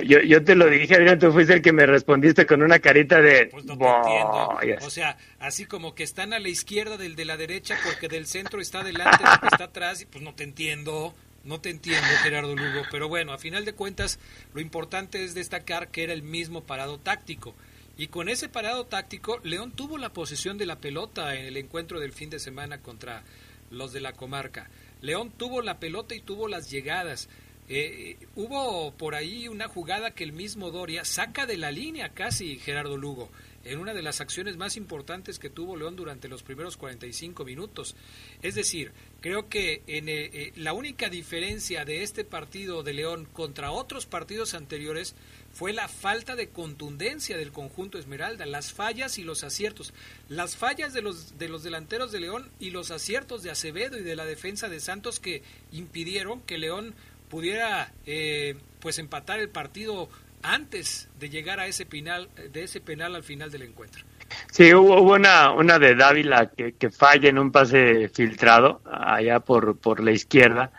yo, 0.05 0.21
yo, 0.21 0.43
te 0.43 0.57
lo 0.57 0.69
dije, 0.69 0.97
Adrián, 0.97 1.19
tú 1.19 1.31
fuiste 1.33 1.55
el 1.55 1.63
que 1.63 1.73
me 1.73 1.87
respondiste 1.87 2.45
con 2.45 2.63
una 2.63 2.81
carita 2.81 3.21
de... 3.21 3.47
Pues 3.47 3.65
no 3.67 3.79
te 3.79 3.85
entiendo. 3.85 4.87
O 4.87 4.91
sea, 4.91 5.17
así 5.39 5.67
como 5.67 5.95
que 5.95 6.03
están 6.03 6.33
a 6.33 6.41
la 6.41 6.49
izquierda 6.49 6.97
del 6.97 7.15
de 7.15 7.25
la 7.25 7.37
derecha 7.37 7.79
porque 7.85 8.09
del 8.09 8.27
centro 8.27 8.61
está 8.61 8.81
adelante, 8.81 9.19
porque 9.19 9.47
está 9.53 9.65
atrás, 9.65 10.03
y 10.03 10.07
pues 10.07 10.25
no 10.25 10.35
te 10.35 10.45
entiendo. 10.45 11.15
No 11.45 11.61
te 11.61 11.69
entiendo, 11.69 12.09
Gerardo 12.23 12.57
Lugo, 12.57 12.87
pero 12.91 13.07
bueno, 13.07 13.35
a 13.35 13.39
final 13.39 13.67
de 13.67 13.75
cuentas, 13.75 14.19
lo 14.55 14.63
importante 14.63 15.23
es 15.23 15.35
destacar 15.35 15.89
que 15.89 16.03
era 16.03 16.15
el 16.15 16.23
mismo 16.23 16.65
parado 16.65 16.99
táctico. 16.99 17.55
Y 17.97 18.09
con 18.09 18.29
ese 18.29 18.49
parado 18.49 18.87
táctico, 18.87 19.39
León 19.45 19.73
tuvo 19.73 19.99
la 19.99 20.13
posesión 20.13 20.59
de 20.59 20.67
la 20.67 20.79
pelota 20.79 21.35
en 21.37 21.47
el 21.47 21.57
encuentro 21.57 22.01
del 22.01 22.13
fin 22.13 22.29
de 22.29 22.41
semana 22.41 22.79
contra 22.81 23.23
los 23.71 23.93
de 23.93 24.01
la 24.01 24.13
comarca. 24.13 24.69
León 25.01 25.31
tuvo 25.37 25.63
la 25.63 25.79
pelota 25.79 26.15
y 26.15 26.21
tuvo 26.21 26.49
las 26.49 26.71
llegadas. 26.71 27.29
Eh, 27.69 28.19
hubo 28.35 28.93
por 28.93 29.15
ahí 29.15 29.49
una 29.49 29.69
jugada 29.69 30.11
que 30.11 30.25
el 30.25 30.33
mismo 30.33 30.71
Doria 30.71 31.05
saca 31.05 31.47
de 31.47 31.57
la 31.57 31.71
línea 31.71 32.11
casi 32.11 32.59
Gerardo 32.59 32.97
Lugo 32.97 33.31
en 33.65 33.79
una 33.79 33.95
de 33.95 34.03
las 34.03 34.21
acciones 34.21 34.57
más 34.57 34.77
importantes 34.77 35.39
que 35.39 35.51
tuvo 35.51 35.77
León 35.77 35.97
durante 35.97 36.29
los 36.29 36.43
primeros 36.43 36.77
45 36.77 37.45
minutos. 37.45 37.97
Es 38.43 38.55
decir, 38.55 38.93
creo 39.21 39.49
que 39.49 39.83
en, 39.87 40.09
eh, 40.09 40.31
eh, 40.33 40.53
la 40.57 40.75
única 40.75 41.09
diferencia 41.09 41.85
de 41.85 42.03
este 42.03 42.25
partido 42.25 42.83
de 42.83 42.93
León 42.93 43.27
contra 43.33 43.71
otros 43.71 44.07
partidos 44.07 44.55
anteriores 44.55 45.15
fue 45.55 45.73
la 45.73 45.87
falta 45.87 46.35
de 46.35 46.49
contundencia 46.49 47.37
del 47.37 47.53
conjunto 47.53 47.97
Esmeralda, 47.97 48.45
las 48.45 48.73
fallas 48.73 49.19
y 49.19 49.23
los 49.23 49.45
aciertos. 49.45 49.95
Las 50.29 50.57
fallas 50.57 50.93
de 50.93 51.01
los, 51.01 51.39
de 51.39 51.49
los 51.49 51.63
delanteros 51.63 52.11
de 52.11 52.21
León 52.21 52.51
y 52.59 52.71
los 52.71 52.91
aciertos 52.91 53.43
de 53.45 53.53
Acevedo 53.53 53.97
y 53.97 54.03
de 54.03 54.17
la 54.17 54.25
defensa 54.25 54.69
de 54.69 54.81
Santos 54.81 55.21
que 55.21 55.43
impidieron 55.71 56.41
que 56.41 56.59
León 56.59 56.95
pudiera 57.31 57.93
eh, 58.05 58.57
pues 58.81 58.99
empatar 58.99 59.39
el 59.39 59.49
partido 59.49 60.09
antes 60.43 61.09
de 61.21 61.31
llegar 61.31 61.61
a 61.61 61.67
ese 61.69 61.87
penal, 61.87 62.29
de 62.53 62.65
ese 62.65 62.81
penal 62.81 63.15
al 63.15 63.23
final 63.23 63.51
del 63.51 63.63
encuentro. 63.63 64.05
Sí, 64.51 64.75
hubo, 64.75 65.01
una, 65.01 65.53
una 65.53 65.79
de 65.79 65.95
Dávila 65.95 66.51
que, 66.51 66.73
que 66.73 66.91
falla 66.91 67.29
en 67.29 67.39
un 67.39 67.53
pase 67.53 68.09
filtrado 68.09 68.83
allá 68.85 69.39
por, 69.39 69.77
por 69.79 70.03
la 70.03 70.11
izquierda 70.11 70.73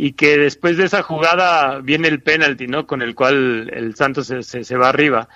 y 0.00 0.12
que 0.12 0.38
después 0.38 0.76
de 0.76 0.84
esa 0.84 1.02
jugada 1.02 1.80
viene 1.80 2.06
el 2.06 2.22
penalti, 2.22 2.68
¿no? 2.68 2.86
Con 2.86 3.02
el 3.02 3.16
cual 3.16 3.68
el 3.74 3.96
Santos 3.96 4.28
se, 4.28 4.62
se, 4.62 4.76
va 4.76 4.90
arriba. 4.90 5.28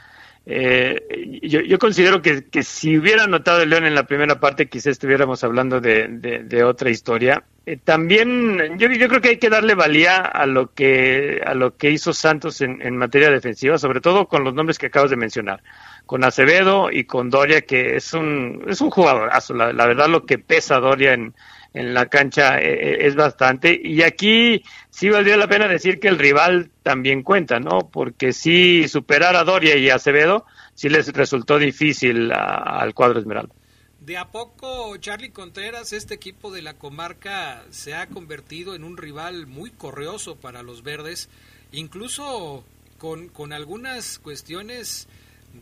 Eh, 0.47 1.41
yo, 1.43 1.61
yo, 1.63 1.81
considero 1.81 2.23
que, 2.23 2.45
que, 2.45 2.63
si 2.63 2.97
hubiera 2.97 3.25
anotado 3.25 3.61
el 3.63 3.71
León 3.71 3.87
en 3.87 3.97
la 3.97 4.07
primera 4.07 4.39
parte, 4.39 4.69
quizás 4.69 4.93
estuviéramos 4.93 5.43
hablando 5.43 5.81
de, 5.81 6.07
de 6.45 6.63
otra 6.63 6.91
historia. 6.91 7.43
Eh, 7.67 7.77
también 7.77 8.79
yo, 8.79 8.89
yo, 8.89 9.09
creo 9.09 9.21
que 9.21 9.31
hay 9.31 9.39
que 9.39 9.51
darle 9.51 9.75
valía 9.75 10.19
a 10.19 10.47
lo 10.47 10.73
que 10.73 11.43
a 11.45 11.55
lo 11.55 11.77
que 11.77 11.91
hizo 11.91 12.13
Santos 12.13 12.61
en, 12.61 12.81
en, 12.83 12.97
materia 12.97 13.31
defensiva, 13.31 13.79
sobre 13.79 14.01
todo 14.01 14.29
con 14.29 14.45
los 14.45 14.55
nombres 14.55 14.79
que 14.79 14.87
acabas 14.87 15.11
de 15.11 15.17
mencionar, 15.17 15.61
con 16.07 16.23
Acevedo 16.23 16.89
y 16.93 17.03
con 17.03 17.31
Doria, 17.31 17.63
que 17.63 17.97
es 17.97 18.13
un, 18.15 18.65
es 18.69 18.81
un 18.81 18.91
jugadorazo. 18.91 19.55
La, 19.55 19.73
la 19.73 19.87
verdad, 19.87 20.09
lo 20.09 20.25
que 20.25 20.39
pesa 20.39 20.79
Doria 20.79 21.15
en, 21.15 21.35
en 21.75 21.95
la 21.95 22.07
cancha 22.07 22.59
eh, 22.59 22.73
eh, 22.73 23.07
es 23.07 23.15
bastante. 23.15 23.81
Y 23.83 24.03
aquí 24.03 24.63
sí 24.91 25.09
valdría 25.09 25.37
la 25.37 25.49
pena 25.49 25.69
decir 25.69 25.99
que 26.01 26.09
el 26.09 26.19
rival 26.19 26.71
también 26.83 27.23
cuenta, 27.23 27.61
¿no? 27.61 27.91
Porque 27.91 28.33
sí 28.33 28.89
superar 28.89 29.37
a 29.37 29.45
Doria 29.45 29.77
y 29.77 29.91
Acevedo 29.91 30.45
sí 30.75 30.89
les 30.89 31.13
resultó 31.13 31.59
difícil 31.59 32.33
al 32.33 32.95
cuadro 32.95 33.21
Esmeralda. 33.21 33.55
De 34.01 34.17
a 34.17 34.33
poco, 34.33 34.97
Charlie 34.97 35.31
Contreras, 35.31 35.93
este 35.93 36.15
equipo 36.15 36.51
de 36.51 36.61
la 36.61 36.75
comarca 36.75 37.63
se 37.71 37.95
ha 37.95 38.09
convertido 38.09 38.75
en 38.75 38.83
un 38.83 38.97
rival 38.97 39.47
muy 39.47 39.71
correoso 39.71 40.35
para 40.35 40.65
los 40.65 40.83
verdes, 40.83 41.29
incluso 41.71 42.65
con, 42.99 43.29
con 43.29 43.53
algunas 43.53 44.19
cuestiones 44.19 45.07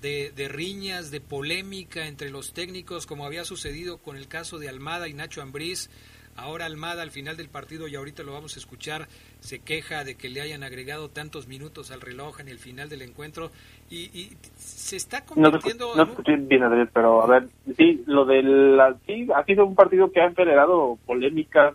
de, 0.00 0.30
de, 0.30 0.48
riñas, 0.48 1.10
de 1.10 1.20
polémica 1.20 2.06
entre 2.06 2.30
los 2.30 2.52
técnicos, 2.52 3.06
como 3.06 3.26
había 3.26 3.44
sucedido 3.44 3.98
con 3.98 4.16
el 4.16 4.28
caso 4.28 4.58
de 4.58 4.68
Almada 4.68 5.08
y 5.08 5.14
Nacho 5.14 5.42
Ambriz. 5.42 5.90
Ahora 6.36 6.64
Almada 6.64 7.02
al 7.02 7.10
final 7.10 7.36
del 7.36 7.48
partido, 7.48 7.88
y 7.88 7.96
ahorita 7.96 8.22
lo 8.22 8.32
vamos 8.32 8.56
a 8.56 8.60
escuchar, 8.60 9.08
se 9.40 9.58
queja 9.58 10.04
de 10.04 10.14
que 10.14 10.30
le 10.30 10.40
hayan 10.40 10.62
agregado 10.62 11.10
tantos 11.10 11.48
minutos 11.48 11.90
al 11.90 12.00
reloj 12.00 12.40
en 12.40 12.48
el 12.48 12.58
final 12.58 12.88
del 12.88 13.02
encuentro 13.02 13.50
y, 13.90 14.04
y 14.18 14.36
se 14.56 14.96
está 14.96 15.26
convirtiendo... 15.26 15.94
No, 15.96 16.04
escuché 16.04 16.36
bien, 16.36 16.62
Adrián, 16.62 16.88
pero 16.94 17.22
a 17.22 17.26
ver, 17.26 17.48
sí, 17.76 18.04
lo 18.06 18.24
del... 18.24 18.80
Sí, 19.06 19.28
ha 19.34 19.44
sido 19.44 19.66
un 19.66 19.74
partido 19.74 20.10
que 20.12 20.22
ha 20.22 20.32
generado 20.32 20.98
polémica 21.04 21.74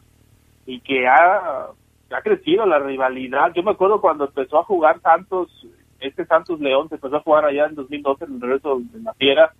y 0.66 0.80
que 0.80 1.06
ha, 1.06 1.68
ha 2.10 2.22
crecido 2.24 2.66
la 2.66 2.80
rivalidad. 2.80 3.52
Yo 3.54 3.62
me 3.62 3.72
acuerdo 3.72 4.02
cuando 4.02 4.26
empezó 4.26 4.58
a 4.58 4.64
jugar 4.64 5.00
Santos 5.02 5.50
este 6.06 6.26
Santos 6.26 6.60
León 6.60 6.90
se 6.90 6.95
empezó 6.95 7.18
a 7.18 7.22
jugar 7.22 7.45
allá 7.45 7.65
en 7.68 7.76
2012 7.76 8.26
en 8.26 8.34
el 8.36 8.41
regreso 8.41 8.80
de 8.80 9.02
la 9.02 9.14
Fiera 9.14 9.53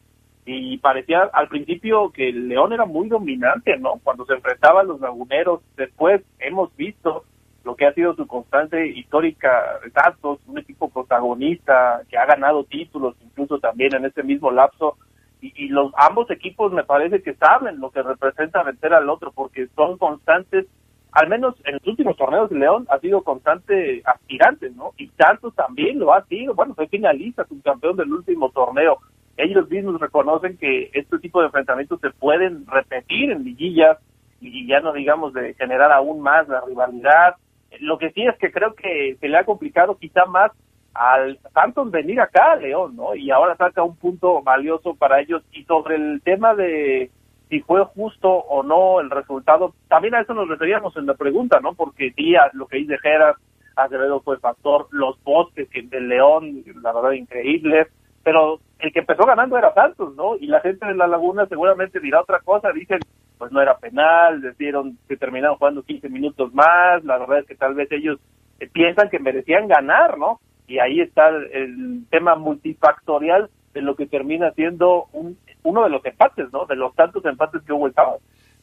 y 0.46 0.78
parecía 0.78 1.24
al 1.34 1.48
principio 1.48 2.12
que 2.12 2.30
el 2.30 2.48
León 2.48 2.72
era 2.72 2.86
muy 2.86 3.10
dominante, 3.10 3.78
¿no? 3.78 4.00
Cuando 4.04 4.26
se 4.26 4.34
enfrentaba 4.34 4.82
a 4.82 4.84
los 4.84 5.02
laguneros, 5.02 5.62
después 5.76 6.22
hemos 6.40 6.76
visto 6.76 7.24
lo 7.64 7.76
que 7.76 7.88
ha 7.88 7.94
sido 7.94 8.16
su 8.16 8.28
constante 8.28 8.86
histórica 8.88 9.80
Santos, 9.94 10.40
un 10.46 10.60
equipo 10.60 10.90
protagonista 10.90 12.02
que 12.10 12.18
ha 12.18 12.26
ganado 12.26 12.64
títulos 12.64 13.16
incluso 13.26 13.60
también 13.60 13.96
en 13.96 14.06
ese 14.06 14.22
mismo 14.22 14.52
lapso 14.52 14.98
y, 15.42 15.52
y 15.56 15.70
los 15.70 15.92
ambos 15.98 16.30
equipos 16.30 16.72
me 16.72 16.84
parece 16.84 17.24
que 17.24 17.34
saben 17.34 17.80
lo 17.80 17.90
que 17.90 18.04
representa 18.04 18.62
vencer 18.62 18.94
al 18.94 19.10
otro 19.10 19.32
porque 19.32 19.68
son 19.76 19.98
constantes 19.98 20.68
al 21.16 21.30
menos 21.30 21.56
en 21.64 21.76
los 21.76 21.88
últimos 21.88 22.18
torneos 22.18 22.50
de 22.50 22.60
León 22.60 22.86
ha 22.90 23.00
sido 23.00 23.24
constante 23.24 24.02
aspirante, 24.04 24.70
¿no? 24.72 24.92
Y 24.98 25.08
Santos 25.18 25.56
también 25.56 25.98
lo 25.98 26.14
ha 26.14 26.26
sido, 26.26 26.54
bueno, 26.54 26.76
fue 26.76 26.90
finalista, 26.90 27.46
subcampeón 27.46 27.96
del 27.96 28.12
último 28.12 28.50
torneo. 28.50 28.98
Ellos 29.38 29.70
mismos 29.70 30.02
reconocen 30.02 30.58
que 30.58 30.90
este 30.94 31.18
tipo 31.20 31.40
de 31.40 31.48
enfrentamientos 31.48 32.02
se 32.02 32.10
pueden 32.10 32.68
repetir 32.68 33.32
en 33.32 33.46
liguillas 33.46 33.98
y 34.42 34.68
ya 34.68 34.82
no 34.82 34.92
digamos 34.92 35.34
de 35.34 35.54
generar 35.54 35.90
aún 35.94 36.20
más 36.20 36.50
la 36.50 36.60
rivalidad. 36.60 37.36
Lo 37.80 37.98
que 37.98 38.12
sí 38.12 38.26
es 38.26 38.38
que 38.38 38.52
creo 38.52 38.76
que 38.76 39.16
se 39.18 39.30
le 39.30 39.38
ha 39.38 39.46
complicado 39.46 39.98
quizá 39.98 40.26
más 40.26 40.52
al 40.94 41.40
Santos 41.54 41.92
venir 41.92 42.20
acá 42.20 42.52
a 42.52 42.56
León, 42.58 42.98
¿no? 42.98 43.16
Y 43.16 43.32
ahora 43.32 43.56
saca 43.56 43.84
un 43.84 43.96
punto 43.96 44.42
valioso 44.44 44.96
para 44.96 45.22
ellos. 45.22 45.44
Y 45.54 45.64
sobre 45.64 45.96
el 45.96 46.22
tema 46.24 46.56
de 46.56 47.10
si 47.50 47.62
fue 47.62 47.84
justo 47.86 48.30
o 48.30 48.64
no 48.64 49.00
el 49.00 49.10
resultado. 49.10 49.74
También 49.88 50.16
a 50.16 50.22
eso 50.22 50.34
nos 50.34 50.48
referíamos 50.48 50.96
en 50.98 51.06
la 51.06 51.14
pregunta, 51.14 51.60
¿no? 51.60 51.74
Porque 51.74 52.12
sí, 52.16 52.34
lo 52.54 52.68
que 52.68 52.78
dice 52.78 52.98
Geras, 53.00 53.38
Acevedo 53.76 54.22
fue 54.22 54.40
factor, 54.40 54.88
los 54.92 55.22
bosques 55.24 55.68
del 55.72 56.08
León, 56.08 56.64
la 56.82 56.94
verdad, 56.94 57.12
increíbles, 57.12 57.88
pero 58.24 58.60
el 58.80 58.92
que 58.92 59.00
empezó 59.00 59.26
ganando 59.26 59.58
era 59.58 59.74
Santos, 59.74 60.16
¿no? 60.16 60.36
Y 60.38 60.48
la 60.48 60.62
gente 60.62 60.86
de 60.86 60.96
la 60.96 61.08
Laguna 61.08 61.46
seguramente 61.46 62.00
dirá 62.00 62.22
otra 62.22 62.40
cosa, 62.40 62.72
dicen, 62.72 63.00
pues 63.38 63.52
no 63.52 63.62
era 63.62 63.78
penal, 63.78 64.42
decían 64.42 64.98
que 65.08 65.18
terminaron 65.18 65.58
jugando 65.58 65.84
15 65.84 66.10
minutos 66.10 66.54
más, 66.54 67.04
la 67.04 67.18
verdad 67.18 67.40
es 67.40 67.46
que 67.46 67.56
tal 67.56 67.76
vez 67.76 67.92
ellos 67.92 68.20
eh, 68.60 68.68
piensan 68.68 69.10
que 69.10 69.20
merecían 69.20 69.68
ganar, 69.68 70.18
¿no? 70.18 70.40
Y 70.68 70.80
ahí 70.80 71.02
está 71.02 71.30
el 71.30 72.06
tema 72.10 72.36
multifactorial 72.36 73.50
de 73.74 73.82
lo 73.82 73.96
que 73.96 74.08
termina 74.08 74.52
siendo 74.52 75.06
un 75.12 75.38
uno 75.66 75.84
de 75.84 75.90
los 75.90 76.06
empates, 76.06 76.52
¿no? 76.54 76.66
De 76.66 76.76
los 76.76 76.96
tantos 76.96 77.26
empates 77.26 77.62
que 77.64 77.74
hubo 77.74 77.88
el 77.88 77.94
sábado. 77.94 78.20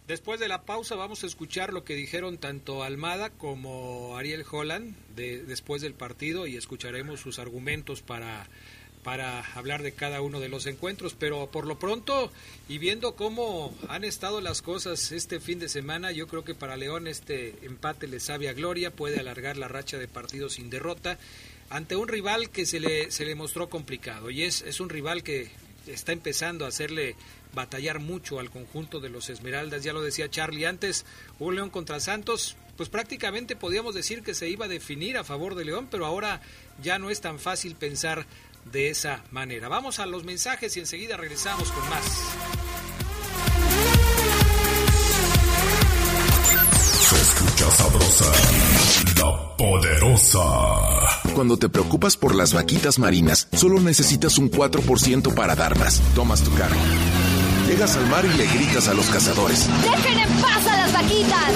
Después 0.06 0.40
de 0.40 0.48
la 0.48 0.62
pausa 0.62 0.96
vamos 0.96 1.22
a 1.22 1.26
escuchar 1.26 1.72
lo 1.72 1.84
que 1.84 1.94
dijeron 1.94 2.38
tanto 2.38 2.82
Almada 2.82 3.30
como 3.30 4.16
Ariel 4.16 4.44
Holland 4.50 4.96
de, 5.14 5.44
después 5.44 5.82
del 5.82 5.94
partido 5.94 6.46
y 6.46 6.56
escucharemos 6.56 7.20
sus 7.20 7.38
argumentos 7.38 8.02
para, 8.02 8.46
para 9.04 9.40
hablar 9.54 9.82
de 9.82 9.92
cada 9.92 10.20
uno 10.20 10.40
de 10.40 10.48
los 10.48 10.66
encuentros. 10.66 11.14
Pero 11.14 11.46
por 11.46 11.66
lo 11.66 11.78
pronto 11.78 12.30
y 12.68 12.78
viendo 12.78 13.14
cómo 13.14 13.72
han 13.88 14.04
estado 14.04 14.40
las 14.40 14.60
cosas 14.60 15.12
este 15.12 15.40
fin 15.40 15.58
de 15.58 15.68
semana, 15.68 16.12
yo 16.12 16.26
creo 16.26 16.44
que 16.44 16.54
para 16.54 16.76
León 16.76 17.06
este 17.06 17.54
empate 17.64 18.06
le 18.08 18.20
sabe 18.20 18.48
a 18.48 18.54
gloria, 18.54 18.90
puede 18.90 19.20
alargar 19.20 19.56
la 19.56 19.68
racha 19.68 19.98
de 19.98 20.08
partidos 20.08 20.54
sin 20.54 20.68
derrota 20.70 21.18
ante 21.70 21.96
un 21.96 22.06
rival 22.06 22.50
que 22.50 22.66
se 22.66 22.80
le, 22.80 23.10
se 23.10 23.24
le 23.24 23.34
mostró 23.34 23.70
complicado 23.70 24.30
y 24.30 24.42
es, 24.42 24.60
es 24.62 24.78
un 24.78 24.90
rival 24.90 25.22
que 25.22 25.50
está 25.86 26.12
empezando 26.12 26.64
a 26.64 26.68
hacerle 26.68 27.16
batallar 27.54 27.98
mucho 27.98 28.38
al 28.38 28.50
conjunto 28.50 29.00
de 29.00 29.10
los 29.10 29.28
Esmeraldas. 29.28 29.82
Ya 29.82 29.92
lo 29.92 30.02
decía 30.02 30.30
Charlie 30.30 30.66
antes, 30.66 31.04
un 31.38 31.54
León 31.54 31.70
contra 31.70 32.00
Santos, 32.00 32.56
pues 32.76 32.88
prácticamente 32.88 33.56
podíamos 33.56 33.94
decir 33.94 34.22
que 34.22 34.34
se 34.34 34.48
iba 34.48 34.66
a 34.66 34.68
definir 34.68 35.16
a 35.16 35.24
favor 35.24 35.54
de 35.54 35.64
León, 35.64 35.88
pero 35.90 36.06
ahora 36.06 36.40
ya 36.82 36.98
no 36.98 37.10
es 37.10 37.20
tan 37.20 37.38
fácil 37.38 37.74
pensar 37.74 38.26
de 38.70 38.90
esa 38.90 39.22
manera. 39.30 39.68
Vamos 39.68 39.98
a 39.98 40.06
los 40.06 40.24
mensajes 40.24 40.76
y 40.76 40.80
enseguida 40.80 41.16
regresamos 41.16 41.70
con 41.70 41.88
más. 41.90 42.61
Sabrosa, 47.70 48.32
la 49.18 49.56
poderosa. 49.56 50.44
Cuando 51.34 51.56
te 51.56 51.68
preocupas 51.68 52.16
por 52.16 52.34
las 52.34 52.52
vaquitas 52.52 52.98
marinas, 52.98 53.48
solo 53.52 53.80
necesitas 53.80 54.38
un 54.38 54.50
4% 54.50 55.34
para 55.34 55.54
dar 55.54 55.78
más. 55.78 56.00
Tomas 56.14 56.42
tu 56.42 56.52
carga. 56.54 56.76
Llegas 57.66 57.96
al 57.96 58.06
mar 58.08 58.24
y 58.24 58.36
le 58.36 58.46
gritas 58.46 58.88
a 58.88 58.94
los 58.94 59.06
cazadores. 59.08 59.68
¡Dejen 59.82 60.18
en 60.18 60.42
paz 60.42 60.66
a 60.66 60.76
las 60.76 60.92
vaquitas! 60.92 61.52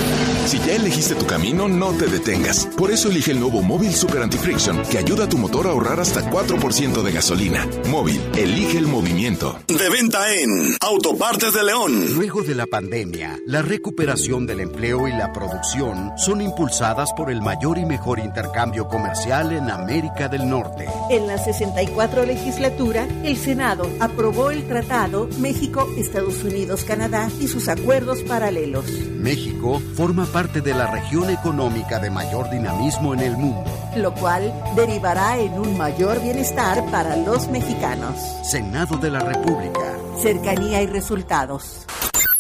Si 0.47 0.59
ya 0.61 0.77
elegiste 0.77 1.15
tu 1.17 1.27
camino, 1.27 1.69
no 1.69 1.93
te 1.93 2.07
detengas. 2.07 2.67
Por 2.77 2.93
eso 2.93 3.11
elige 3.11 3.33
el 3.33 3.41
nuevo 3.41 3.63
Móvil 3.63 3.93
Super 3.93 4.23
Anti-Friction, 4.23 4.83
que 4.85 4.99
ayuda 4.99 5.25
a 5.25 5.29
tu 5.29 5.39
motor 5.39 5.67
a 5.67 5.71
ahorrar 5.71 5.99
hasta 5.99 6.31
4% 6.31 7.03
de 7.03 7.13
gasolina. 7.13 7.67
Móvil, 7.91 8.21
elige 8.37 8.79
el 8.79 8.87
movimiento. 8.87 9.59
De 9.67 9.89
venta 9.89 10.33
en 10.33 10.77
Autopartes 10.81 11.53
de 11.53 11.65
León. 11.65 12.15
Luego 12.15 12.43
de 12.43 12.55
la 12.55 12.67
pandemia, 12.67 13.41
la 13.45 13.63
recuperación 13.63 14.47
del 14.47 14.61
empleo 14.61 15.09
y 15.09 15.13
la 15.13 15.33
producción 15.33 16.13
son 16.17 16.41
impulsadas 16.41 17.13
por 17.15 17.31
el 17.31 17.43
mayor 17.43 17.79
y 17.79 17.85
mejor 17.85 18.21
intercambio 18.21 18.87
comercial 18.87 19.53
en 19.53 19.69
América 19.69 20.29
del 20.29 20.49
Norte. 20.49 20.87
En 21.11 21.27
la 21.27 21.39
64 21.39 22.25
legislatura, 22.25 23.09
el 23.25 23.37
Senado 23.37 23.91
aprobó 23.99 24.51
el 24.51 24.67
Tratado 24.69 25.29
México 25.41 25.89
Estados 25.97 26.43
Unidos, 26.45 26.85
Canadá 26.85 27.29
y 27.41 27.49
sus 27.49 27.69
acuerdos 27.69 28.23
paralelos. 28.23 28.85
México 29.19 29.81
forma 29.95 30.27
parte 30.27 30.61
de 30.61 30.75
la 30.75 30.87
región 30.91 31.31
económica 31.31 31.99
de 31.99 32.11
mayor 32.11 32.51
dinamismo 32.51 33.15
en 33.15 33.21
el 33.21 33.37
mundo, 33.37 33.71
lo 33.97 34.15
cual 34.15 34.53
derivará 34.77 35.39
en 35.39 35.59
un 35.59 35.77
mayor 35.77 36.23
bienestar 36.23 36.85
para 36.91 37.17
los 37.17 37.49
mexicanos. 37.49 38.15
Senado 38.49 38.97
de 38.99 39.11
la 39.11 39.21
República. 39.21 39.97
Cercanía 40.23 40.83
y 40.83 40.87
resultados. 40.87 41.87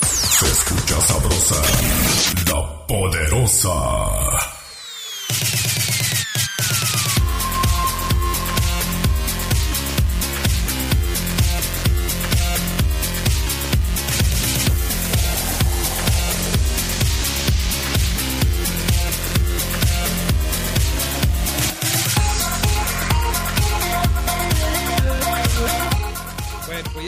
Se 0.02 0.46
escucha 0.46 1.00
sabrosa, 1.00 1.62
la 2.50 2.86
poderosa. 2.86 4.56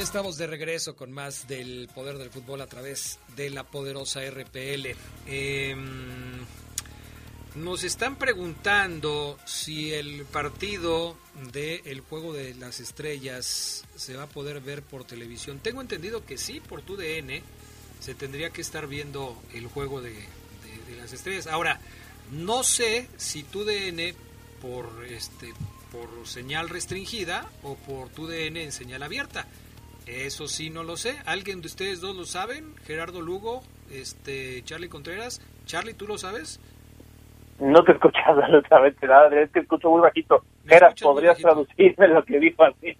Estamos 0.01 0.37
de 0.39 0.47
regreso 0.47 0.95
con 0.95 1.11
más 1.11 1.49
del 1.49 1.89
poder 1.93 2.19
del 2.19 2.31
fútbol 2.31 2.61
a 2.61 2.67
través 2.67 3.19
de 3.35 3.51
la 3.51 3.65
poderosa 3.65 4.21
RPL. 4.21 4.95
Em, 5.27 6.39
nos 7.57 7.83
están 7.83 8.17
preguntando 8.17 9.39
si 9.45 9.93
el 9.93 10.25
partido 10.25 11.17
del 11.53 11.83
el 11.85 12.01
juego 12.01 12.33
de 12.33 12.55
las 12.55 12.79
estrellas 12.79 13.85
se 13.97 14.15
va 14.15 14.25
a 14.25 14.29
poder 14.29 14.61
ver 14.61 14.83
por 14.83 15.05
televisión. 15.05 15.59
Tengo 15.59 15.81
entendido 15.81 16.25
que 16.25 16.39
sí, 16.39 16.61
por 16.61 16.83
tu 16.83 16.97
DN 16.97 17.43
se 17.99 18.15
tendría 18.15 18.51
que 18.51 18.61
estar 18.61 18.87
viendo 18.87 19.37
el 19.53 19.67
juego 19.67 20.01
de, 20.01 20.13
de 20.13 20.97
las 20.97 21.13
estrellas. 21.13 21.49
Ahora, 21.49 21.81
no 22.31 22.63
sé 22.63 23.09
si 23.17 23.43
tu 23.43 23.65
DN 23.65 24.15
por 24.63 25.05
este 25.09 25.53
por 25.91 26.27
señal 26.27 26.69
restringida 26.69 27.51
o 27.63 27.75
por 27.75 28.11
tu 28.11 28.27
DN 28.29 28.63
en 28.63 28.73
señal 28.73 29.03
abierta. 29.03 29.47
Eso 30.09 30.47
sí 30.49 30.71
no 30.71 30.83
lo 30.85 30.97
sé. 30.97 31.17
¿Alguien 31.27 31.61
de 31.61 31.67
ustedes 31.67 32.01
dos 32.01 32.17
lo 32.17 32.25
saben? 32.25 32.75
Gerardo 32.87 33.21
Lugo, 33.21 33.63
este 33.93 34.63
Charlie 34.65 34.89
Contreras. 34.89 35.43
Charlie, 35.67 35.93
¿tú 35.93 36.07
lo 36.07 36.17
sabes? 36.17 36.61
No 37.61 37.85
te 37.85 37.93
escuchas 37.93 38.23
absolutamente 38.27 39.07
nada, 39.07 39.29
es 39.41 39.51
que 39.51 39.61
escucho 39.61 39.91
muy 39.91 40.01
bajito. 40.01 40.43
Geras, 40.67 40.95
¿podrías 41.01 41.39
traducirme 41.39 42.09
lo 42.09 42.25
que 42.25 42.41
dijo 42.41 42.65
así? 42.65 42.97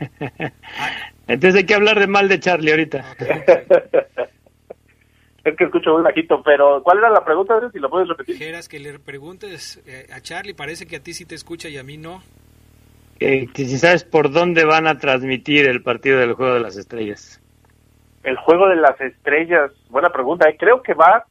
Entonces 1.26 1.60
hay 1.60 1.66
que 1.66 1.74
hablar 1.74 2.00
de 2.00 2.06
mal 2.06 2.28
de 2.28 2.40
Charlie 2.40 2.70
ahorita. 2.70 3.04
es 5.44 5.56
que 5.56 5.64
escucho 5.64 5.92
muy 5.92 6.02
bajito, 6.02 6.42
pero 6.42 6.82
¿cuál 6.82 6.98
era 6.98 7.10
la 7.10 7.24
pregunta, 7.24 7.54
Adrián? 7.54 7.72
Si 7.72 7.78
lo 7.78 7.90
puedes 7.90 8.08
repetir. 8.08 8.36
Geras, 8.38 8.68
que 8.68 8.78
le 8.78 8.98
preguntes 8.98 9.82
eh, 9.86 10.06
a 10.12 10.20
Charlie, 10.20 10.54
parece 10.54 10.86
que 10.86 10.96
a 10.96 11.00
ti 11.00 11.12
sí 11.12 11.26
te 11.26 11.34
escucha 11.34 11.68
y 11.68 11.76
a 11.78 11.82
mí 11.82 11.98
no. 11.98 12.22
Que 13.52 13.64
si 13.64 13.78
sabes 13.78 14.04
por 14.04 14.30
dónde 14.30 14.64
van 14.64 14.86
a 14.86 14.98
transmitir 14.98 15.66
el 15.66 15.82
partido 15.82 16.18
del 16.18 16.34
Juego 16.34 16.54
de 16.54 16.60
las 16.60 16.76
Estrellas. 16.76 17.40
El 18.22 18.36
Juego 18.36 18.68
de 18.68 18.76
las 18.76 19.00
Estrellas, 19.00 19.72
buena 19.88 20.10
pregunta. 20.10 20.48
¿eh? 20.48 20.56
Creo 20.58 20.82
que 20.82 20.94
va 20.94 21.24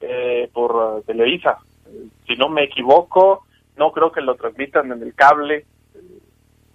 eh, 0.00 0.48
por 0.52 0.74
uh, 0.74 1.02
Televisa. 1.02 1.58
Si 2.26 2.36
no 2.36 2.48
me 2.48 2.64
equivoco, 2.64 3.46
no 3.76 3.92
creo 3.92 4.12
que 4.12 4.20
lo 4.20 4.34
transmitan 4.36 4.90
en 4.92 5.02
el 5.02 5.14
cable. 5.14 5.66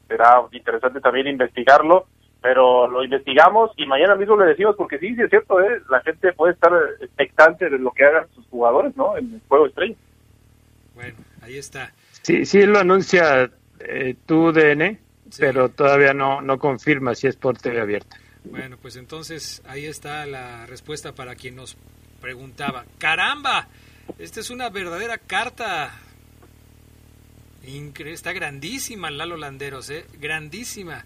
Será 0.07 0.43
interesante 0.51 0.99
también 0.99 1.27
investigarlo, 1.27 2.07
pero 2.41 2.87
lo 2.87 3.03
investigamos 3.03 3.71
y 3.77 3.85
mañana 3.85 4.15
mismo 4.15 4.37
le 4.37 4.47
decimos, 4.47 4.75
porque 4.75 4.99
sí, 4.99 5.15
sí 5.15 5.21
es 5.21 5.29
cierto, 5.29 5.59
¿eh? 5.61 5.81
la 5.89 6.01
gente 6.01 6.33
puede 6.33 6.53
estar 6.53 6.71
expectante 7.01 7.69
de 7.69 7.79
lo 7.79 7.91
que 7.91 8.05
hagan 8.05 8.27
sus 8.35 8.45
jugadores 8.47 8.95
¿no? 8.95 9.17
en 9.17 9.35
el 9.35 9.41
juego 9.47 9.67
estrella. 9.67 9.95
Bueno, 10.93 11.17
ahí 11.41 11.57
está. 11.57 11.91
Sí, 12.21 12.45
sí 12.45 12.65
lo 12.65 12.79
anuncia 12.79 13.49
eh, 13.87 14.15
tu 14.25 14.51
DN, 14.51 14.99
pero 15.37 15.69
todavía 15.69 16.13
no, 16.13 16.41
no 16.41 16.57
confirma 16.59 17.15
si 17.15 17.27
es 17.27 17.35
por 17.35 17.57
TV 17.57 17.81
abierta. 17.81 18.17
Bueno, 18.43 18.77
pues 18.77 18.95
entonces 18.97 19.61
ahí 19.65 19.85
está 19.85 20.25
la 20.25 20.65
respuesta 20.65 21.13
para 21.13 21.35
quien 21.35 21.55
nos 21.55 21.77
preguntaba. 22.21 22.85
¡Caramba! 22.97 23.67
Esta 24.19 24.41
es 24.41 24.49
una 24.49 24.69
verdadera 24.69 25.17
carta. 25.17 25.91
Incre 27.65 28.11
está 28.11 28.33
grandísima, 28.33 29.09
Lalo 29.09 29.37
Landeros, 29.37 29.89
¿eh? 29.89 30.05
Grandísima. 30.19 31.05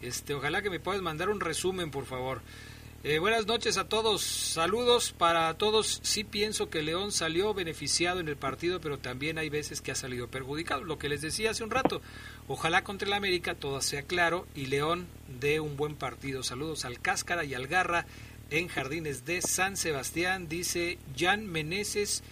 Este, 0.00 0.34
ojalá 0.34 0.62
que 0.62 0.70
me 0.70 0.80
puedas 0.80 1.02
mandar 1.02 1.28
un 1.28 1.40
resumen, 1.40 1.90
por 1.90 2.06
favor. 2.06 2.40
Eh, 3.04 3.18
buenas 3.18 3.46
noches 3.46 3.78
a 3.78 3.88
todos. 3.88 4.22
Saludos 4.22 5.10
para 5.10 5.52
todos. 5.54 5.98
Sí 6.04 6.22
pienso 6.22 6.70
que 6.70 6.82
León 6.82 7.10
salió 7.10 7.52
beneficiado 7.52 8.20
en 8.20 8.28
el 8.28 8.36
partido, 8.36 8.80
pero 8.80 8.96
también 8.96 9.38
hay 9.38 9.48
veces 9.48 9.80
que 9.80 9.90
ha 9.90 9.96
salido 9.96 10.28
perjudicado. 10.28 10.84
Lo 10.84 10.98
que 10.98 11.08
les 11.08 11.20
decía 11.20 11.50
hace 11.50 11.64
un 11.64 11.72
rato. 11.72 12.00
Ojalá 12.46 12.84
contra 12.84 13.08
el 13.08 13.14
América 13.14 13.56
todo 13.56 13.80
sea 13.80 14.02
claro 14.02 14.46
y 14.54 14.66
León 14.66 15.08
dé 15.40 15.58
un 15.58 15.76
buen 15.76 15.96
partido. 15.96 16.44
Saludos 16.44 16.84
al 16.84 17.00
Cáscara 17.00 17.44
y 17.44 17.54
al 17.54 17.66
Garra 17.66 18.06
en 18.50 18.68
Jardines 18.68 19.24
de 19.24 19.42
San 19.42 19.76
Sebastián, 19.76 20.48
dice 20.48 20.98
Jan 21.16 21.44
Meneses 21.44 22.22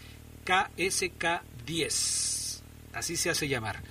KSK10. 0.46 2.60
Así 2.92 3.16
se 3.16 3.30
hace 3.30 3.48
llamar. 3.48 3.82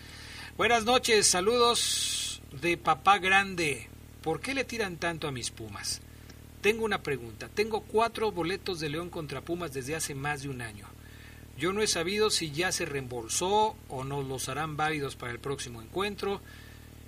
Buenas 0.55 0.85
noches, 0.85 1.27
saludos 1.27 2.41
de 2.61 2.77
papá 2.77 3.17
grande. 3.17 3.89
¿Por 4.21 4.39
qué 4.39 4.53
le 4.53 4.63
tiran 4.63 4.95
tanto 4.95 5.27
a 5.27 5.33
mis 5.33 5.51
Pumas? 5.51 6.01
Tengo 6.61 6.83
una 6.83 7.01
pregunta. 7.01 7.47
Tengo 7.47 7.81
cuatro 7.81 8.31
boletos 8.31 8.79
de 8.79 8.89
León 8.89 9.09
contra 9.09 9.41
Pumas 9.41 9.73
desde 9.73 9.95
hace 9.95 10.13
más 10.13 10.41
de 10.41 10.49
un 10.49 10.61
año. 10.61 10.87
Yo 11.57 11.71
no 11.71 11.81
he 11.81 11.87
sabido 11.87 12.29
si 12.29 12.51
ya 12.51 12.71
se 12.71 12.85
reembolsó 12.85 13.75
o 13.87 14.03
nos 14.03 14.25
los 14.25 14.49
harán 14.49 14.75
válidos 14.75 15.15
para 15.15 15.31
el 15.31 15.39
próximo 15.39 15.81
encuentro. 15.81 16.41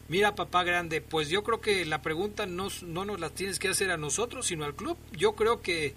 Mira, 0.07 0.35
papá 0.35 0.63
grande, 0.63 1.01
pues 1.01 1.29
yo 1.29 1.43
creo 1.43 1.61
que 1.61 1.85
la 1.85 2.01
pregunta 2.01 2.45
no, 2.45 2.67
no 2.83 3.05
nos 3.05 3.19
la 3.19 3.29
tienes 3.29 3.59
que 3.59 3.69
hacer 3.69 3.91
a 3.91 3.97
nosotros, 3.97 4.47
sino 4.47 4.65
al 4.65 4.75
club. 4.75 4.97
Yo 5.13 5.33
creo 5.35 5.61
que 5.61 5.95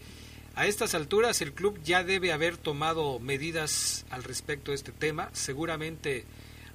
a 0.56 0.66
estas 0.66 0.94
alturas 0.94 1.40
el 1.40 1.52
club 1.52 1.80
ya 1.84 2.04
debe 2.04 2.32
haber 2.32 2.56
tomado 2.56 3.18
medidas 3.18 4.04
al 4.10 4.24
respecto 4.24 4.70
de 4.70 4.76
este 4.76 4.92
tema. 4.92 5.30
Seguramente 5.32 6.24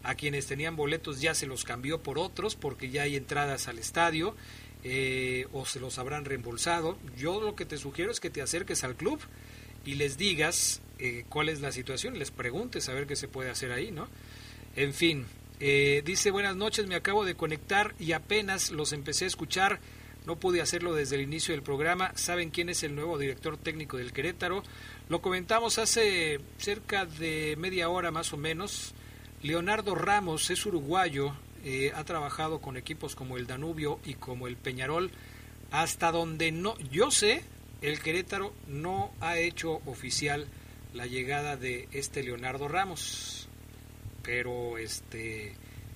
a 0.03 0.15
quienes 0.15 0.47
tenían 0.47 0.77
boletos 0.77 1.19
ya 1.19 1.34
se 1.34 1.45
los 1.45 1.65
cambió 1.65 2.01
por 2.01 2.19
otros 2.19 2.56
porque 2.56 2.89
ya 2.89 3.03
hay 3.03 3.18
entradas 3.18 3.68
al 3.68 3.80
estadio 3.80 4.35
eh, 4.84 5.47
o 5.51 5.65
se 5.65 5.80
los 5.80 5.97
habrán 5.99 6.26
reembolsado. 6.26 6.97
Yo 7.18 7.41
lo 7.41 7.56
que 7.56 7.65
te 7.65 7.77
sugiero 7.77 8.11
es 8.11 8.19
que 8.19 8.30
te 8.30 8.41
acerques 8.41 8.84
al 8.84 8.95
club 8.95 9.19
y 9.85 9.95
les 9.95 10.18
digas 10.18 10.81
eh, 10.99 11.26
cuál 11.30 11.49
es 11.49 11.61
la 11.61 11.72
situación, 11.72 12.19
les 12.19 12.31
preguntes 12.31 12.89
a 12.89 12.93
ver 12.93 13.07
qué 13.07 13.15
se 13.15 13.27
puede 13.27 13.49
hacer 13.49 13.72
ahí, 13.72 13.91
¿no? 13.91 14.07
En 14.76 14.93
fin, 14.93 15.26
eh, 15.60 16.01
dice 16.06 16.31
buenas 16.31 16.56
noches, 16.56 16.88
me 16.88 16.95
acabo 16.95 17.26
de 17.26 17.35
conectar 17.35 17.93
y 17.99 18.14
apenas 18.14 18.72
los 18.72 18.93
empecé 18.93 19.26
a 19.26 19.27
escuchar. 19.27 19.80
No 20.26 20.38
pude 20.38 20.61
hacerlo 20.61 20.93
desde 20.93 21.15
el 21.15 21.22
inicio 21.22 21.53
del 21.53 21.64
programa. 21.64 22.11
¿Saben 22.15 22.49
quién 22.49 22.69
es 22.69 22.84
el 22.84 22.95
nuevo 22.95 23.18
director 23.18 23.57
técnico 23.57 23.97
del 23.97 24.14
Querétaro? 24.14 24.64
Lo 25.07 25.22
comentamos 25.22 25.80
hace 25.80 26.39
cerca 26.57 27.06
de 27.06 27.56
media 27.57 27.89
hora 27.89 28.11
más 28.11 28.31
o 28.34 28.38
menos. 28.38 28.93
Leonardo 29.41 29.95
Ramos 29.95 30.49
es 30.49 30.65
uruguayo, 30.65 31.34
eh, 31.64 31.91
ha 31.95 32.03
trabajado 32.03 32.60
con 32.60 32.77
equipos 32.77 33.15
como 33.15 33.38
el 33.38 33.48
Danubio 33.48 33.99
y 34.06 34.15
como 34.15 34.48
el 34.48 34.57
Peñarol. 34.57 35.11
Hasta 35.72 36.11
donde 36.11 36.52
no, 36.52 36.77
yo 36.91 37.11
sé, 37.11 37.44
el 37.81 37.99
Querétaro 37.99 38.53
no 38.68 39.11
ha 39.19 39.38
hecho 39.38 39.81
oficial 39.86 40.48
la 40.94 41.06
llegada 41.06 41.56
de 41.57 41.88
este 41.91 42.23
Leonardo 42.23 42.68
Ramos 42.68 43.40
pero 44.30 44.77
este 44.77 45.53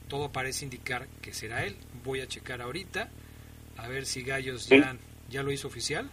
todo 0.07 0.31
parece 0.31 0.65
indicar 0.65 1.07
que 1.21 1.33
será 1.33 1.65
él. 1.65 1.75
Voy 2.03 2.21
a 2.21 2.27
checar 2.27 2.61
ahorita 2.61 3.09
a 3.77 3.87
ver 3.87 4.07
si 4.07 4.23
Gallos 4.23 4.67
ya, 4.67 4.97
ya 5.29 5.43
lo 5.43 5.51
hizo 5.51 5.67
oficial. 5.67 6.09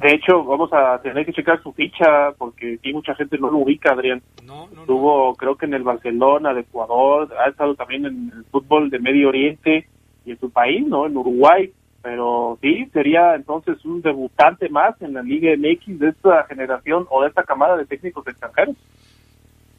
De 0.00 0.14
hecho, 0.14 0.44
vamos 0.44 0.72
a 0.72 1.00
tener 1.02 1.26
que 1.26 1.32
checar 1.32 1.62
su 1.62 1.72
ficha 1.72 2.32
porque 2.38 2.74
aquí 2.78 2.92
mucha 2.92 3.14
gente 3.14 3.38
no 3.38 3.50
lo 3.50 3.58
ubica, 3.58 3.92
Adrián. 3.92 4.22
No, 4.44 4.68
no, 4.72 4.82
Estuvo, 4.82 5.34
creo 5.34 5.56
que 5.56 5.66
en 5.66 5.74
el 5.74 5.82
Barcelona 5.82 6.54
de 6.54 6.60
Ecuador, 6.60 7.28
ha 7.38 7.48
estado 7.48 7.74
también 7.74 8.06
en 8.06 8.32
el 8.34 8.44
fútbol 8.44 8.90
de 8.90 9.00
Medio 9.00 9.28
Oriente 9.28 9.88
y 10.24 10.30
en 10.30 10.38
su 10.38 10.50
país, 10.50 10.86
¿no? 10.86 11.06
En 11.06 11.16
Uruguay. 11.16 11.72
Pero 12.02 12.58
sí, 12.60 12.88
sería 12.92 13.34
entonces 13.34 13.84
un 13.84 14.02
debutante 14.02 14.68
más 14.68 15.00
en 15.02 15.14
la 15.14 15.22
Liga 15.22 15.52
MX 15.56 15.98
de 15.98 16.08
esta 16.08 16.44
generación 16.44 17.06
o 17.10 17.22
de 17.22 17.28
esta 17.28 17.44
camada 17.44 17.76
de 17.76 17.86
técnicos 17.86 18.26
extranjeros. 18.26 18.76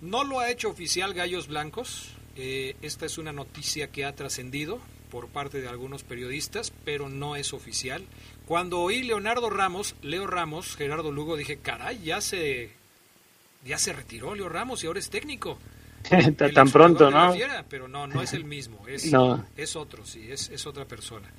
No 0.01 0.23
lo 0.23 0.39
ha 0.39 0.49
hecho 0.49 0.69
oficial 0.69 1.13
Gallos 1.13 1.47
Blancos. 1.47 2.15
Eh, 2.35 2.75
esta 2.81 3.05
es 3.05 3.17
una 3.17 3.31
noticia 3.31 3.91
que 3.91 4.05
ha 4.05 4.15
trascendido 4.15 4.79
por 5.11 5.27
parte 5.27 5.61
de 5.61 5.69
algunos 5.69 6.03
periodistas, 6.03 6.73
pero 6.83 7.07
no 7.07 7.35
es 7.35 7.53
oficial. 7.53 8.03
Cuando 8.47 8.81
oí 8.81 9.03
Leonardo 9.03 9.49
Ramos, 9.49 9.95
Leo 10.01 10.27
Ramos, 10.27 10.75
Gerardo 10.75 11.11
Lugo, 11.11 11.37
dije, 11.37 11.57
caray, 11.57 12.01
ya 12.03 12.19
se, 12.21 12.71
ya 13.65 13.77
se 13.77 13.93
retiró 13.93 14.35
Leo 14.35 14.49
Ramos 14.49 14.83
y 14.83 14.87
ahora 14.87 14.99
es 14.99 15.09
técnico. 15.09 15.57
Tan 16.53 16.69
pronto, 16.69 17.09
¿no? 17.09 17.33
pero 17.69 17.87
no, 17.87 18.07
no 18.07 18.21
es 18.21 18.33
el 18.33 18.43
mismo, 18.43 18.85
es, 18.87 19.09
es 19.55 19.75
otro, 19.77 20.05
sí, 20.05 20.29
es, 20.29 20.49
es 20.49 20.67
otra 20.67 20.85
persona. 20.85 21.31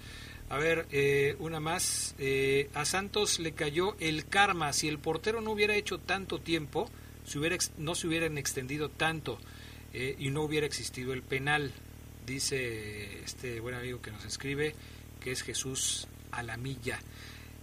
A 0.49 0.59
ver, 0.59 0.87
eh, 0.93 1.37
una 1.39 1.59
más. 1.61 2.15
Eh, 2.19 2.69
a 2.75 2.85
Santos 2.85 3.39
le 3.39 3.53
cayó 3.53 3.97
el 3.99 4.27
karma. 4.27 4.73
Si 4.73 4.89
el 4.89 4.99
portero 4.99 5.41
no 5.41 5.53
hubiera 5.53 5.75
hecho 5.75 5.99
tanto 5.99 6.39
tiempo, 6.39 6.89
hubiera, 7.35 7.57
no 7.79 7.95
se 7.95 8.07
hubieran 8.07 8.37
extendido 8.37 8.91
tanto 8.91 9.39
eh, 9.93 10.17
y 10.19 10.31
no 10.31 10.43
hubiera 10.43 10.67
existido 10.67 11.13
el 11.13 11.23
penal, 11.23 11.73
dice 12.27 13.23
este 13.25 13.61
buen 13.61 13.75
amigo 13.75 14.03
que 14.03 14.11
nos 14.11 14.25
escribe, 14.25 14.75
que 15.21 15.33
es 15.33 15.43
Jesús 15.43 16.07
Alamilla. 16.35 17.01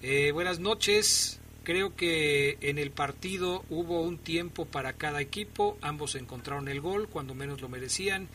Eh, 0.01 0.31
buenas 0.31 0.59
noches. 0.59 1.39
Creo 1.63 1.95
que 1.95 2.57
en 2.61 2.79
el 2.79 2.89
partido 2.89 3.63
hubo 3.69 4.01
un 4.01 4.17
tiempo 4.17 4.65
para 4.65 4.93
cada 4.93 5.21
equipo, 5.21 5.77
ambos 5.81 6.15
encontraron 6.15 6.67
el 6.67 6.81
gol 6.81 7.07
cuando 7.07 7.35
menos 7.35 7.61
lo 7.61 7.69
merecían. 7.69 8.29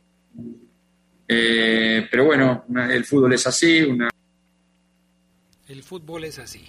Eh, 1.28 2.09
pero 2.10 2.24
bueno, 2.24 2.64
el 2.90 3.05
fútbol 3.05 3.34
es 3.34 3.46
así. 3.46 3.82
Una... 3.82 4.09
El 5.68 5.82
fútbol 5.82 6.24
es 6.24 6.38
así. 6.38 6.64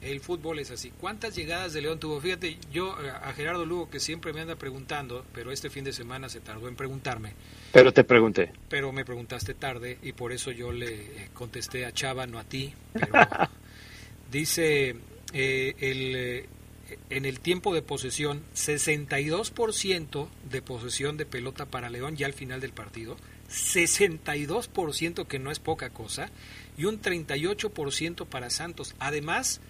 El 0.00 0.20
fútbol 0.20 0.60
es 0.60 0.70
así. 0.70 0.92
¿Cuántas 1.00 1.34
llegadas 1.34 1.72
de 1.72 1.82
León 1.82 1.98
tuvo? 1.98 2.20
Fíjate, 2.20 2.56
yo 2.72 2.96
eh, 3.02 3.10
a 3.10 3.32
Gerardo 3.32 3.66
Lugo, 3.66 3.90
que 3.90 3.98
siempre 3.98 4.32
me 4.32 4.40
anda 4.40 4.54
preguntando, 4.54 5.26
pero 5.34 5.50
este 5.50 5.70
fin 5.70 5.82
de 5.82 5.92
semana 5.92 6.28
se 6.28 6.40
tardó 6.40 6.68
en 6.68 6.76
preguntarme. 6.76 7.32
Pero 7.72 7.92
te 7.92 8.04
pregunté. 8.04 8.52
Pero 8.68 8.92
me 8.92 9.04
preguntaste 9.04 9.54
tarde 9.54 9.98
y 10.02 10.12
por 10.12 10.32
eso 10.32 10.52
yo 10.52 10.70
le 10.70 10.94
eh, 10.94 11.30
contesté 11.34 11.84
a 11.84 11.92
Chava, 11.92 12.26
no 12.26 12.38
a 12.38 12.44
ti. 12.44 12.72
Pero 12.92 13.12
dice 14.30 14.96
eh, 15.32 15.74
el, 15.78 16.16
eh, 16.16 16.48
en 17.10 17.24
el 17.24 17.40
tiempo 17.40 17.74
de 17.74 17.82
posesión, 17.82 18.42
62% 18.54 20.28
de 20.50 20.62
posesión 20.62 21.16
de 21.16 21.26
pelota 21.26 21.66
para 21.66 21.90
León 21.90 22.16
ya 22.16 22.26
al 22.26 22.32
final 22.32 22.60
del 22.60 22.72
partido. 22.72 23.16
62% 23.48 25.26
que 25.26 25.38
no 25.38 25.50
es 25.50 25.58
poca 25.58 25.90
cosa. 25.90 26.30
Y 26.76 26.84
un 26.84 27.00
38% 27.00 28.26
para 28.26 28.50
Santos. 28.50 28.94
Además, 28.98 29.60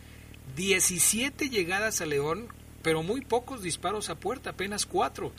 17 0.56 1.48
llegadas 1.48 2.00
a 2.00 2.06
León, 2.06 2.48
pero 2.82 3.02
muy 3.02 3.22
pocos 3.22 3.62
disparos 3.62 4.10
a 4.10 4.16
puerta, 4.16 4.50
apenas 4.50 4.86
4. 4.86 5.32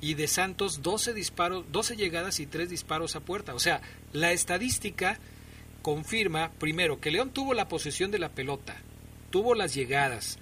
Y 0.00 0.14
de 0.14 0.28
Santos 0.28 0.82
12 0.82 1.12
disparos, 1.12 1.64
12 1.70 1.96
llegadas 1.96 2.40
y 2.40 2.46
3 2.46 2.70
disparos 2.70 3.16
a 3.16 3.20
puerta. 3.20 3.54
O 3.54 3.58
sea, 3.58 3.82
la 4.12 4.32
estadística 4.32 5.18
confirma 5.82 6.50
primero 6.52 7.00
que 7.00 7.10
León 7.10 7.30
tuvo 7.30 7.54
la 7.54 7.68
posesión 7.68 8.10
de 8.10 8.18
la 8.18 8.30
pelota, 8.30 8.76
tuvo 9.30 9.54
las 9.54 9.74
llegadas, 9.74 10.38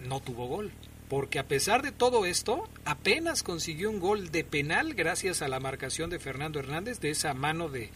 no 0.00 0.20
tuvo 0.20 0.46
gol. 0.46 0.72
Porque 1.08 1.38
a 1.38 1.46
pesar 1.46 1.82
de 1.82 1.92
todo 1.92 2.26
esto, 2.26 2.68
apenas 2.84 3.42
consiguió 3.42 3.90
un 3.90 3.98
gol 3.98 4.30
de 4.30 4.44
penal 4.44 4.94
gracias 4.94 5.40
a 5.40 5.48
la 5.48 5.60
marcación 5.60 6.10
de 6.10 6.18
Fernando 6.18 6.58
Hernández 6.58 7.00
de 7.00 7.10
esa 7.10 7.34
mano 7.34 7.68
de, 7.68 7.90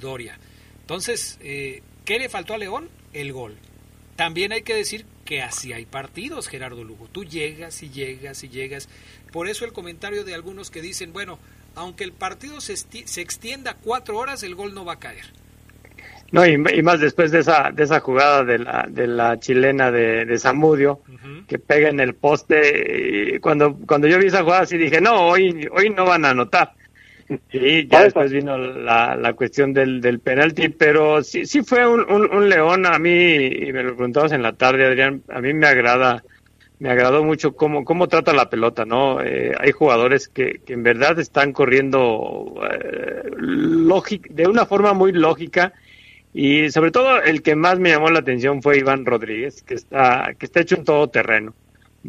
Doria. 0.00 0.38
Entonces, 0.80 1.38
eh, 1.42 1.82
¿qué 2.06 2.18
le 2.18 2.30
faltó 2.30 2.54
a 2.54 2.58
León? 2.58 2.88
El 3.12 3.34
gol. 3.34 3.58
También 4.16 4.52
hay 4.52 4.62
que 4.62 4.74
decir 4.74 5.04
que 5.26 5.42
así 5.42 5.74
hay 5.74 5.84
partidos, 5.84 6.48
Gerardo 6.48 6.82
Lugo. 6.82 7.08
Tú 7.08 7.24
llegas 7.24 7.82
y 7.82 7.90
llegas 7.90 8.42
y 8.42 8.48
llegas. 8.48 8.88
Por 9.32 9.48
eso 9.48 9.66
el 9.66 9.74
comentario 9.74 10.24
de 10.24 10.32
algunos 10.32 10.70
que 10.70 10.80
dicen, 10.80 11.12
bueno, 11.12 11.38
aunque 11.74 12.04
el 12.04 12.12
partido 12.12 12.62
se, 12.62 12.76
se 12.76 13.20
extienda 13.20 13.74
cuatro 13.74 14.16
horas, 14.16 14.42
el 14.42 14.54
gol 14.54 14.72
no 14.72 14.86
va 14.86 14.94
a 14.94 14.98
caer. 14.98 15.26
No, 16.32 16.46
y, 16.46 16.52
y, 16.54 16.82
más 16.82 16.98
después 16.98 17.30
de 17.30 17.40
esa, 17.40 17.70
de 17.72 17.84
esa 17.84 18.00
jugada 18.00 18.42
de 18.42 18.58
la, 18.58 18.86
de 18.88 19.06
la 19.06 19.38
chilena 19.38 19.90
de, 19.90 20.24
de 20.24 20.38
Zamudio, 20.38 21.00
uh 21.06 21.12
-huh. 21.12 21.46
que 21.46 21.58
pega 21.58 21.90
en 21.90 22.00
el 22.00 22.14
poste. 22.14 23.34
Y 23.34 23.38
cuando, 23.38 23.76
cuando 23.86 24.08
yo 24.08 24.18
vi 24.18 24.26
esa 24.26 24.42
jugada, 24.42 24.64
sí 24.64 24.78
dije, 24.78 25.00
no, 25.00 25.28
hoy, 25.28 25.68
hoy 25.70 25.90
no 25.90 26.06
van 26.06 26.24
a 26.24 26.30
anotar. 26.30 26.72
Y 27.52 27.86
ya 27.86 28.04
después 28.04 28.32
vino 28.32 28.56
la, 28.58 29.14
la 29.16 29.32
cuestión 29.34 29.72
del, 29.72 30.00
del 30.00 30.20
penalti, 30.20 30.68
pero 30.70 31.22
sí, 31.22 31.46
sí 31.46 31.62
fue 31.62 31.86
un, 31.86 32.00
un, 32.10 32.30
un, 32.34 32.48
león 32.48 32.86
a 32.86 32.98
mí, 32.98 33.36
y 33.46 33.72
me 33.72 33.82
lo 33.82 33.94
preguntabas 33.94 34.32
en 34.32 34.42
la 34.42 34.52
tarde, 34.52 34.86
Adrián, 34.86 35.22
a 35.28 35.40
mí 35.40 35.54
me 35.54 35.66
agrada, 35.66 36.22
me 36.78 36.90
agradó 36.90 37.24
mucho 37.24 37.52
cómo, 37.54 37.84
cómo 37.84 38.08
trata 38.08 38.32
la 38.32 38.50
pelota, 38.50 38.84
¿no? 38.84 39.22
Eh, 39.22 39.54
hay 39.58 39.72
jugadores 39.72 40.28
que, 40.28 40.60
que 40.66 40.72
en 40.74 40.82
verdad 40.82 41.18
están 41.18 41.52
corriendo 41.52 42.54
eh, 42.70 43.30
de 44.30 44.46
una 44.46 44.66
forma 44.66 44.92
muy 44.92 45.12
lógica, 45.12 45.72
y 46.34 46.70
sobre 46.70 46.90
todo 46.90 47.22
el 47.22 47.42
que 47.42 47.56
más 47.56 47.78
me 47.78 47.90
llamó 47.90 48.10
la 48.10 48.20
atención 48.20 48.62
fue 48.62 48.78
Iván 48.78 49.04
Rodríguez, 49.04 49.62
que 49.62 49.74
está, 49.74 50.34
que 50.38 50.46
está 50.46 50.60
hecho 50.60 50.76
un 50.76 50.84
todoterreno. 50.84 51.54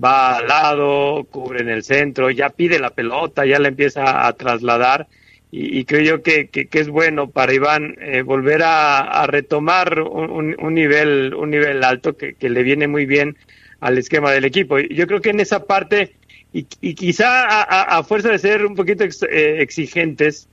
Va 0.01 0.37
al 0.37 0.47
lado, 0.47 1.25
cubre 1.25 1.61
en 1.61 1.69
el 1.69 1.83
centro, 1.83 2.31
ya 2.31 2.49
pide 2.49 2.79
la 2.79 2.89
pelota, 2.91 3.45
ya 3.45 3.59
la 3.59 3.67
empieza 3.67 4.25
a 4.25 4.33
trasladar. 4.33 5.07
Y, 5.55 5.85
creo 5.85 6.01
yo 6.01 6.23
que, 6.23 6.47
que, 6.47 6.67
es 6.71 6.89
bueno 6.89 7.29
para 7.29 7.53
Iván 7.53 7.95
eh, 8.01 8.23
volver 8.23 8.63
a, 8.63 9.27
retomar 9.27 10.01
un, 10.01 10.55
nivel, 10.73 11.35
un 11.35 11.51
nivel 11.51 11.83
alto 11.83 12.17
que, 12.17 12.33
que, 12.33 12.49
le 12.49 12.63
viene 12.63 12.87
muy 12.87 13.05
bien 13.05 13.37
al 13.79 13.99
esquema 13.99 14.31
del 14.31 14.45
equipo. 14.45 14.79
Yo 14.79 15.05
creo 15.05 15.21
que 15.21 15.29
en 15.29 15.39
esa 15.39 15.65
parte, 15.65 16.15
y, 16.53 16.65
y 16.81 16.95
quizá 16.95 17.43
a, 17.45 17.83
a, 17.97 18.03
fuerza 18.03 18.29
de 18.29 18.39
ser 18.39 18.65
un 18.65 18.73
poquito 18.73 19.03
eh, 19.03 19.61
exigentes, 19.61 20.49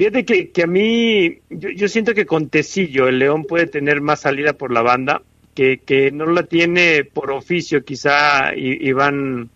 Fíjate 0.00 0.24
que, 0.24 0.50
que 0.50 0.62
a 0.62 0.66
mí, 0.66 1.40
yo, 1.50 1.68
yo, 1.68 1.86
siento 1.86 2.14
que 2.14 2.24
con 2.24 2.48
Tecillo 2.48 3.06
el 3.06 3.18
León 3.18 3.44
puede 3.44 3.66
tener 3.66 4.00
más 4.00 4.20
salida 4.20 4.54
por 4.54 4.72
la 4.72 4.80
banda, 4.80 5.20
que, 5.54 5.76
que 5.76 6.10
no 6.10 6.24
la 6.24 6.44
tiene 6.44 7.04
por 7.04 7.30
oficio 7.30 7.84
quizá 7.84 8.54
Iván, 8.56 9.50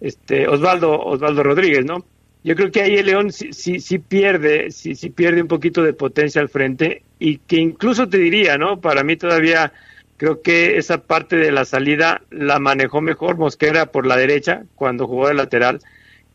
este, 0.00 0.48
Osvaldo, 0.48 0.98
Osvaldo 0.98 1.42
Rodríguez, 1.42 1.84
¿no? 1.84 2.06
Yo 2.42 2.56
creo 2.56 2.72
que 2.72 2.80
ahí 2.80 2.94
el 2.94 3.04
León 3.04 3.32
sí, 3.32 3.52
sí, 3.52 3.80
sí 3.80 3.98
pierde, 3.98 4.70
sí, 4.70 4.94
sí 4.94 5.10
pierde 5.10 5.42
un 5.42 5.48
poquito 5.48 5.82
de 5.82 5.92
potencia 5.92 6.40
al 6.40 6.48
frente 6.48 7.02
y 7.18 7.36
que 7.36 7.56
incluso 7.56 8.08
te 8.08 8.16
diría, 8.16 8.56
¿no? 8.56 8.80
Para 8.80 9.04
mí 9.04 9.16
todavía 9.16 9.74
creo 10.16 10.40
que 10.40 10.78
esa 10.78 11.02
parte 11.02 11.36
de 11.36 11.52
la 11.52 11.66
salida 11.66 12.22
la 12.30 12.58
manejó 12.58 13.02
mejor 13.02 13.36
Mosquera 13.36 13.92
por 13.92 14.06
la 14.06 14.16
derecha 14.16 14.62
cuando 14.74 15.06
jugó 15.06 15.28
de 15.28 15.34
lateral 15.34 15.80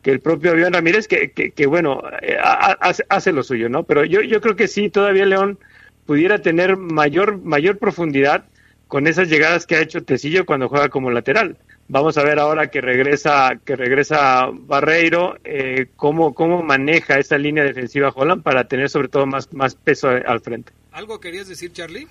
que 0.02 0.10
el 0.10 0.20
propio 0.20 0.52
Avión 0.52 0.72
Ramírez, 0.72 1.08
que, 1.08 1.30
que, 1.32 1.50
que 1.50 1.66
bueno, 1.66 2.02
eh, 2.22 2.36
hace, 2.40 3.04
hace, 3.08 3.32
lo 3.32 3.42
suyo, 3.42 3.68
¿no? 3.68 3.84
Pero 3.84 4.04
yo, 4.04 4.22
yo 4.22 4.40
creo 4.40 4.56
que 4.56 4.68
sí, 4.68 4.90
todavía 4.90 5.26
León 5.26 5.58
pudiera 6.06 6.40
tener 6.40 6.76
mayor, 6.76 7.38
mayor 7.38 7.78
profundidad 7.78 8.44
con 8.86 9.06
esas 9.06 9.28
llegadas 9.28 9.66
que 9.66 9.76
ha 9.76 9.82
hecho 9.82 10.02
Tecillo 10.02 10.46
cuando 10.46 10.68
juega 10.68 10.88
como 10.88 11.10
lateral. 11.10 11.58
Vamos 11.88 12.18
a 12.18 12.24
ver 12.24 12.38
ahora 12.38 12.70
que 12.70 12.80
regresa, 12.80 13.58
que 13.64 13.76
regresa 13.76 14.48
Barreiro, 14.52 15.36
eh, 15.44 15.88
cómo, 15.96 16.34
cómo 16.34 16.62
maneja 16.62 17.18
esa 17.18 17.38
línea 17.38 17.64
defensiva 17.64 18.12
Holland 18.14 18.42
para 18.42 18.64
tener 18.64 18.88
sobre 18.88 19.08
todo 19.08 19.26
más, 19.26 19.52
más 19.52 19.74
peso 19.74 20.08
al 20.08 20.40
frente. 20.40 20.72
¿Algo 20.92 21.20
querías 21.20 21.48
decir, 21.48 21.72
Charlie? 21.72 22.06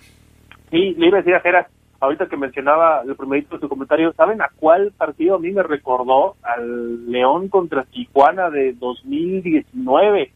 Sí, 0.72 0.96
le 0.98 1.08
iba 1.08 1.18
a 1.18 1.22
decir 1.22 1.36
a 1.36 1.42
Geras, 1.42 1.68
ahorita 2.00 2.28
que 2.28 2.38
mencionaba 2.38 3.02
el 3.02 3.16
primerito 3.16 3.56
de 3.56 3.62
su 3.62 3.70
comentario, 3.70 4.14
¿saben 4.14 4.42
a 4.42 4.50
cuál 4.56 4.92
partido 4.92 5.36
a 5.36 5.40
mí 5.40 5.52
me 5.52 5.64
recordó? 5.64 6.36
Al 6.44 7.12
León 7.12 7.50
contra 7.50 7.84
Tijuana 7.86 8.50
de 8.50 8.74
2019, 8.74 10.32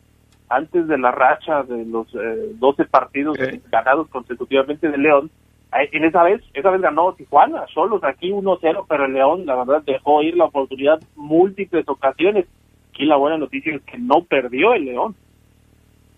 antes 0.49 0.88
de 0.88 0.97
la 0.97 1.11
racha 1.11 1.63
de 1.63 1.85
los 1.85 2.07
eh, 2.15 2.51
12 2.55 2.85
partidos 2.85 3.39
¿Eh? 3.39 3.61
ganados 3.71 4.07
consecutivamente 4.09 4.89
de 4.89 4.97
León. 4.97 5.29
En 5.73 6.03
esa 6.03 6.23
vez, 6.23 6.41
esa 6.53 6.69
vez 6.69 6.81
ganó 6.81 7.13
Tijuana, 7.13 7.65
solos 7.73 8.03
aquí 8.03 8.29
1-0, 8.29 8.85
pero 8.89 9.05
el 9.05 9.13
León, 9.13 9.45
la 9.45 9.55
verdad, 9.55 9.81
dejó 9.85 10.21
ir 10.21 10.35
la 10.35 10.45
oportunidad 10.45 10.99
múltiples 11.15 11.88
ocasiones. 11.88 12.45
Aquí 12.89 13.05
la 13.05 13.15
buena 13.15 13.38
noticia 13.38 13.73
es 13.73 13.81
que 13.83 13.97
no 13.97 14.25
perdió 14.25 14.73
el 14.73 14.83
León. 14.83 15.15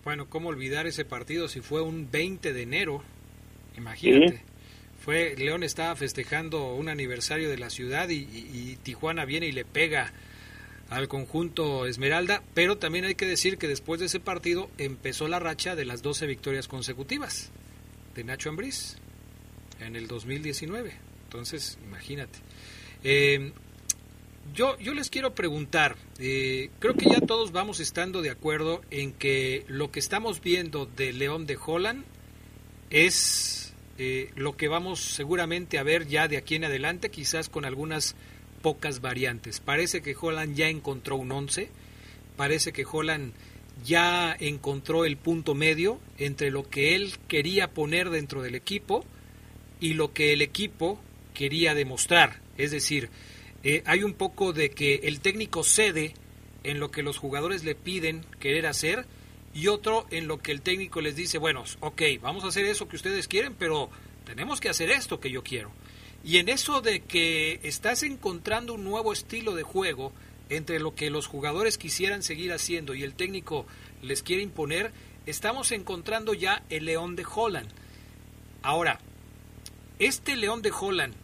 Bueno, 0.02 0.26
¿cómo 0.28 0.48
olvidar 0.48 0.86
ese 0.86 1.04
partido 1.04 1.46
si 1.46 1.60
fue 1.60 1.82
un 1.82 2.10
20 2.10 2.52
de 2.52 2.62
enero? 2.62 3.02
Imagínate. 3.76 4.38
¿Sí? 4.38 4.53
Fue 5.04 5.34
León 5.36 5.62
estaba 5.62 5.94
festejando 5.96 6.72
un 6.72 6.88
aniversario 6.88 7.50
de 7.50 7.58
la 7.58 7.68
ciudad 7.68 8.08
y, 8.08 8.78
Tijuana 8.82 9.26
viene 9.26 9.46
y 9.46 9.52
le 9.52 9.66
pega 9.66 10.14
al 10.88 11.08
conjunto 11.08 11.84
Esmeralda, 11.84 12.42
pero 12.54 12.78
también 12.78 13.04
hay 13.04 13.14
que 13.14 13.26
decir 13.26 13.58
que 13.58 13.68
después 13.68 14.00
de 14.00 14.06
ese 14.06 14.18
partido 14.18 14.70
empezó 14.78 15.28
la 15.28 15.40
racha 15.40 15.76
de 15.76 15.84
las 15.84 16.00
12 16.00 16.26
victorias 16.26 16.68
consecutivas 16.68 17.50
de 18.14 18.24
Nacho 18.24 18.48
Ambriz 18.48 18.96
en 19.78 19.94
el 19.94 20.06
2019. 20.06 20.94
Entonces, 21.24 21.78
imagínate. 21.84 22.38
Eh, 23.02 23.52
yo, 24.54 24.78
yo 24.78 24.94
les 24.94 25.10
quiero 25.10 25.34
preguntar, 25.34 25.96
eh, 26.18 26.70
creo 26.78 26.94
que 26.94 27.10
ya 27.10 27.20
todos 27.20 27.52
vamos 27.52 27.78
estando 27.78 28.22
de 28.22 28.30
acuerdo 28.30 28.80
en 28.90 29.12
que 29.12 29.66
lo 29.68 29.90
que 29.90 30.00
estamos 30.00 30.40
viendo 30.40 30.86
de 30.86 31.12
León 31.12 31.44
de 31.44 31.58
Holland 31.62 32.04
es 32.88 33.63
eh, 33.98 34.30
lo 34.34 34.56
que 34.56 34.68
vamos 34.68 35.00
seguramente 35.00 35.78
a 35.78 35.82
ver 35.82 36.06
ya 36.06 36.28
de 36.28 36.36
aquí 36.36 36.56
en 36.56 36.64
adelante, 36.64 37.10
quizás 37.10 37.48
con 37.48 37.64
algunas 37.64 38.16
pocas 38.62 39.00
variantes. 39.00 39.60
Parece 39.60 40.02
que 40.02 40.16
Holland 40.20 40.56
ya 40.56 40.68
encontró 40.68 41.16
un 41.16 41.30
11, 41.30 41.70
parece 42.36 42.72
que 42.72 42.86
Holland 42.90 43.34
ya 43.84 44.36
encontró 44.38 45.04
el 45.04 45.16
punto 45.16 45.54
medio 45.54 46.00
entre 46.18 46.50
lo 46.50 46.68
que 46.68 46.94
él 46.94 47.14
quería 47.28 47.72
poner 47.72 48.10
dentro 48.10 48.42
del 48.42 48.54
equipo 48.54 49.04
y 49.80 49.94
lo 49.94 50.12
que 50.12 50.32
el 50.32 50.42
equipo 50.42 51.00
quería 51.34 51.74
demostrar. 51.74 52.40
Es 52.56 52.70
decir, 52.70 53.10
eh, 53.62 53.82
hay 53.86 54.02
un 54.02 54.14
poco 54.14 54.52
de 54.52 54.70
que 54.70 54.94
el 55.04 55.20
técnico 55.20 55.64
cede 55.64 56.14
en 56.62 56.80
lo 56.80 56.90
que 56.90 57.02
los 57.02 57.18
jugadores 57.18 57.64
le 57.64 57.74
piden 57.74 58.24
querer 58.40 58.66
hacer 58.66 59.06
y 59.54 59.68
otro 59.68 60.06
en 60.10 60.26
lo 60.26 60.42
que 60.42 60.52
el 60.52 60.60
técnico 60.60 61.00
les 61.00 61.16
dice, 61.16 61.38
bueno, 61.38 61.64
ok, 61.80 62.02
vamos 62.20 62.44
a 62.44 62.48
hacer 62.48 62.66
eso 62.66 62.88
que 62.88 62.96
ustedes 62.96 63.28
quieren, 63.28 63.54
pero 63.54 63.88
tenemos 64.26 64.60
que 64.60 64.68
hacer 64.68 64.90
esto 64.90 65.20
que 65.20 65.30
yo 65.30 65.42
quiero. 65.42 65.70
Y 66.24 66.38
en 66.38 66.48
eso 66.48 66.80
de 66.80 67.00
que 67.00 67.60
estás 67.62 68.02
encontrando 68.02 68.74
un 68.74 68.84
nuevo 68.84 69.12
estilo 69.12 69.54
de 69.54 69.62
juego 69.62 70.12
entre 70.48 70.80
lo 70.80 70.94
que 70.94 71.10
los 71.10 71.26
jugadores 71.26 71.78
quisieran 71.78 72.22
seguir 72.22 72.52
haciendo 72.52 72.94
y 72.94 73.02
el 73.02 73.14
técnico 73.14 73.66
les 74.02 74.22
quiere 74.22 74.42
imponer, 74.42 74.92
estamos 75.26 75.72
encontrando 75.72 76.34
ya 76.34 76.62
el 76.68 76.86
León 76.86 77.16
de 77.16 77.24
Holland. 77.32 77.70
Ahora, 78.62 78.98
este 79.98 80.36
León 80.36 80.62
de 80.62 80.72
Holland 80.72 81.14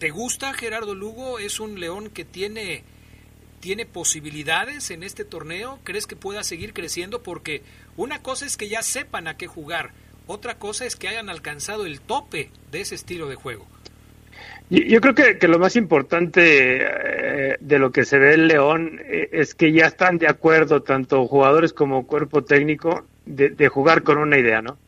¿Te 0.00 0.08
gusta 0.08 0.54
Gerardo 0.54 0.94
Lugo? 0.94 1.38
¿Es 1.38 1.60
un 1.60 1.78
león 1.78 2.08
que 2.08 2.24
tiene, 2.24 2.84
tiene 3.60 3.86
posibilidades 3.86 4.90
en 4.90 5.02
este 5.02 5.24
torneo? 5.24 5.78
¿Crees 5.84 6.06
que 6.06 6.16
pueda 6.16 6.42
seguir 6.42 6.72
creciendo? 6.72 7.22
Porque 7.22 7.62
una 7.96 8.22
cosa 8.22 8.46
es 8.46 8.56
que 8.56 8.68
ya 8.68 8.82
sepan 8.82 9.28
a 9.28 9.36
qué 9.36 9.46
jugar, 9.46 9.92
otra 10.26 10.56
cosa 10.56 10.86
es 10.86 10.96
que 10.96 11.08
hayan 11.08 11.28
alcanzado 11.28 11.86
el 11.86 12.00
tope 12.00 12.50
de 12.70 12.80
ese 12.80 12.94
estilo 12.94 13.28
de 13.28 13.34
juego. 13.34 13.66
Yo 14.70 15.00
creo 15.00 15.14
que, 15.14 15.48
lo 15.48 15.58
más 15.58 15.74
importante 15.74 16.78
eh, 16.80 17.56
de 17.60 17.78
lo 17.80 17.90
que 17.90 18.04
se 18.04 18.18
ve 18.18 18.34
el 18.34 18.46
León 18.46 19.00
eh, 19.04 19.28
es 19.32 19.56
que 19.56 19.72
ya 19.72 19.86
están 19.86 20.18
de 20.18 20.28
acuerdo 20.28 20.82
tanto 20.82 21.26
jugadores 21.26 21.72
como 21.72 22.06
cuerpo 22.06 22.44
técnico 22.44 23.04
de, 23.26 23.48
de 23.48 23.68
jugar 23.68 24.04
con 24.04 24.18
una 24.18 24.38
idea, 24.38 24.62
¿no? 24.62 24.78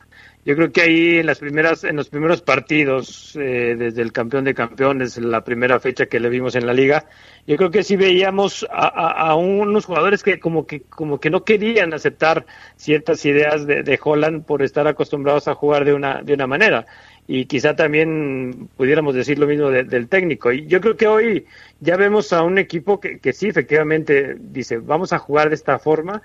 Yo 0.45 0.55
creo 0.55 0.71
que 0.73 0.81
ahí 0.81 1.17
en 1.19 1.25
las 1.25 1.39
primeras, 1.39 1.85
en 1.85 1.95
los 1.95 2.09
primeros 2.09 2.41
partidos, 2.41 3.33
eh, 3.37 3.75
desde 3.77 4.01
el 4.01 4.11
campeón 4.11 4.43
de 4.43 4.53
campeones, 4.53 5.17
la 5.17 5.43
primera 5.45 5.79
fecha 5.79 6.07
que 6.07 6.19
le 6.19 6.27
vimos 6.27 6.55
en 6.55 6.65
la 6.65 6.73
liga, 6.73 7.05
yo 7.47 7.55
creo 7.55 7.71
que 7.71 7.83
sí 7.83 7.95
veíamos 7.95 8.67
a, 8.69 9.35
unos 9.35 9.85
jugadores 9.85 10.21
que 10.21 10.39
como 10.39 10.67
que 10.67 10.81
como 10.81 11.19
que 11.19 11.29
no 11.29 11.45
querían 11.45 11.93
aceptar 11.93 12.45
ciertas 12.75 13.25
ideas 13.25 13.65
de, 13.65 13.83
de, 13.83 13.99
Holland 14.01 14.43
por 14.45 14.63
estar 14.63 14.85
acostumbrados 14.85 15.47
a 15.47 15.55
jugar 15.55 15.85
de 15.85 15.93
una 15.93 16.21
de 16.21 16.33
una 16.33 16.47
manera 16.47 16.85
y 17.25 17.45
quizá 17.45 17.75
también 17.75 18.69
pudiéramos 18.75 19.15
decir 19.15 19.39
lo 19.39 19.47
mismo 19.47 19.69
del 19.69 20.09
técnico. 20.09 20.51
Y 20.51 20.65
yo 20.67 20.81
creo 20.81 20.97
que 20.97 21.07
hoy 21.07 21.45
ya 21.79 21.95
vemos 21.95 22.33
a 22.33 22.43
un 22.43 22.57
equipo 22.57 22.99
que, 22.99 23.19
que 23.19 23.31
sí 23.31 23.47
efectivamente 23.47 24.35
dice 24.37 24.77
vamos 24.77 25.13
a 25.13 25.19
jugar 25.19 25.49
de 25.49 25.55
esta 25.55 25.79
forma 25.79 26.21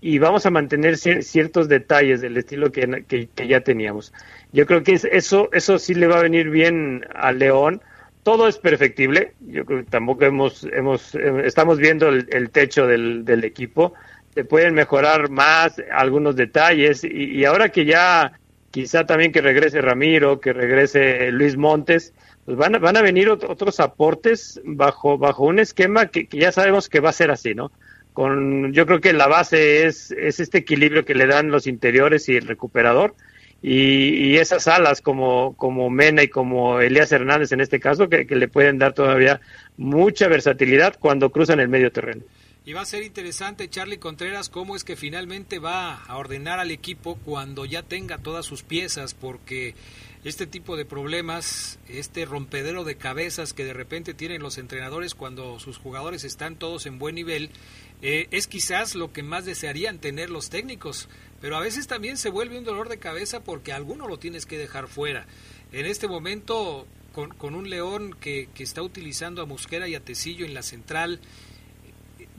y 0.00 0.18
vamos 0.18 0.46
a 0.46 0.50
mantener 0.50 0.96
ciertos 0.96 1.68
detalles 1.68 2.20
del 2.20 2.36
estilo 2.36 2.70
que, 2.70 3.04
que, 3.06 3.48
ya 3.48 3.60
teníamos. 3.60 4.12
Yo 4.52 4.64
creo 4.66 4.82
que 4.82 4.92
eso, 4.92 5.48
eso 5.52 5.78
sí 5.78 5.94
le 5.94 6.06
va 6.06 6.18
a 6.18 6.22
venir 6.22 6.50
bien 6.50 7.04
a 7.14 7.32
León. 7.32 7.82
Todo 8.22 8.46
es 8.46 8.58
perfectible. 8.58 9.34
Yo 9.40 9.64
creo 9.64 9.84
que 9.84 9.90
tampoco 9.90 10.24
hemos, 10.24 10.64
hemos, 10.72 11.14
estamos 11.44 11.78
viendo 11.78 12.08
el, 12.08 12.50
techo 12.50 12.86
del, 12.86 13.24
del, 13.24 13.42
equipo. 13.44 13.94
Se 14.34 14.44
pueden 14.44 14.74
mejorar 14.74 15.30
más 15.30 15.82
algunos 15.90 16.36
detalles 16.36 17.02
y, 17.02 17.08
y, 17.08 17.44
ahora 17.44 17.70
que 17.70 17.84
ya 17.84 18.38
quizá 18.70 19.04
también 19.04 19.32
que 19.32 19.40
regrese 19.40 19.80
Ramiro, 19.80 20.40
que 20.40 20.52
regrese 20.52 21.32
Luis 21.32 21.56
Montes, 21.56 22.14
pues 22.44 22.56
van 22.56 22.76
a, 22.76 22.78
van 22.78 22.96
a 22.96 23.02
venir 23.02 23.28
otros 23.30 23.80
aportes 23.80 24.60
bajo, 24.64 25.18
bajo 25.18 25.44
un 25.44 25.58
esquema 25.58 26.06
que, 26.06 26.28
que 26.28 26.38
ya 26.38 26.52
sabemos 26.52 26.88
que 26.88 27.00
va 27.00 27.10
a 27.10 27.14
ser 27.14 27.32
así, 27.32 27.54
¿no? 27.54 27.72
Con 28.18 28.72
yo 28.72 28.84
creo 28.84 29.00
que 29.00 29.12
la 29.12 29.28
base 29.28 29.86
es, 29.86 30.10
es 30.10 30.40
este 30.40 30.58
equilibrio 30.58 31.04
que 31.04 31.14
le 31.14 31.28
dan 31.28 31.52
los 31.52 31.68
interiores 31.68 32.28
y 32.28 32.34
el 32.34 32.48
recuperador 32.48 33.14
y, 33.62 34.36
esas 34.38 34.66
alas 34.66 35.00
como, 35.00 35.54
como 35.56 35.88
Mena 35.88 36.24
y 36.24 36.28
como 36.28 36.80
Elías 36.80 37.12
Hernández 37.12 37.52
en 37.52 37.60
este 37.60 37.78
caso 37.78 38.08
que, 38.08 38.24
le 38.24 38.48
pueden 38.48 38.76
dar 38.76 38.92
todavía 38.92 39.40
mucha 39.76 40.26
versatilidad 40.26 40.96
cuando 40.98 41.30
cruzan 41.30 41.60
el 41.60 41.68
medio 41.68 41.92
terreno. 41.92 42.24
Y 42.64 42.72
va 42.72 42.80
a 42.80 42.86
ser 42.86 43.04
interesante, 43.04 43.70
Charlie 43.70 43.98
Contreras, 43.98 44.48
cómo 44.48 44.74
es 44.74 44.82
que 44.82 44.96
finalmente 44.96 45.60
va 45.60 46.02
a 46.02 46.16
ordenar 46.16 46.58
al 46.58 46.72
equipo 46.72 47.20
cuando 47.24 47.66
ya 47.66 47.84
tenga 47.84 48.18
todas 48.18 48.44
sus 48.44 48.64
piezas, 48.64 49.14
porque 49.14 49.76
este 50.24 50.46
tipo 50.46 50.76
de 50.76 50.84
problemas, 50.84 51.78
este 51.88 52.24
rompedero 52.24 52.84
de 52.84 52.96
cabezas 52.96 53.52
que 53.52 53.64
de 53.64 53.72
repente 53.72 54.14
tienen 54.14 54.42
los 54.42 54.58
entrenadores 54.58 55.14
cuando 55.14 55.58
sus 55.60 55.78
jugadores 55.78 56.24
están 56.24 56.56
todos 56.56 56.86
en 56.86 56.98
buen 56.98 57.14
nivel, 57.14 57.50
eh, 58.02 58.26
es 58.30 58.46
quizás 58.46 58.94
lo 58.94 59.12
que 59.12 59.22
más 59.22 59.44
desearían 59.44 59.98
tener 59.98 60.30
los 60.30 60.50
técnicos, 60.50 61.08
pero 61.40 61.56
a 61.56 61.60
veces 61.60 61.86
también 61.86 62.16
se 62.16 62.30
vuelve 62.30 62.58
un 62.58 62.64
dolor 62.64 62.88
de 62.88 62.98
cabeza 62.98 63.44
porque 63.44 63.72
alguno 63.72 64.08
lo 64.08 64.18
tienes 64.18 64.46
que 64.46 64.58
dejar 64.58 64.88
fuera. 64.88 65.26
En 65.72 65.86
este 65.86 66.08
momento, 66.08 66.86
con, 67.12 67.30
con 67.30 67.54
un 67.54 67.70
León 67.70 68.14
que, 68.18 68.48
que, 68.54 68.62
está 68.62 68.82
utilizando 68.82 69.42
a 69.42 69.46
Mosquera 69.46 69.88
y 69.88 69.94
a 69.94 70.00
Tecillo 70.00 70.46
en 70.46 70.54
la 70.54 70.62
central, 70.62 71.20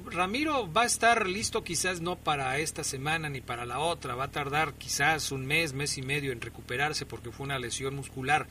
Ramiro 0.06 0.72
va 0.72 0.84
a 0.84 0.86
estar 0.86 1.28
listo 1.28 1.64
quizás 1.64 2.02
no 2.02 2.16
para 2.16 2.58
esta 2.58 2.84
semana 2.84 3.30
ni 3.30 3.42
para 3.42 3.66
la 3.66 3.80
otra, 3.80 4.16
va 4.16 4.26
a 4.26 4.32
tardar 4.32 4.74
quizás 4.74 5.32
un 5.32 5.46
mes, 5.46 5.74
mes 5.74 5.98
y 5.98 6.02
medio 6.02 6.32
en 6.32 6.42
recuperarse 6.42 7.06
porque 7.06 7.32
fue 7.32 7.46
una 7.46 7.60
lesión 7.60 7.96
muscular, 7.96 8.48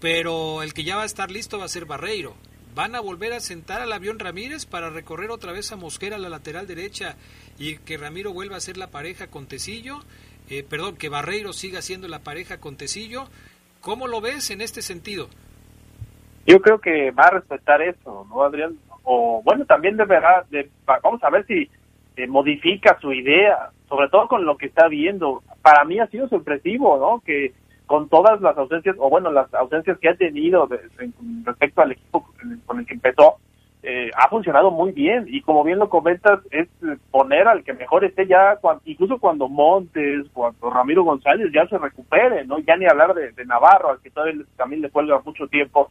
pero 0.00 0.62
el 0.62 0.74
que 0.74 0.84
ya 0.84 0.96
va 0.96 1.02
a 1.02 1.06
estar 1.06 1.30
listo 1.30 1.58
va 1.58 1.64
a 1.64 1.68
ser 1.68 1.84
Barreiro 1.84 2.34
van 2.74 2.94
a 2.94 3.00
volver 3.00 3.32
a 3.32 3.40
sentar 3.40 3.80
al 3.80 3.92
avión 3.92 4.18
Ramírez 4.18 4.66
para 4.66 4.90
recorrer 4.90 5.30
otra 5.30 5.52
vez 5.52 5.70
a 5.70 5.76
Mosquera 5.76 6.18
la 6.18 6.28
lateral 6.28 6.66
derecha 6.66 7.16
y 7.58 7.76
que 7.78 7.96
Ramiro 7.96 8.32
vuelva 8.32 8.56
a 8.56 8.60
ser 8.60 8.76
la 8.76 8.88
pareja 8.88 9.28
con 9.28 9.46
Tecillo, 9.46 10.00
eh, 10.50 10.64
perdón, 10.68 10.96
que 10.96 11.08
Barreiro 11.08 11.52
siga 11.52 11.82
siendo 11.82 12.08
la 12.08 12.18
pareja 12.18 12.58
con 12.58 12.76
Tecillo. 12.76 13.26
¿Cómo 13.80 14.08
lo 14.08 14.20
ves 14.20 14.50
en 14.50 14.60
este 14.60 14.82
sentido? 14.82 15.28
Yo 16.46 16.60
creo 16.60 16.80
que 16.80 17.10
va 17.12 17.24
a 17.24 17.30
respetar 17.30 17.80
eso, 17.80 18.26
¿no, 18.28 18.42
Adrián? 18.42 18.76
O 19.04 19.42
bueno, 19.44 19.64
también 19.66 19.96
deberá, 19.96 20.44
de, 20.50 20.68
vamos 21.02 21.22
a 21.22 21.30
ver 21.30 21.46
si 21.46 21.70
eh, 22.16 22.26
modifica 22.26 22.98
su 23.00 23.12
idea, 23.12 23.70
sobre 23.88 24.08
todo 24.08 24.28
con 24.28 24.44
lo 24.44 24.56
que 24.56 24.66
está 24.66 24.88
viendo. 24.88 25.42
Para 25.62 25.84
mí 25.84 25.98
ha 26.00 26.06
sido 26.08 26.28
sorpresivo, 26.28 26.98
¿no? 26.98 27.22
Que 27.24 27.52
con 27.86 28.08
todas 28.08 28.40
las 28.40 28.56
ausencias, 28.56 28.96
o 28.98 29.10
bueno, 29.10 29.30
las 29.30 29.52
ausencias 29.54 29.98
que 29.98 30.08
ha 30.08 30.16
tenido 30.16 30.68
respecto 31.44 31.82
al 31.82 31.92
equipo 31.92 32.26
con 32.66 32.78
el 32.78 32.86
que 32.86 32.94
empezó, 32.94 33.36
eh, 33.86 34.10
ha 34.16 34.28
funcionado 34.30 34.70
muy 34.70 34.92
bien. 34.92 35.26
Y 35.28 35.42
como 35.42 35.62
bien 35.62 35.78
lo 35.78 35.90
comentas, 35.90 36.40
es 36.50 36.68
poner 37.10 37.46
al 37.46 37.62
que 37.64 37.74
mejor 37.74 38.04
esté 38.04 38.26
ya, 38.26 38.58
incluso 38.86 39.18
cuando 39.18 39.48
Montes, 39.48 40.26
cuando 40.32 40.70
Ramiro 40.70 41.04
González 41.04 41.50
ya 41.52 41.66
se 41.68 41.76
recupere, 41.76 42.46
¿no? 42.46 42.58
Ya 42.60 42.76
ni 42.76 42.86
hablar 42.86 43.12
de, 43.14 43.44
Navarro, 43.44 43.90
al 43.90 44.00
que 44.00 44.10
todavía 44.10 44.42
también 44.56 44.80
le 44.80 44.90
cuelga 44.90 45.20
mucho 45.22 45.46
tiempo. 45.48 45.90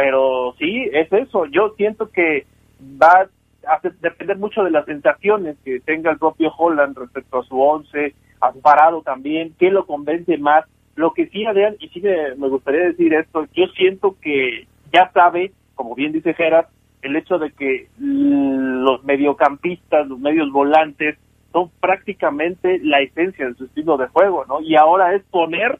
Pero 0.00 0.54
sí, 0.58 0.88
es 0.94 1.12
eso. 1.12 1.44
Yo 1.44 1.74
siento 1.76 2.08
que 2.08 2.46
va 2.80 3.28
a 3.66 3.80
depender 4.00 4.38
mucho 4.38 4.64
de 4.64 4.70
las 4.70 4.86
sensaciones 4.86 5.58
que 5.62 5.78
tenga 5.80 6.10
el 6.10 6.18
propio 6.18 6.50
Holland 6.56 6.96
respecto 6.96 7.40
a 7.40 7.44
su 7.44 7.60
once, 7.60 8.14
a 8.40 8.50
su 8.50 8.62
parado 8.62 9.02
también, 9.02 9.54
qué 9.58 9.70
lo 9.70 9.84
convence 9.84 10.38
más 10.38 10.64
lo 10.96 11.12
que 11.12 11.26
sí, 11.28 11.44
Adrián, 11.44 11.76
y 11.80 11.88
sí 11.88 12.00
me, 12.00 12.48
gustaría 12.48 12.80
decir 12.80 13.12
esto, 13.12 13.46
yo 13.54 13.66
siento 13.76 14.16
que 14.22 14.66
ya 14.90 15.10
sabe, 15.12 15.52
como 15.74 15.94
bien 15.94 16.12
dice 16.12 16.32
Gerard, 16.32 16.66
el 17.02 17.16
hecho 17.16 17.38
de 17.38 17.52
que 17.52 17.88
los 17.98 19.04
mediocampistas, 19.04 20.08
los 20.08 20.18
medios 20.18 20.50
volantes, 20.50 21.18
son 21.52 21.70
prácticamente 21.80 22.80
la 22.82 23.00
esencia 23.00 23.46
de 23.46 23.54
su 23.54 23.64
estilo 23.66 23.98
de 23.98 24.08
juego, 24.08 24.46
¿no? 24.46 24.60
Y 24.62 24.76
ahora 24.76 25.14
es 25.14 25.22
poner 25.24 25.78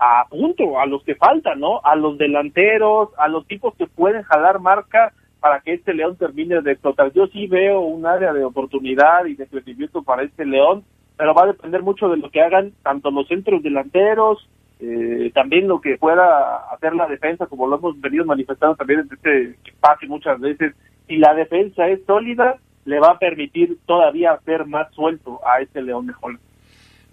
a 0.00 0.26
punto 0.30 0.80
a 0.80 0.86
los 0.86 1.04
que 1.04 1.14
faltan, 1.14 1.60
¿no? 1.60 1.80
A 1.84 1.94
los 1.94 2.16
delanteros, 2.16 3.10
a 3.18 3.28
los 3.28 3.46
tipos 3.46 3.74
que 3.76 3.86
pueden 3.86 4.22
jalar 4.22 4.58
marca 4.58 5.12
para 5.40 5.60
que 5.60 5.74
este 5.74 5.92
León 5.92 6.16
termine 6.16 6.62
de 6.62 6.72
explotar. 6.72 7.12
Yo 7.12 7.26
sí 7.26 7.46
veo 7.46 7.80
un 7.80 8.06
área 8.06 8.32
de 8.32 8.42
oportunidad 8.42 9.26
y 9.26 9.34
de 9.34 9.46
crecimiento 9.46 10.02
para 10.02 10.22
este 10.22 10.46
León, 10.46 10.84
pero 11.18 11.34
va 11.34 11.44
a 11.44 11.48
depender 11.48 11.82
mucho 11.82 12.08
de 12.08 12.16
lo 12.16 12.30
que 12.30 12.40
hagan 12.40 12.72
tanto 12.82 13.10
los 13.10 13.28
centros 13.28 13.62
delanteros, 13.62 14.48
eh, 14.80 15.30
también 15.34 15.68
lo 15.68 15.82
que 15.82 15.98
pueda 15.98 16.56
hacer 16.72 16.94
la 16.94 17.06
defensa, 17.06 17.46
como 17.46 17.66
lo 17.66 17.76
hemos 17.76 18.00
venido 18.00 18.24
manifestando 18.24 18.76
también 18.76 19.00
en 19.00 19.08
este 19.12 19.70
espacio 19.70 20.08
muchas 20.08 20.40
veces, 20.40 20.74
si 21.06 21.18
la 21.18 21.34
defensa 21.34 21.88
es 21.88 22.02
sólida, 22.06 22.56
le 22.86 22.98
va 23.00 23.12
a 23.12 23.18
permitir 23.18 23.76
todavía 23.84 24.32
hacer 24.32 24.64
más 24.64 24.90
suelto 24.94 25.40
a 25.46 25.60
este 25.60 25.82
León 25.82 26.06
de 26.06 26.14
Holland. 26.18 26.40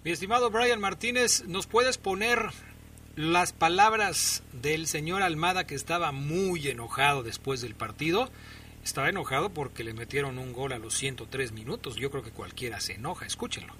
Mi 0.04 0.12
estimado 0.12 0.50
Brian 0.50 0.80
Martínez, 0.80 1.46
¿nos 1.46 1.66
puedes 1.66 1.98
poner 1.98 2.38
las 3.18 3.52
palabras 3.52 4.44
del 4.62 4.86
señor 4.86 5.22
Almada 5.22 5.66
que 5.66 5.74
estaba 5.74 6.12
muy 6.12 6.68
enojado 6.68 7.22
después 7.22 7.60
del 7.60 7.74
partido? 7.74 8.30
estaba 8.84 9.10
enojado 9.10 9.50
porque 9.50 9.84
le 9.84 9.92
metieron 9.92 10.38
un 10.38 10.52
gol 10.52 10.72
a 10.72 10.78
los 10.78 10.94
103 10.94 11.52
minutos. 11.52 11.96
Yo 11.96 12.10
creo 12.10 12.22
que 12.22 12.30
cualquiera 12.30 12.80
se 12.80 12.94
enoja, 12.94 13.26
escúchenlo. 13.26 13.74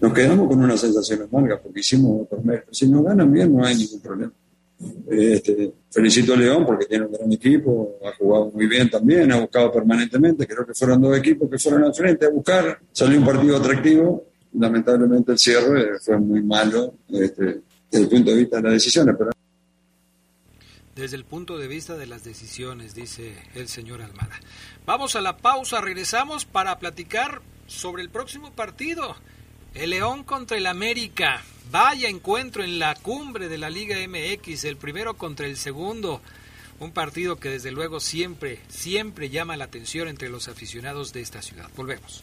Nos 0.00 0.12
quedamos 0.12 0.48
con 0.48 0.62
una 0.62 0.76
sensación 0.76 1.22
amarga 1.22 1.60
porque 1.60 1.80
hicimos 1.80 2.22
otros 2.22 2.44
méritos. 2.44 2.76
Si 2.76 2.88
nos 2.88 3.04
ganan 3.04 3.32
bien, 3.32 3.56
no 3.56 3.64
hay 3.64 3.74
ningún 3.74 4.00
problema. 4.00 4.32
Este, 5.08 5.72
felicito 5.90 6.34
a 6.34 6.36
León 6.36 6.66
porque 6.66 6.84
tiene 6.86 7.06
un 7.06 7.12
gran 7.12 7.32
equipo, 7.32 7.98
ha 8.04 8.14
jugado 8.16 8.50
muy 8.50 8.66
bien 8.66 8.90
también, 8.90 9.32
ha 9.32 9.40
buscado 9.40 9.72
permanentemente. 9.72 10.46
Creo 10.46 10.66
que 10.66 10.74
fueron 10.74 11.00
dos 11.00 11.16
equipos 11.16 11.48
que 11.50 11.58
fueron 11.58 11.84
al 11.84 11.94
frente 11.94 12.26
a 12.26 12.30
buscar. 12.30 12.78
Salió 12.92 13.18
un 13.18 13.24
partido 13.24 13.56
atractivo. 13.56 14.24
Lamentablemente 14.52 15.32
el 15.32 15.38
cierre 15.38 15.98
fue 15.98 16.16
muy 16.18 16.42
malo 16.42 16.94
este, 17.08 17.60
desde 17.94 18.04
el 18.04 18.08
punto 18.08 18.30
de 18.30 18.36
vista 18.36 18.56
de 18.56 18.62
las 18.62 18.72
decisiones. 18.72 19.14
Pero 19.16 19.30
desde 20.96 21.16
el 21.16 21.24
punto 21.24 21.58
de 21.58 21.68
vista 21.68 21.96
de 21.96 22.06
las 22.06 22.24
decisiones, 22.24 22.94
dice 22.94 23.36
el 23.54 23.68
señor 23.68 24.02
Almada. 24.02 24.38
Vamos 24.86 25.16
a 25.16 25.20
la 25.20 25.36
pausa, 25.36 25.80
regresamos 25.80 26.44
para 26.44 26.78
platicar 26.78 27.42
sobre 27.66 28.02
el 28.02 28.10
próximo 28.10 28.52
partido. 28.52 29.16
El 29.74 29.90
León 29.90 30.22
contra 30.24 30.56
el 30.56 30.66
América. 30.66 31.42
Vaya 31.70 32.08
encuentro 32.08 32.62
en 32.62 32.78
la 32.78 32.94
cumbre 32.94 33.48
de 33.48 33.58
la 33.58 33.70
Liga 33.70 33.96
MX, 34.06 34.64
el 34.64 34.76
primero 34.76 35.14
contra 35.14 35.46
el 35.46 35.56
segundo. 35.56 36.20
Un 36.78 36.92
partido 36.92 37.36
que 37.36 37.50
desde 37.50 37.72
luego 37.72 37.98
siempre, 37.98 38.60
siempre 38.68 39.30
llama 39.30 39.56
la 39.56 39.64
atención 39.64 40.08
entre 40.08 40.28
los 40.28 40.48
aficionados 40.48 41.12
de 41.12 41.22
esta 41.22 41.42
ciudad. 41.42 41.70
Volvemos. 41.76 42.22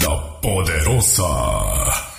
la 0.02 0.40
poderosa. 0.40 2.09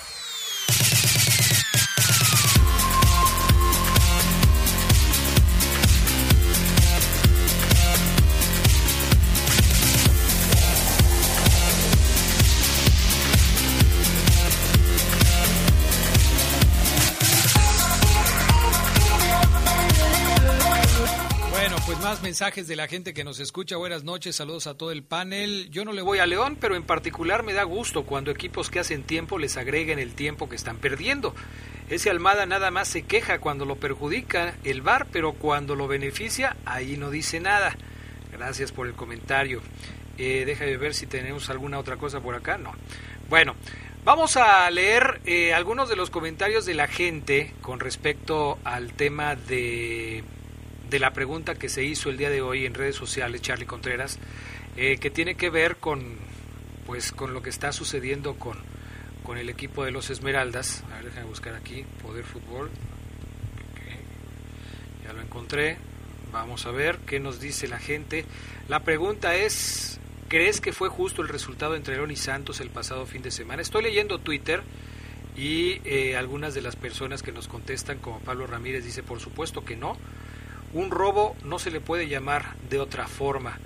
Mensajes 22.32 22.66
de 22.66 22.76
la 22.76 22.88
gente 22.88 23.12
que 23.12 23.24
nos 23.24 23.40
escucha. 23.40 23.76
Buenas 23.76 24.04
noches, 24.04 24.36
saludos 24.36 24.66
a 24.66 24.72
todo 24.72 24.90
el 24.90 25.02
panel. 25.02 25.68
Yo 25.70 25.84
no 25.84 25.92
le 25.92 26.00
voy 26.00 26.18
a 26.18 26.24
León, 26.24 26.56
pero 26.58 26.76
en 26.76 26.82
particular 26.82 27.42
me 27.42 27.52
da 27.52 27.62
gusto 27.64 28.04
cuando 28.04 28.30
equipos 28.30 28.70
que 28.70 28.78
hacen 28.78 29.02
tiempo 29.02 29.38
les 29.38 29.58
agreguen 29.58 29.98
el 29.98 30.14
tiempo 30.14 30.48
que 30.48 30.56
están 30.56 30.78
perdiendo. 30.78 31.34
Ese 31.90 32.08
Almada 32.08 32.46
nada 32.46 32.70
más 32.70 32.88
se 32.88 33.02
queja 33.02 33.38
cuando 33.38 33.66
lo 33.66 33.76
perjudica 33.76 34.56
el 34.64 34.80
VAR, 34.80 35.08
pero 35.12 35.34
cuando 35.34 35.74
lo 35.74 35.88
beneficia, 35.88 36.56
ahí 36.64 36.96
no 36.96 37.10
dice 37.10 37.38
nada. 37.38 37.76
Gracias 38.32 38.72
por 38.72 38.86
el 38.86 38.94
comentario. 38.94 39.60
Eh, 40.16 40.44
déjame 40.46 40.78
ver 40.78 40.94
si 40.94 41.04
tenemos 41.04 41.50
alguna 41.50 41.78
otra 41.78 41.98
cosa 41.98 42.20
por 42.20 42.34
acá. 42.34 42.56
No. 42.56 42.72
Bueno, 43.28 43.56
vamos 44.06 44.38
a 44.38 44.70
leer 44.70 45.20
eh, 45.26 45.52
algunos 45.52 45.90
de 45.90 45.96
los 45.96 46.08
comentarios 46.08 46.64
de 46.64 46.72
la 46.72 46.88
gente 46.88 47.52
con 47.60 47.78
respecto 47.78 48.58
al 48.64 48.94
tema 48.94 49.36
de 49.36 50.24
de 50.92 50.98
la 51.00 51.14
pregunta 51.14 51.54
que 51.54 51.70
se 51.70 51.82
hizo 51.82 52.10
el 52.10 52.18
día 52.18 52.28
de 52.28 52.42
hoy 52.42 52.66
en 52.66 52.74
redes 52.74 52.94
sociales, 52.94 53.40
Charlie 53.40 53.64
Contreras, 53.64 54.18
eh, 54.76 54.98
que 54.98 55.10
tiene 55.10 55.36
que 55.36 55.48
ver 55.48 55.76
con, 55.76 56.18
pues, 56.86 57.12
con 57.12 57.32
lo 57.32 57.42
que 57.42 57.48
está 57.48 57.72
sucediendo 57.72 58.34
con, 58.34 58.58
con 59.24 59.38
el 59.38 59.48
equipo 59.48 59.86
de 59.86 59.90
los 59.90 60.10
Esmeraldas. 60.10 60.84
A 60.92 60.96
ver, 60.96 61.06
déjame 61.06 61.26
buscar 61.26 61.54
aquí, 61.54 61.86
Poder 62.02 62.24
Fútbol. 62.24 62.70
Ya 65.02 65.14
lo 65.14 65.22
encontré. 65.22 65.78
Vamos 66.30 66.66
a 66.66 66.70
ver 66.70 66.98
qué 67.06 67.20
nos 67.20 67.40
dice 67.40 67.68
la 67.68 67.78
gente. 67.78 68.26
La 68.68 68.80
pregunta 68.80 69.34
es, 69.34 69.98
¿crees 70.28 70.60
que 70.60 70.74
fue 70.74 70.90
justo 70.90 71.22
el 71.22 71.28
resultado 71.28 71.74
entre 71.74 71.96
León 71.96 72.10
y 72.10 72.16
Santos 72.16 72.60
el 72.60 72.68
pasado 72.68 73.06
fin 73.06 73.22
de 73.22 73.30
semana? 73.30 73.62
Estoy 73.62 73.82
leyendo 73.82 74.18
Twitter 74.18 74.62
y 75.38 75.80
eh, 75.86 76.18
algunas 76.18 76.52
de 76.52 76.60
las 76.60 76.76
personas 76.76 77.22
que 77.22 77.32
nos 77.32 77.48
contestan, 77.48 77.98
como 77.98 78.20
Pablo 78.20 78.46
Ramírez, 78.46 78.84
dice, 78.84 79.02
por 79.02 79.20
supuesto 79.20 79.64
que 79.64 79.76
no 79.76 79.96
un 80.72 80.90
robo 80.90 81.36
no 81.44 81.58
se 81.58 81.70
le 81.70 81.80
puede 81.80 82.08
llamar 82.08 82.56
de 82.70 82.80
otra 82.80 83.06
forma. 83.06 83.58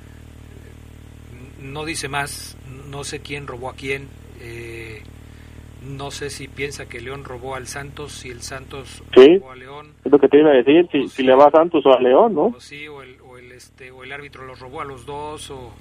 No 1.61 1.85
dice 1.85 2.09
más, 2.09 2.57
no 2.91 3.05
sé 3.05 3.21
quién 3.21 3.47
robó 3.47 3.71
a 3.71 3.75
quién. 3.75 4.09
Eh, 4.41 5.03
no 5.83 6.11
sé 6.11 6.31
si 6.31 6.49
piensa 6.49 6.87
que 6.87 7.01
León 7.01 7.25
robó 7.25 7.55
al 7.55 7.67
Santos, 7.67 8.13
si 8.13 8.31
el 8.31 8.43
Santos 8.43 9.03
robó 9.13 9.53
a 9.53 9.57
León. 9.57 9.93
Es 10.05 10.11
lo 10.11 10.19
que 10.19 10.29
te 10.29 10.39
iba 10.39 10.51
a 10.51 10.55
decir, 10.55 10.89
si, 11.09 11.23
le 11.23 11.35
va 11.35 11.47
a 11.47 11.51
Santos 11.51 11.85
o 11.87 11.95
a 11.95 12.01
León, 12.01 12.35
¿no? 12.35 12.47
O 12.47 12.61
sí, 12.61 12.89
o 12.89 13.03
el, 13.03 13.17
o 13.21 13.39
el, 13.39 13.53
este, 13.53 13.91
o 13.91 14.03
el 14.03 14.13
árbitro 14.13 14.45
los 14.45 14.59
robó 14.59 14.81
a 14.81 14.85
los 14.85 15.07
dos, 15.07 15.51
o, 15.51 15.73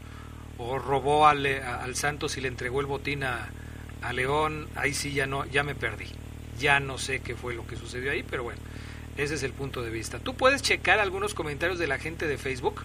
o 0.58 0.78
robó 0.78 1.28
al, 1.28 1.46
al 1.46 1.96
Santos 1.96 2.38
y 2.38 2.42
le 2.42 2.48
entregó 2.50 2.82
el 2.82 2.86
botín 2.86 3.24
a, 3.24 3.50
a 4.02 4.14
León. 4.14 4.68
Ahí 4.76 4.94
sí 4.94 5.12
ya, 5.12 5.26
no, 5.26 5.46
ya 5.46 5.64
me 5.64 5.76
perdí. 5.76 6.06
Ya 6.60 6.80
no 6.80 6.98
sé 6.98 7.22
qué 7.22 7.36
fue 7.36 7.56
lo 7.56 7.66
que 7.66 7.76
sucedió 7.76 8.12
ahí, 8.12 8.24
pero 8.24 8.44
bueno. 8.44 8.62
Ese 9.18 9.36
es 9.36 9.44
el 9.44 9.54
punto 9.54 9.82
de 9.82 9.92
vista. 9.92 10.20
¿Tú 10.20 10.34
puedes 10.34 10.62
checar 10.62 11.00
algunos 11.00 11.34
comentarios 11.34 11.80
de 11.80 11.88
la 11.88 11.98
gente 11.98 12.28
de 12.28 12.38
Facebook? 12.38 12.82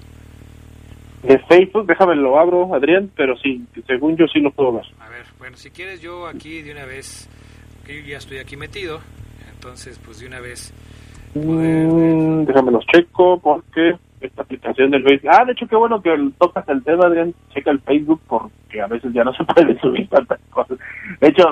De 1.23 1.39
Facebook, 1.41 1.87
déjame 1.87 2.15
lo 2.15 2.39
abro, 2.39 2.75
Adrián, 2.75 3.11
pero 3.17 3.37
sí, 3.37 3.67
según 3.87 4.17
yo 4.17 4.27
sí 4.29 4.41
lo 4.41 4.51
puedo 4.53 4.73
ver. 4.73 4.87
A 5.01 5.09
ver, 5.09 5.25
bueno, 5.39 5.57
si 5.57 5.71
quieres 5.71 6.01
yo 6.01 6.27
aquí 6.27 6.63
de 6.63 6.73
una 6.73 6.87
vez, 6.87 7.29
que 7.85 8.01
yo 8.01 8.09
ya 8.09 8.19
estoy 8.19 8.39
aquí 8.39 8.57
metido, 8.57 9.01
entonces 9.53 10.01
pues 10.05 10.21
de 10.21 10.29
una 10.29 10.41
vez... 10.41 10.73
Mm, 11.35 12.45
déjame 12.45 12.73
los 12.73 12.85
checo 12.87 13.39
porque 13.39 13.97
esta 14.21 14.43
aplicación 14.43 14.91
del 14.91 15.03
Facebook... 15.03 15.31
Ah, 15.33 15.45
de 15.45 15.53
hecho 15.53 15.67
qué 15.67 15.77
bueno 15.77 16.01
que 16.01 16.17
tocas 16.39 16.67
el 16.69 16.83
tema, 16.85 17.07
Adrián, 17.07 17.35
checa 17.53 17.71
el 17.71 17.81
Facebook 17.81 18.21
porque 18.27 18.81
a 18.81 18.87
veces 18.87 19.13
ya 19.13 19.25
no 19.25 19.35
se 19.35 19.45
puede 19.55 19.79
subir 19.81 20.09
tantas 20.09 20.41
cosas. 20.51 20.79
De 21.21 21.29
hecho, 21.29 21.45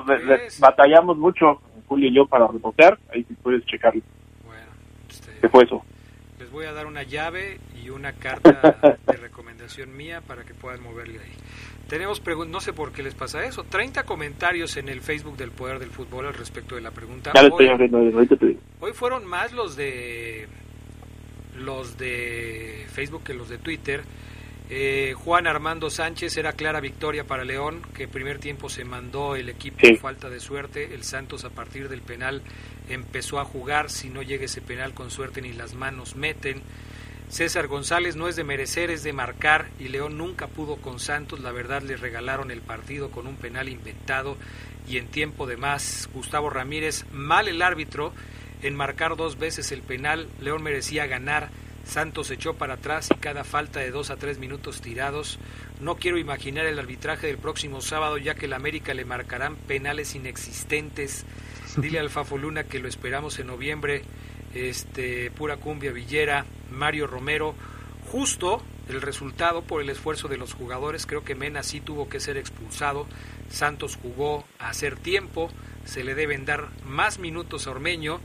batallamos 0.61 1.19
mucho, 1.19 1.61
Julio 1.89 2.09
y 2.09 2.15
yo, 2.15 2.27
para 2.27 2.47
reportear, 2.47 2.97
ahí 3.13 3.25
sí 3.25 3.35
puedes 3.43 3.67
checarlo. 3.67 4.03
¿Qué 5.41 5.49
fue 5.49 5.65
eso? 5.65 5.85
Les 6.39 6.51
voy 6.51 6.67
a 6.67 6.73
dar 6.73 6.87
una 6.87 7.03
llave 7.03 7.59
y 7.83 7.91
una 7.91 8.13
carta 8.13 8.97
de 9.07 9.17
recomendación 9.17 9.97
mía 9.97 10.21
para 10.21 10.45
que 10.45 10.55
puedan 10.55 10.83
moverle 10.83 11.19
ahí. 11.19 11.33
Tenemos 11.89 12.23
no 12.47 12.61
sé 12.61 12.73
por 12.73 12.93
qué 12.93 13.03
les 13.03 13.15
pasa 13.15 13.45
eso. 13.45 13.65
30 13.65 14.05
comentarios 14.05 14.77
en 14.77 14.89
el 14.89 15.01
Facebook 15.01 15.37
del 15.37 15.51
Poder 15.51 15.79
del 15.79 15.91
Fútbol 15.91 16.27
al 16.27 16.35
respecto 16.35 16.75
de 16.75 16.83
la 16.83 16.91
pregunta. 16.91 17.33
Hoy, 17.35 17.69
hoy 18.81 18.93
fueron 18.93 19.25
más 19.25 19.53
los 19.53 19.75
de 19.75 20.47
los 21.59 21.99
de 21.99 22.87
Facebook 22.93 23.25
que 23.25 23.35
los 23.35 23.49
de 23.49 23.59
Twitter. 23.59 24.03
Eh, 24.71 25.15
Juan 25.17 25.47
Armando 25.47 25.89
Sánchez 25.89 26.37
era 26.37 26.53
clara 26.53 26.81
victoria 26.81 27.25
para 27.25 27.45
León, 27.45 27.81
que 27.95 28.07
primer 28.07 28.39
tiempo 28.39 28.69
se 28.69 28.85
mandó 28.85 29.35
el 29.35 29.49
equipo 29.49 29.79
falta 30.01 30.29
de 30.29 30.41
suerte. 30.41 30.95
El 30.95 31.05
Santos 31.05 31.45
a 31.45 31.51
partir 31.51 31.89
del 31.89 32.03
penal 32.03 32.43
empezó 32.89 33.41
a 33.41 33.47
jugar, 33.47 33.89
si 33.89 34.11
no 34.11 34.23
llega 34.23 34.45
ese 34.45 34.61
penal 34.61 34.93
con 34.93 35.11
suerte 35.11 35.41
ni 35.41 35.55
las 35.55 35.75
manos 35.75 36.17
meten. 36.17 36.61
César 37.31 37.67
González 37.67 38.17
no 38.17 38.29
es 38.29 38.37
de 38.37 38.45
merecer, 38.45 38.91
es 38.91 39.03
de 39.03 39.13
marcar 39.13 39.69
y 39.79 39.89
León 39.89 40.19
nunca 40.19 40.49
pudo 40.49 40.77
con 40.77 40.99
Santos, 40.99 41.41
la 41.41 41.53
verdad 41.53 41.83
le 41.83 41.97
regalaron 41.97 42.51
el 42.51 42.63
partido 42.63 43.11
con 43.11 43.27
un 43.27 43.37
penal 43.37 43.69
inventado 43.69 44.37
y 44.87 44.97
en 44.99 45.09
tiempo 45.09 45.47
de 45.47 45.57
más. 45.57 46.09
Gustavo 46.13 46.49
Ramírez, 46.51 47.05
mal 47.13 47.49
el 47.49 47.63
árbitro 47.63 48.13
en 48.63 48.75
marcar 48.75 49.17
dos 49.17 49.39
veces 49.39 49.73
el 49.73 49.83
penal, 49.83 50.29
León 50.41 50.63
merecía 50.63 51.07
ganar 51.07 51.51
Santos 51.89 52.31
echó 52.31 52.55
para 52.55 52.75
atrás 52.75 53.09
y 53.11 53.19
cada 53.19 53.45
falta 53.45 53.81
de 53.81 53.91
dos 53.91 54.11
a 54.11 54.17
tres 54.17 54.39
minutos 54.39 54.83
tirados. 54.83 55.39
No 55.81 55.97
quiero 55.97 56.19
imaginar 56.19 56.67
el 56.67 56.79
arbitraje 56.79 57.29
del 57.29 57.39
próximo 57.39 57.81
sábado, 57.81 58.19
ya 58.19 58.35
que 58.35 58.45
el 58.45 58.53
América 58.53 58.93
le 58.93 59.07
marcarán 59.07 59.57
penales 59.57 60.15
inexistentes. 60.15 61.25
Dile 61.79 61.99
al 61.99 62.11
Fafoluna 62.11 62.65
que 62.65 62.79
lo 62.79 62.89
esperamos 62.89 63.39
en 63.39 63.47
noviembre. 63.47 64.03
Este, 64.55 65.31
pura 65.31 65.57
cumbia 65.57 65.91
Villera, 65.91 66.45
Mario 66.71 67.07
Romero. 67.07 67.55
Justo 68.13 68.63
el 68.91 69.01
resultado 69.01 69.63
por 69.63 69.81
el 69.81 69.89
esfuerzo 69.89 70.29
de 70.29 70.37
los 70.37 70.53
jugadores. 70.53 71.07
Creo 71.07 71.25
que 71.25 71.35
Mena 71.35 71.63
sí 71.63 71.81
tuvo 71.81 72.11
que 72.11 72.21
ser 72.21 72.37
expulsado. 72.37 73.07
Santos 73.49 73.97
jugó 73.97 74.45
a 74.59 74.69
hacer 74.69 74.99
tiempo. 74.99 75.51
Se 75.87 76.05
le 76.05 76.15
deben 76.15 76.45
dar 76.45 76.69
más 76.85 77.19
minutos 77.19 77.67
a 77.67 77.71
Ormeño 77.71 78.21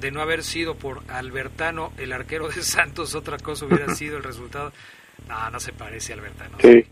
de 0.00 0.10
no 0.10 0.20
haber 0.20 0.42
sido 0.42 0.74
por 0.74 1.00
Albertano, 1.08 1.92
el 1.98 2.12
arquero 2.12 2.48
de 2.48 2.54
Santos, 2.62 3.14
otra 3.14 3.38
cosa 3.38 3.66
hubiera 3.66 3.88
sido 3.94 4.16
el 4.16 4.24
resultado. 4.24 4.72
No, 5.28 5.50
no 5.50 5.60
se 5.60 5.72
parece 5.72 6.12
a 6.12 6.16
Albertano. 6.16 6.56
Sí. 6.60 6.84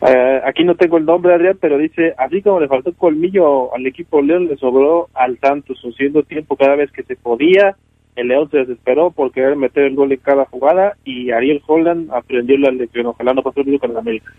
Eh, 0.00 0.40
aquí 0.44 0.64
no 0.64 0.76
tengo 0.76 0.96
el 0.98 1.04
nombre, 1.04 1.34
Adrián, 1.34 1.58
pero 1.60 1.76
dice, 1.76 2.14
así 2.18 2.40
como 2.42 2.60
le 2.60 2.68
faltó 2.68 2.92
colmillo 2.92 3.74
al 3.74 3.84
equipo 3.86 4.22
León, 4.22 4.46
le 4.46 4.56
sobró 4.56 5.08
al 5.14 5.38
Santos, 5.38 5.80
haciendo 5.82 6.22
tiempo 6.22 6.56
cada 6.56 6.76
vez 6.76 6.90
que 6.92 7.02
se 7.02 7.16
podía. 7.16 7.76
El 8.14 8.28
León 8.28 8.50
se 8.50 8.58
desesperó 8.58 9.10
por 9.10 9.32
querer 9.32 9.56
meter 9.56 9.84
el 9.84 9.94
gol 9.94 10.12
en 10.12 10.18
cada 10.18 10.44
jugada 10.44 10.96
y 11.04 11.30
Ariel 11.30 11.62
Holland 11.66 12.10
aprendió 12.12 12.58
la 12.58 12.70
lección. 12.70 13.06
Ojalá 13.06 13.32
no 13.32 13.42
pasó 13.42 13.60
el 13.60 13.78
con 13.78 13.92
el 13.92 13.96
América. 13.96 14.32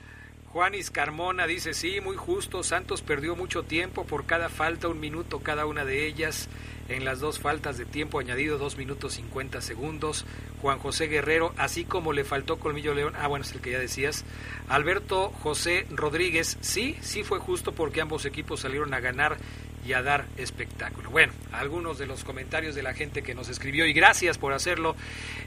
Juanis 0.52 0.91
Carmona 0.91 1.46
dice, 1.46 1.74
sí, 1.74 2.02
muy 2.02 2.16
justo, 2.16 2.64
Santos 2.64 3.02
perdió 3.02 3.36
mucho 3.36 3.64
tiempo 3.64 4.04
por 4.06 4.26
cada 4.26 4.50
falta, 4.50 4.88
un 4.88 5.00
minuto 5.00 5.40
cada 5.40 5.66
una 5.66 5.86
de 5.86 6.08
ellas 6.08 6.50
en 6.90 7.06
las 7.06 7.20
dos 7.20 7.40
faltas 7.40 7.78
de 7.78 7.86
tiempo 7.86 8.20
añadido, 8.20 8.57
dos 8.57 8.78
minutos 8.78 9.14
50 9.14 9.61
segundos. 9.61 10.26
Juan 10.61 10.80
José 10.80 11.07
Guerrero, 11.07 11.53
así 11.57 11.86
como 11.86 12.11
le 12.11 12.26
faltó 12.26 12.60
Colmillo 12.60 12.94
León, 12.94 13.14
ah, 13.18 13.28
bueno, 13.28 13.45
es 13.45 13.52
el 13.53 13.61
que 13.61 13.72
ya 13.72 13.80
decías. 13.80 14.26
Alberto 14.68 15.30
José 15.41 15.86
Rodríguez, 15.90 16.57
sí, 16.61 16.98
sí 17.02 17.24
fue 17.24 17.40
justo 17.40 17.72
porque 17.72 18.02
ambos 18.02 18.26
equipos 18.26 18.60
salieron 18.60 18.94
a 18.94 18.99
ganar 18.99 19.38
y 19.86 19.94
a 19.94 20.02
dar 20.02 20.26
espectáculo. 20.38 21.10
Bueno, 21.10 21.32
algunos 21.52 21.98
de 21.98 22.06
los 22.06 22.24
comentarios 22.24 22.76
de 22.76 22.84
la 22.84 22.94
gente 22.94 23.22
que 23.22 23.34
nos 23.34 23.49
escribió 23.49 23.86
y 23.86 23.94
gracias 23.94 24.38
por 24.38 24.53
hacerlo 24.53 24.95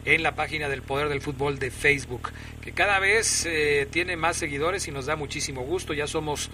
en 0.05 0.23
la 0.23 0.35
página 0.35 0.69
del 0.69 0.83
Poder 0.83 1.09
del 1.09 1.21
Fútbol 1.21 1.59
de 1.59 1.71
Facebook, 1.71 2.31
que 2.63 2.73
cada 2.73 2.99
vez 2.99 3.45
eh, 3.47 3.87
tiene 3.91 4.17
más 4.17 4.37
seguidores 4.37 4.89
y 4.89 4.91
nos 4.91 5.07
da 5.07 5.17
muchísimo 5.17 5.63
gusto. 5.63 5.93
Ya 5.93 6.07
somos 6.07 6.51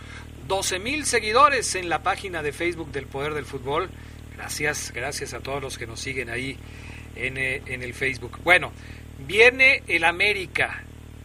12 0.48 0.78
mil 0.80 1.06
seguidores 1.06 1.74
en 1.76 1.88
la 1.88 2.02
página 2.02 2.42
de 2.42 2.52
Facebook 2.52 2.90
del 2.90 3.06
Poder 3.06 3.34
del 3.34 3.44
Fútbol 3.44 3.88
Gracias, 4.38 4.92
gracias 4.94 5.34
a 5.34 5.40
todos 5.40 5.60
los 5.60 5.78
que 5.78 5.86
nos 5.88 5.98
siguen 5.98 6.30
ahí 6.30 6.56
en, 7.16 7.36
eh, 7.38 7.60
en 7.66 7.82
el 7.82 7.92
Facebook. 7.92 8.38
Bueno, 8.44 8.70
viene 9.26 9.82
el 9.88 10.04
América, 10.04 10.84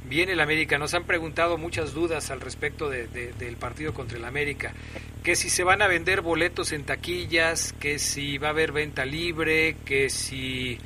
viene 0.09 0.31
el 0.31 0.39
América. 0.39 0.79
Nos 0.79 0.95
han 0.95 1.03
preguntado 1.03 1.59
muchas 1.59 1.93
dudas 1.93 2.31
al 2.31 2.41
respecto 2.41 2.89
de, 2.89 3.05
del 3.07 3.55
partido 3.57 3.93
contra 3.93 4.17
el 4.17 4.25
América. 4.25 4.73
Que 5.23 5.35
si 5.35 5.51
se 5.51 5.63
van 5.63 5.83
a 5.83 5.87
vender 5.87 6.21
boletos 6.21 6.71
en 6.71 6.85
taquillas, 6.85 7.73
que 7.73 7.99
si 7.99 8.39
va 8.39 8.47
a 8.47 8.49
haber 8.49 8.71
venta 8.71 9.05
libre, 9.05 9.75
que 9.85 10.09
si, 10.09 10.79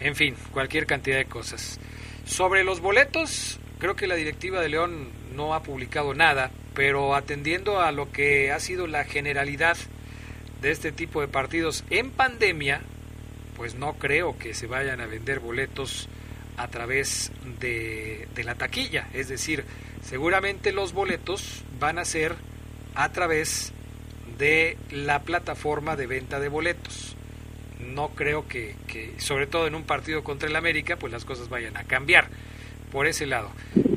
en 0.00 0.14
fin, 0.14 0.34
cualquier 0.52 0.84
cantidad 0.84 1.16
de 1.16 1.24
cosas. 1.24 1.80
Sobre 2.26 2.62
los 2.62 2.80
boletos, 2.80 3.58
creo 3.78 3.96
que 3.96 4.06
la 4.06 4.16
directiva 4.16 4.60
de 4.60 4.68
León 4.68 5.08
no 5.34 5.54
ha 5.54 5.62
publicado 5.62 6.12
nada, 6.12 6.50
pero 6.74 7.14
atendiendo 7.14 7.80
a 7.80 7.90
lo 7.90 8.12
que 8.12 8.52
ha 8.52 8.60
sido 8.60 8.86
la 8.86 9.04
generalidad 9.04 9.78
de 10.60 10.70
este 10.70 10.92
tipo 10.92 11.20
de 11.20 11.28
partidos 11.28 11.84
en 11.90 12.10
pandemia, 12.10 12.80
pues 13.56 13.74
no 13.74 13.94
creo 13.94 14.38
que 14.38 14.54
se 14.54 14.66
vayan 14.66 15.00
a 15.00 15.06
vender 15.06 15.40
boletos 15.40 16.08
a 16.56 16.68
través 16.68 17.32
de, 17.60 18.28
la 18.44 18.54
taquilla. 18.54 19.08
Es 19.12 19.28
decir, 19.28 19.64
seguramente 20.02 20.72
los 20.72 20.92
boletos 20.92 21.62
van 21.78 21.98
a 21.98 22.04
ser 22.04 22.34
a 22.94 23.10
través 23.12 23.72
de 24.38 24.76
la 24.90 25.22
plataforma 25.22 25.96
de 25.96 26.06
venta 26.06 26.40
de 26.40 26.48
boletos. 26.48 27.16
No 27.78 28.10
creo 28.10 28.46
que, 28.46 28.76
que, 28.86 29.14
sobre 29.18 29.46
todo 29.46 29.66
en 29.66 29.74
un 29.74 29.84
partido 29.84 30.22
contra 30.22 30.48
el 30.48 30.56
América, 30.56 30.96
pues 30.96 31.12
las 31.12 31.24
cosas 31.24 31.48
vayan 31.48 31.76
a 31.76 31.84
cambiar 31.84 32.28
por 32.90 33.06
ese 33.06 33.26
lado. 33.26 33.50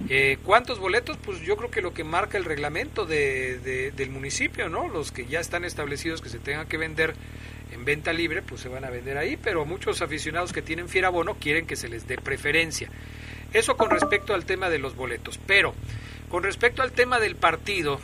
Eh, 0.09 0.37
¿Cuántos 0.43 0.79
boletos? 0.79 1.17
Pues 1.17 1.41
yo 1.41 1.55
creo 1.55 1.71
que 1.71 1.81
lo 1.81 1.93
que 1.93 2.03
marca 2.03 2.37
el 2.37 2.45
reglamento 2.45 3.05
de, 3.05 3.91
del 3.95 4.09
municipio, 4.09 4.69
¿no? 4.69 4.87
Los 4.87 5.11
que 5.11 5.25
ya 5.25 5.39
están 5.39 5.63
establecidos 5.65 6.21
que 6.21 6.29
se 6.29 6.39
tengan 6.39 6.67
que 6.67 6.77
vender 6.77 7.15
en 7.71 7.85
venta 7.85 8.13
libre, 8.13 8.41
pues 8.41 8.61
se 8.61 8.69
van 8.69 8.85
a 8.85 8.89
vender 8.89 9.17
ahí, 9.17 9.37
pero 9.37 9.65
muchos 9.65 10.01
aficionados 10.01 10.53
que 10.53 10.61
tienen 10.61 10.89
fiera 10.89 11.09
bono 11.09 11.35
quieren 11.35 11.65
que 11.65 11.75
se 11.75 11.89
les 11.89 12.07
dé 12.07 12.17
preferencia. 12.17 12.89
Eso 13.53 13.77
con 13.77 13.89
respecto 13.89 14.33
al 14.33 14.45
tema 14.45 14.69
de 14.69 14.79
los 14.79 14.95
boletos. 14.95 15.39
Pero 15.47 15.73
con 16.29 16.43
respecto 16.43 16.81
al 16.81 16.91
tema 16.91 17.19
del 17.19 17.35
partido, 17.35 17.99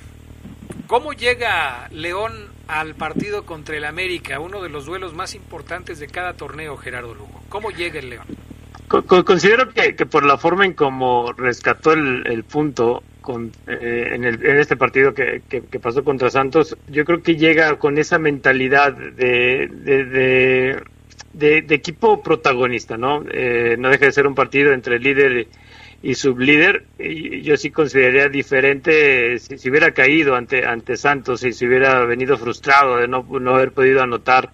¿cómo 0.88 1.14
llega 1.14 1.90
León 1.92 2.50
al 2.68 2.96
partido 2.96 3.46
contra 3.46 3.78
el 3.78 3.86
América, 3.86 4.40
uno 4.40 4.62
de 4.62 4.70
los 4.70 4.86
duelos 4.86 5.14
más 5.14 5.36
importantes 5.36 6.00
de 6.00 6.08
cada 6.08 6.34
torneo, 6.34 6.78
Gerardo 6.78 7.14
Lugo? 7.14 7.44
¿Cómo 7.50 7.72
llega 7.72 8.00
el 8.00 8.10
León? 8.10 8.49
Considero 8.90 9.70
que, 9.70 9.96
que, 9.96 10.06
por 10.08 10.26
la 10.26 10.38
forma 10.40 10.66
en 10.66 10.74
cómo 10.74 11.32
rescató 11.34 11.94
el, 11.94 12.44
punto 12.44 13.04
con, 13.22 13.52
eh, 13.68 14.14
en, 14.14 14.24
el, 14.24 14.44
en, 14.44 14.58
este 14.58 14.76
partido 14.78 15.14
que, 15.14 15.44
que, 15.48 15.80
pasó 15.80 16.04
contra 16.04 16.32
Santos, 16.32 16.76
yo 16.88 17.06
creo 17.06 17.22
que 17.22 17.36
llega 17.36 17.78
con 17.78 18.00
esa 18.00 18.18
mentalidad 18.18 18.94
de, 18.94 19.68
de, 19.68 20.82
de, 21.34 21.76
equipo 21.76 22.24
protagonista, 22.24 22.98
¿no? 22.98 23.24
Eh, 23.32 23.76
no 23.78 23.90
deja 23.90 24.06
de 24.06 24.12
ser 24.12 24.26
un 24.26 24.34
partido 24.34 24.74
entre 24.74 24.98
líder 24.98 25.48
y 26.02 26.16
sublíder. 26.16 26.86
Y 26.98 27.42
yo 27.42 27.58
sí 27.58 27.70
consideraría 27.70 28.28
diferente 28.28 29.38
si, 29.38 29.60
si, 29.60 29.70
hubiera 29.70 29.92
caído 29.92 30.36
ante, 30.36 30.66
ante 30.66 30.98
Santos 30.98 31.44
y 31.44 31.54
si 31.54 31.68
hubiera 31.68 32.04
venido 32.06 32.40
frustrado 32.40 32.98
de 32.98 33.08
no, 33.08 33.24
no 33.40 33.56
haber 33.56 33.72
podido 33.72 34.02
anotar 34.02 34.52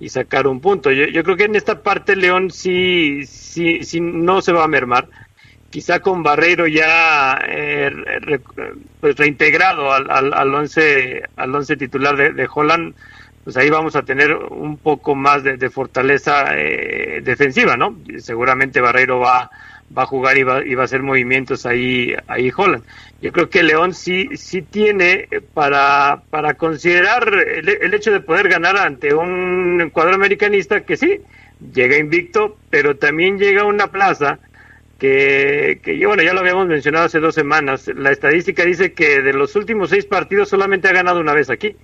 y 0.00 0.08
sacar 0.08 0.46
un 0.46 0.60
punto. 0.60 0.90
Yo, 0.90 1.04
yo 1.04 1.22
creo 1.22 1.36
que 1.36 1.44
en 1.44 1.54
esta 1.54 1.82
parte 1.82 2.16
León 2.16 2.50
sí, 2.50 3.26
sí, 3.26 3.84
sí 3.84 4.00
no 4.00 4.40
se 4.40 4.52
va 4.52 4.64
a 4.64 4.68
mermar. 4.68 5.08
Quizá 5.68 6.00
con 6.00 6.24
Barreiro 6.24 6.66
ya 6.66 7.38
eh, 7.46 7.92
pues 8.98 9.16
reintegrado 9.16 9.92
al, 9.92 10.10
al, 10.10 10.34
al, 10.34 10.54
once, 10.54 11.22
al 11.36 11.54
once 11.54 11.76
titular 11.76 12.16
de, 12.16 12.32
de, 12.32 12.48
Holland, 12.52 12.94
pues 13.44 13.56
ahí 13.56 13.70
vamos 13.70 13.94
a 13.94 14.02
tener 14.02 14.34
un 14.34 14.78
poco 14.78 15.14
más 15.14 15.44
de, 15.44 15.70
fortaleza 15.70 16.56
eh, 16.56 17.20
defensiva, 17.22 17.76
¿no? 17.76 17.96
Seguramente 18.18 18.80
Barreiro 18.80 19.20
va, 19.20 19.48
va 19.96 20.02
a 20.02 20.06
jugar 20.06 20.38
y 20.38 20.42
va, 20.42 20.64
y 20.64 20.74
va 20.74 20.82
a 20.82 20.84
hacer 20.84 21.02
movimientos 21.02 21.66
ahí, 21.66 22.14
ahí 22.28 22.50
Holland 22.56 22.84
yo 23.22 23.32
creo 23.32 23.50
que 23.50 23.62
León 23.62 23.92
sí, 23.92 24.28
sí 24.34 24.62
tiene 24.62 25.28
para, 25.52 26.22
para 26.30 26.54
considerar 26.54 27.28
el, 27.34 27.92
hecho 27.92 28.10
de 28.12 28.20
poder 28.20 28.48
ganar 28.48 28.78
ante 28.78 29.14
un 29.14 29.90
cuadro 29.92 30.14
americanista 30.14 30.84
que 30.84 30.96
sí, 30.96 31.20
llega 31.72 31.98
invicto, 31.98 32.56
pero 32.70 32.96
también 32.96 33.38
llega 33.38 33.62
a 33.62 33.66
una 33.66 33.88
plaza 33.88 34.38
que, 34.98 35.80
que 35.82 36.06
bueno, 36.06 36.22
ya 36.22 36.32
lo 36.32 36.40
habíamos 36.40 36.66
mencionado 36.66 37.06
hace 37.06 37.20
dos 37.20 37.34
semanas. 37.34 37.88
La 37.94 38.10
estadística 38.10 38.64
dice 38.64 38.94
que 38.94 39.20
de 39.20 39.34
los 39.34 39.54
últimos 39.54 39.90
seis 39.90 40.06
partidos 40.06 40.48
solamente 40.48 40.88
ha 40.88 40.92
ganado 40.92 41.20
una 41.20 41.34
vez 41.34 41.50
aquí. 41.50 41.76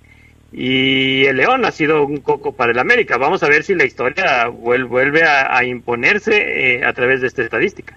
Y 0.59 1.23
el 1.27 1.37
León 1.37 1.65
ha 1.65 1.71
sido 1.71 2.03
un 2.03 2.17
coco 2.17 2.51
para 2.51 2.71
el 2.71 2.79
América. 2.79 3.17
Vamos 3.17 3.43
a 3.43 3.47
ver 3.47 3.63
si 3.63 3.75
la 3.75 3.85
historia 3.85 4.47
vuelve 4.47 5.21
a, 5.23 5.63
imponerse 5.63 6.77
eh, 6.77 6.83
a 6.83 6.93
través 6.93 7.21
de 7.21 7.27
esta 7.27 7.43
estadística. 7.43 7.95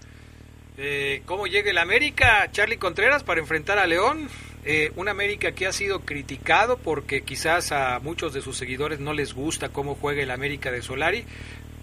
Eh, 0.77 1.23
¿Cómo 1.25 1.47
llega 1.47 1.71
el 1.71 1.79
América, 1.79 2.51
Charlie 2.53 2.77
Contreras, 2.77 3.25
para 3.25 3.41
enfrentar 3.41 3.79
a 3.79 3.87
León? 3.87 4.29
Eh, 4.67 4.93
un 4.97 5.09
América 5.09 5.53
que 5.53 5.67
ha 5.67 5.73
sido 5.73 6.01
criticado 6.01 6.77
porque 6.77 7.23
quizás 7.23 7.73
a 7.73 7.99
muchos 7.99 8.35
de 8.35 8.43
sus 8.43 8.59
seguidores 8.59 9.01
no 9.01 9.15
les 9.15 9.33
gusta 9.33 9.71
cómo 9.71 9.95
juega 9.95 10.23
el 10.23 10.31
América 10.31 10.71
de 10.71 10.83
Solari, 10.83 11.25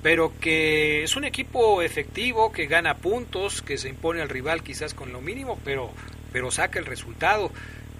pero 0.04 0.32
que 0.40 1.02
es 1.02 1.16
un 1.16 1.24
equipo 1.24 1.82
efectivo, 1.82 2.52
que 2.52 2.68
gana 2.68 2.98
puntos, 2.98 3.64
que 3.64 3.80
se 3.80 3.90
impone 3.90 4.22
al 4.22 4.30
rival 4.30 4.62
quizás 4.62 4.94
con 4.94 5.12
lo 5.12 5.22
mínimo, 5.22 5.60
pero, 5.66 5.90
pero 6.32 6.52
saca 6.52 6.78
el 6.78 6.86
resultado. 6.86 7.52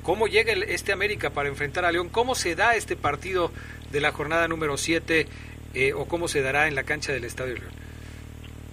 ¿Cómo 0.04 0.28
llega 0.28 0.54
este 0.54 0.94
América 0.94 1.32
para 1.32 1.50
enfrentar 1.50 1.86
a 1.86 1.92
León? 1.92 2.10
¿Cómo 2.10 2.36
se 2.36 2.56
da 2.56 2.76
este 2.76 2.96
partido 2.96 3.52
de 3.92 4.02
la 4.02 4.12
jornada 4.12 4.48
número 4.48 4.78
7 4.78 5.28
eh, 5.74 5.94
o 5.94 6.06
cómo 6.06 6.28
se 6.28 6.42
dará 6.42 6.68
en 6.68 6.76
la 6.76 6.84
cancha 6.84 7.12
del 7.12 7.26
Estadio 7.26 7.56
León? 7.56 7.72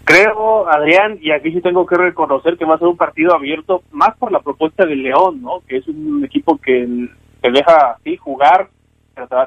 Creo, 0.05 0.69
Adrián, 0.69 1.19
y 1.21 1.31
aquí 1.33 1.51
sí 1.51 1.61
tengo 1.63 1.87
que 1.87 1.97
reconocer 1.97 2.59
que 2.59 2.67
va 2.67 2.75
a 2.75 2.79
ser 2.79 2.89
un 2.89 2.97
partido 2.97 3.35
abierto 3.35 3.83
más 3.91 4.17
por 4.19 4.31
la 4.31 4.41
propuesta 4.41 4.85
del 4.85 5.03
León, 5.03 5.41
¿no? 5.41 5.63
Que 5.67 5.79
es 5.79 5.89
un 5.89 6.23
equipo 6.25 6.59
que 6.59 7.09
te 7.41 7.51
deja 7.51 7.93
así 7.93 8.17
jugar, 8.17 8.69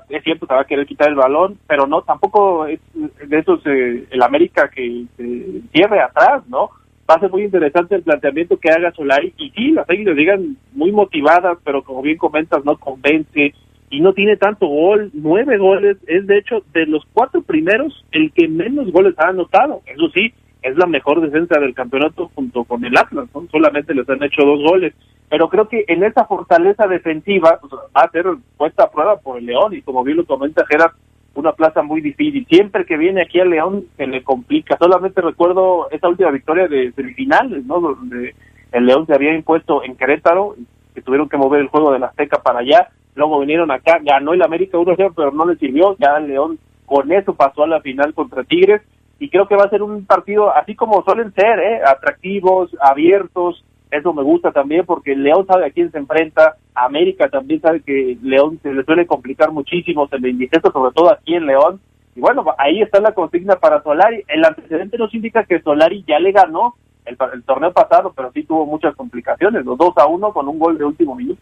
es 0.10 0.24
cierto, 0.24 0.48
te 0.48 0.54
va 0.54 0.62
a 0.62 0.66
querer 0.66 0.88
quitar 0.88 1.10
el 1.10 1.16
balón, 1.16 1.60
pero 1.68 1.86
no, 1.86 2.02
tampoco 2.02 2.66
es 2.66 2.80
de 2.94 3.38
esos 3.38 3.60
eh, 3.66 4.08
el 4.10 4.22
América 4.22 4.70
que 4.70 5.06
se 5.16 5.62
cierre 5.72 6.02
atrás, 6.02 6.42
¿no? 6.48 6.70
Va 7.10 7.16
a 7.16 7.20
ser 7.20 7.32
muy 7.32 7.44
interesante 7.44 7.96
el 7.96 8.04
planteamiento 8.04 8.58
que 8.58 8.70
haga 8.70 8.92
Solari, 8.92 9.34
y 9.38 9.50
sí, 9.52 9.72
las 9.72 9.90
águilas 9.90 10.16
digan 10.16 10.58
muy 10.74 10.92
motivadas, 10.92 11.58
pero 11.64 11.84
como 11.84 12.02
bien 12.02 12.18
comentas, 12.18 12.66
no 12.66 12.78
convence, 12.78 13.54
y 13.90 14.02
no 14.02 14.14
tiene 14.14 14.36
tanto 14.36 14.68
gol, 14.68 15.12
nueve 15.14 15.58
goles, 15.58 15.98
es 16.08 16.28
de 16.28 16.38
hecho 16.38 16.64
de 16.74 16.86
los 16.86 17.04
cuatro 17.14 17.42
primeros 17.42 18.06
el 18.12 18.34
que 18.34 18.50
menos 18.50 18.92
goles 18.92 19.16
ha 19.18 19.30
anotado, 19.30 19.82
eso 19.86 20.10
sí, 20.14 20.34
es 20.62 20.76
la 20.78 20.86
mejor 20.86 21.22
defensa 21.22 21.60
del 21.60 21.74
campeonato 21.74 22.30
junto 22.36 22.64
con 22.66 22.84
el 22.84 22.98
Atlas, 22.98 23.30
¿no? 23.34 23.48
solamente 23.50 23.94
les 23.94 24.10
han 24.10 24.24
hecho 24.24 24.44
dos 24.44 24.60
goles. 24.62 24.94
Pero 25.30 25.50
creo 25.50 25.68
que 25.68 25.86
en 25.88 26.04
esa 26.04 26.26
fortaleza 26.26 26.88
defensiva 26.88 27.60
pues, 27.60 27.74
va 27.74 28.02
a 28.02 28.12
ser 28.12 28.26
puesta 28.58 28.86
a 28.86 28.92
prueba 28.92 29.18
por 29.18 29.38
el 29.38 29.46
León 29.46 29.74
y 29.74 29.82
como 29.82 30.04
bien 30.04 30.18
lo 30.18 30.26
comenta 30.26 30.66
Gerard, 30.66 30.94
una 31.38 31.54
plaza 31.54 31.84
muy 31.84 32.02
difícil. 32.02 32.48
Siempre 32.50 32.86
que 32.86 32.98
viene 32.98 33.22
aquí 33.22 33.40
al 33.40 33.52
León 33.52 33.86
se 33.96 34.08
le 34.08 34.24
complica. 34.24 34.76
Solamente 34.80 35.22
recuerdo 35.22 35.88
esa 35.92 36.10
última 36.10 36.32
victoria 36.32 36.68
de 36.68 36.92
semifinales, 36.94 37.64
¿no? 37.66 37.80
Donde 37.80 38.34
el 38.72 38.86
León 38.86 39.06
se 39.06 39.14
había 39.14 39.36
impuesto 39.36 39.84
en 39.84 39.96
Querétaro, 39.96 40.56
que 40.96 41.02
tuvieron 41.04 41.30
que 41.30 41.38
mover 41.38 41.62
el 41.62 41.68
juego 41.68 41.94
de 41.94 42.00
la 42.00 42.08
Azteca 42.08 42.42
para 42.42 42.60
allá. 42.60 42.90
Luego 43.14 43.40
vinieron 43.40 43.70
acá, 43.70 44.00
ganó 44.02 44.34
el 44.34 44.42
América 44.42 44.80
1-0, 44.80 45.14
pero 45.16 45.32
no 45.32 45.46
le 45.46 45.58
sirvió. 45.58 45.96
Ya 46.00 46.18
el 46.18 46.28
León 46.28 46.58
con 46.88 47.12
eso 47.12 47.36
pasó 47.36 47.64
a 47.64 47.68
la 47.68 47.82
final 47.82 48.16
contra 48.16 48.44
Tigres 48.44 48.82
y 49.20 49.30
creo 49.30 49.48
que 49.48 49.56
va 49.56 49.66
a 49.66 49.70
ser 49.70 49.84
un 49.84 50.06
partido 50.06 50.52
así 50.56 50.76
como 50.76 51.04
suelen 51.04 51.34
ser, 51.34 51.60
¿eh? 51.60 51.82
atractivos, 51.86 52.76
abiertos, 52.82 53.64
eso 53.92 54.14
me 54.14 54.24
gusta 54.24 54.52
también 54.52 54.86
porque 54.86 55.16
León 55.16 55.46
sabe 55.48 55.66
a 55.66 55.72
quién 55.72 55.92
se 55.92 55.98
enfrenta, 55.98 56.58
América 56.76 57.30
también 57.30 57.62
sabe 57.62 57.82
que 57.82 58.18
León 58.22 58.60
se 58.62 58.74
le 58.74 58.84
suele 58.84 59.06
complicar 59.06 59.52
muchísimo, 59.52 60.08
se 60.08 60.20
le 60.20 60.30
indica 60.30 60.60
sobre 60.62 60.94
todo 60.94 61.12
aquí 61.12 61.36
en 61.36 61.46
León, 61.46 61.80
y 62.16 62.20
bueno, 62.20 62.44
ahí 62.58 62.82
está 62.82 63.00
la 63.00 63.14
consigna 63.14 63.56
para 63.58 63.84
Solari, 63.84 64.24
el 64.28 64.44
antecedente 64.44 64.98
nos 64.98 65.14
indica 65.14 65.44
que 65.44 65.62
Solari 65.62 66.04
ya 66.08 66.20
le 66.20 66.32
ganó 66.32 66.76
el, 67.06 67.18
el 67.34 67.44
torneo 67.44 67.72
pasado, 67.72 68.14
pero 68.16 68.32
sí 68.32 68.44
tuvo 68.44 68.66
muchas 68.66 68.96
complicaciones, 68.96 69.66
los 69.66 69.78
2 69.78 69.94
a 69.98 70.08
1 70.08 70.34
con 70.34 70.48
un 70.48 70.60
gol 70.60 70.78
de 70.78 70.86
último 70.86 71.16
minuto. 71.16 71.42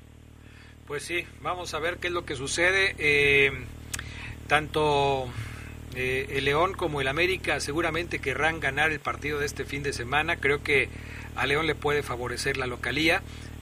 Pues 0.87 1.03
sí, 1.03 1.25
vamos 1.41 1.73
a 1.73 1.79
ver 1.79 1.97
qué 1.97 2.07
es 2.07 2.13
lo 2.13 2.25
que 2.25 2.35
sucede. 2.35 2.95
Eh, 2.99 3.51
tanto 4.47 5.25
eh, 5.93 6.27
el 6.31 6.45
León 6.45 6.73
como 6.73 7.01
el 7.01 7.07
América 7.07 7.59
seguramente 7.59 8.19
querrán 8.19 8.59
ganar 8.59 8.91
el 8.91 8.99
partido 8.99 9.39
de 9.39 9.45
este 9.45 9.65
fin 9.65 9.83
de 9.83 9.93
semana. 9.93 10.37
Creo 10.37 10.63
que 10.63 10.89
a 11.35 11.45
León 11.45 11.67
le 11.67 11.75
puede 11.75 12.03
favorecer 12.03 12.57
la 12.57 12.67
localía 12.67 13.21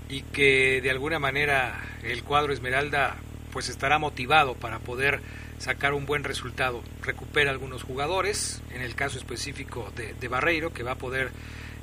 y 0.09 0.21
que 0.21 0.81
de 0.81 0.89
alguna 0.89 1.19
manera 1.19 1.83
el 2.03 2.23
cuadro 2.23 2.53
Esmeralda 2.53 3.17
pues 3.51 3.69
estará 3.69 3.99
motivado 3.99 4.55
para 4.55 4.79
poder 4.79 5.21
sacar 5.59 5.93
un 5.93 6.05
buen 6.05 6.23
resultado. 6.23 6.83
Recupera 7.01 7.51
algunos 7.51 7.83
jugadores, 7.83 8.61
en 8.73 8.81
el 8.81 8.95
caso 8.95 9.17
específico 9.17 9.91
de, 9.95 10.13
de 10.13 10.27
Barreiro, 10.27 10.73
que 10.73 10.83
va 10.83 10.93
a 10.93 10.97
poder 10.97 11.31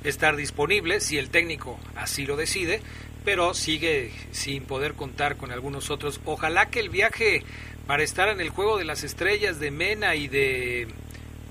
estar 0.05 0.37
disponible 0.37 1.01
si 1.01 1.19
el 1.19 1.31
técnico 1.31 1.79
así 1.95 2.27
lo 2.27 2.37
decide, 2.37 2.81
pero 3.25 3.55
sigue 3.55 4.13
sin 4.33 4.65
poder 4.65 4.95
contar 4.95 5.37
con 5.37 5.53
algunos 5.53 5.91
otros. 5.91 6.21
Ojalá 6.25 6.67
que 6.67 6.81
el 6.81 6.89
viaje 6.89 7.45
para 7.91 8.05
estar 8.05 8.29
en 8.29 8.41
el 8.41 8.51
juego 8.51 8.79
de 8.79 8.85
las 8.85 9.03
estrellas 9.03 9.59
de 9.59 9.73
Mena 9.73 10.15
y 10.15 10.29
de, 10.29 10.87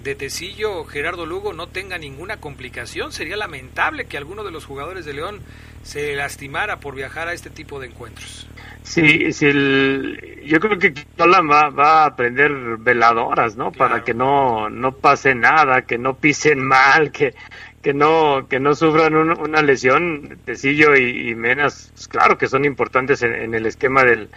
de 0.06 0.16
Tecillo, 0.16 0.86
Gerardo 0.86 1.26
Lugo 1.26 1.52
no 1.52 1.68
tenga 1.68 1.98
ninguna 1.98 2.38
complicación. 2.38 3.12
Sería 3.12 3.36
lamentable 3.36 4.06
que 4.06 4.16
alguno 4.16 4.46
de 4.46 4.52
los 4.52 4.64
jugadores 4.64 5.04
de 5.04 5.16
León 5.16 5.42
se 5.84 6.16
lastimara 6.16 6.80
por 6.80 6.96
viajar 6.96 7.28
a 7.28 7.34
este 7.34 7.50
tipo 7.50 7.82
de 7.82 7.88
encuentros. 7.88 8.48
Sí, 8.84 9.34
sí 9.34 9.48
el, 9.48 10.42
yo 10.46 10.62
creo 10.62 10.80
que 10.80 10.92
Tolan 10.92 11.52
va, 11.52 11.72
va 11.72 12.06
a 12.06 12.16
prender 12.16 12.54
veladoras, 12.78 13.58
¿no? 13.58 13.74
Para 13.74 14.06
que 14.06 14.14
no, 14.14 14.70
no 14.70 14.94
pase 14.94 15.36
nada, 15.36 15.82
que 15.82 15.98
no 15.98 16.16
pisen 16.16 16.62
mal, 16.62 17.12
que, 17.12 17.36
que 17.82 17.94
no 17.94 18.48
que 18.50 18.62
no 18.62 18.76
sufran 18.76 19.14
una 19.14 19.62
lesión 19.62 20.38
Tecillo 20.46 20.96
y, 20.96 21.32
y 21.32 21.36
Menas 21.36 21.92
pues 21.94 22.08
claro 22.08 22.38
que 22.38 22.48
son 22.48 22.64
importantes 22.64 23.24
en, 23.24 23.54
el 23.54 23.66
esquema 23.66 24.06
del, 24.06 24.30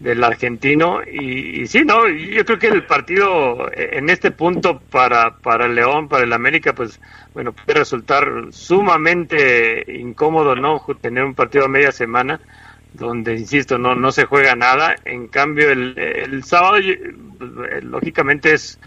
del 0.00 0.24
argentino 0.24 1.00
y, 1.02 1.60
y, 1.60 1.66
sí 1.66 1.84
no 1.84 2.08
yo 2.08 2.44
creo 2.44 2.58
que 2.58 2.68
el 2.68 2.84
partido 2.84 3.70
en 3.76 4.08
este 4.08 4.30
punto 4.30 4.80
para 4.80 5.36
para 5.36 5.66
el 5.66 5.74
León 5.74 6.08
para 6.08 6.24
el 6.24 6.32
América 6.32 6.74
pues 6.74 6.98
bueno 7.34 7.52
puede 7.52 7.80
resultar 7.80 8.26
sumamente 8.50 9.84
incómodo 10.00 10.56
no 10.56 10.84
tener 11.00 11.22
un 11.24 11.34
partido 11.34 11.66
a 11.66 11.68
media 11.68 11.92
semana 11.92 12.40
donde 12.94 13.34
insisto 13.34 13.78
no 13.78 13.94
no 13.94 14.12
se 14.12 14.24
juega 14.24 14.54
nada. 14.56 14.96
En 15.04 15.28
cambio 15.28 15.70
el, 15.70 15.96
el 15.98 16.44
sábado 16.44 16.78
pues, 17.38 17.84
lógicamente 17.84 18.52
es 18.52 18.78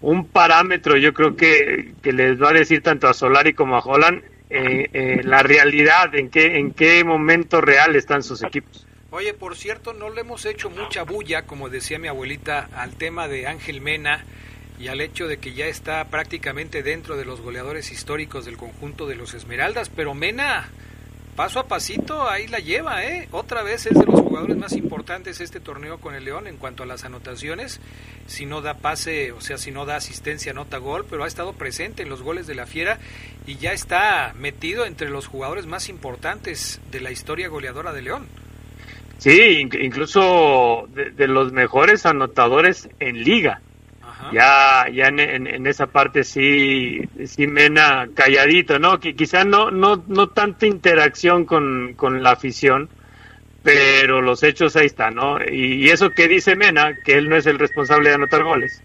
un 0.00 0.26
parámetro, 0.26 0.96
yo 0.96 1.14
creo 1.14 1.36
que, 1.36 1.94
que 2.02 2.12
les 2.12 2.40
va 2.40 2.50
a 2.50 2.52
decir 2.52 2.82
tanto 2.82 3.08
a 3.08 3.14
Solari 3.14 3.54
como 3.54 3.76
a 3.76 3.80
Holland 3.80 4.22
eh, 4.50 4.88
eh, 4.92 5.20
la 5.24 5.42
realidad, 5.42 6.14
en 6.14 6.28
qué, 6.28 6.58
en 6.58 6.72
qué 6.72 7.02
momento 7.04 7.60
real 7.60 7.96
están 7.96 8.22
sus 8.22 8.42
equipos. 8.42 8.86
Oye, 9.14 9.34
por 9.34 9.58
cierto, 9.58 9.92
no 9.92 10.08
le 10.08 10.22
hemos 10.22 10.46
hecho 10.46 10.70
mucha 10.70 11.02
bulla, 11.02 11.42
como 11.42 11.68
decía 11.68 11.98
mi 11.98 12.08
abuelita, 12.08 12.70
al 12.74 12.96
tema 12.96 13.28
de 13.28 13.46
Ángel 13.46 13.82
Mena 13.82 14.24
y 14.80 14.88
al 14.88 15.02
hecho 15.02 15.28
de 15.28 15.36
que 15.36 15.52
ya 15.52 15.66
está 15.66 16.02
prácticamente 16.06 16.82
dentro 16.82 17.18
de 17.18 17.26
los 17.26 17.42
goleadores 17.42 17.92
históricos 17.92 18.46
del 18.46 18.56
conjunto 18.56 19.06
de 19.06 19.16
los 19.16 19.34
Esmeraldas, 19.34 19.90
pero 19.90 20.14
Mena 20.14 20.70
paso 21.36 21.60
a 21.60 21.68
pasito 21.68 22.26
ahí 22.26 22.46
la 22.46 22.58
lleva, 22.58 23.04
¿eh? 23.04 23.28
Otra 23.32 23.62
vez 23.62 23.84
es 23.84 23.98
de 23.98 24.06
los 24.06 24.18
jugadores 24.18 24.56
más 24.56 24.72
importantes 24.72 25.42
este 25.42 25.60
torneo 25.60 26.00
con 26.00 26.14
el 26.14 26.24
León 26.24 26.46
en 26.46 26.56
cuanto 26.56 26.82
a 26.82 26.86
las 26.86 27.04
anotaciones. 27.04 27.80
Si 28.26 28.46
no 28.46 28.62
da 28.62 28.78
pase, 28.78 29.32
o 29.32 29.42
sea, 29.42 29.58
si 29.58 29.72
no 29.72 29.84
da 29.84 29.96
asistencia, 29.96 30.52
anota 30.52 30.78
gol, 30.78 31.04
pero 31.04 31.24
ha 31.24 31.28
estado 31.28 31.52
presente 31.52 32.02
en 32.02 32.08
los 32.08 32.22
goles 32.22 32.46
de 32.46 32.54
la 32.54 32.64
Fiera 32.64 32.98
y 33.46 33.56
ya 33.56 33.74
está 33.74 34.32
metido 34.38 34.86
entre 34.86 35.10
los 35.10 35.26
jugadores 35.26 35.66
más 35.66 35.90
importantes 35.90 36.80
de 36.90 37.00
la 37.00 37.10
historia 37.10 37.48
goleadora 37.48 37.92
de 37.92 38.00
León. 38.00 38.41
Sí, 39.22 39.60
incluso 39.60 40.88
de 40.92 41.28
los 41.28 41.52
mejores 41.52 42.06
anotadores 42.06 42.88
en 42.98 43.22
liga. 43.22 43.60
Ya 44.32 44.86
ya 44.92 45.06
en, 45.06 45.64
esa 45.64 45.86
parte 45.86 46.24
sí 46.24 47.02
sí 47.24 47.46
Mena 47.46 48.08
calladito 48.14 48.80
no 48.80 48.98
que 48.98 49.14
quizá 49.14 49.44
no 49.44 49.70
no 49.70 50.02
no 50.08 50.28
tanta 50.30 50.66
interacción 50.66 51.44
con, 51.44 51.94
con 51.94 52.22
la 52.22 52.30
afición 52.32 52.88
pero 53.62 54.22
los 54.22 54.42
hechos 54.42 54.74
ahí 54.76 54.86
están 54.86 55.16
no 55.16 55.38
y, 55.44 55.88
eso 55.90 56.10
que 56.10 56.28
dice 56.28 56.54
Mena 56.56 56.96
que 57.04 57.14
él 57.14 57.28
no 57.28 57.36
es 57.36 57.46
el 57.46 57.58
responsable 57.58 58.08
de 58.10 58.14
anotar 58.14 58.44
goles 58.44 58.82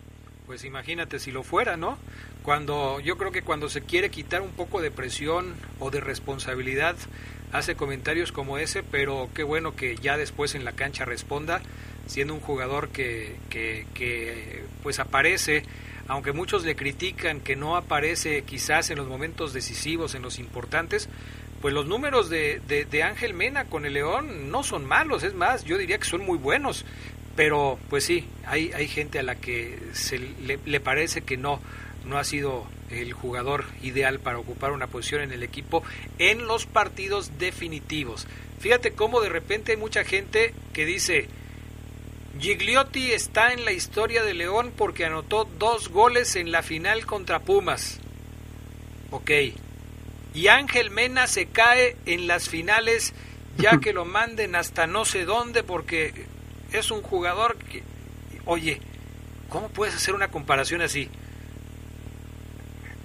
pues 0.48 0.64
imagínate 0.64 1.19
si 1.19 1.32
lo 1.32 1.44
fuera 1.44 1.78
no 1.78 1.99
cuando 2.41 2.99
yo 3.02 3.18
creo 3.18 3.32
que 3.32 3.44
cuando 3.44 3.69
se 3.69 3.82
quiere 3.82 4.10
quitar 4.10 4.41
un 4.41 4.52
poco 4.52 4.82
de 4.82 4.90
presión 4.90 5.53
o 5.80 5.91
de 5.91 5.99
responsabilidad 5.99 6.95
hace 7.52 7.76
comentarios 7.76 8.32
como 8.32 8.57
ese 8.57 8.82
pero 8.82 9.30
qué 9.36 9.44
bueno 9.44 9.76
que 9.76 9.95
ya 9.98 10.18
después 10.18 10.56
en 10.56 10.65
la 10.65 10.72
cancha 10.72 11.06
responda 11.06 11.61
siendo 12.07 12.34
un 12.34 12.40
jugador 12.40 12.90
que, 12.90 13.36
que, 13.49 14.64
pues 14.82 14.99
aparece, 14.99 15.64
aunque 16.07 16.32
muchos 16.32 16.64
le 16.64 16.76
critican 16.76 17.41
que 17.41 17.56
no 17.56 17.76
aparece 17.76 18.44
quizás 18.44 18.90
en 18.90 18.98
los 18.98 19.07
momentos 19.07 19.53
decisivos, 19.53 20.15
en 20.15 20.22
los 20.22 20.40
importantes, 20.40 21.10
pues 21.61 21.74
los 21.74 21.86
números 21.86 22.30
de, 22.30 22.61
de, 22.68 23.03
Ángel 23.03 23.34
Mena 23.34 23.65
con 23.65 23.86
el 23.86 23.94
León 23.94 24.52
no 24.52 24.64
son 24.64 24.86
malos, 24.86 25.24
es 25.24 25.34
más, 25.34 25.65
yo 25.65 25.78
diría 25.78 25.98
que 25.98 26.06
son 26.06 26.24
muy 26.26 26.38
buenos, 26.38 26.86
pero 27.38 27.78
pues 27.90 28.04
sí, 28.04 28.26
hay, 28.48 28.72
hay 28.74 28.88
gente 28.88 29.20
a 29.20 29.24
la 29.24 29.36
que 29.36 29.78
se 29.94 30.18
le, 30.18 30.80
parece 30.80 31.22
que 31.22 31.38
no, 31.38 31.62
no 32.04 32.18
ha 32.18 32.24
sido 32.24 32.66
el 32.90 33.14
jugador 33.14 33.66
ideal 33.84 34.20
para 34.20 34.40
ocupar 34.40 34.72
una 34.72 34.88
posición 34.88 35.22
en 35.22 35.32
el 35.32 35.44
equipo 35.44 35.84
en 36.18 36.48
los 36.48 36.66
partidos 36.66 37.38
definitivos. 37.38 38.28
Fíjate 38.60 38.94
cómo 38.94 39.22
de 39.22 39.30
repente 39.30 39.74
hay 39.74 39.78
mucha 39.78 40.04
gente 40.04 40.56
que 40.74 40.86
dice, 40.88 41.28
Gigliotti 42.40 43.12
está 43.12 43.54
en 43.54 43.66
la 43.66 43.72
historia 43.72 44.24
de 44.24 44.34
León 44.34 44.74
porque 44.76 45.06
anotó 45.06 45.48
dos 45.60 45.90
goles 45.90 46.36
en 46.36 46.52
la 46.52 46.64
final 46.64 47.06
contra 47.06 47.40
Pumas. 47.40 48.00
Ok. 49.12 49.30
Y 50.34 50.48
Ángel 50.48 50.90
Mena 50.90 51.28
se 51.28 51.46
cae 51.46 51.98
en 52.08 52.26
las 52.26 52.50
finales 52.50 53.14
ya 53.60 53.80
que 53.80 53.94
lo 53.94 54.06
manden 54.06 54.56
hasta 54.56 54.88
no 54.88 55.06
sé 55.06 55.26
dónde 55.26 55.62
porque 55.62 56.26
es 56.73 56.91
un 56.91 57.02
jugador 57.02 57.57
que... 57.57 57.84
Oye, 58.45 58.80
¿cómo 59.49 59.69
puedes 59.69 59.95
hacer 59.95 60.14
una 60.14 60.30
comparación 60.30 60.81
así? 60.81 61.10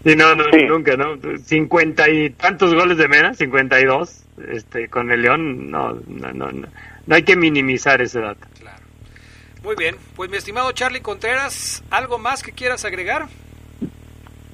Sí, 0.05 0.17
no, 0.17 0.35
no, 0.35 0.45
nunca, 0.69 0.97
¿no? 0.97 1.17
Cincuenta 1.39 2.09
y 2.09 2.31
tantos 2.31 2.75
goles 2.75 2.99
de 2.99 3.09
Mena, 3.09 3.35
cincuenta 3.35 3.81
y 3.81 3.85
dos, 3.85 4.25
este, 4.49 4.89
con 4.89 5.13
el 5.13 5.23
León, 5.23 5.71
no, 5.71 5.93
no, 6.09 6.33
no, 6.33 6.51
no, 6.51 6.69
no 7.07 7.15
hay 7.15 7.23
que 7.23 7.37
minimizar 7.37 8.03
ese 8.03 8.21
dato. 8.21 8.47
Muy 9.63 9.77
bien, 9.77 9.95
pues 10.17 10.29
mi 10.29 10.37
estimado 10.37 10.73
Charlie 10.73 11.03
Contreras, 11.03 11.85
¿algo 11.91 12.19
más 12.19 12.43
que 12.43 12.51
quieras 12.51 12.85
agregar? 12.85 13.29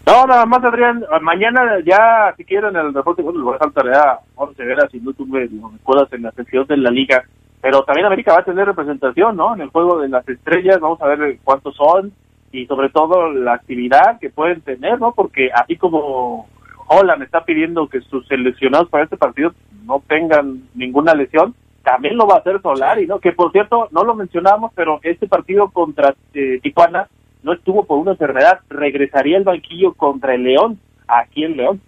No, 0.08 0.26
nada 0.26 0.44
más, 0.44 0.62
Adrián. 0.64 1.04
Mañana 1.22 1.78
ya, 1.84 2.34
si 2.36 2.44
quieren, 2.44 2.76
el 2.76 2.92
reporte, 2.92 3.22
bueno, 3.22 3.38
lo 3.38 3.44
voy 3.46 3.54
a 3.54 3.58
dejar 3.58 3.72
tarea 3.72 4.18
11 4.36 4.64
veras 4.64 4.90
si 4.90 5.00
no 5.00 5.12
tú 5.12 5.26
me 5.26 5.40
recuerdas 5.40 6.12
en 6.12 6.22
la 6.22 6.32
sesión 6.32 6.66
de 6.66 6.76
la 6.76 6.90
liga. 6.90 7.24
Pero 7.60 7.82
también 7.82 8.06
América 8.06 8.34
va 8.34 8.40
a 8.40 8.44
tener 8.44 8.66
representación, 8.66 9.36
¿no? 9.36 9.54
En 9.54 9.60
el 9.60 9.70
juego 9.70 9.98
de 10.00 10.08
las 10.08 10.28
estrellas, 10.28 10.80
vamos 10.80 11.00
a 11.02 11.06
ver 11.08 11.38
cuántos 11.42 11.74
son 11.74 12.12
y 12.52 12.66
sobre 12.66 12.88
todo 12.90 13.32
la 13.32 13.54
actividad 13.54 14.18
que 14.20 14.30
pueden 14.30 14.60
tener, 14.62 15.00
¿no? 15.00 15.12
Porque 15.12 15.50
así 15.52 15.76
como 15.76 16.46
Holland 16.86 17.22
está 17.22 17.44
pidiendo 17.44 17.88
que 17.88 18.00
sus 18.02 18.26
seleccionados 18.26 18.88
para 18.88 19.04
este 19.04 19.16
partido 19.16 19.52
no 19.84 20.02
tengan 20.06 20.62
ninguna 20.74 21.14
lesión, 21.14 21.54
también 21.82 22.16
lo 22.16 22.26
va 22.26 22.36
a 22.36 22.38
hacer 22.38 22.60
Solari, 22.60 23.06
¿no? 23.06 23.18
Que 23.18 23.32
por 23.32 23.52
cierto, 23.52 23.88
no 23.92 24.04
lo 24.04 24.14
mencionamos, 24.14 24.72
pero 24.74 25.00
este 25.02 25.26
partido 25.26 25.70
contra 25.70 26.14
eh, 26.34 26.60
Tijuana 26.62 27.08
no 27.42 27.52
estuvo 27.52 27.84
por 27.84 27.98
una 27.98 28.12
enfermedad, 28.12 28.60
regresaría 28.68 29.38
el 29.38 29.44
banquillo 29.44 29.94
contra 29.94 30.34
el 30.34 30.44
León. 30.44 30.78
aquí 31.06 31.44
en 31.44 31.56
León. 31.56 31.80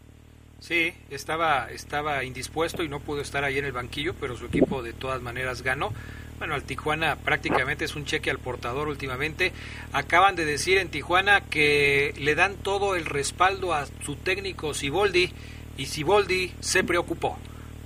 Sí, 0.60 0.92
estaba, 1.10 1.70
estaba 1.70 2.22
indispuesto 2.22 2.82
y 2.82 2.88
no 2.88 3.00
pudo 3.00 3.20
estar 3.20 3.44
ahí 3.44 3.58
en 3.58 3.64
el 3.64 3.72
banquillo, 3.72 4.14
pero 4.20 4.36
su 4.36 4.46
equipo 4.46 4.82
de 4.82 4.92
todas 4.92 5.20
maneras 5.20 5.62
ganó. 5.62 5.92
Bueno, 6.38 6.54
al 6.54 6.64
Tijuana 6.64 7.16
prácticamente 7.16 7.84
es 7.84 7.96
un 7.96 8.04
cheque 8.04 8.30
al 8.30 8.38
portador 8.38 8.88
últimamente. 8.88 9.52
Acaban 9.92 10.36
de 10.36 10.44
decir 10.44 10.78
en 10.78 10.88
Tijuana 10.88 11.42
que 11.42 12.14
le 12.18 12.34
dan 12.34 12.56
todo 12.56 12.94
el 12.94 13.04
respaldo 13.04 13.74
a 13.74 13.86
su 14.04 14.16
técnico 14.16 14.72
Siboldi 14.72 15.30
y 15.76 15.86
Siboldi 15.86 16.52
se 16.60 16.84
preocupó 16.84 17.38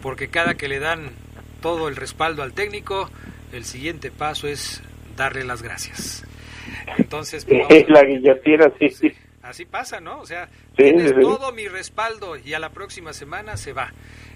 porque 0.05 0.29
cada 0.29 0.55
que 0.55 0.69
le 0.69 0.81
dan 0.81 1.13
todo 1.63 1.89
el 1.89 1.97
respaldo 1.97 2.43
al 2.43 2.53
técnico, 2.53 3.09
el 3.55 3.65
siguiente 3.65 4.11
paso 4.11 4.47
es 4.49 4.83
darle 5.17 5.45
las 5.45 5.63
gracias. 5.63 6.27
Entonces, 6.99 7.47
pues, 7.47 7.67
la 7.89 8.05
guillotina, 8.05 8.71
sí. 8.79 9.11
Así 9.45 9.67
pasa, 9.67 10.01
¿no? 10.01 10.21
O 10.21 10.27
sea, 10.27 10.49
tienes 10.75 11.15
todo 11.21 11.53
mi 11.53 11.69
respaldo 11.69 12.37
y 12.37 12.55
a 12.55 12.59
la 12.59 12.71
próxima 12.71 13.13
semana 13.13 13.59
se 13.59 13.75
va. 13.75 13.93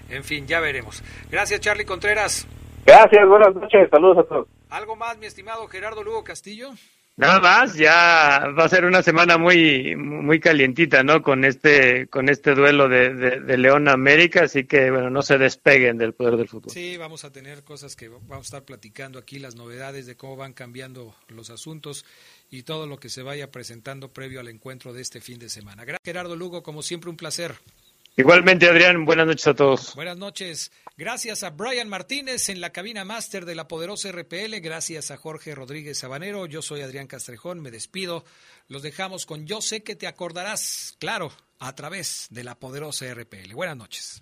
En 0.07 0.23
fin, 0.23 0.45
ya 0.45 0.59
veremos. 0.59 1.03
Gracias, 1.31 1.59
Charlie 1.61 1.85
Contreras. 1.85 2.47
Gracias, 2.85 3.27
buenas 3.27 3.55
noches, 3.55 3.89
saludos 3.89 4.19
a 4.19 4.23
todos. 4.23 4.47
¿Algo 4.69 4.95
más, 4.95 5.17
mi 5.17 5.25
estimado 5.25 5.67
Gerardo 5.67 6.03
Lugo 6.03 6.23
Castillo? 6.23 6.69
Nada 7.19 7.41
más, 7.41 7.75
ya 7.75 8.45
va 8.57 8.63
a 8.63 8.69
ser 8.69 8.85
una 8.85 9.03
semana 9.03 9.37
muy 9.37 9.93
muy 9.97 10.39
calientita, 10.39 11.03
¿no? 11.03 11.21
Con 11.21 11.43
este 11.43 12.07
con 12.07 12.29
este 12.29 12.53
duelo 12.53 12.87
de, 12.87 13.13
de, 13.13 13.57
León 13.57 13.89
América, 13.89 14.43
así 14.45 14.63
que 14.63 14.89
bueno, 14.89 15.09
no 15.09 15.21
se 15.21 15.37
despeguen 15.37 15.97
del 15.97 16.13
poder 16.13 16.37
del 16.37 16.47
fútbol. 16.47 16.71
Sí, 16.71 16.95
vamos 16.95 17.25
a 17.25 17.31
tener 17.33 17.65
cosas 17.65 17.97
que 17.97 18.07
vamos 18.07 18.37
a 18.37 18.39
estar 18.39 18.63
platicando 18.63 19.19
aquí, 19.19 19.37
las 19.37 19.55
novedades 19.55 20.05
de 20.05 20.15
cómo 20.15 20.37
van 20.37 20.53
cambiando 20.53 21.13
los 21.27 21.49
asuntos 21.49 22.05
y 22.49 22.63
todo 22.63 22.87
lo 22.87 22.99
que 22.99 23.09
se 23.09 23.23
vaya 23.23 23.51
presentando 23.51 24.11
previo 24.11 24.39
al 24.39 24.47
encuentro 24.47 24.93
de 24.93 25.01
este 25.01 25.21
fin 25.21 25.39
de 25.39 25.49
semana. 25.49 25.85
Gracias, 25.85 26.01
Gerardo 26.03 26.35
Lugo, 26.35 26.63
como 26.63 26.81
siempre 26.81 27.09
un 27.09 27.17
placer. 27.17 27.55
Igualmente, 28.19 28.67
Adrián, 28.67 29.05
buenas 29.05 29.27
noches 29.27 29.47
a 29.47 29.53
todos. 29.53 29.95
Buenas 29.95 30.17
noches. 30.17 30.71
Gracias 30.97 31.43
a 31.43 31.51
Brian 31.51 31.87
Martínez 31.87 32.49
en 32.49 32.59
la 32.59 32.71
cabina 32.71 33.05
máster 33.05 33.45
de 33.45 33.55
la 33.55 33.69
poderosa 33.69 34.11
RPL. 34.11 34.59
Gracias 34.59 35.09
a 35.11 35.15
Jorge 35.15 35.55
Rodríguez 35.55 35.99
Sabanero. 35.99 36.45
Yo 36.45 36.61
soy 36.61 36.81
Adrián 36.81 37.07
Castrejón. 37.07 37.61
Me 37.61 37.71
despido. 37.71 38.25
Los 38.67 38.81
dejamos 38.81 39.25
con 39.25 39.45
Yo 39.45 39.61
sé 39.61 39.83
que 39.83 39.95
te 39.95 40.05
acordarás, 40.05 40.97
claro, 40.99 41.31
a 41.59 41.73
través 41.75 42.27
de 42.29 42.43
la 42.43 42.55
poderosa 42.55 43.05
RPL. 43.13 43.53
Buenas 43.53 43.77
noches. 43.77 44.21